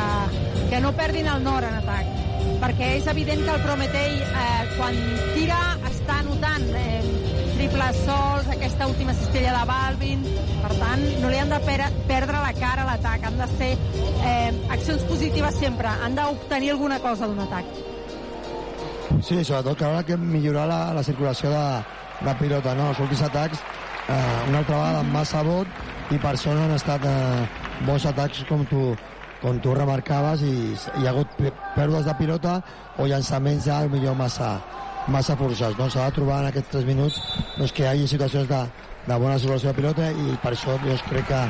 [0.71, 2.13] que no perdin el nord en atac.
[2.57, 4.97] Perquè és evident que el Prometei, eh, quan
[5.35, 7.01] tira, està notant eh,
[7.57, 10.23] triples sols, aquesta última cistella de Balvin,
[10.61, 11.79] per tant, no li han de per
[12.09, 16.99] perdre la cara a l'atac, han de ser eh, accions positives sempre, han d'obtenir alguna
[17.03, 17.69] cosa d'un atac.
[19.21, 21.65] Sí, sobretot que haurà que millorar la, la circulació de,
[22.27, 22.91] de pilota, no?
[22.91, 23.63] Els últims atacs,
[24.07, 25.67] eh, una altra vegada amb massa vot,
[26.11, 27.47] i per no han estat eh,
[27.85, 28.95] bons atacs com tu,
[29.41, 31.35] com tu remarcaves i hi ha hagut
[31.75, 32.61] pèrdues de pilota
[32.97, 34.57] o llançaments ja millor massa,
[35.07, 35.77] massa forçats.
[35.77, 35.89] No?
[35.89, 37.19] S'ha de trobar en aquests 3 minuts
[37.57, 38.61] doncs, que hi hagi situacions de,
[39.07, 41.43] de bona circulació de pilota i per això doncs, crec que,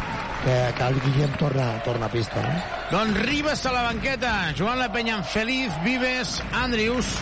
[0.44, 2.44] que, que el Guillem torna, torna a pista.
[2.48, 2.60] No?
[2.98, 7.20] Doncs Ribas a la banqueta, jugant la penya Feliz, Vives, Andrews,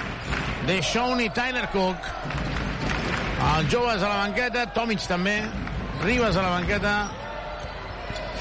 [0.69, 2.64] Deixón i Tyler Cook.
[3.35, 5.35] Els joves a la banqueta, Tomic també,
[6.03, 6.95] Ribas a la banqueta,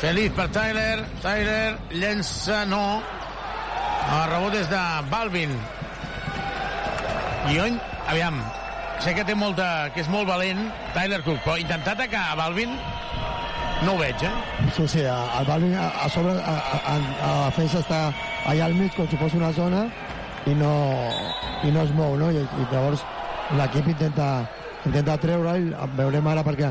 [0.00, 3.02] Feliz per Tyler, Tyler llença, no,
[4.04, 5.54] El rebot és de Balvin.
[7.48, 7.78] I on,
[8.12, 8.36] aviam,
[9.00, 12.74] sé que té molta, que és molt valent Tyler Cook, però intentar atacar a Balvin
[13.84, 14.32] no ho veig, eh?
[14.76, 18.00] Sí, sí, el Balvin a, a sobre, a, a, a la defensa està
[18.46, 19.86] allà al mig com si fos una zona
[20.46, 20.72] i no,
[21.64, 22.30] i no es mou, no?
[22.32, 23.04] I, i llavors
[23.58, 24.28] l'equip intenta,
[24.86, 26.70] intenta treure'l, veurem ara perquè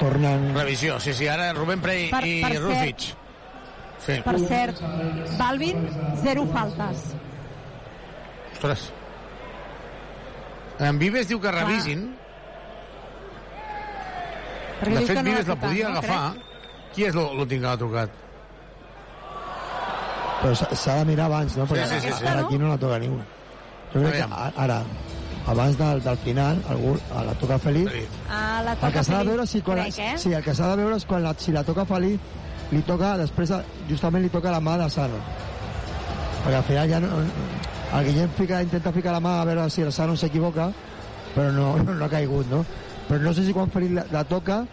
[0.00, 0.50] tornen...
[0.56, 3.08] Revisió, sí, sí, ara Rubén Prey Per- i per cert- Rússic.
[4.00, 4.14] Sí.
[4.24, 4.78] Per cert,
[5.38, 5.82] Balvin,
[6.22, 7.02] zero faltes.
[8.54, 8.86] Ostres.
[10.80, 12.06] En Vives diu que revisin.
[14.80, 15.98] Perquè De fet, no Vives la podia no?
[15.98, 16.22] agafar.
[16.94, 18.10] Qui és l'ú- l'últim que l'ha tocat?
[20.40, 21.66] Però s'ha de mirar abans, no?
[21.68, 22.26] Perquè Sí, sí, sí, sí.
[22.32, 23.20] aquí no la toca ningú.
[23.92, 24.26] Jo crec que
[24.64, 24.82] ara,
[25.46, 27.88] abans del, del final, algú la toca Felip.
[28.28, 30.18] Ah, la El toca que s'ha de veure si quan, crec, eh?
[30.18, 32.20] sí, el que s'ha de veure és quan la, si la toca Felip,
[32.70, 33.54] li toca, després,
[33.88, 35.18] justament li toca la mà de Sano.
[36.44, 37.24] Perquè al final ja no,
[37.90, 40.70] el Guillem fica, intenta ficar la mà a veure si el Sano s'equivoca,
[41.34, 42.62] però no, no, no ha caigut, no?
[43.08, 44.64] Però no sé si quan Felip la, la toca...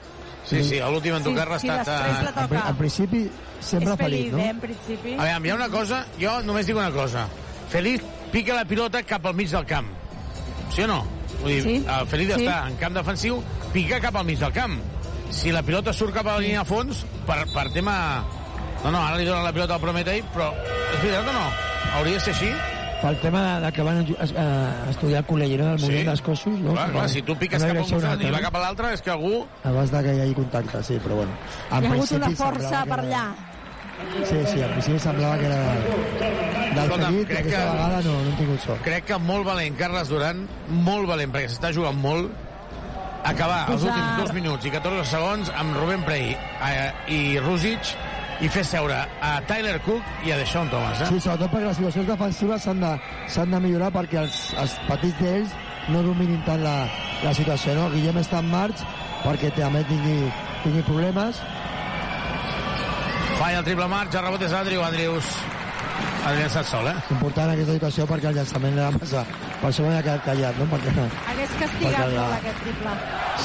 [0.48, 1.82] Sí, sí, l'últim en tocar sí, estat...
[1.90, 3.26] després la eh, En, en principi,
[3.60, 4.40] sempre és Felip, Felip, no?
[4.40, 5.16] eh, en principi.
[5.18, 7.26] A veure, hi ha una cosa, jo només dic una cosa.
[7.68, 9.97] Feliz pica la pilota cap al mig del camp.
[10.74, 11.04] Sí o no?
[11.42, 11.76] Vull dir, Sí.
[12.00, 12.46] el Feliz Sí.
[12.46, 13.42] està en camp defensiu,
[13.74, 14.80] pica cap al mig del camp.
[15.30, 18.24] Si la pilota surt cap a la línia a fons, per, per tema...
[18.84, 21.46] No, no, ara li donen la pilota al Prometei, però és veritat o no?
[21.98, 22.52] Hauria de ser així?
[23.02, 25.66] Pel tema de, de que van a, a estudiar al col·legi, no?
[25.72, 25.86] Del Sí.
[25.86, 26.72] moviment dels cossos, no?
[26.74, 29.02] Clar, clar, si tu piques cap a un costat i va cap a l'altre, és
[29.02, 29.46] que algú...
[29.64, 31.32] Abans de que hi hagi contacte, sí, però bueno.
[31.70, 33.26] Hi ha hagut una força per que allà.
[33.28, 33.47] Era...
[34.28, 38.12] Sí, sí, al principi semblava que era del Escolta'm, Felip, crec aquesta que- vegada no,
[38.12, 38.82] no hem tingut sort.
[38.86, 42.30] Crec que molt valent, Carles Duran, molt valent, perquè s'està jugant molt,
[43.24, 47.80] acabar els Posar- últims dos minuts i 14 segons amb Rubén Prey eh, i Rússic
[48.40, 51.02] i fer seure a Tyler Cook i a Deshaun Thomas.
[51.02, 51.08] Eh?
[51.10, 52.92] Sí, sobretot perquè les situacions defensives s'han de,
[53.34, 55.56] s'han de millorar perquè els, els petits d'ells
[55.90, 56.76] no dominin tant la,
[57.24, 57.90] la situació, no?
[57.96, 58.84] Guillem està en marx
[59.24, 60.20] perquè també tingui,
[60.64, 61.42] tingui problemes.
[63.38, 65.28] Falla el triple marxa, rebot és Andrew Andrews.
[66.28, 66.96] Ha llançat sol, eh?
[67.14, 69.22] Important aquesta situació perquè el llançament era massa...
[69.58, 70.66] Per això m'ha quedat callat, no?
[70.70, 70.92] Perquè,
[71.32, 72.96] Hagués castigat Perquè la- molt aquest triple.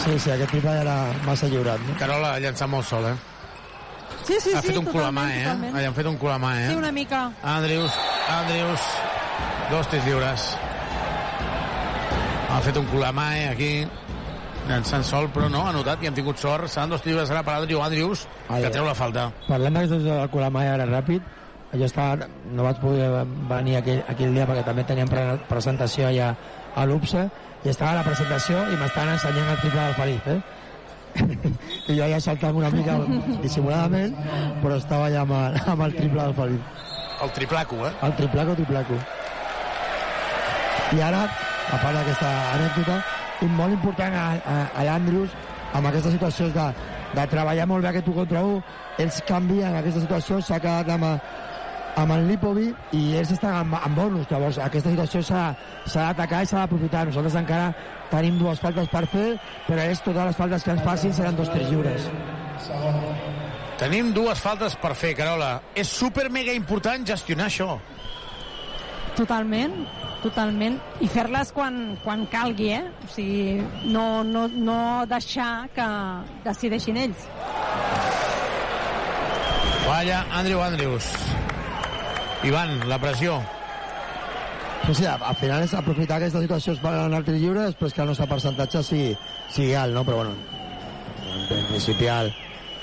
[0.02, 0.96] sí, sí, aquest triple era
[1.26, 1.94] massa lliurat, no?
[2.00, 3.14] Carola ha llançat molt sol, eh?
[4.26, 5.44] Sí, sí, ha sí, fet un colamà, totalment, eh?
[5.46, 5.76] totalment.
[5.78, 6.66] Allà han fet un colamà, eh?
[6.68, 7.22] Sí, una mica.
[7.54, 7.96] Andrews,
[8.36, 8.88] Andrews,
[9.70, 10.48] dos tirs lliures.
[12.52, 13.72] Ha fet un colamà, eh, aquí,
[14.68, 16.70] llançant sol, però no, ha notat i hem tingut sort.
[16.70, 19.28] Seran dos lliures ara per Andrew Andrews, que treu la falta.
[19.48, 21.30] Parlant d'aquesta situació del Colamai ara ràpid,
[21.72, 23.08] jo estava, no vaig poder
[23.50, 26.34] venir aquell, aquell dia perquè també teníem pre presentació allà
[26.76, 27.22] a l'UPSA
[27.64, 30.40] i estava a la presentació i m'estaven ensenyant el triple del Felip, eh?
[31.92, 32.96] I jo ja saltava una mica
[33.42, 34.14] dissimuladament,
[34.62, 36.78] però estava allà amb el, amb el triple del Felip.
[37.22, 37.92] El triplaco, eh?
[38.02, 39.00] El triplaco, triplaco.
[40.92, 41.22] I ara,
[41.72, 42.96] a part d'aquesta anècdota,
[43.48, 45.34] molt important a, a, a l'Andrews,
[45.72, 46.66] amb aquestes situacions de,
[47.16, 48.60] de treballar molt bé aquest 1 contra 1,
[49.04, 51.08] ells canvien aquesta situació, s'ha quedat amb,
[52.02, 54.28] amb el Lipovi i ells estan amb, amb bonus.
[54.30, 55.44] Llavors, aquesta situació s'ha
[55.94, 57.06] d'atacar i s'ha d'aprofitar.
[57.08, 57.72] Nosaltres encara
[58.12, 59.28] tenim dues faltes per fer,
[59.68, 62.08] però ells totes les faltes que ens facin seran dos tres lliures.
[63.80, 65.56] Tenim dues faltes per fer, Carola.
[65.74, 67.76] És super mega important gestionar això.
[69.16, 69.74] Totalment,
[70.24, 70.78] totalment.
[71.02, 72.82] I fer-les quan, quan calgui, eh?
[73.04, 74.78] O sigui, no, no, no
[75.10, 75.88] deixar que
[76.46, 77.26] decideixin ells.
[79.86, 81.10] Falla Andrew Andrews.
[82.44, 83.40] Ivan, la pressió.
[84.86, 88.02] Sí, sí, al final és aprofitar aquesta situació per anar al tir lliure després que
[88.02, 89.12] el nostre percentatge sigui,
[89.54, 90.02] sigui alt, no?
[90.02, 90.34] Però bueno,
[91.38, 92.32] en principi el,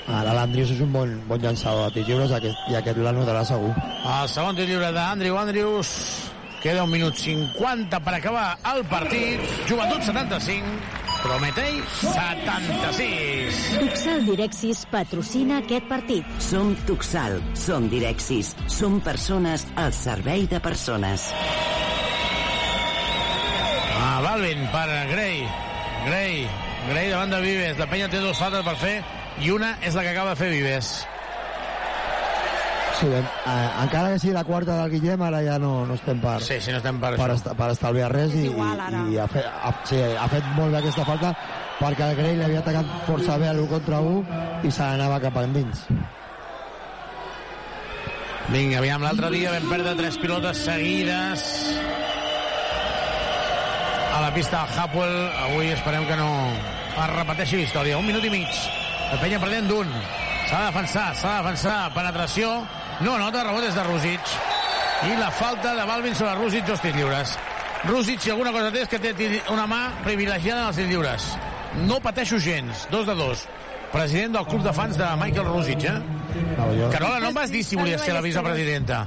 [0.08, 3.74] l'Andrius és un bon, bon llançador de tirs lliures aquest, i aquest l'anotarà segur.
[4.00, 6.29] El segon tir lliure d'Andrew Andrews.
[6.60, 9.40] Queda un minut 50 per acabar el partit.
[9.68, 13.60] Joventut 75, Prometei 76.
[13.80, 16.24] Tuxal Direxis patrocina aquest partit.
[16.40, 21.30] Som Tuxal, som Direxis, som persones al servei de persones.
[24.00, 25.44] Ah, Balvin per Gray.
[26.08, 26.44] Gray.
[26.88, 27.80] Gray davant de Vives.
[27.80, 28.98] La penya té dues faltes per fer
[29.44, 30.92] i una és la que acaba de fer Vives.
[33.00, 36.18] Sí, ben, eh, encara que sigui la quarta del Guillem, ara ja no, no estem
[36.20, 37.38] per, Sí, sí, no estem per, per, això.
[37.38, 40.82] est per estalviar res i, i, i ha, fet, ha, sí, ha fet molt bé
[40.82, 41.30] aquesta falta
[41.80, 45.38] perquè el Gray l'havia atacat força bé a l'1 contra 1 i se n'anava cap
[45.40, 45.86] endins.
[48.50, 51.46] Vinga, aviam, l'altre dia vam perdre tres pilotes seguides
[54.12, 55.16] a la pista del Hapwell.
[55.46, 57.98] Avui esperem que no es repeteixi la història.
[58.02, 58.60] Un minut i mig.
[59.12, 59.88] La penya perdent d'un.
[60.50, 61.78] S'ha de defensar, s'ha de defensar.
[61.94, 62.50] Penetració.
[63.00, 64.32] No nota, rebot és de Rosic.
[65.08, 67.38] I la falta de Balvin sobre Rússic, dos tirs lliures.
[67.88, 69.14] Rússic, si alguna cosa té, és que té
[69.48, 71.28] una mà privilegiada en els tirs lliures.
[71.88, 73.46] No pateixo gens, dos de dos.
[73.90, 75.96] President del club de fans de Michael Rússic, eh?
[76.92, 79.06] Carola, no em vas dir si volies ser la vicepresidenta.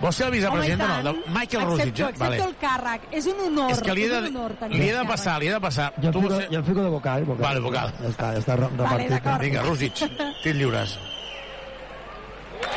[0.00, 1.12] Vols ser la vicepresidenta o no?
[1.12, 2.08] De Michael accepto, eh?
[2.08, 3.06] accepto el càrrec.
[3.12, 3.70] És un honor.
[3.72, 5.92] És que li he de, honor li he de passar, li he de passar.
[5.96, 7.24] Jo Tu fico, vols ser- jo em fico de vocal.
[7.24, 7.42] vocal.
[7.46, 7.94] Vale, vocal.
[8.02, 9.40] Ja està, ja està re- repartit.
[9.46, 9.94] Vinga, Rússic,
[10.42, 10.98] tirs lliures.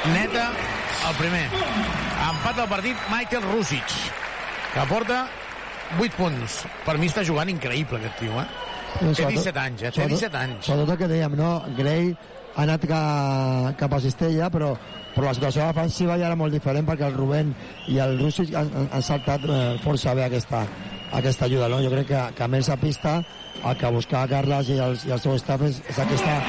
[0.09, 0.49] Neta,
[1.09, 1.45] el primer.
[2.31, 3.93] Empat al partit, Michael Rússic,
[4.73, 5.27] que porta
[5.99, 6.61] 8 punts.
[6.85, 8.47] Per mi està jugant increïble, aquest tio, eh?
[8.97, 9.91] Té Sobretot- 17 anys, eh?
[9.91, 10.65] Té sobretot- 17 anys.
[10.65, 11.51] Sobretot el que dèiem, no?
[11.77, 12.15] Gray
[12.55, 14.75] ha anat ca, cap a Cistella, però,
[15.15, 17.53] però la situació defensiva ja era molt diferent perquè el Rubén
[17.88, 20.65] i el Rússic han, han, han saltat eh, força bé aquesta,
[21.13, 21.80] aquesta ajuda, no?
[21.81, 23.21] Jo crec que, que a més a pista
[23.63, 26.41] el que buscava Carles i el, i el seu staff és, és aquesta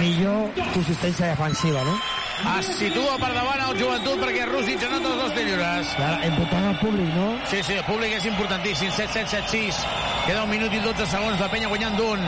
[0.00, 1.94] millor consistència defensiva, no?
[2.42, 5.92] Es situa per davant el joventut perquè Rússic anota els dos tirs lliures.
[6.02, 7.26] Ara, important el públic, no?
[7.50, 8.90] Sí, sí, el públic és importantíssim.
[8.90, 9.78] 7, 7, 7, 6.
[10.26, 11.40] Queda un minut i 12 segons.
[11.40, 12.22] La penya guanyant d'un.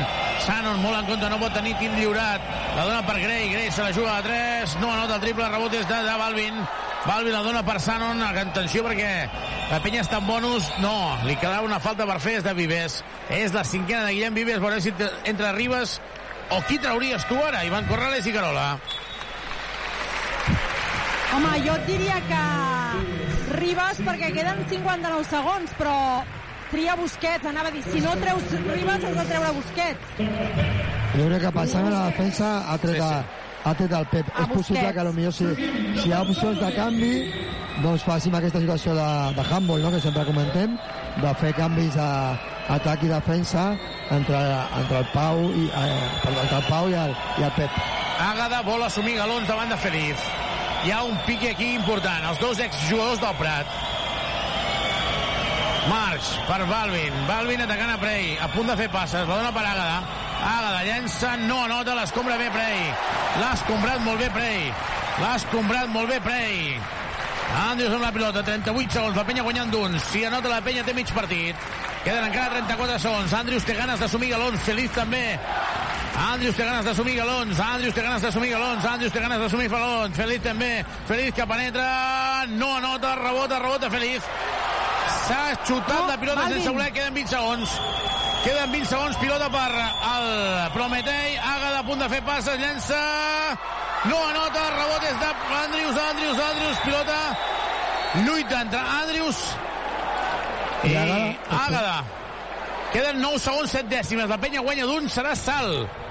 [0.46, 2.50] Sanon molt en compte, no pot tenir tir lliurat.
[2.78, 3.50] La dona per Gray.
[3.52, 4.76] Gray se la juga a 3.
[4.80, 5.48] No anota el triple.
[5.52, 6.60] Rebot és de, de Balvin.
[7.06, 8.22] Balvin la dona per Sanon.
[8.26, 9.10] Atenció perquè
[9.72, 10.70] la penya està en bonus.
[10.84, 10.94] No,
[11.26, 12.38] li quedava una falta per fer.
[12.40, 13.02] És de Vives.
[13.42, 14.62] És la cinquena de Guillem Vives.
[14.62, 14.94] Veurem si
[15.24, 15.98] entre Ribes
[16.54, 17.64] o qui trauries tu ara?
[17.66, 18.76] Ivan Corrales i Carola.
[21.34, 22.42] Home, jo et diria que
[23.56, 25.96] Ribas perquè queden 59 segons, però
[26.70, 30.22] tria Busquets, anava a dir, si no treus Ribas has de treure Busquets.
[31.16, 34.32] Jo crec que passant a la defensa ha tret, a, ha tret el Pep.
[34.34, 37.12] A és possible que potser si, si hi ha opcions de canvi
[37.82, 39.92] doncs facin aquesta situació de, de handball, no?
[39.92, 40.76] que sempre comentem,
[41.20, 42.08] de fer canvis a
[42.76, 43.68] atac i defensa
[44.14, 44.40] entre,
[44.80, 45.92] entre el Pau i, eh,
[46.32, 47.80] entre el Pau i el, i el Pep.
[48.26, 50.28] Àgada vol assumir galons davant de Feliz.
[50.86, 52.22] Hi ha un pique aquí important.
[52.30, 53.70] Els dos exjugadors del Prat.
[55.90, 57.16] Marx per Balvin.
[57.26, 58.36] Balvin atacant a Prey.
[58.38, 59.24] A punt de fer passes.
[59.26, 59.96] La dona per Àgada.
[60.46, 62.78] Àgada llença, no anota, l'escombra bé Prey.
[63.40, 64.70] L'ha escombrat molt bé Prey.
[65.24, 66.78] L'ha escombrat molt bé Prey.
[67.54, 69.98] Andrews amb la pilota, 38 segons, la penya guanyant d'un.
[70.10, 71.56] Si anota la penya té mig partit.
[72.04, 73.32] Queden encara 34 segons.
[73.34, 75.24] Andrews té ganes d'assumir galons, Feliz també.
[76.16, 80.16] Andrews té ganes d'assumir galons, Andrews té ganes d'assumir galons, Andrews té ganes d'assumir galons,
[80.16, 80.70] Feliz també,
[81.06, 84.30] Feliz que penetra, no anota, rebota, rebota Feliz.
[85.26, 87.78] S'ha xutat No, la pilota sense voler, queden 20 segons.
[88.46, 90.26] Queden 20 segons, pilota per el
[90.70, 92.98] Prometei, Àgada a punt de fer passes, llença...
[94.06, 97.16] No anota, rebot és d'Andrius, Andrius, Andrius, pilota...
[98.22, 99.40] Lluita entre Andrius
[100.86, 101.34] i Àgada?
[101.58, 101.94] Àgada.
[102.92, 104.28] Queden 9 segons, 7 dècimes.
[104.30, 106.02] La penya guanya d'un, serà salt.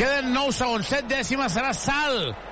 [0.00, 2.46] Queden 9 segons, 7 dècimes, serà salt.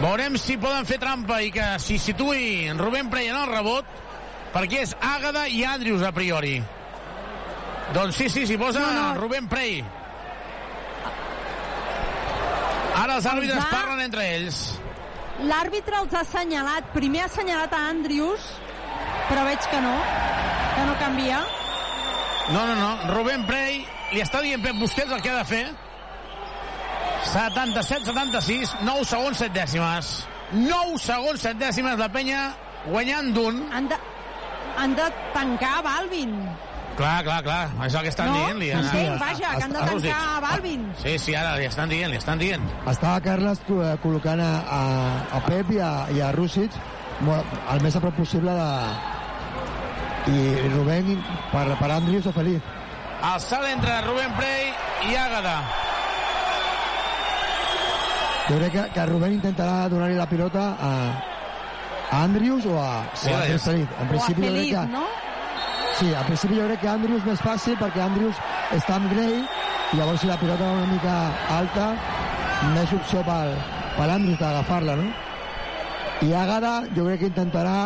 [0.00, 3.86] Veurem si poden fer trampa i que s'hi situï Rubén Prey en el rebot,
[4.56, 6.58] perquè és Àgada i Andrius a priori.
[7.94, 9.14] Doncs sí, sí, s'hi posa No, no.
[9.20, 9.84] Rubén Prey.
[12.96, 14.60] Ara els àrbitres Els ha- parlen entre ells.
[15.46, 18.46] L'àrbitre els ha assenyalat, primer ha assenyalat a Andrius,
[19.28, 19.92] però veig que no,
[20.74, 21.42] que no canvia.
[22.54, 23.12] No, no, no.
[23.12, 23.82] Rubén Prey
[24.14, 25.66] li està dient Pep Busquets el que ha de fer.
[27.26, 30.10] 77-76, 9 segons, 7 dècimes.
[30.52, 32.52] 9 segons, 7 dècimes, la penya
[32.86, 33.64] guanyant d'un.
[33.74, 33.96] Han de,
[34.78, 36.36] han de tancar Balvin.
[36.96, 38.36] Clar, clar, clar, és el que estan no?
[38.40, 38.60] dient.
[38.62, 40.86] Li, Entenc, vaja, que han de a tancar Balvin.
[41.02, 42.64] Sí, sí, ara li estan dient, li estan dient.
[42.88, 44.80] Estava Carles eh, col·locant a, a,
[45.36, 46.72] a Pep i a, i a Rússic
[47.20, 48.70] el més a prop possible de...
[50.26, 51.20] I Rubén
[51.52, 52.64] per, per Andrius o Feliz.
[53.22, 54.72] El salt entre Rubén Prey
[55.06, 55.54] i Àgada.
[58.48, 60.90] Jo crec que, que Rubén intentarà donar-li la pilota a,
[62.10, 63.86] a Andrius o a, Sí, o a Feliz.
[63.86, 65.06] En O a principi jo crec Feliz, que, no?
[65.96, 68.36] Sí, al principi jo crec que Andrius més fàcil perquè Andrius
[68.76, 71.14] està amb Gray i llavors si la pilota va una mica
[71.54, 71.86] alta
[72.74, 73.54] més opció per,
[73.96, 75.08] per Andrius d'agafar-la, no?
[76.26, 77.78] I Àgada jo crec que intentarà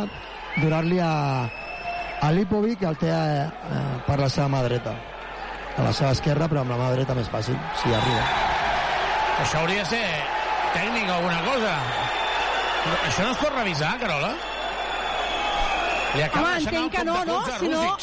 [0.56, 1.12] donar-li a,
[2.26, 3.46] a Lipovic el té eh,
[4.06, 4.96] per la seva mà dreta.
[5.78, 8.24] A la seva esquerra, però amb la mà dreta més fàcil, si arriba.
[9.44, 10.04] Això hauria de ser
[10.74, 11.76] tècnic o alguna cosa.
[13.06, 14.34] Això no es pot revisar, Carola?
[16.14, 17.38] Li Home, entenc que no, no?
[17.58, 17.96] Si no,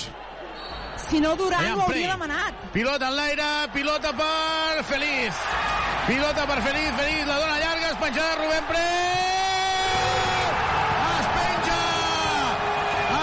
[1.07, 2.53] si no Duran Aviam, ho hauria demanat.
[2.73, 5.33] Pilota en l'aire, pilota per Feliz.
[6.07, 8.81] Pilota per Feliz, Feliz, la dona llarga, es penjarà Rubén Prey.
[11.19, 11.81] Es penja!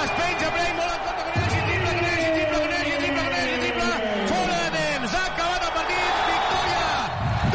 [0.04, 2.32] Es penja Prey, molt en compte, que no hi hagi triple, que no hi hagi
[2.36, 3.88] triple, que no hi hagi triple, que no hi hagi triple.
[4.32, 6.84] Fora de temps, ha acabat el partit, victòria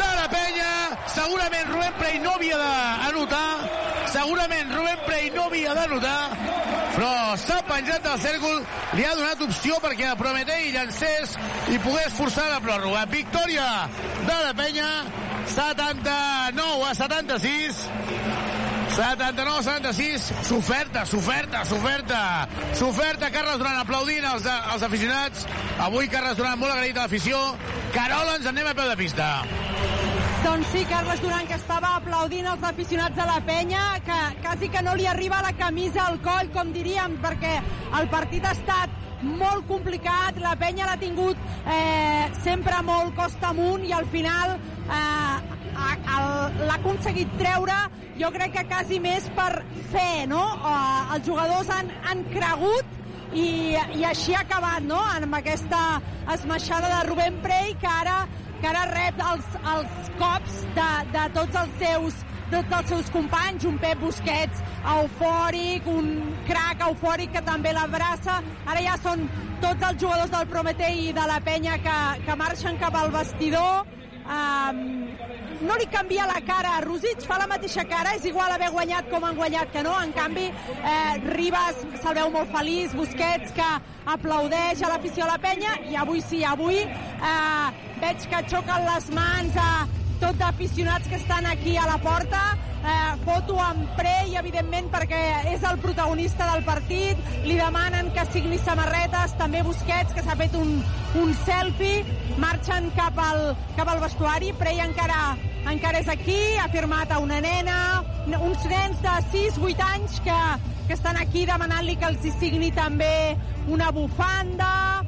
[0.02, 0.72] de la penya.
[1.14, 3.50] Segurament Rubén Prey no havia d'anotar,
[4.18, 6.39] segurament Rubén Prey no havia de notar, però s'ha
[7.80, 8.58] penjat del cèrcol,
[8.98, 11.32] li ha donat opció perquè Prometei llancés
[11.72, 13.06] i pogués forçar la pròrroga.
[13.08, 13.68] Victòria
[14.26, 14.90] de la penya,
[15.54, 17.86] 79 a 76.
[18.90, 22.20] 79-76, s'oferta, s'oferta, s'oferta,
[22.74, 25.46] s'oferta, Carles Duran aplaudint els, els aficionats,
[25.86, 27.38] avui Carles Duran molt agraït a l'afició,
[27.94, 29.30] Carola, ens anem a peu de pista.
[30.40, 34.80] Doncs sí, Carles Duran, que estava aplaudint els aficionats de la penya, que quasi que
[34.80, 37.58] no li arriba la camisa al coll, com diríem, perquè
[37.98, 41.36] el partit ha estat molt complicat, la penya l'ha tingut
[41.68, 45.36] eh, sempre molt costa amunt i al final eh,
[45.76, 47.76] l'ha aconseguit treure
[48.16, 49.52] jo crec que quasi més per
[49.92, 50.46] fe, no?
[50.56, 52.96] Eh, els jugadors han, han cregut
[53.36, 56.00] i, i així ha acabat, no?, amb aquesta
[56.32, 58.22] esmaixada de Rubén Prey, que ara,
[58.60, 63.64] que ara rep els, els cops de, de tots els seus tots els seus companys,
[63.68, 64.62] un Pep Busquets
[64.96, 66.08] eufòric, un
[66.48, 68.40] crac eufòric que també l'abraça.
[68.66, 69.22] Ara ja són
[69.62, 73.86] tots els jugadors del Prometei i de la penya que, que marxen cap al vestidor.
[74.26, 74.82] Um,
[75.60, 79.10] no li canvia la cara a Rosic, fa la mateixa cara, és igual haver guanyat
[79.12, 83.70] com han guanyat que no, en canvi eh, Ribas se'l veu molt feliç, Busquets que
[84.14, 87.66] aplaudeix a l'afició a la penya i avui sí, avui eh,
[88.00, 89.70] veig que xoquen les mans a
[90.20, 92.42] tot d'aficionats que estan aquí a la porta
[92.84, 95.20] eh, foto amb Prey, evidentment, perquè
[95.52, 97.20] és el protagonista del partit.
[97.44, 100.80] Li demanen que signi samarretes, també Busquets, que s'ha fet un,
[101.20, 102.04] un selfie.
[102.40, 104.52] Marxen cap al, cap al vestuari.
[104.58, 105.36] Prey encara,
[105.70, 107.78] encara és aquí, ha firmat a una nena,
[108.40, 110.40] uns nens de 6-8 anys que,
[110.88, 113.36] que estan aquí demanant-li que els signi també
[113.70, 115.02] una bufanda,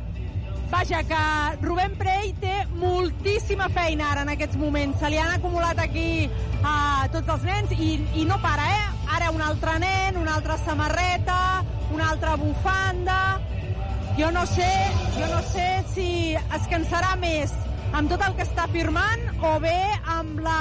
[0.73, 1.17] Vaja, que
[1.61, 4.97] Rubén Prey té moltíssima feina ara en aquests moments.
[5.03, 6.31] Se li han acumulat aquí
[6.65, 8.87] a tots els nens i, i no para, eh?
[9.13, 11.39] Ara un altre nen, una altra samarreta,
[11.93, 13.19] una altra bufanda...
[14.13, 14.69] Jo no sé,
[15.17, 17.55] jo no sé si es cansarà més
[17.97, 19.79] amb tot el que està firmant o bé
[20.19, 20.59] amb la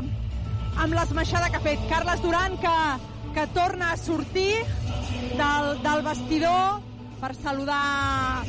[0.00, 2.74] amb l'esmaixada que ha fet Carles Duran que,
[3.36, 4.54] que torna a sortir
[5.36, 6.80] del, del vestidor
[7.20, 7.84] per saludar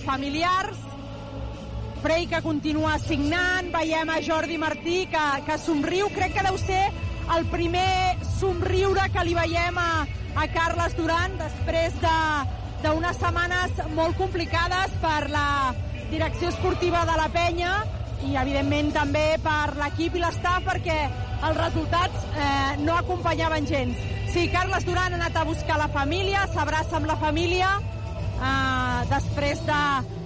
[0.07, 0.94] familiars
[2.05, 6.83] Frey que continua signant, veiem a Jordi Martí que, que somriu, crec que deu ser
[7.33, 10.03] el primer somriure que li veiem a,
[10.37, 15.73] a Carles Duran després d'unes de, setmanes molt complicades per la
[16.11, 17.71] direcció esportiva de la penya
[18.29, 24.05] i evidentment també per l'equip i l'estaf perquè els resultats eh, no acompanyaven gens.
[24.29, 29.65] Sí, Carles Duran ha anat a buscar la família, s'abraça amb la família eh, després
[29.65, 29.81] de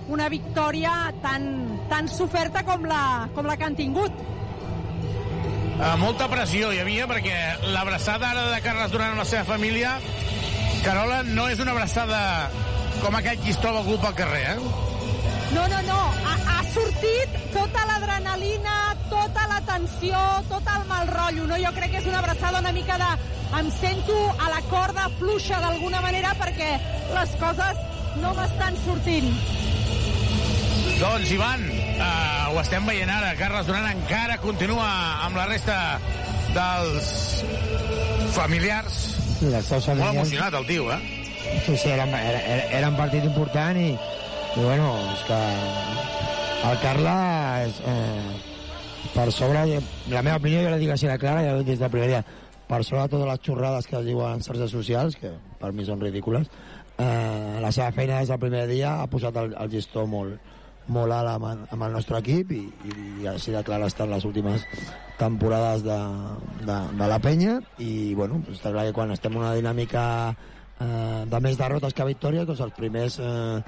[0.09, 1.45] una victòria tan,
[1.89, 4.25] tan soferta com la, com la que han tingut.
[5.79, 7.37] Uh, molta pressió hi havia perquè
[7.71, 9.93] l'abraçada ara de Carles Duran amb la seva família
[10.83, 12.19] Carola, no és una abraçada
[13.01, 14.87] com aquell qui es troba algú pel carrer, eh?
[15.51, 15.97] No, no, no.
[16.29, 18.75] Ha, ha sortit tota l'adrenalina,
[19.11, 20.21] tota la tensió,
[20.51, 21.59] tot el mal rotllo, no?
[21.59, 23.11] Jo crec que és una abraçada una mica de...
[23.59, 26.69] Em sento a la corda fluixa d'alguna manera perquè
[27.15, 27.81] les coses
[28.21, 29.31] no m'estan sortint.
[30.99, 33.31] Doncs, Ivan, uh, ho estem veient ara.
[33.39, 34.87] Carles Duran encara continua
[35.25, 35.77] amb la resta
[36.55, 37.13] dels
[38.35, 38.99] familiars.
[39.39, 40.17] Dels seus familiars.
[40.17, 40.99] Molt emocionat, el tio, eh?
[41.65, 42.41] Sí, sí, era, era,
[42.81, 45.39] era un partit important i, i bueno, és que
[46.69, 49.79] el Carles, eh, per sobre,
[50.11, 52.23] la meva opinió, jo la dic així de clara, ja ho des del primer dia,
[52.67, 55.31] per sobre de totes les xorrades que es diuen en xarxes socials, que
[55.61, 56.51] per mi són ridícules,
[56.99, 60.37] eh, la seva feina des del primer dia ha posat el, el gestó molt,
[60.93, 64.65] molt alt amb, amb el nostre equip i, i així de clar estan les últimes
[65.19, 65.97] temporades de,
[66.65, 70.03] de, de la penya i bueno, està clar que quan estem en una dinàmica
[70.79, 73.59] eh, de més derrotes que victòries doncs els primers eh,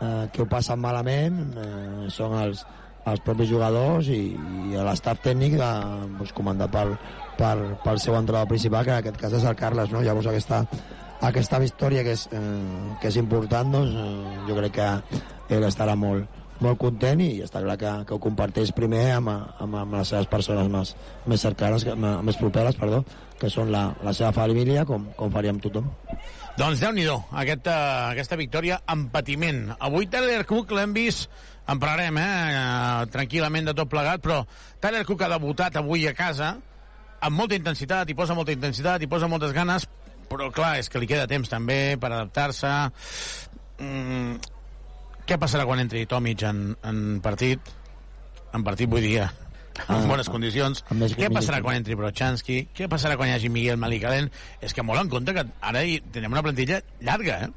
[0.00, 2.64] eh, que ho passen malament eh, són els,
[3.06, 5.70] els propis jugadors i, i l'estaf tècnic de,
[6.18, 6.96] doncs, comandat pel,
[7.38, 10.02] per, pel seu entrenador principal que en aquest cas és el Carles no?
[10.02, 10.64] llavors aquesta,
[11.30, 14.90] aquesta victòria que és, eh, que és important doncs, eh, jo crec que
[15.56, 16.26] ell estarà molt,
[16.64, 20.28] molt content i està clar que, que ho comparteix primer amb, amb, amb les seves
[20.30, 20.94] persones més,
[21.28, 23.02] més cercanes, més properes, perdó,
[23.40, 25.90] que són la, la seva família, com, com faríem tothom.
[26.56, 27.04] Doncs déu nhi
[27.42, 27.74] aquesta,
[28.14, 29.74] aquesta victòria en patiment.
[29.76, 31.28] Avui Tyler Cook l'hem vist,
[31.68, 34.40] en parlarem, eh, tranquil·lament de tot plegat, però
[34.80, 36.54] Tyler Cook ha debutat avui a casa
[37.20, 39.84] amb molta intensitat, i posa molta intensitat, i posa moltes ganes,
[40.30, 42.72] però clar, és que li queda temps també per adaptar-se.
[43.82, 44.55] Mm,
[45.26, 47.74] què passarà quan entri Tomic en, en partit?
[48.54, 49.26] En partit vull dir,
[49.84, 50.82] en bones condicions.
[50.96, 52.62] més Què passarà quan entri Brochanski?
[52.76, 54.30] Què passarà quan hi hagi Miguel Malicalent?
[54.64, 57.54] És que molt en compte que ara hi tenim una plantilla llarga, eh?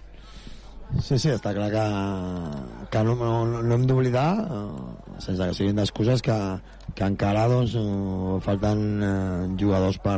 [1.05, 1.85] Sí, sí, està clar que,
[2.89, 6.37] que no, no, no hem d'oblidar, eh, sense que siguin d'excuses, que,
[6.97, 9.11] que encara doncs, eh, falten eh,
[9.61, 10.17] jugadors per,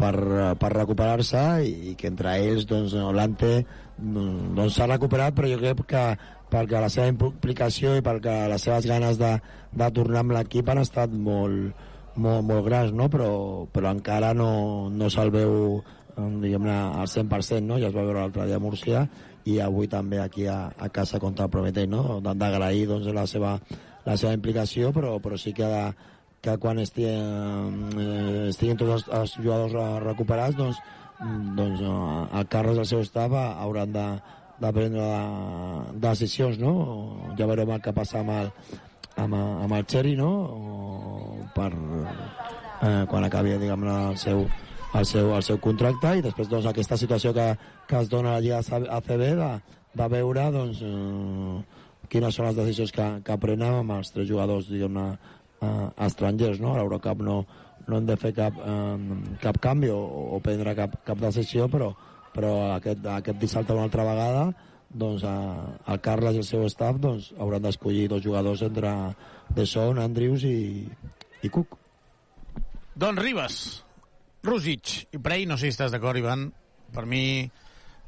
[0.00, 0.14] per,
[0.58, 5.62] per recuperar-se i, i que entre ells doncs, l'Ante mm, doncs, s'ha recuperat, però jo
[5.62, 6.04] crec que
[6.52, 9.32] perquè la seva implicació i perquè les seves ganes de,
[9.72, 11.72] de tornar amb l'equip han estat molt,
[12.14, 13.08] molt, molt grans, no?
[13.12, 13.32] però,
[13.72, 17.80] però encara no, no se'l veu eh, diguem-ne al 100%, no?
[17.80, 19.06] ja es va veure l'altre dia a Múrcia
[19.48, 22.20] i avui també aquí a, a casa contra el Prometell, no?
[22.22, 23.56] d'agrair doncs, la, seva,
[24.06, 25.68] la seva implicació, però, però sí que,
[26.44, 30.78] que quan estiguin, eh, estiguin tots els, els jugadors recuperats, doncs,
[31.18, 34.06] mm, doncs eh, el Carles i el seu eh, hauran de,
[34.60, 36.74] de prendre de, decisions, no?
[37.38, 38.50] Ja veurem el que passa amb el,
[39.16, 40.32] amb, amb el Xeri, no?
[40.52, 44.44] O per, eh, quan acabi, diguem el seu,
[44.94, 47.48] el seu, el seu contracte i després doncs, aquesta situació que,
[47.88, 48.60] que es dona a la
[48.98, 49.50] ACB de,
[50.00, 54.68] de veure doncs, eh, quines són les decisions que, que prenen amb els tres jugadors
[54.68, 56.74] diguem-ne eh, estrangers no?
[56.74, 57.42] a l'Eurocup no,
[57.88, 60.00] no hem de fer cap, eh, cap canvi o,
[60.36, 61.92] o prendre cap, cap decisió però,
[62.34, 64.44] però aquest, aquest dissabte una altra vegada
[64.92, 68.90] doncs, eh, el Carles i el seu staff doncs, hauran d'escollir dos jugadors entre
[69.52, 70.84] De Son, Andrius i,
[71.42, 71.78] i Cook
[72.94, 73.82] Don Ribas,
[74.44, 76.50] Rússic i Prey, no sé si estàs d'acord, Ivan,
[76.92, 77.48] per mi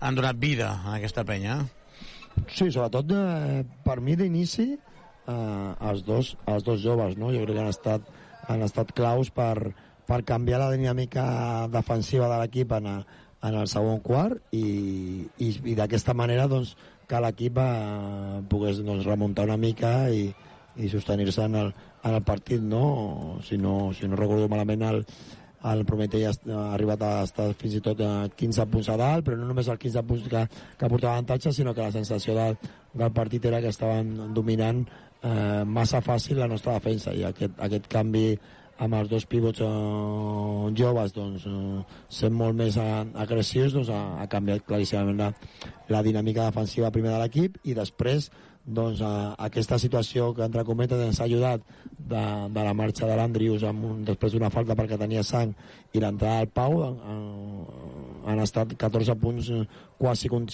[0.04, 1.62] han donat vida a aquesta penya.
[2.50, 7.30] Sí, sobretot eh, per mi d'inici eh, els, dos, els dos joves, no?
[7.32, 8.08] Jo crec que han estat,
[8.50, 9.70] han estat claus per,
[10.04, 11.24] per canviar la dinàmica
[11.72, 13.04] defensiva de l'equip en, a-
[13.44, 16.74] en el segon quart i, i, i d'aquesta manera doncs,
[17.08, 20.30] que l'equip eh, pogués doncs, remuntar una mica i,
[20.80, 23.38] i sostenir-se en, el, en el partit, no?
[23.44, 25.04] Si no, si no recordo malament el,
[25.72, 29.24] el Prometell ha ha arribat a estar fins i tot a 15 punts a dalt,
[29.26, 30.42] però no només els 15 punts que,
[30.80, 32.58] que portava avantatge, sinó que la sensació del,
[32.92, 37.88] del partit era que estaven dominant eh, massa fàcil la nostra defensa i aquest, aquest
[37.92, 38.26] canvi
[38.82, 44.00] amb els dos pivots eh, joves doncs, eh, sent molt més eh, agressius doncs, ha,
[44.22, 45.28] ha canviat claríssimament la,
[45.94, 48.30] la dinàmica defensiva primer de l'equip i després
[48.64, 51.62] doncs, eh, aquesta situació que entre cometes ens ha ajudat
[51.98, 53.66] de, de la marxa de l'Andrius
[54.08, 55.52] després d'una falta perquè tenia sang
[55.94, 59.66] i l'entrada del Pau eh, han estat 14 punts eh,
[60.00, 60.48] quasi con-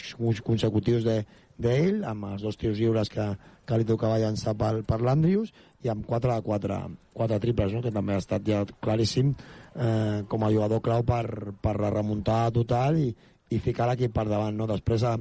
[0.45, 1.23] consecutius de-
[1.61, 3.25] d'ell amb els dos tirs lliures que,
[3.71, 5.53] que li tocava llançar per, per l'Andrius
[5.87, 6.79] i amb 4 de 4,
[7.17, 7.83] 4 triples no?
[7.85, 11.25] que també ha estat ja claríssim eh, com a jugador clau per,
[11.63, 13.09] per la remuntada total i,
[13.55, 14.67] i ficar l'equip per davant no?
[14.71, 15.15] després a,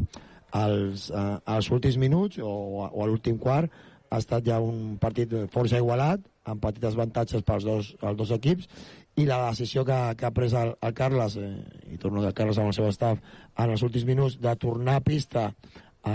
[0.51, 2.49] als, a, als últims minuts o,
[2.85, 3.69] a- o a l'últim quart
[4.09, 8.65] ha estat ja un partit força igualat amb petites avantatges pels dos, els dos equips
[9.21, 11.51] i la decisió que, que ha pres el, el Carles eh,
[11.93, 13.19] i torno del Carles amb el seu staff
[13.59, 15.51] en els últims minuts de tornar a pista
[16.03, 16.13] a,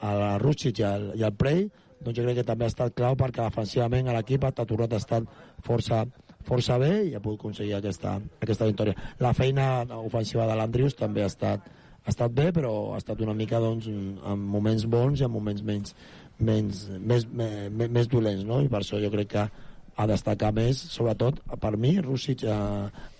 [0.00, 1.66] a la Rússic i al, i al Prey
[2.00, 5.22] doncs jo crec que també ha estat clau perquè defensivament l'equip ha tornat a estar
[5.64, 6.04] força,
[6.46, 8.94] força bé i ha pogut aconseguir aquesta, aquesta victòria.
[9.20, 11.64] La feina ofensiva de l'Andrius també ha estat,
[12.04, 15.64] ha estat bé, però ha estat una mica doncs, en moments bons i en moments
[15.66, 15.96] menys,
[16.38, 18.60] menys, més, més, més dolents, no?
[18.62, 19.48] I per això jo crec que
[19.96, 22.60] a destacar més, sobretot, per mi, Rússic a,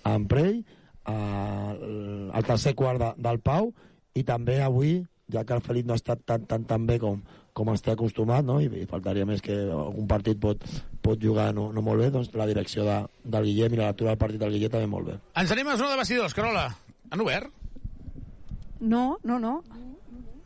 [0.05, 0.61] a Emprell,
[1.09, 1.17] a,
[2.37, 3.71] al tercer quart de, del Pau,
[4.17, 4.99] i també avui,
[5.33, 7.19] ja que el Felip no ha estat tan, tan, tan bé com,
[7.57, 8.59] com està acostumat, no?
[8.63, 10.63] I, i faltaria més que algun partit pot,
[11.03, 14.13] pot jugar no, no molt bé, doncs la direcció de, del Guillem i la lectura
[14.13, 15.17] del partit del Guillem també molt bé.
[15.41, 16.67] Ens anem a zona de vestidors, Carola.
[17.11, 17.51] Han obert?
[18.79, 19.57] No, no, no.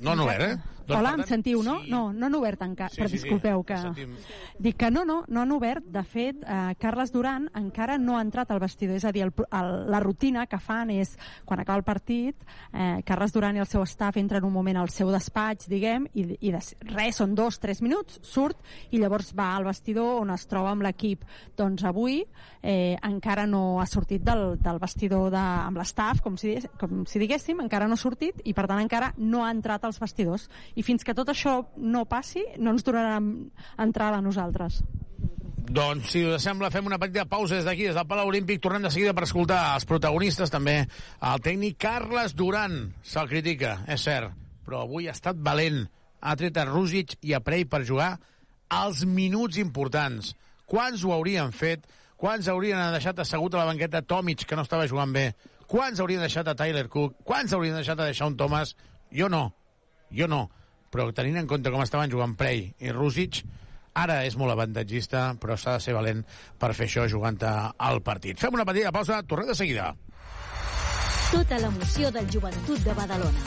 [0.01, 0.81] No han obert, eh?
[0.92, 1.78] Doncs, Hola, per em tant, sentiu, no?
[1.88, 3.78] No, no han obert encara, Sí, però sí, sí, disculpeu que...
[3.80, 4.16] ho sentim.
[4.61, 5.88] Dic que no, no, no han obert.
[5.92, 9.00] De fet, eh, Carles Duran encara no ha entrat al vestidor.
[9.00, 11.16] És a dir, el, el, la rutina que fan és,
[11.48, 14.92] quan acaba el partit, eh, Carles Duran i el seu staff entren un moment al
[14.94, 16.61] seu despatx, diguem, i, i de,
[16.92, 18.60] res, són dos, tres minuts, surt,
[18.92, 21.26] i llavors va al vestidor on es troba amb l'equip.
[21.58, 22.22] Doncs avui
[22.61, 27.22] eh, encara no ha sortit del, del vestidor de, amb l'staff, com, si, com si
[27.22, 30.48] diguéssim, encara no ha sortit, i per tant encara no ha entrat als vestidors.
[30.76, 33.32] I fins que tot això no passi, no ens donaran
[33.77, 34.82] entrada a nosaltres.
[35.72, 38.84] Doncs, si us sembla, fem una petita pausa des d'aquí, des del Palau Olímpic, tornem
[38.84, 42.92] de seguida per escoltar els protagonistes, també el tècnic Carles Duran.
[43.08, 44.34] Se'l critica, és cert,
[44.66, 45.85] però avui ha estat valent.
[46.22, 48.18] Ha tret a Rússic i a Prey per jugar
[48.68, 50.35] als minuts importants.
[50.68, 51.88] Quants ho haurien fet?
[52.19, 55.32] Quants haurien deixat assegut a la banqueta Tomic, que no estava jugant bé?
[55.72, 57.22] Quants haurien deixat a Tyler Cook?
[57.24, 58.76] Quants haurien deixat a deixar un Thomas?
[59.11, 59.53] Jo no.
[60.11, 60.50] Jo no.
[60.92, 63.44] Però tenint en compte com estaven jugant Prey i Rússic,
[63.92, 66.22] Ara és molt avantatgista, però s'ha de ser valent
[66.60, 68.40] per fer això jugant al partit.
[68.40, 69.92] Fem una petita pausa, tornem de seguida.
[71.32, 73.42] Tota l'emoció del joventut de Badalona.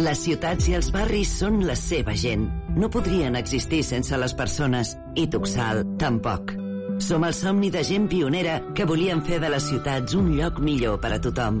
[0.00, 2.46] Les ciutats i els barris són la seva gent.
[2.78, 4.94] No podrien existir sense les persones.
[5.18, 6.54] I Tuxal, tampoc.
[7.02, 10.98] Som el somni de gent pionera que volien fer de les ciutats un lloc millor
[11.02, 11.60] per a tothom.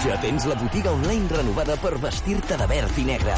[0.00, 3.34] Ja tens la botiga online renovada per vestir-te de verd i negre.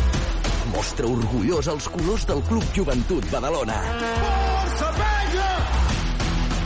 [0.70, 3.80] Mostra orgullós els colors del Club Joventut Badalona.
[3.96, 5.48] Força, penya!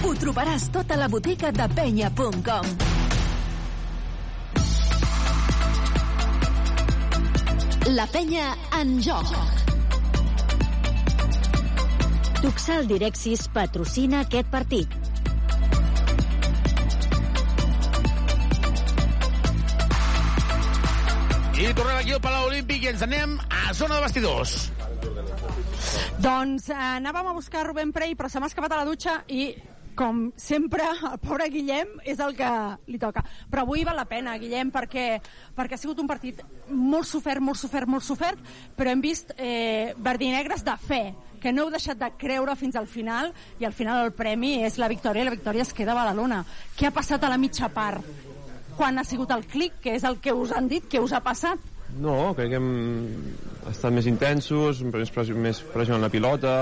[0.04, 2.68] Ho trobaràs tot a la botiga de penya.com.
[7.96, 8.52] La penya
[8.82, 9.32] en joc.
[12.44, 15.05] Tuxal Direxis patrocina aquest partit.
[21.56, 24.50] I tornem aquí al Palau Olímpic i ens anem a zona de vestidors.
[26.20, 29.54] Doncs eh, anàvem a buscar Rubén Prey, però se m'ha escapat a la dutxa i
[29.96, 32.50] com sempre, el pobre Guillem és el que
[32.92, 33.24] li toca.
[33.48, 35.06] Però avui val la pena, Guillem, perquè,
[35.56, 39.96] perquè ha sigut un partit molt sofert, molt sofert, molt sofert, però hem vist eh,
[39.96, 41.02] verdinegres de fe,
[41.40, 44.76] que no heu deixat de creure fins al final, i al final el premi és
[44.76, 46.44] la victòria, i la victòria es queda a Badalona.
[46.76, 48.35] Què ha passat a la mitja part?
[48.76, 51.22] Quan ha sigut el clic, que és el que us han dit, que us ha
[51.24, 51.60] passat?
[51.96, 52.70] No, crec que hem
[53.70, 56.52] estat més intensos, més pressió, més pressió en la pilota,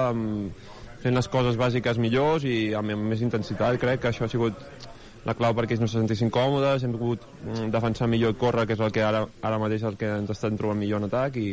[1.03, 3.81] fent les coses bàsiques millors i amb, amb més intensitat.
[3.83, 4.63] Crec que això ha sigut
[5.25, 8.67] la clau perquè ells no se sentissin còmodes, hem pogut mm, defensar millor i córrer,
[8.69, 11.39] que és el que ara, ara mateix el que ens estan trobant millor en atac
[11.41, 11.51] i,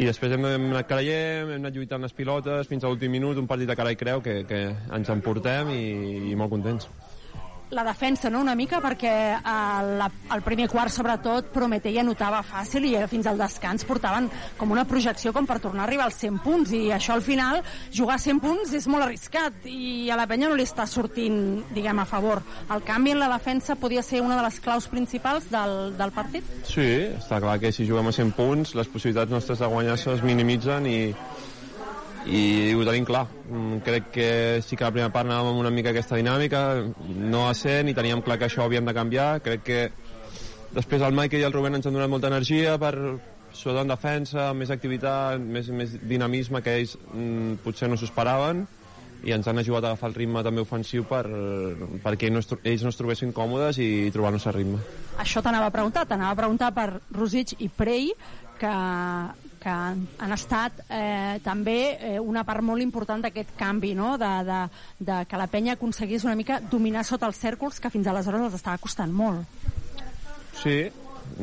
[0.00, 3.38] i després hem, hem anat creient, hem anat lluitant les pilotes fins a l'últim minut,
[3.38, 4.64] un partit de cara i creu que, que
[4.96, 5.84] ens en portem i,
[6.32, 6.88] i molt contents
[7.74, 10.04] la defensa, no?, una mica, perquè el,
[10.34, 14.28] el primer quart, sobretot, Prometella notava fàcil i fins al descans portaven
[14.58, 17.60] com una projecció com per tornar a arribar als 100 punts i això al final,
[17.94, 22.00] jugar 100 punts és molt arriscat i a la penya no li està sortint, diguem,
[22.00, 22.42] a favor.
[22.72, 26.46] El canvi en la defensa podia ser una de les claus principals del, del partit?
[26.68, 26.86] Sí,
[27.18, 30.86] està clar que si juguem a 100 punts les possibilitats nostres de guanyar es minimitzen
[30.90, 30.98] i,
[32.26, 33.26] i ho tenim clar.
[33.48, 34.28] Mm, crec que
[34.64, 36.64] sí que la primera part anàvem amb una mica aquesta dinàmica,
[37.08, 39.28] no a 100 i teníem clar que això ho havíem de canviar.
[39.44, 39.80] Crec que
[40.74, 42.94] després el Mike i el Rubén ens han donat molta energia per
[43.54, 48.64] sobretot en defensa, més activitat, més, més dinamisme que ells mm, potser no s'ho esperaven
[49.24, 51.22] i ens han ajudat a agafar el ritme també ofensiu per,
[52.04, 54.80] perquè ells no, ells no es trobessin còmodes i trobar-nos a ritme.
[55.22, 58.10] Això t'anava a preguntar, t'anava a preguntar per Rosic i Prey,
[58.60, 58.74] que,
[59.64, 64.14] que han estat eh, també eh, una part molt important d'aquest canvi, no?
[64.20, 64.58] de, de,
[65.08, 68.58] de que la penya aconseguís una mica dominar sota els cèrcols que fins aleshores els
[68.60, 69.48] estava costant molt.
[70.60, 70.76] Sí,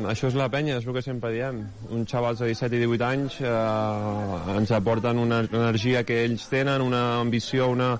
[0.06, 1.64] això és la penya, és el que sempre diem.
[1.90, 6.86] Un xavals de 17 i 18 anys eh, ens aporten una energia que ells tenen,
[6.86, 7.96] una ambició, una,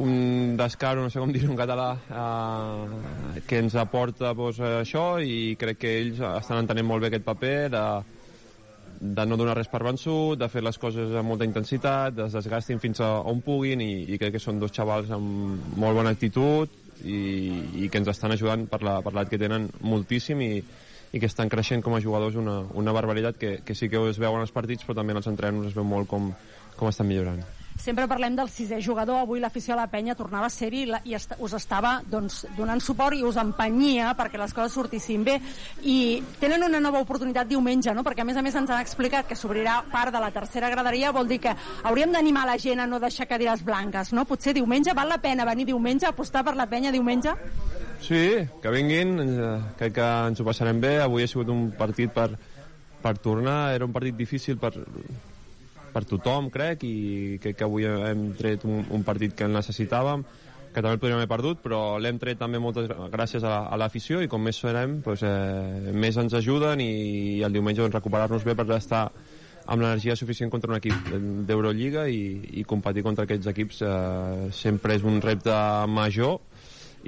[0.00, 5.58] un descaro, no sé com dir-ho en català, eh, que ens aporta pues, això i
[5.60, 7.88] crec que ells estan entenent molt bé aquest paper de,
[9.00, 12.80] de no donar res per vençut, de fer les coses amb molta intensitat, es desgastin
[12.82, 16.72] fins a on puguin i, i crec que són dos xavals amb molt bona actitud
[17.04, 17.20] i,
[17.84, 20.52] i que ens estan ajudant per l'edat que tenen moltíssim i,
[21.12, 24.18] i que estan creixent com a jugadors una, una barbaritat que, que sí que es
[24.18, 26.32] veuen els partits però també en els entrenos es veu molt com,
[26.76, 27.57] com estan millorant.
[27.78, 31.36] Sempre parlem del sisè jugador, avui l'afició a la penya tornava a ser-hi i, est
[31.38, 35.36] us estava doncs, donant suport i us empenyia perquè les coses sortissin bé
[35.86, 38.02] i tenen una nova oportunitat diumenge, no?
[38.02, 41.14] perquè a més a més ens han explicat que s'obrirà part de la tercera graderia,
[41.14, 41.54] vol dir que
[41.86, 44.26] hauríem d'animar la gent a no deixar cadires blanques, no?
[44.26, 47.36] Potser diumenge, val la pena venir diumenge, apostar per la penya diumenge?
[48.02, 48.24] Sí,
[48.62, 52.30] que vinguin, eh, crec que ens ho passarem bé, avui ha sigut un partit per,
[53.02, 54.74] per tornar, era un partit difícil per,
[55.92, 60.26] per tothom, crec, i crec que avui hem tret un, un partit que necessitàvem.
[60.68, 64.20] que també el podríem haver perdut, però l'hem tret també moltes gràcies a, a l'afició
[64.22, 66.92] i com més serem, doncs, eh, més ens ajuden i,
[67.38, 69.06] i el diumenge doncs, recuperar-nos bé per estar
[69.68, 71.08] amb l'energia suficient contra un equip
[71.48, 72.20] d'Eurolliga i,
[72.60, 75.56] i competir contra aquests equips eh, sempre és un repte
[75.88, 76.38] major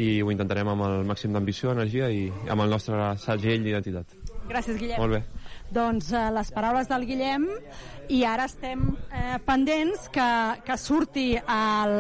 [0.01, 4.15] i ho intentarem amb el màxim d'ambició, energia i amb el nostre segell d'identitat.
[4.51, 5.01] Gràcies, Guillem.
[5.01, 5.23] Molt bé.
[5.75, 7.47] Doncs eh, les paraules del Guillem
[8.11, 8.83] i ara estem
[9.15, 10.29] eh, pendents que,
[10.67, 11.93] que surti el,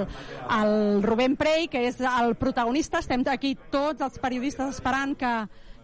[0.56, 2.98] el Rubén Prey, que és el protagonista.
[2.98, 5.34] Estem aquí tots els periodistes esperant que,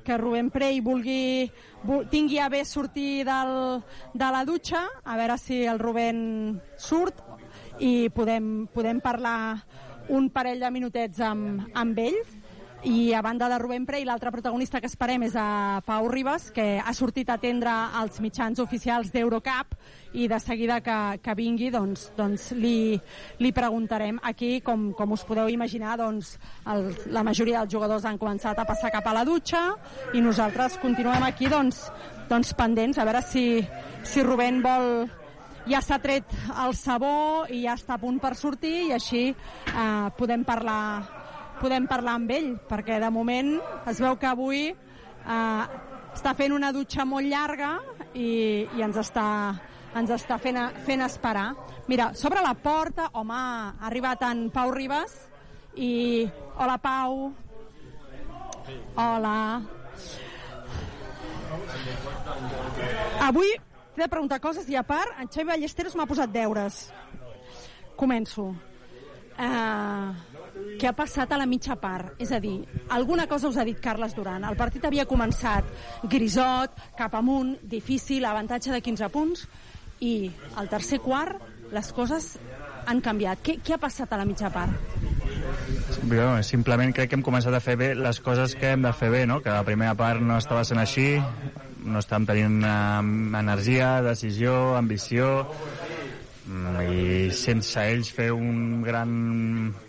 [0.07, 1.47] que Rubén Prey vulgui,
[1.87, 3.83] vul, tingui a bé sortir del,
[4.15, 7.23] de la dutxa, a veure si el Rubén surt
[7.79, 9.39] i podem, podem parlar
[10.11, 12.19] un parell de minutets amb, amb ell
[12.87, 16.79] i a banda de Rubén Prey, l'altre protagonista que esperem és a Pau Ribas, que
[16.79, 19.75] ha sortit a atendre els mitjans oficials d'Eurocup
[20.15, 22.95] i de seguida que, que vingui doncs, doncs li,
[23.43, 26.37] li preguntarem aquí, com, com us podeu imaginar doncs,
[26.71, 29.67] el, la majoria dels jugadors han començat a passar cap a la dutxa
[30.15, 31.89] i nosaltres continuem aquí doncs,
[32.31, 33.47] doncs pendents a veure si,
[34.07, 35.09] si Rubén vol
[35.67, 36.31] ja s'ha tret
[36.63, 41.16] el sabó i ja està a punt per sortir i així eh, podem parlar
[41.61, 43.57] podem parlar amb ell, perquè de moment
[43.89, 45.65] es veu que avui eh,
[46.17, 47.77] està fent una dutxa molt llarga
[48.15, 49.27] i, i ens està,
[49.97, 51.49] ens està fent, fent esperar.
[51.89, 55.17] Mira, sobre la porta, home, ha arribat en Pau Ribas
[55.77, 56.27] i...
[56.57, 57.27] Hola, Pau.
[58.97, 59.37] Hola.
[63.27, 63.53] Avui
[63.97, 66.87] t'he de preguntar coses i a part en Xavi Ballesteros m'ha posat deures.
[67.97, 68.51] Començo.
[69.37, 70.36] Uh,
[70.81, 72.15] què ha passat a la mitja part.
[72.23, 72.59] És a dir,
[72.95, 74.45] alguna cosa us ha dit Carles Duran.
[74.45, 75.69] El partit havia començat
[76.11, 79.47] grisot, cap amunt, difícil, avantatge de 15 punts,
[80.05, 80.31] i
[80.61, 81.41] al tercer quart
[81.73, 82.35] les coses
[82.87, 83.43] han canviat.
[83.43, 84.75] Què, què ha passat a la mitja part?
[86.07, 89.11] Jo, simplement crec que hem començat a fer bé les coses que hem de fer
[89.11, 89.41] bé, no?
[89.43, 91.09] que la primera part no estava sent així,
[91.87, 93.01] no estàvem tenint uh,
[93.41, 95.47] energia, decisió, ambició,
[96.47, 99.11] i sense ells fer un gran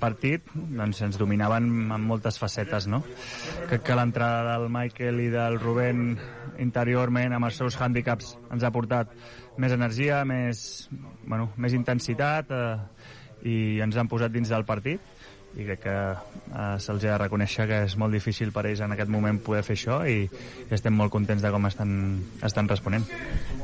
[0.01, 3.03] partit doncs ens dominaven en moltes facetes no?
[3.69, 6.15] crec que l'entrada del Michael i del Rubén
[6.63, 9.13] interiorment amb els seus hàndicaps ens ha portat
[9.57, 10.87] més energia, més,
[11.25, 12.65] bueno, més intensitat eh,
[13.45, 15.16] i ens han posat dins del partit
[15.57, 18.93] i crec que eh, se'ls ha de reconèixer que és molt difícil per ells en
[18.93, 21.91] aquest moment poder fer això i, i estem molt contents de com estan,
[22.45, 23.07] estan responent.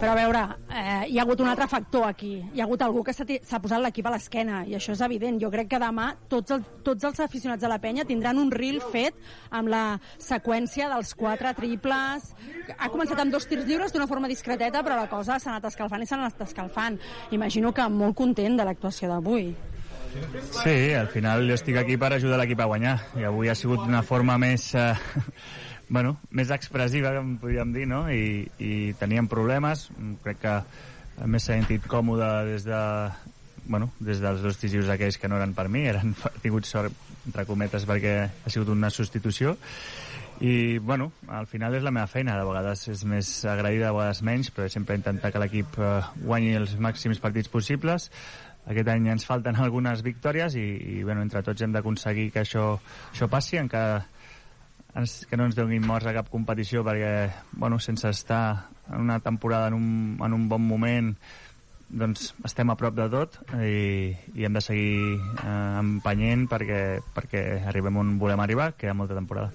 [0.01, 0.41] Però a veure,
[0.73, 2.33] eh, hi ha hagut un altre factor aquí.
[2.53, 5.37] Hi ha hagut algú que s'ha posat l'equip a l'esquena i això és evident.
[5.41, 8.81] Jo crec que demà tots, el, tots els aficionats de la penya tindran un reel
[8.93, 9.19] fet
[9.51, 9.83] amb la
[10.17, 12.31] seqüència dels quatre triples.
[12.77, 16.01] Ha començat amb dos tirs lliures d'una forma discreteta, però la cosa s'ha anat escalfant
[16.01, 16.97] i s'ha anat escalfant.
[17.37, 19.53] Imagino que molt content de l'actuació d'avui.
[20.51, 23.83] Sí, al final jo estic aquí per ajudar l'equip a guanyar i avui ha sigut
[23.87, 24.93] una forma més eh,
[25.95, 28.05] bueno, més expressiva, com podríem dir, no?
[28.11, 29.87] I, i teníem problemes,
[30.23, 30.57] crec que
[31.25, 32.81] m'he sentit còmode des de
[33.65, 36.93] bueno, des dels dos tirs aquells que no eren per mi, eren tingut sort,
[37.27, 39.57] entre cometes, perquè ha sigut una substitució
[40.43, 44.23] i bueno, al final és la meva feina de vegades és més agraïda, de vegades
[44.25, 45.91] menys però sempre intentar que l'equip eh,
[46.25, 48.09] guanyi els màxims partits possibles
[48.69, 50.67] aquest any ens falten algunes victòries i,
[50.97, 52.67] i bueno, entre tots hem d'aconseguir que això,
[53.11, 54.03] això passi, encara
[54.95, 57.13] ens, que no ens donin morts a cap competició perquè
[57.51, 59.89] bueno, sense estar en una temporada en un,
[60.23, 61.13] en un bon moment
[61.93, 66.79] doncs estem a prop de tot i, i hem de seguir eh, empenyent perquè,
[67.13, 69.51] perquè arribem on volem arribar, que hi ha molta temporada.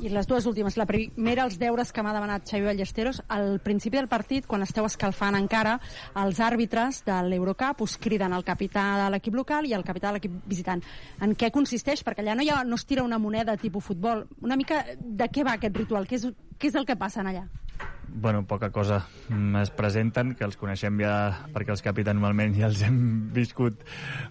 [0.00, 0.76] I les dues últimes.
[0.78, 3.22] La primera, els deures que m'ha demanat Xavi Ballesteros.
[3.34, 5.78] Al principi del partit, quan esteu escalfant encara,
[6.22, 10.18] els àrbitres de l'Eurocup us criden el capità de l'equip local i el capità de
[10.18, 10.84] l'equip visitant.
[11.24, 12.04] En què consisteix?
[12.06, 14.26] Perquè allà no, hi ha, no es tira una moneda tipus futbol.
[14.44, 16.06] Una mica de què va aquest ritual?
[16.06, 17.48] Què és, què és el que passa allà?
[18.10, 19.06] Bueno, poca cosa.
[19.62, 21.12] Es presenten, que els coneixem ja
[21.54, 23.84] perquè els capitans normalment ja els hem viscut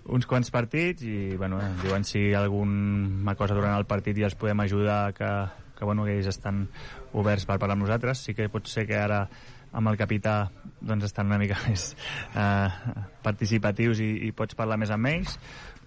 [0.05, 4.65] uns quants partits i bueno, diuen si alguna cosa durant el partit i els podem
[4.65, 5.29] ajudar que,
[5.77, 6.65] que, bueno, que ells estan
[7.13, 8.25] oberts per parlar amb nosaltres.
[8.25, 9.23] Sí que pot ser que ara
[9.77, 10.49] amb el capità
[10.81, 11.91] doncs estan una mica més
[12.33, 15.37] eh, participatius i, i pots parlar més amb ells,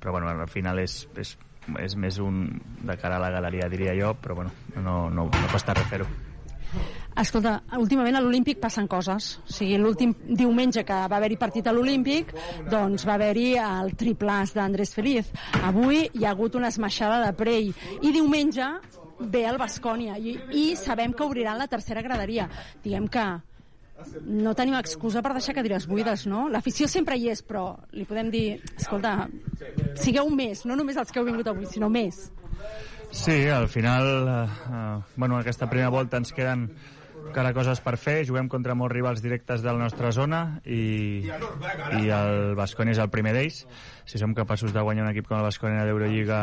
[0.00, 1.36] però bueno, al final és, és,
[1.82, 2.46] és més un
[2.86, 6.29] de cara a la galeria, diria jo, però bueno, no, no, no costa res fer-ho.
[7.20, 9.32] Escolta, últimament a l'Olímpic passen coses.
[9.42, 12.32] O sigui, l'últim diumenge que va haver-hi partit a l'Olímpic,
[12.70, 15.28] doncs va haver-hi el triplàs d'Andrés Feliz.
[15.60, 17.70] Avui hi ha hagut una esmaixada de Prey.
[18.00, 18.70] I diumenge
[19.20, 22.48] ve el Bascònia i, i sabem que obriran la tercera graderia.
[22.84, 23.26] Diguem que
[24.24, 26.46] no tenim excusa per deixar cadires buides, no?
[26.48, 28.46] L'afició sempre hi és, però li podem dir,
[28.78, 29.28] escolta,
[30.00, 32.30] sigueu més, no només els que heu vingut avui, sinó més.
[33.10, 36.70] Sí, al final, eh, eh, bueno, aquesta primera volta ens queden
[37.30, 41.28] encara coses per fer, juguem contra molts rivals directes de la nostra zona i,
[42.00, 43.60] i el Basconi és el primer d'ells.
[44.08, 46.40] Si som capaços de guanyar un equip com el Basconi a l'Eurolliga,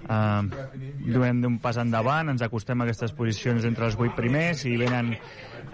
[0.00, 0.68] eh,
[1.08, 5.12] duem d'un pas endavant, ens acostem a aquestes posicions entre els vuit primers i venen,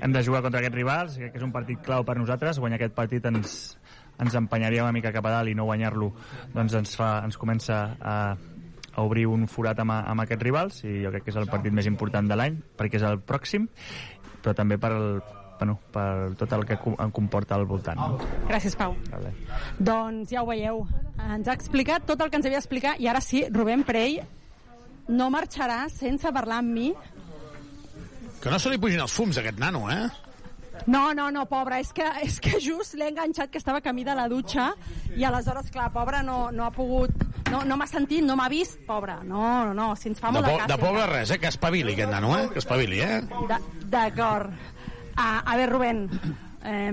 [0.01, 2.97] hem de jugar contra aquests rivals, que és un partit clau per nosaltres, guanyar aquest
[2.97, 3.77] partit ens,
[4.19, 6.11] ens empenyaria una mica cap a dalt i no guanyar-lo
[6.55, 8.19] doncs ens, fa, ens comença a,
[8.97, 11.75] a obrir un forat amb, amb aquests rivals i jo crec que és el partit
[11.77, 13.69] més important de l'any perquè és el pròxim
[14.43, 15.21] però també per, el,
[15.59, 17.99] bueno, per tot el que em comporta al voltant.
[17.99, 18.19] No?
[18.47, 18.95] Gràcies, Pau.
[19.11, 19.33] Vale.
[19.79, 20.85] Doncs ja ho veieu.
[21.19, 24.21] Ens ha explicat tot el que ens havia d'explicar i ara sí, Rubén Prey
[25.09, 26.93] no marxarà sense parlar amb mi.
[28.43, 30.07] Que no se li pugin els fums, a aquest nano, eh?
[30.87, 34.15] No, no, no, pobre, és que, és que just l'he enganxat que estava camí de
[34.15, 34.69] la dutxa
[35.17, 37.11] i aleshores, clar, pobre, no, no ha pogut...
[37.51, 39.15] No, no m'ha sentit, no m'ha vist, pobre.
[39.25, 40.67] No, no, no, si ens fa De, molt de, gràcia.
[40.75, 41.39] de pobre res, eh?
[41.39, 42.49] Que espavili, aquest nano, eh?
[42.53, 43.21] Que espavili, eh?
[43.49, 43.61] Da-
[43.93, 44.51] D'acord.
[45.17, 46.01] A, a ver, Rubén.
[46.65, 46.91] Eh,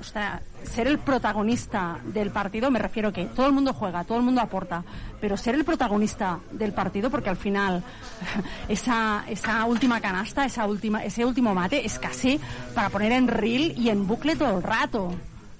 [0.00, 4.24] ostras, ser el protagonista del partido, me refiero que todo el mundo juega, todo el
[4.24, 4.84] mundo aporta,
[5.20, 7.82] pero ser el protagonista del partido, porque al final
[8.68, 12.40] esa, esa última canasta, esa última, ese último mate es casi
[12.74, 15.12] para poner en reel y en bucle todo el rato.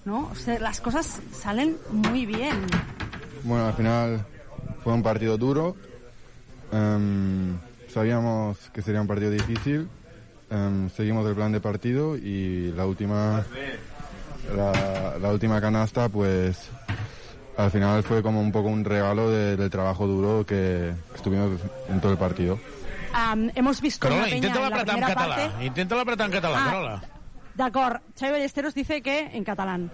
[0.07, 0.29] ¿no?
[0.31, 2.65] O sea, las cosas salen muy bien.
[3.43, 4.25] Bueno, al final
[4.83, 5.77] fue un partido duro.
[6.73, 7.59] Em,
[7.89, 9.89] sabíamos que sería un partido difícil.
[10.49, 13.45] Em, seguimos el plan de partido y la última,
[14.55, 16.69] la, la última canasta, pues
[17.57, 21.59] al final fue como un poco un regalo de- del trabajo duro que estuvimos
[21.89, 22.59] en todo el partido.
[23.55, 26.67] Hemos visto Carola, intenta en la apretar en parte Intenta apretar en català, Ah.
[26.71, 27.03] Carola.
[27.57, 29.91] D'acord, Xavi Ballesteros dice que, en catalán,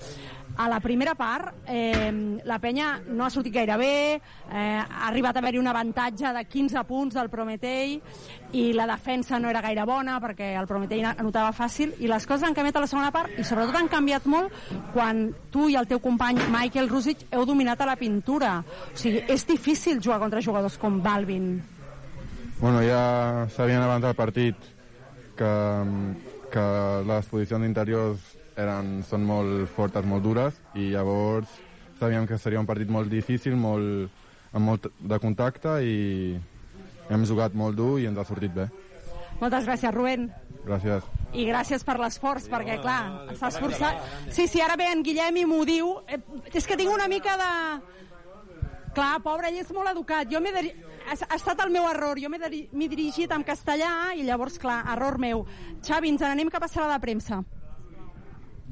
[0.56, 5.36] a la primera part eh, la penya no ha sortit gaire bé, eh, ha arribat
[5.36, 7.94] a haver-hi un avantatge de 15 punts del Prometei
[8.52, 12.44] i la defensa no era gaire bona perquè el Prometei anotava fàcil i les coses
[12.48, 14.52] han canviat a la segona part i sobretot han canviat molt
[14.92, 18.58] quan tu i el teu company Michael Rusic heu dominat a la pintura.
[18.92, 21.54] O sigui, és difícil jugar contra jugadors com Balvin.
[22.60, 24.56] Bueno, ja sabien abans del partit
[25.36, 25.50] que,
[26.52, 26.64] que
[27.08, 31.50] les posicions interiors eren, són molt fortes, molt dures, i llavors
[31.98, 34.10] sabíem que seria un partit molt difícil, molt,
[34.52, 36.34] amb molt de contacte, i
[37.12, 38.68] hem jugat molt dur i ens ha sortit bé.
[39.40, 40.28] Moltes gràcies, Rubén.
[40.62, 41.06] Gràcies.
[41.34, 43.00] I gràcies per l'esforç, perquè, clar,
[43.38, 44.02] s'ha esforçat.
[44.30, 45.96] Sí, sí, ara ve en Guillem i m'ho diu.
[46.06, 46.20] Eh,
[46.52, 47.50] és que tinc una mica de...
[48.92, 50.28] Clar, pobre, ell és molt educat.
[50.30, 50.62] Jo m'he de...
[51.06, 52.20] ha, ha estat el meu error.
[52.20, 55.44] Jo m'he dirigit en castellà i llavors, clar, error meu.
[55.84, 57.42] Xavi, ens n'anem cap a sala de premsa.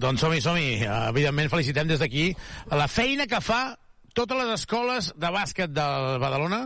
[0.01, 0.69] Doncs som-hi, som-hi.
[1.11, 2.31] Evidentment, felicitem des d'aquí
[2.73, 3.77] la feina que fa
[4.17, 5.87] totes les escoles de bàsquet de
[6.23, 6.65] Badalona,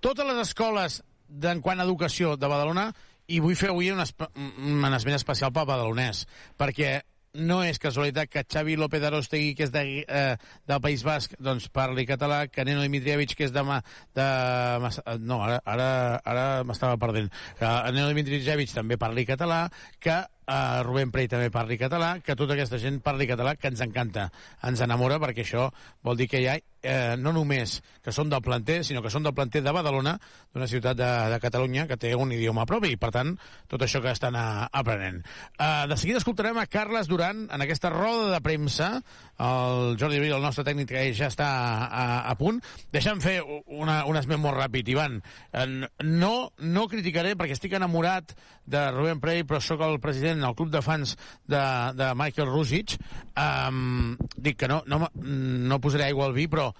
[0.00, 2.88] totes les escoles d'en quant a educació de Badalona,
[3.30, 6.24] i vull fer avui un, un esment especial pel badalonès,
[6.58, 6.98] perquè
[7.34, 10.36] no és casualitat que Xavi López Arostegui, que és de, eh,
[10.66, 13.62] del País Basc, doncs parli català, que Neno Dimitrievich, que és de...
[13.62, 13.80] Ma,
[14.14, 15.88] de eh, no, ara, ara,
[16.24, 17.30] ara m'estava perdent.
[17.58, 19.68] Que Neno Dimitrievich també parli català,
[20.00, 23.82] que eh, Rubén Prey també parli català, que tota aquesta gent parli català, que ens
[23.84, 24.30] encanta,
[24.66, 25.70] ens enamora, perquè això
[26.06, 29.24] vol dir que hi ha eh, no només que són del planter, sinó que són
[29.26, 30.16] del planter de Badalona,
[30.54, 33.34] d'una ciutat de, de Catalunya que té un idioma propi, i per tant,
[33.68, 35.20] tot això que estan a, aprenent.
[35.58, 38.92] Eh, de seguida escoltarem a Carles Duran en aquesta roda de premsa,
[39.40, 41.48] el Jordi Abril, el nostre tècnic, que ja està
[41.86, 42.60] a, a punt.
[42.92, 45.20] Deixa'm fer una, un esment molt ràpid, Ivan.
[45.52, 45.66] Eh,
[46.04, 48.34] no, no criticaré, perquè estic enamorat
[48.70, 51.16] de Rubén Prey, però sóc el president del club de fans
[51.50, 51.60] de,
[51.98, 52.96] de Michael Rusic.
[53.34, 56.70] Um, dic que no, no, no posaré aigua al vi, però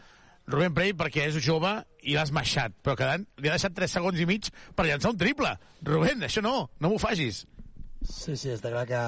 [0.51, 1.73] Rubén Prey perquè és jove
[2.07, 5.21] i l'has maixat, però quedant, li ha deixat 3 segons i mig per llançar un
[5.21, 5.55] triple.
[5.87, 7.45] Rubén, això no, no m'ho facis.
[8.01, 9.01] Sí, sí, està clar que,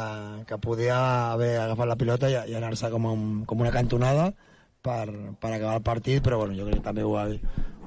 [0.49, 0.99] que podia
[1.33, 4.33] haver agafat la pilota i, i anar-se com, un, com una cantonada
[4.83, 5.07] per,
[5.39, 7.27] per acabar el partit, però bueno, jo crec que també ho ha,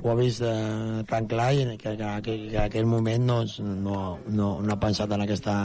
[0.02, 3.42] ho ha vist eh, tan clar i que, que, que, que en aquell moment no,
[3.60, 5.58] no, no, no ha pensat en aquesta,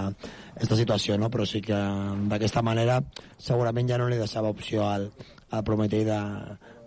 [0.56, 1.30] aquesta situació, no?
[1.30, 1.78] però sí que
[2.32, 2.98] d'aquesta manera
[3.38, 5.10] segurament ja no li deixava opció al,
[5.50, 6.18] al Prometei de,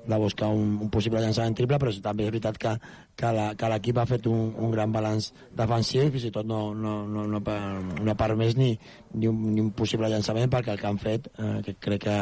[0.08, 2.74] de buscar un, un possible llançament triple, però també és veritat que,
[3.16, 7.04] que l'equip ha fet un, un gran balanç defensiu i fins i tot no, no,
[7.08, 8.74] no, no, per- no ha permès ni,
[9.14, 12.18] ni, un, ni un possible llançament perquè el que han fet eh, que crec que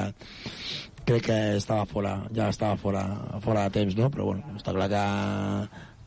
[1.11, 3.03] crec que estava fora, ja estava fora,
[3.43, 4.09] fora de temps, no?
[4.11, 5.01] però bueno, està clar que,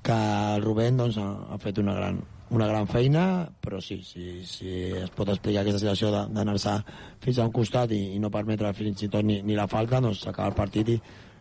[0.09, 0.21] que
[0.55, 2.23] el Rubén doncs, ha, ha fet una gran,
[2.55, 3.25] una gran feina,
[3.61, 6.79] però sí, sí, sí es pot explicar aquesta situació d'anar-se
[7.25, 10.01] fins a un costat i, i no permetre fins i tot ni, ni la falta,
[10.01, 10.99] doncs s'acaba el partit i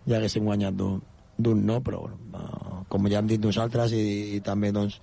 [0.08, 4.04] ja haguéssim guanyat d'un no, però bueno, com ja hem dit nosaltres i,
[4.38, 5.00] i també doncs,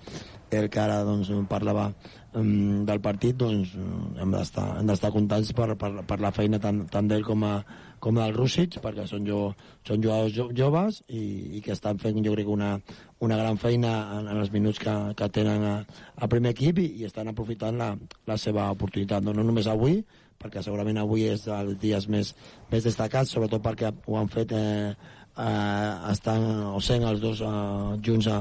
[0.50, 1.90] el que ara doncs, parlava
[2.34, 3.74] um, del partit, doncs
[4.18, 7.60] hem d'estar contents per, per, per la feina tant, tant d'ell com, a,
[8.00, 9.40] com del Rússic, perquè són, jo,
[9.86, 12.72] són jugadors jo, joves i, i que estan fent, jo crec, una,
[13.20, 17.06] una gran feina en, en els minuts que, que tenen al primer equip i, i
[17.08, 17.92] estan aprofitant la,
[18.30, 20.00] la seva oportunitat, no, no només avui,
[20.40, 22.34] perquè segurament avui és dels dies més,
[22.72, 24.92] més destacats, sobretot perquè ho han fet eh,
[25.36, 28.40] eh, estan o sent els dos eh, junts a,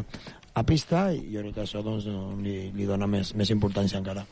[0.60, 2.08] a pista i jo crec que això doncs,
[2.44, 4.26] li, li dona més, més importància encara.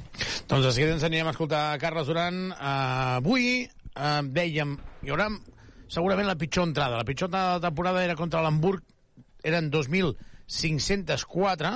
[0.48, 2.40] Doncs de seguida ens anirem a escoltar Carles Duran.
[2.56, 3.68] Uh, avui
[3.98, 5.30] uh, dèiem, hi haurà
[5.92, 7.00] segurament la pitjor entrada.
[7.00, 8.84] La pitjor entrada de la temporada era contra l'Hamburg,
[9.48, 11.74] eren 2.504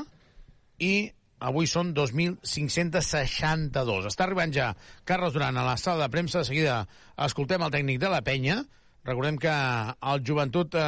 [0.81, 0.93] i
[1.41, 4.05] avui són 2.562.
[4.09, 4.71] Està arribant ja
[5.07, 6.41] Carles Duran a la sala de premsa.
[6.41, 6.83] De seguida
[7.25, 8.61] escoltem el tècnic de la penya.
[9.07, 9.53] Recordem que
[10.13, 10.85] el joventut eh,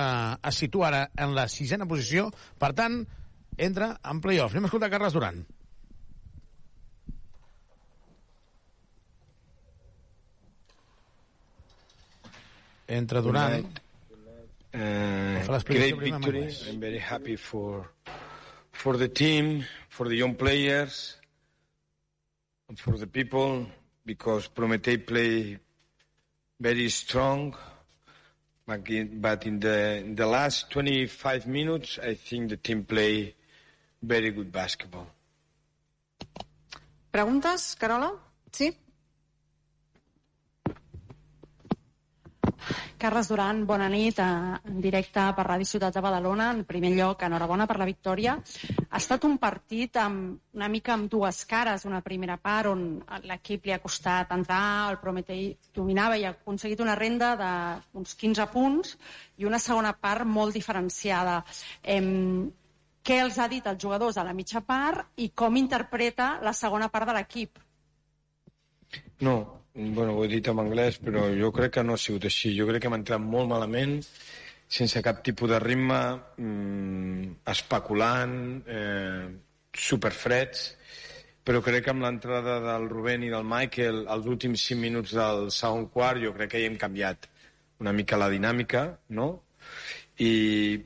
[0.49, 2.27] es situa ara en la sisena posició.
[2.61, 3.01] Per tant,
[3.57, 4.53] entra en playoff.
[4.53, 5.41] Anem a escoltar Carles Duran.
[12.87, 13.65] Entra Duran.
[14.73, 16.49] Uh, great victory.
[16.67, 17.91] I'm very happy for
[18.71, 21.15] for the team, for the young players,
[22.67, 23.67] and for the people
[24.05, 25.59] because Prometei play
[26.59, 27.55] very strong.
[28.65, 33.35] But in, but in the in the last 25 minutes, I think the team play
[34.01, 35.07] very good basketball.
[37.11, 38.19] Preguntes, Carola?
[38.51, 38.75] Sí?
[43.03, 46.51] Carles Duran, bona nit, eh, en directe per Ràdio Ciutat de Badalona.
[46.55, 48.37] En primer lloc, enhorabona per la victòria.
[48.89, 53.65] Ha estat un partit amb, una mica amb dues cares, una primera part on l'equip
[53.65, 57.33] li ha costat entrar, el Prometei dominava i ha aconseguit una renda
[57.91, 58.95] d'uns 15 punts
[59.35, 61.43] i una segona part molt diferenciada.
[61.83, 62.49] Em,
[63.03, 66.87] què els ha dit els jugadors a la mitja part i com interpreta la segona
[66.87, 67.59] part de l'equip?
[69.19, 72.53] No, bueno, ho he dit en anglès, però jo crec que no ha sigut així.
[72.57, 73.97] Jo crec que hem entrat molt malament,
[74.69, 75.99] sense cap tipus de ritme,
[76.37, 78.37] mmm, especulant,
[78.67, 79.25] eh,
[79.73, 80.65] superfreds,
[81.43, 85.49] però crec que amb l'entrada del Rubén i del Michael els últims 5 minuts del
[85.51, 87.27] segon quart jo crec que hi hem canviat
[87.83, 89.27] una mica la dinàmica, no?
[90.23, 90.31] I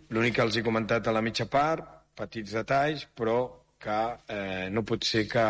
[0.09, 1.85] l'únic que els he comentat a la mitja part,
[2.17, 3.38] petits detalls, però
[3.77, 3.99] que
[4.33, 5.45] eh, no pot ser que,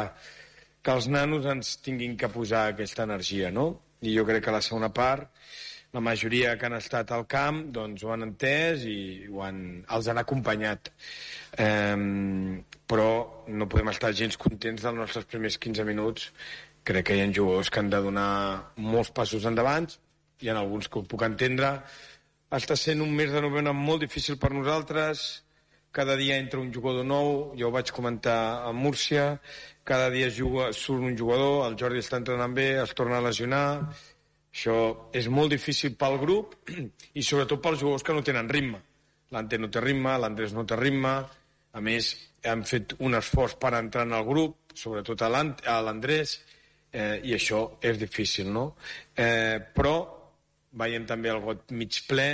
[0.88, 3.66] que els nanos ens tinguin que posar aquesta energia, no?
[4.08, 5.34] I jo crec que la segona part,
[5.92, 9.60] la majoria que han estat al camp doncs ho han entès i ho han,
[9.98, 10.88] els han acompanyat.
[11.60, 11.98] Eh,
[12.88, 13.10] però
[13.52, 16.30] no podem estar gens contents dels nostres primers 15 minuts.
[16.88, 18.32] Crec que hi ha jugadors que han de donar
[18.80, 19.90] molts passos endavant,
[20.40, 21.74] hi ha alguns que ho puc entendre.
[22.62, 25.28] Està sent un mes de novembre molt difícil per nosaltres,
[25.92, 29.40] cada dia entra un jugador nou, ja ho vaig comentar a Múrcia,
[29.88, 33.88] cada dia juga, surt un jugador, el Jordi està entrenant bé, es torna a lesionar,
[34.52, 34.76] això
[35.16, 36.58] és molt difícil pel grup
[37.20, 38.84] i sobretot pels jugadors que no tenen ritme.
[39.32, 41.14] L'Ante no té ritme, l'Andrés no té ritme,
[41.72, 42.12] a més
[42.48, 46.38] han fet un esforç per entrar en el grup, sobretot a l'Andrés,
[46.92, 48.70] eh, i això és difícil, no?
[49.16, 49.96] Eh, però
[50.80, 52.30] veiem també el got mig ple,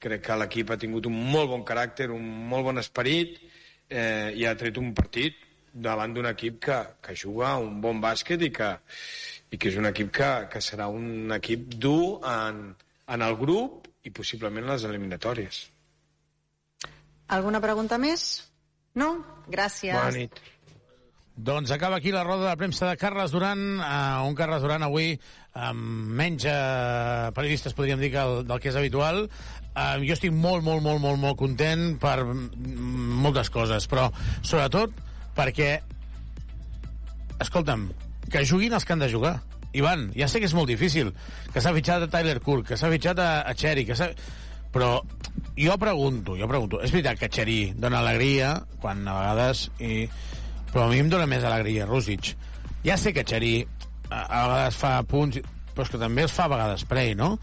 [0.00, 3.40] crec que l'equip ha tingut un molt bon caràcter, un molt bon esperit,
[3.88, 5.43] eh, i ha tret un partit
[5.74, 8.70] davant d'un equip que, que juga un bon bàsquet i que,
[9.50, 12.64] i que és un equip que, que serà un equip dur en,
[13.10, 15.60] en el grup i possiblement en les eliminatòries.
[17.34, 18.44] Alguna pregunta més?
[18.94, 19.16] No?
[19.50, 19.96] Gràcies.
[19.96, 20.42] Bona nit.
[21.34, 25.16] Doncs acaba aquí la roda de premsa de Carles Duran, uh, un Carles Duran avui
[25.58, 29.24] amb menys uh, periodistes, podríem dir, que el, del que és habitual.
[29.74, 34.06] Uh, jo estic molt, molt, molt, molt, molt content per mm, moltes coses, però
[34.46, 34.94] sobretot
[35.36, 35.70] perquè,
[37.42, 37.88] escolta'm,
[38.30, 39.36] que juguin els que han de jugar.
[39.74, 41.10] Ivan, ja sé que és molt difícil,
[41.50, 44.12] que s'ha fitxat a Tyler Kirk, que s'ha fitxat a, a Cherry, que s'ha...
[44.74, 44.96] Però
[45.58, 49.68] jo pregunto, jo pregunto, és veritat que Cherry dona alegria, quan a vegades...
[49.82, 50.06] I...
[50.70, 52.32] Però a mi em dona més alegria, Rússic.
[52.86, 53.60] Ja sé que Cherry
[54.10, 55.38] a, a vegades fa punts,
[55.74, 57.34] però és que també els fa a vegades Prey, no?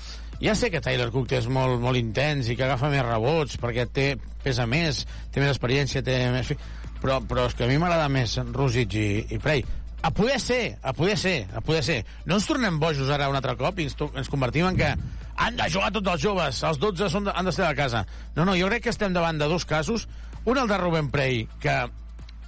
[0.42, 3.86] Ja sé que Tyler Cook és molt, molt intens i que agafa més rebots perquè
[3.94, 4.08] té,
[4.42, 6.54] pesa més, té més experiència, té més...
[7.02, 9.64] Però, però és que a mi m'agrada més Rússic i, i Prey.
[10.02, 12.00] A poder ser, a poder ser, a poder ser.
[12.26, 14.96] No ens tornem bojos ara un altre cop i ens, ens convertim en que
[15.42, 18.06] han de jugar tots els joves, els 12 són de, han de ser de casa.
[18.36, 20.08] No, no, jo crec que estem davant de dos casos
[20.44, 21.90] Un, el de Rubén Prey, que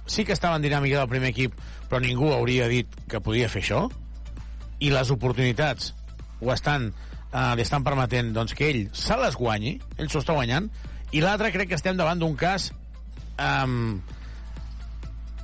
[0.06, 1.54] sí que estava en dinàmica del primer equip,
[1.86, 3.84] però ningú hauria dit que podia fer això,
[4.82, 5.92] i les oportunitats
[6.42, 6.88] ho estan,
[7.30, 10.66] eh, li estan permetent doncs, que ell se les guanyi, ell s'ho està guanyant,
[11.14, 12.72] i l'altre crec que estem davant d'un cas
[13.38, 14.02] um,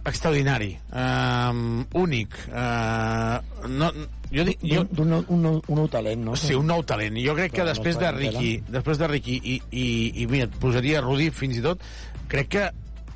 [0.07, 2.37] extraordinari, um, únic.
[2.49, 3.91] Uh, no,
[4.31, 6.37] jo dic, jo, Un, un, un, un nou talent, no?
[6.39, 7.19] Sí, un nou talent.
[7.21, 9.87] Jo crec que després de Ricky, després de Ricky i, i,
[10.23, 11.83] i mira, et posaria Rudi fins i tot,
[12.31, 12.69] crec que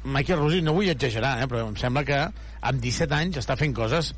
[0.04, 2.20] Michael Rudi, no vull exagerar, eh, però em sembla que
[2.64, 4.12] amb 17 anys està fent coses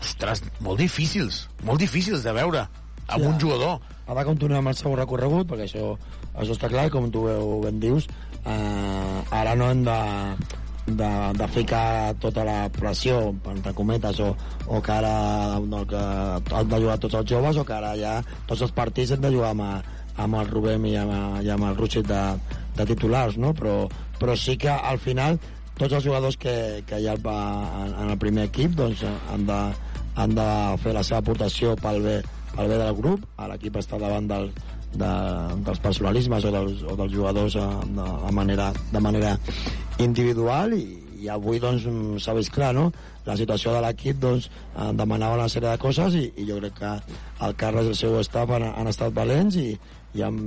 [0.00, 2.64] ostres, molt difícils, molt difícils de veure
[3.10, 3.80] amb Sí, un jugador.
[4.10, 5.92] De continuar amb el seu recorregut, perquè això,
[6.34, 7.26] això està clar, com tu
[7.62, 8.08] ben dius,
[8.42, 9.98] eh, ara no hem de,
[10.96, 13.18] de, de ficar tota la pressió,
[13.52, 14.32] entre cometes, o,
[14.66, 18.18] o que ara no, que han de jugar tots els joves, o que ara ja
[18.48, 19.66] tots els partits hem de jugar amb,
[20.20, 22.22] amb el Rubem i amb, i amb el Rússit de,
[22.76, 23.54] de titulars, no?
[23.56, 23.84] Però,
[24.20, 25.38] però sí que al final
[25.80, 29.60] tots els jugadors que, que hi ha en, en el primer equip doncs, han, de,
[30.20, 30.50] han de
[30.82, 32.18] fer la seva aportació pel bé,
[32.52, 33.24] pel bé del grup.
[33.48, 34.50] L'equip està davant del,
[34.94, 35.12] de,
[35.66, 39.36] dels personalismes o dels, o dels jugadors eh, de, de, manera, de manera
[39.98, 40.84] individual i,
[41.20, 41.86] i avui doncs
[42.24, 42.90] s'ha vist clar no?
[43.26, 46.78] la situació de l'equip doncs, eh, demanava una sèrie de coses i, i jo crec
[46.80, 46.92] que
[47.46, 49.70] el Carles i el seu staff han, han estat valents i,
[50.16, 50.40] i han,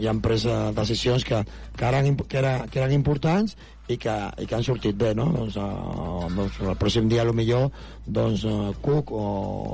[0.00, 1.44] i han pres eh, decisions que,
[1.76, 3.54] que, eren, que, era, que eren importants
[3.88, 5.26] i que, i que han sortit bé, no?
[5.34, 7.68] Doncs, uh, doncs el pròxim dia, millor
[8.06, 9.24] doncs, uh, Cook o,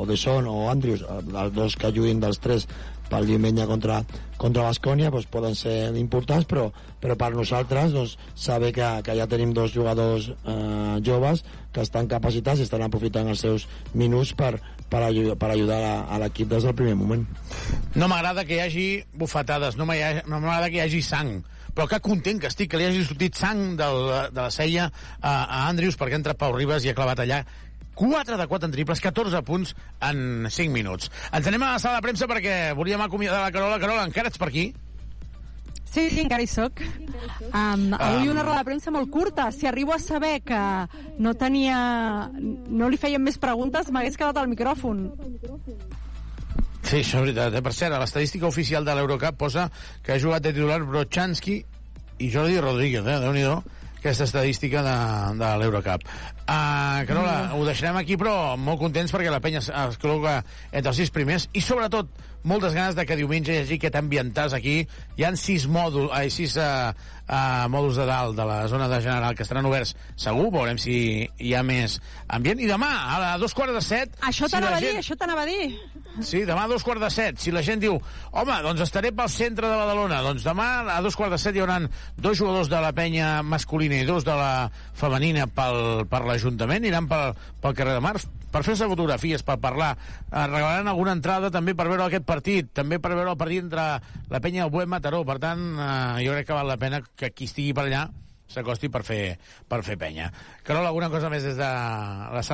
[0.02, 2.66] o De Son o Andrews, eh, els dos que juguin dels tres
[3.10, 4.00] pel diumenge contra,
[4.40, 6.68] contra Bascònia doncs poden ser importants, però,
[7.02, 12.08] però per nosaltres doncs, saber que, que ja tenim dos jugadors eh, joves que estan
[12.10, 14.56] capacitats i estan aprofitant els seus minuts per,
[14.90, 17.26] per, ajudar, per ajudar a, a l'equip des del primer moment.
[17.94, 21.40] No m'agrada que hi hagi bufetades, no m'agrada que hi hagi sang,
[21.74, 24.00] però que content que estic, que li hagi sortit sang del,
[24.34, 27.44] de la cella a, a Andrius perquè ha entrat Pau Ribas i ha clavat allà
[28.00, 29.74] 4 de 4 en triples, 14 punts
[30.08, 31.10] en 5 minuts.
[31.36, 33.76] Ens anem a la sala de premsa perquè volíem acomiadar la Carola.
[33.82, 34.70] Carola, encara ets per aquí?
[35.90, 36.80] Sí, sí, encara hi soc.
[37.50, 38.36] Um, avui Um.
[38.36, 39.50] una roda de premsa molt curta.
[39.52, 40.60] Si arribo a saber que
[41.18, 42.30] no tenia...
[42.40, 45.02] no li feien més preguntes, m'hagués quedat al micròfon.
[46.86, 47.58] Sí, això és veritat.
[47.58, 47.62] Eh?
[47.62, 49.66] Per cert, l'estadística oficial de l'Eurocup posa
[50.02, 51.58] que ha jugat de titular Brochanski
[52.20, 53.18] i Jordi Rodríguez, eh?
[53.26, 53.58] Déu-n'hi-do
[54.00, 54.96] aquesta estadística de,
[55.38, 56.08] de l'Eurocup.
[56.40, 60.40] Uh, Carola, ho deixarem aquí, però molt contents perquè la penya es, es col·loca
[60.72, 62.10] entre els sis primers i, sobretot,
[62.48, 64.80] moltes ganes de que diumenge hi hagi aquest ambientàs aquí.
[65.20, 66.90] Hi han sis mòduls, ai, sis uh,
[67.30, 70.96] uh, mòduls de dalt de la zona de general que estaran oberts segur, veurem si
[71.38, 72.60] hi ha més ambient.
[72.60, 74.18] I demà, a dos quarts de set...
[74.26, 75.70] Això si t'anava a dir, gent- això t'anava a dir.
[76.26, 77.38] Sí, demà a dos quarts de set.
[77.40, 77.96] Si la gent diu,
[78.32, 81.62] home, doncs estaré pel centre de Badalona, doncs demà a dos quarts de set hi
[81.64, 81.78] haurà
[82.18, 84.68] dos jugadors de la penya masculina i dos de la
[84.98, 88.16] femenina pel, per l'Ajuntament, iran pel, pel carrer de Mar
[88.50, 89.92] per fer-se fotografies, per parlar.
[90.26, 93.84] Eh, regalaran alguna entrada també per veure aquest partit, també per veure el partit entre
[94.26, 95.20] la penya i el Buet Mataró.
[95.28, 98.08] Per tant, eh, jo crec que val la pena que qui estigui per allà
[98.50, 100.30] s'acosti per fer, per fer penya.
[100.66, 102.42] Carola, alguna cosa més des de la sala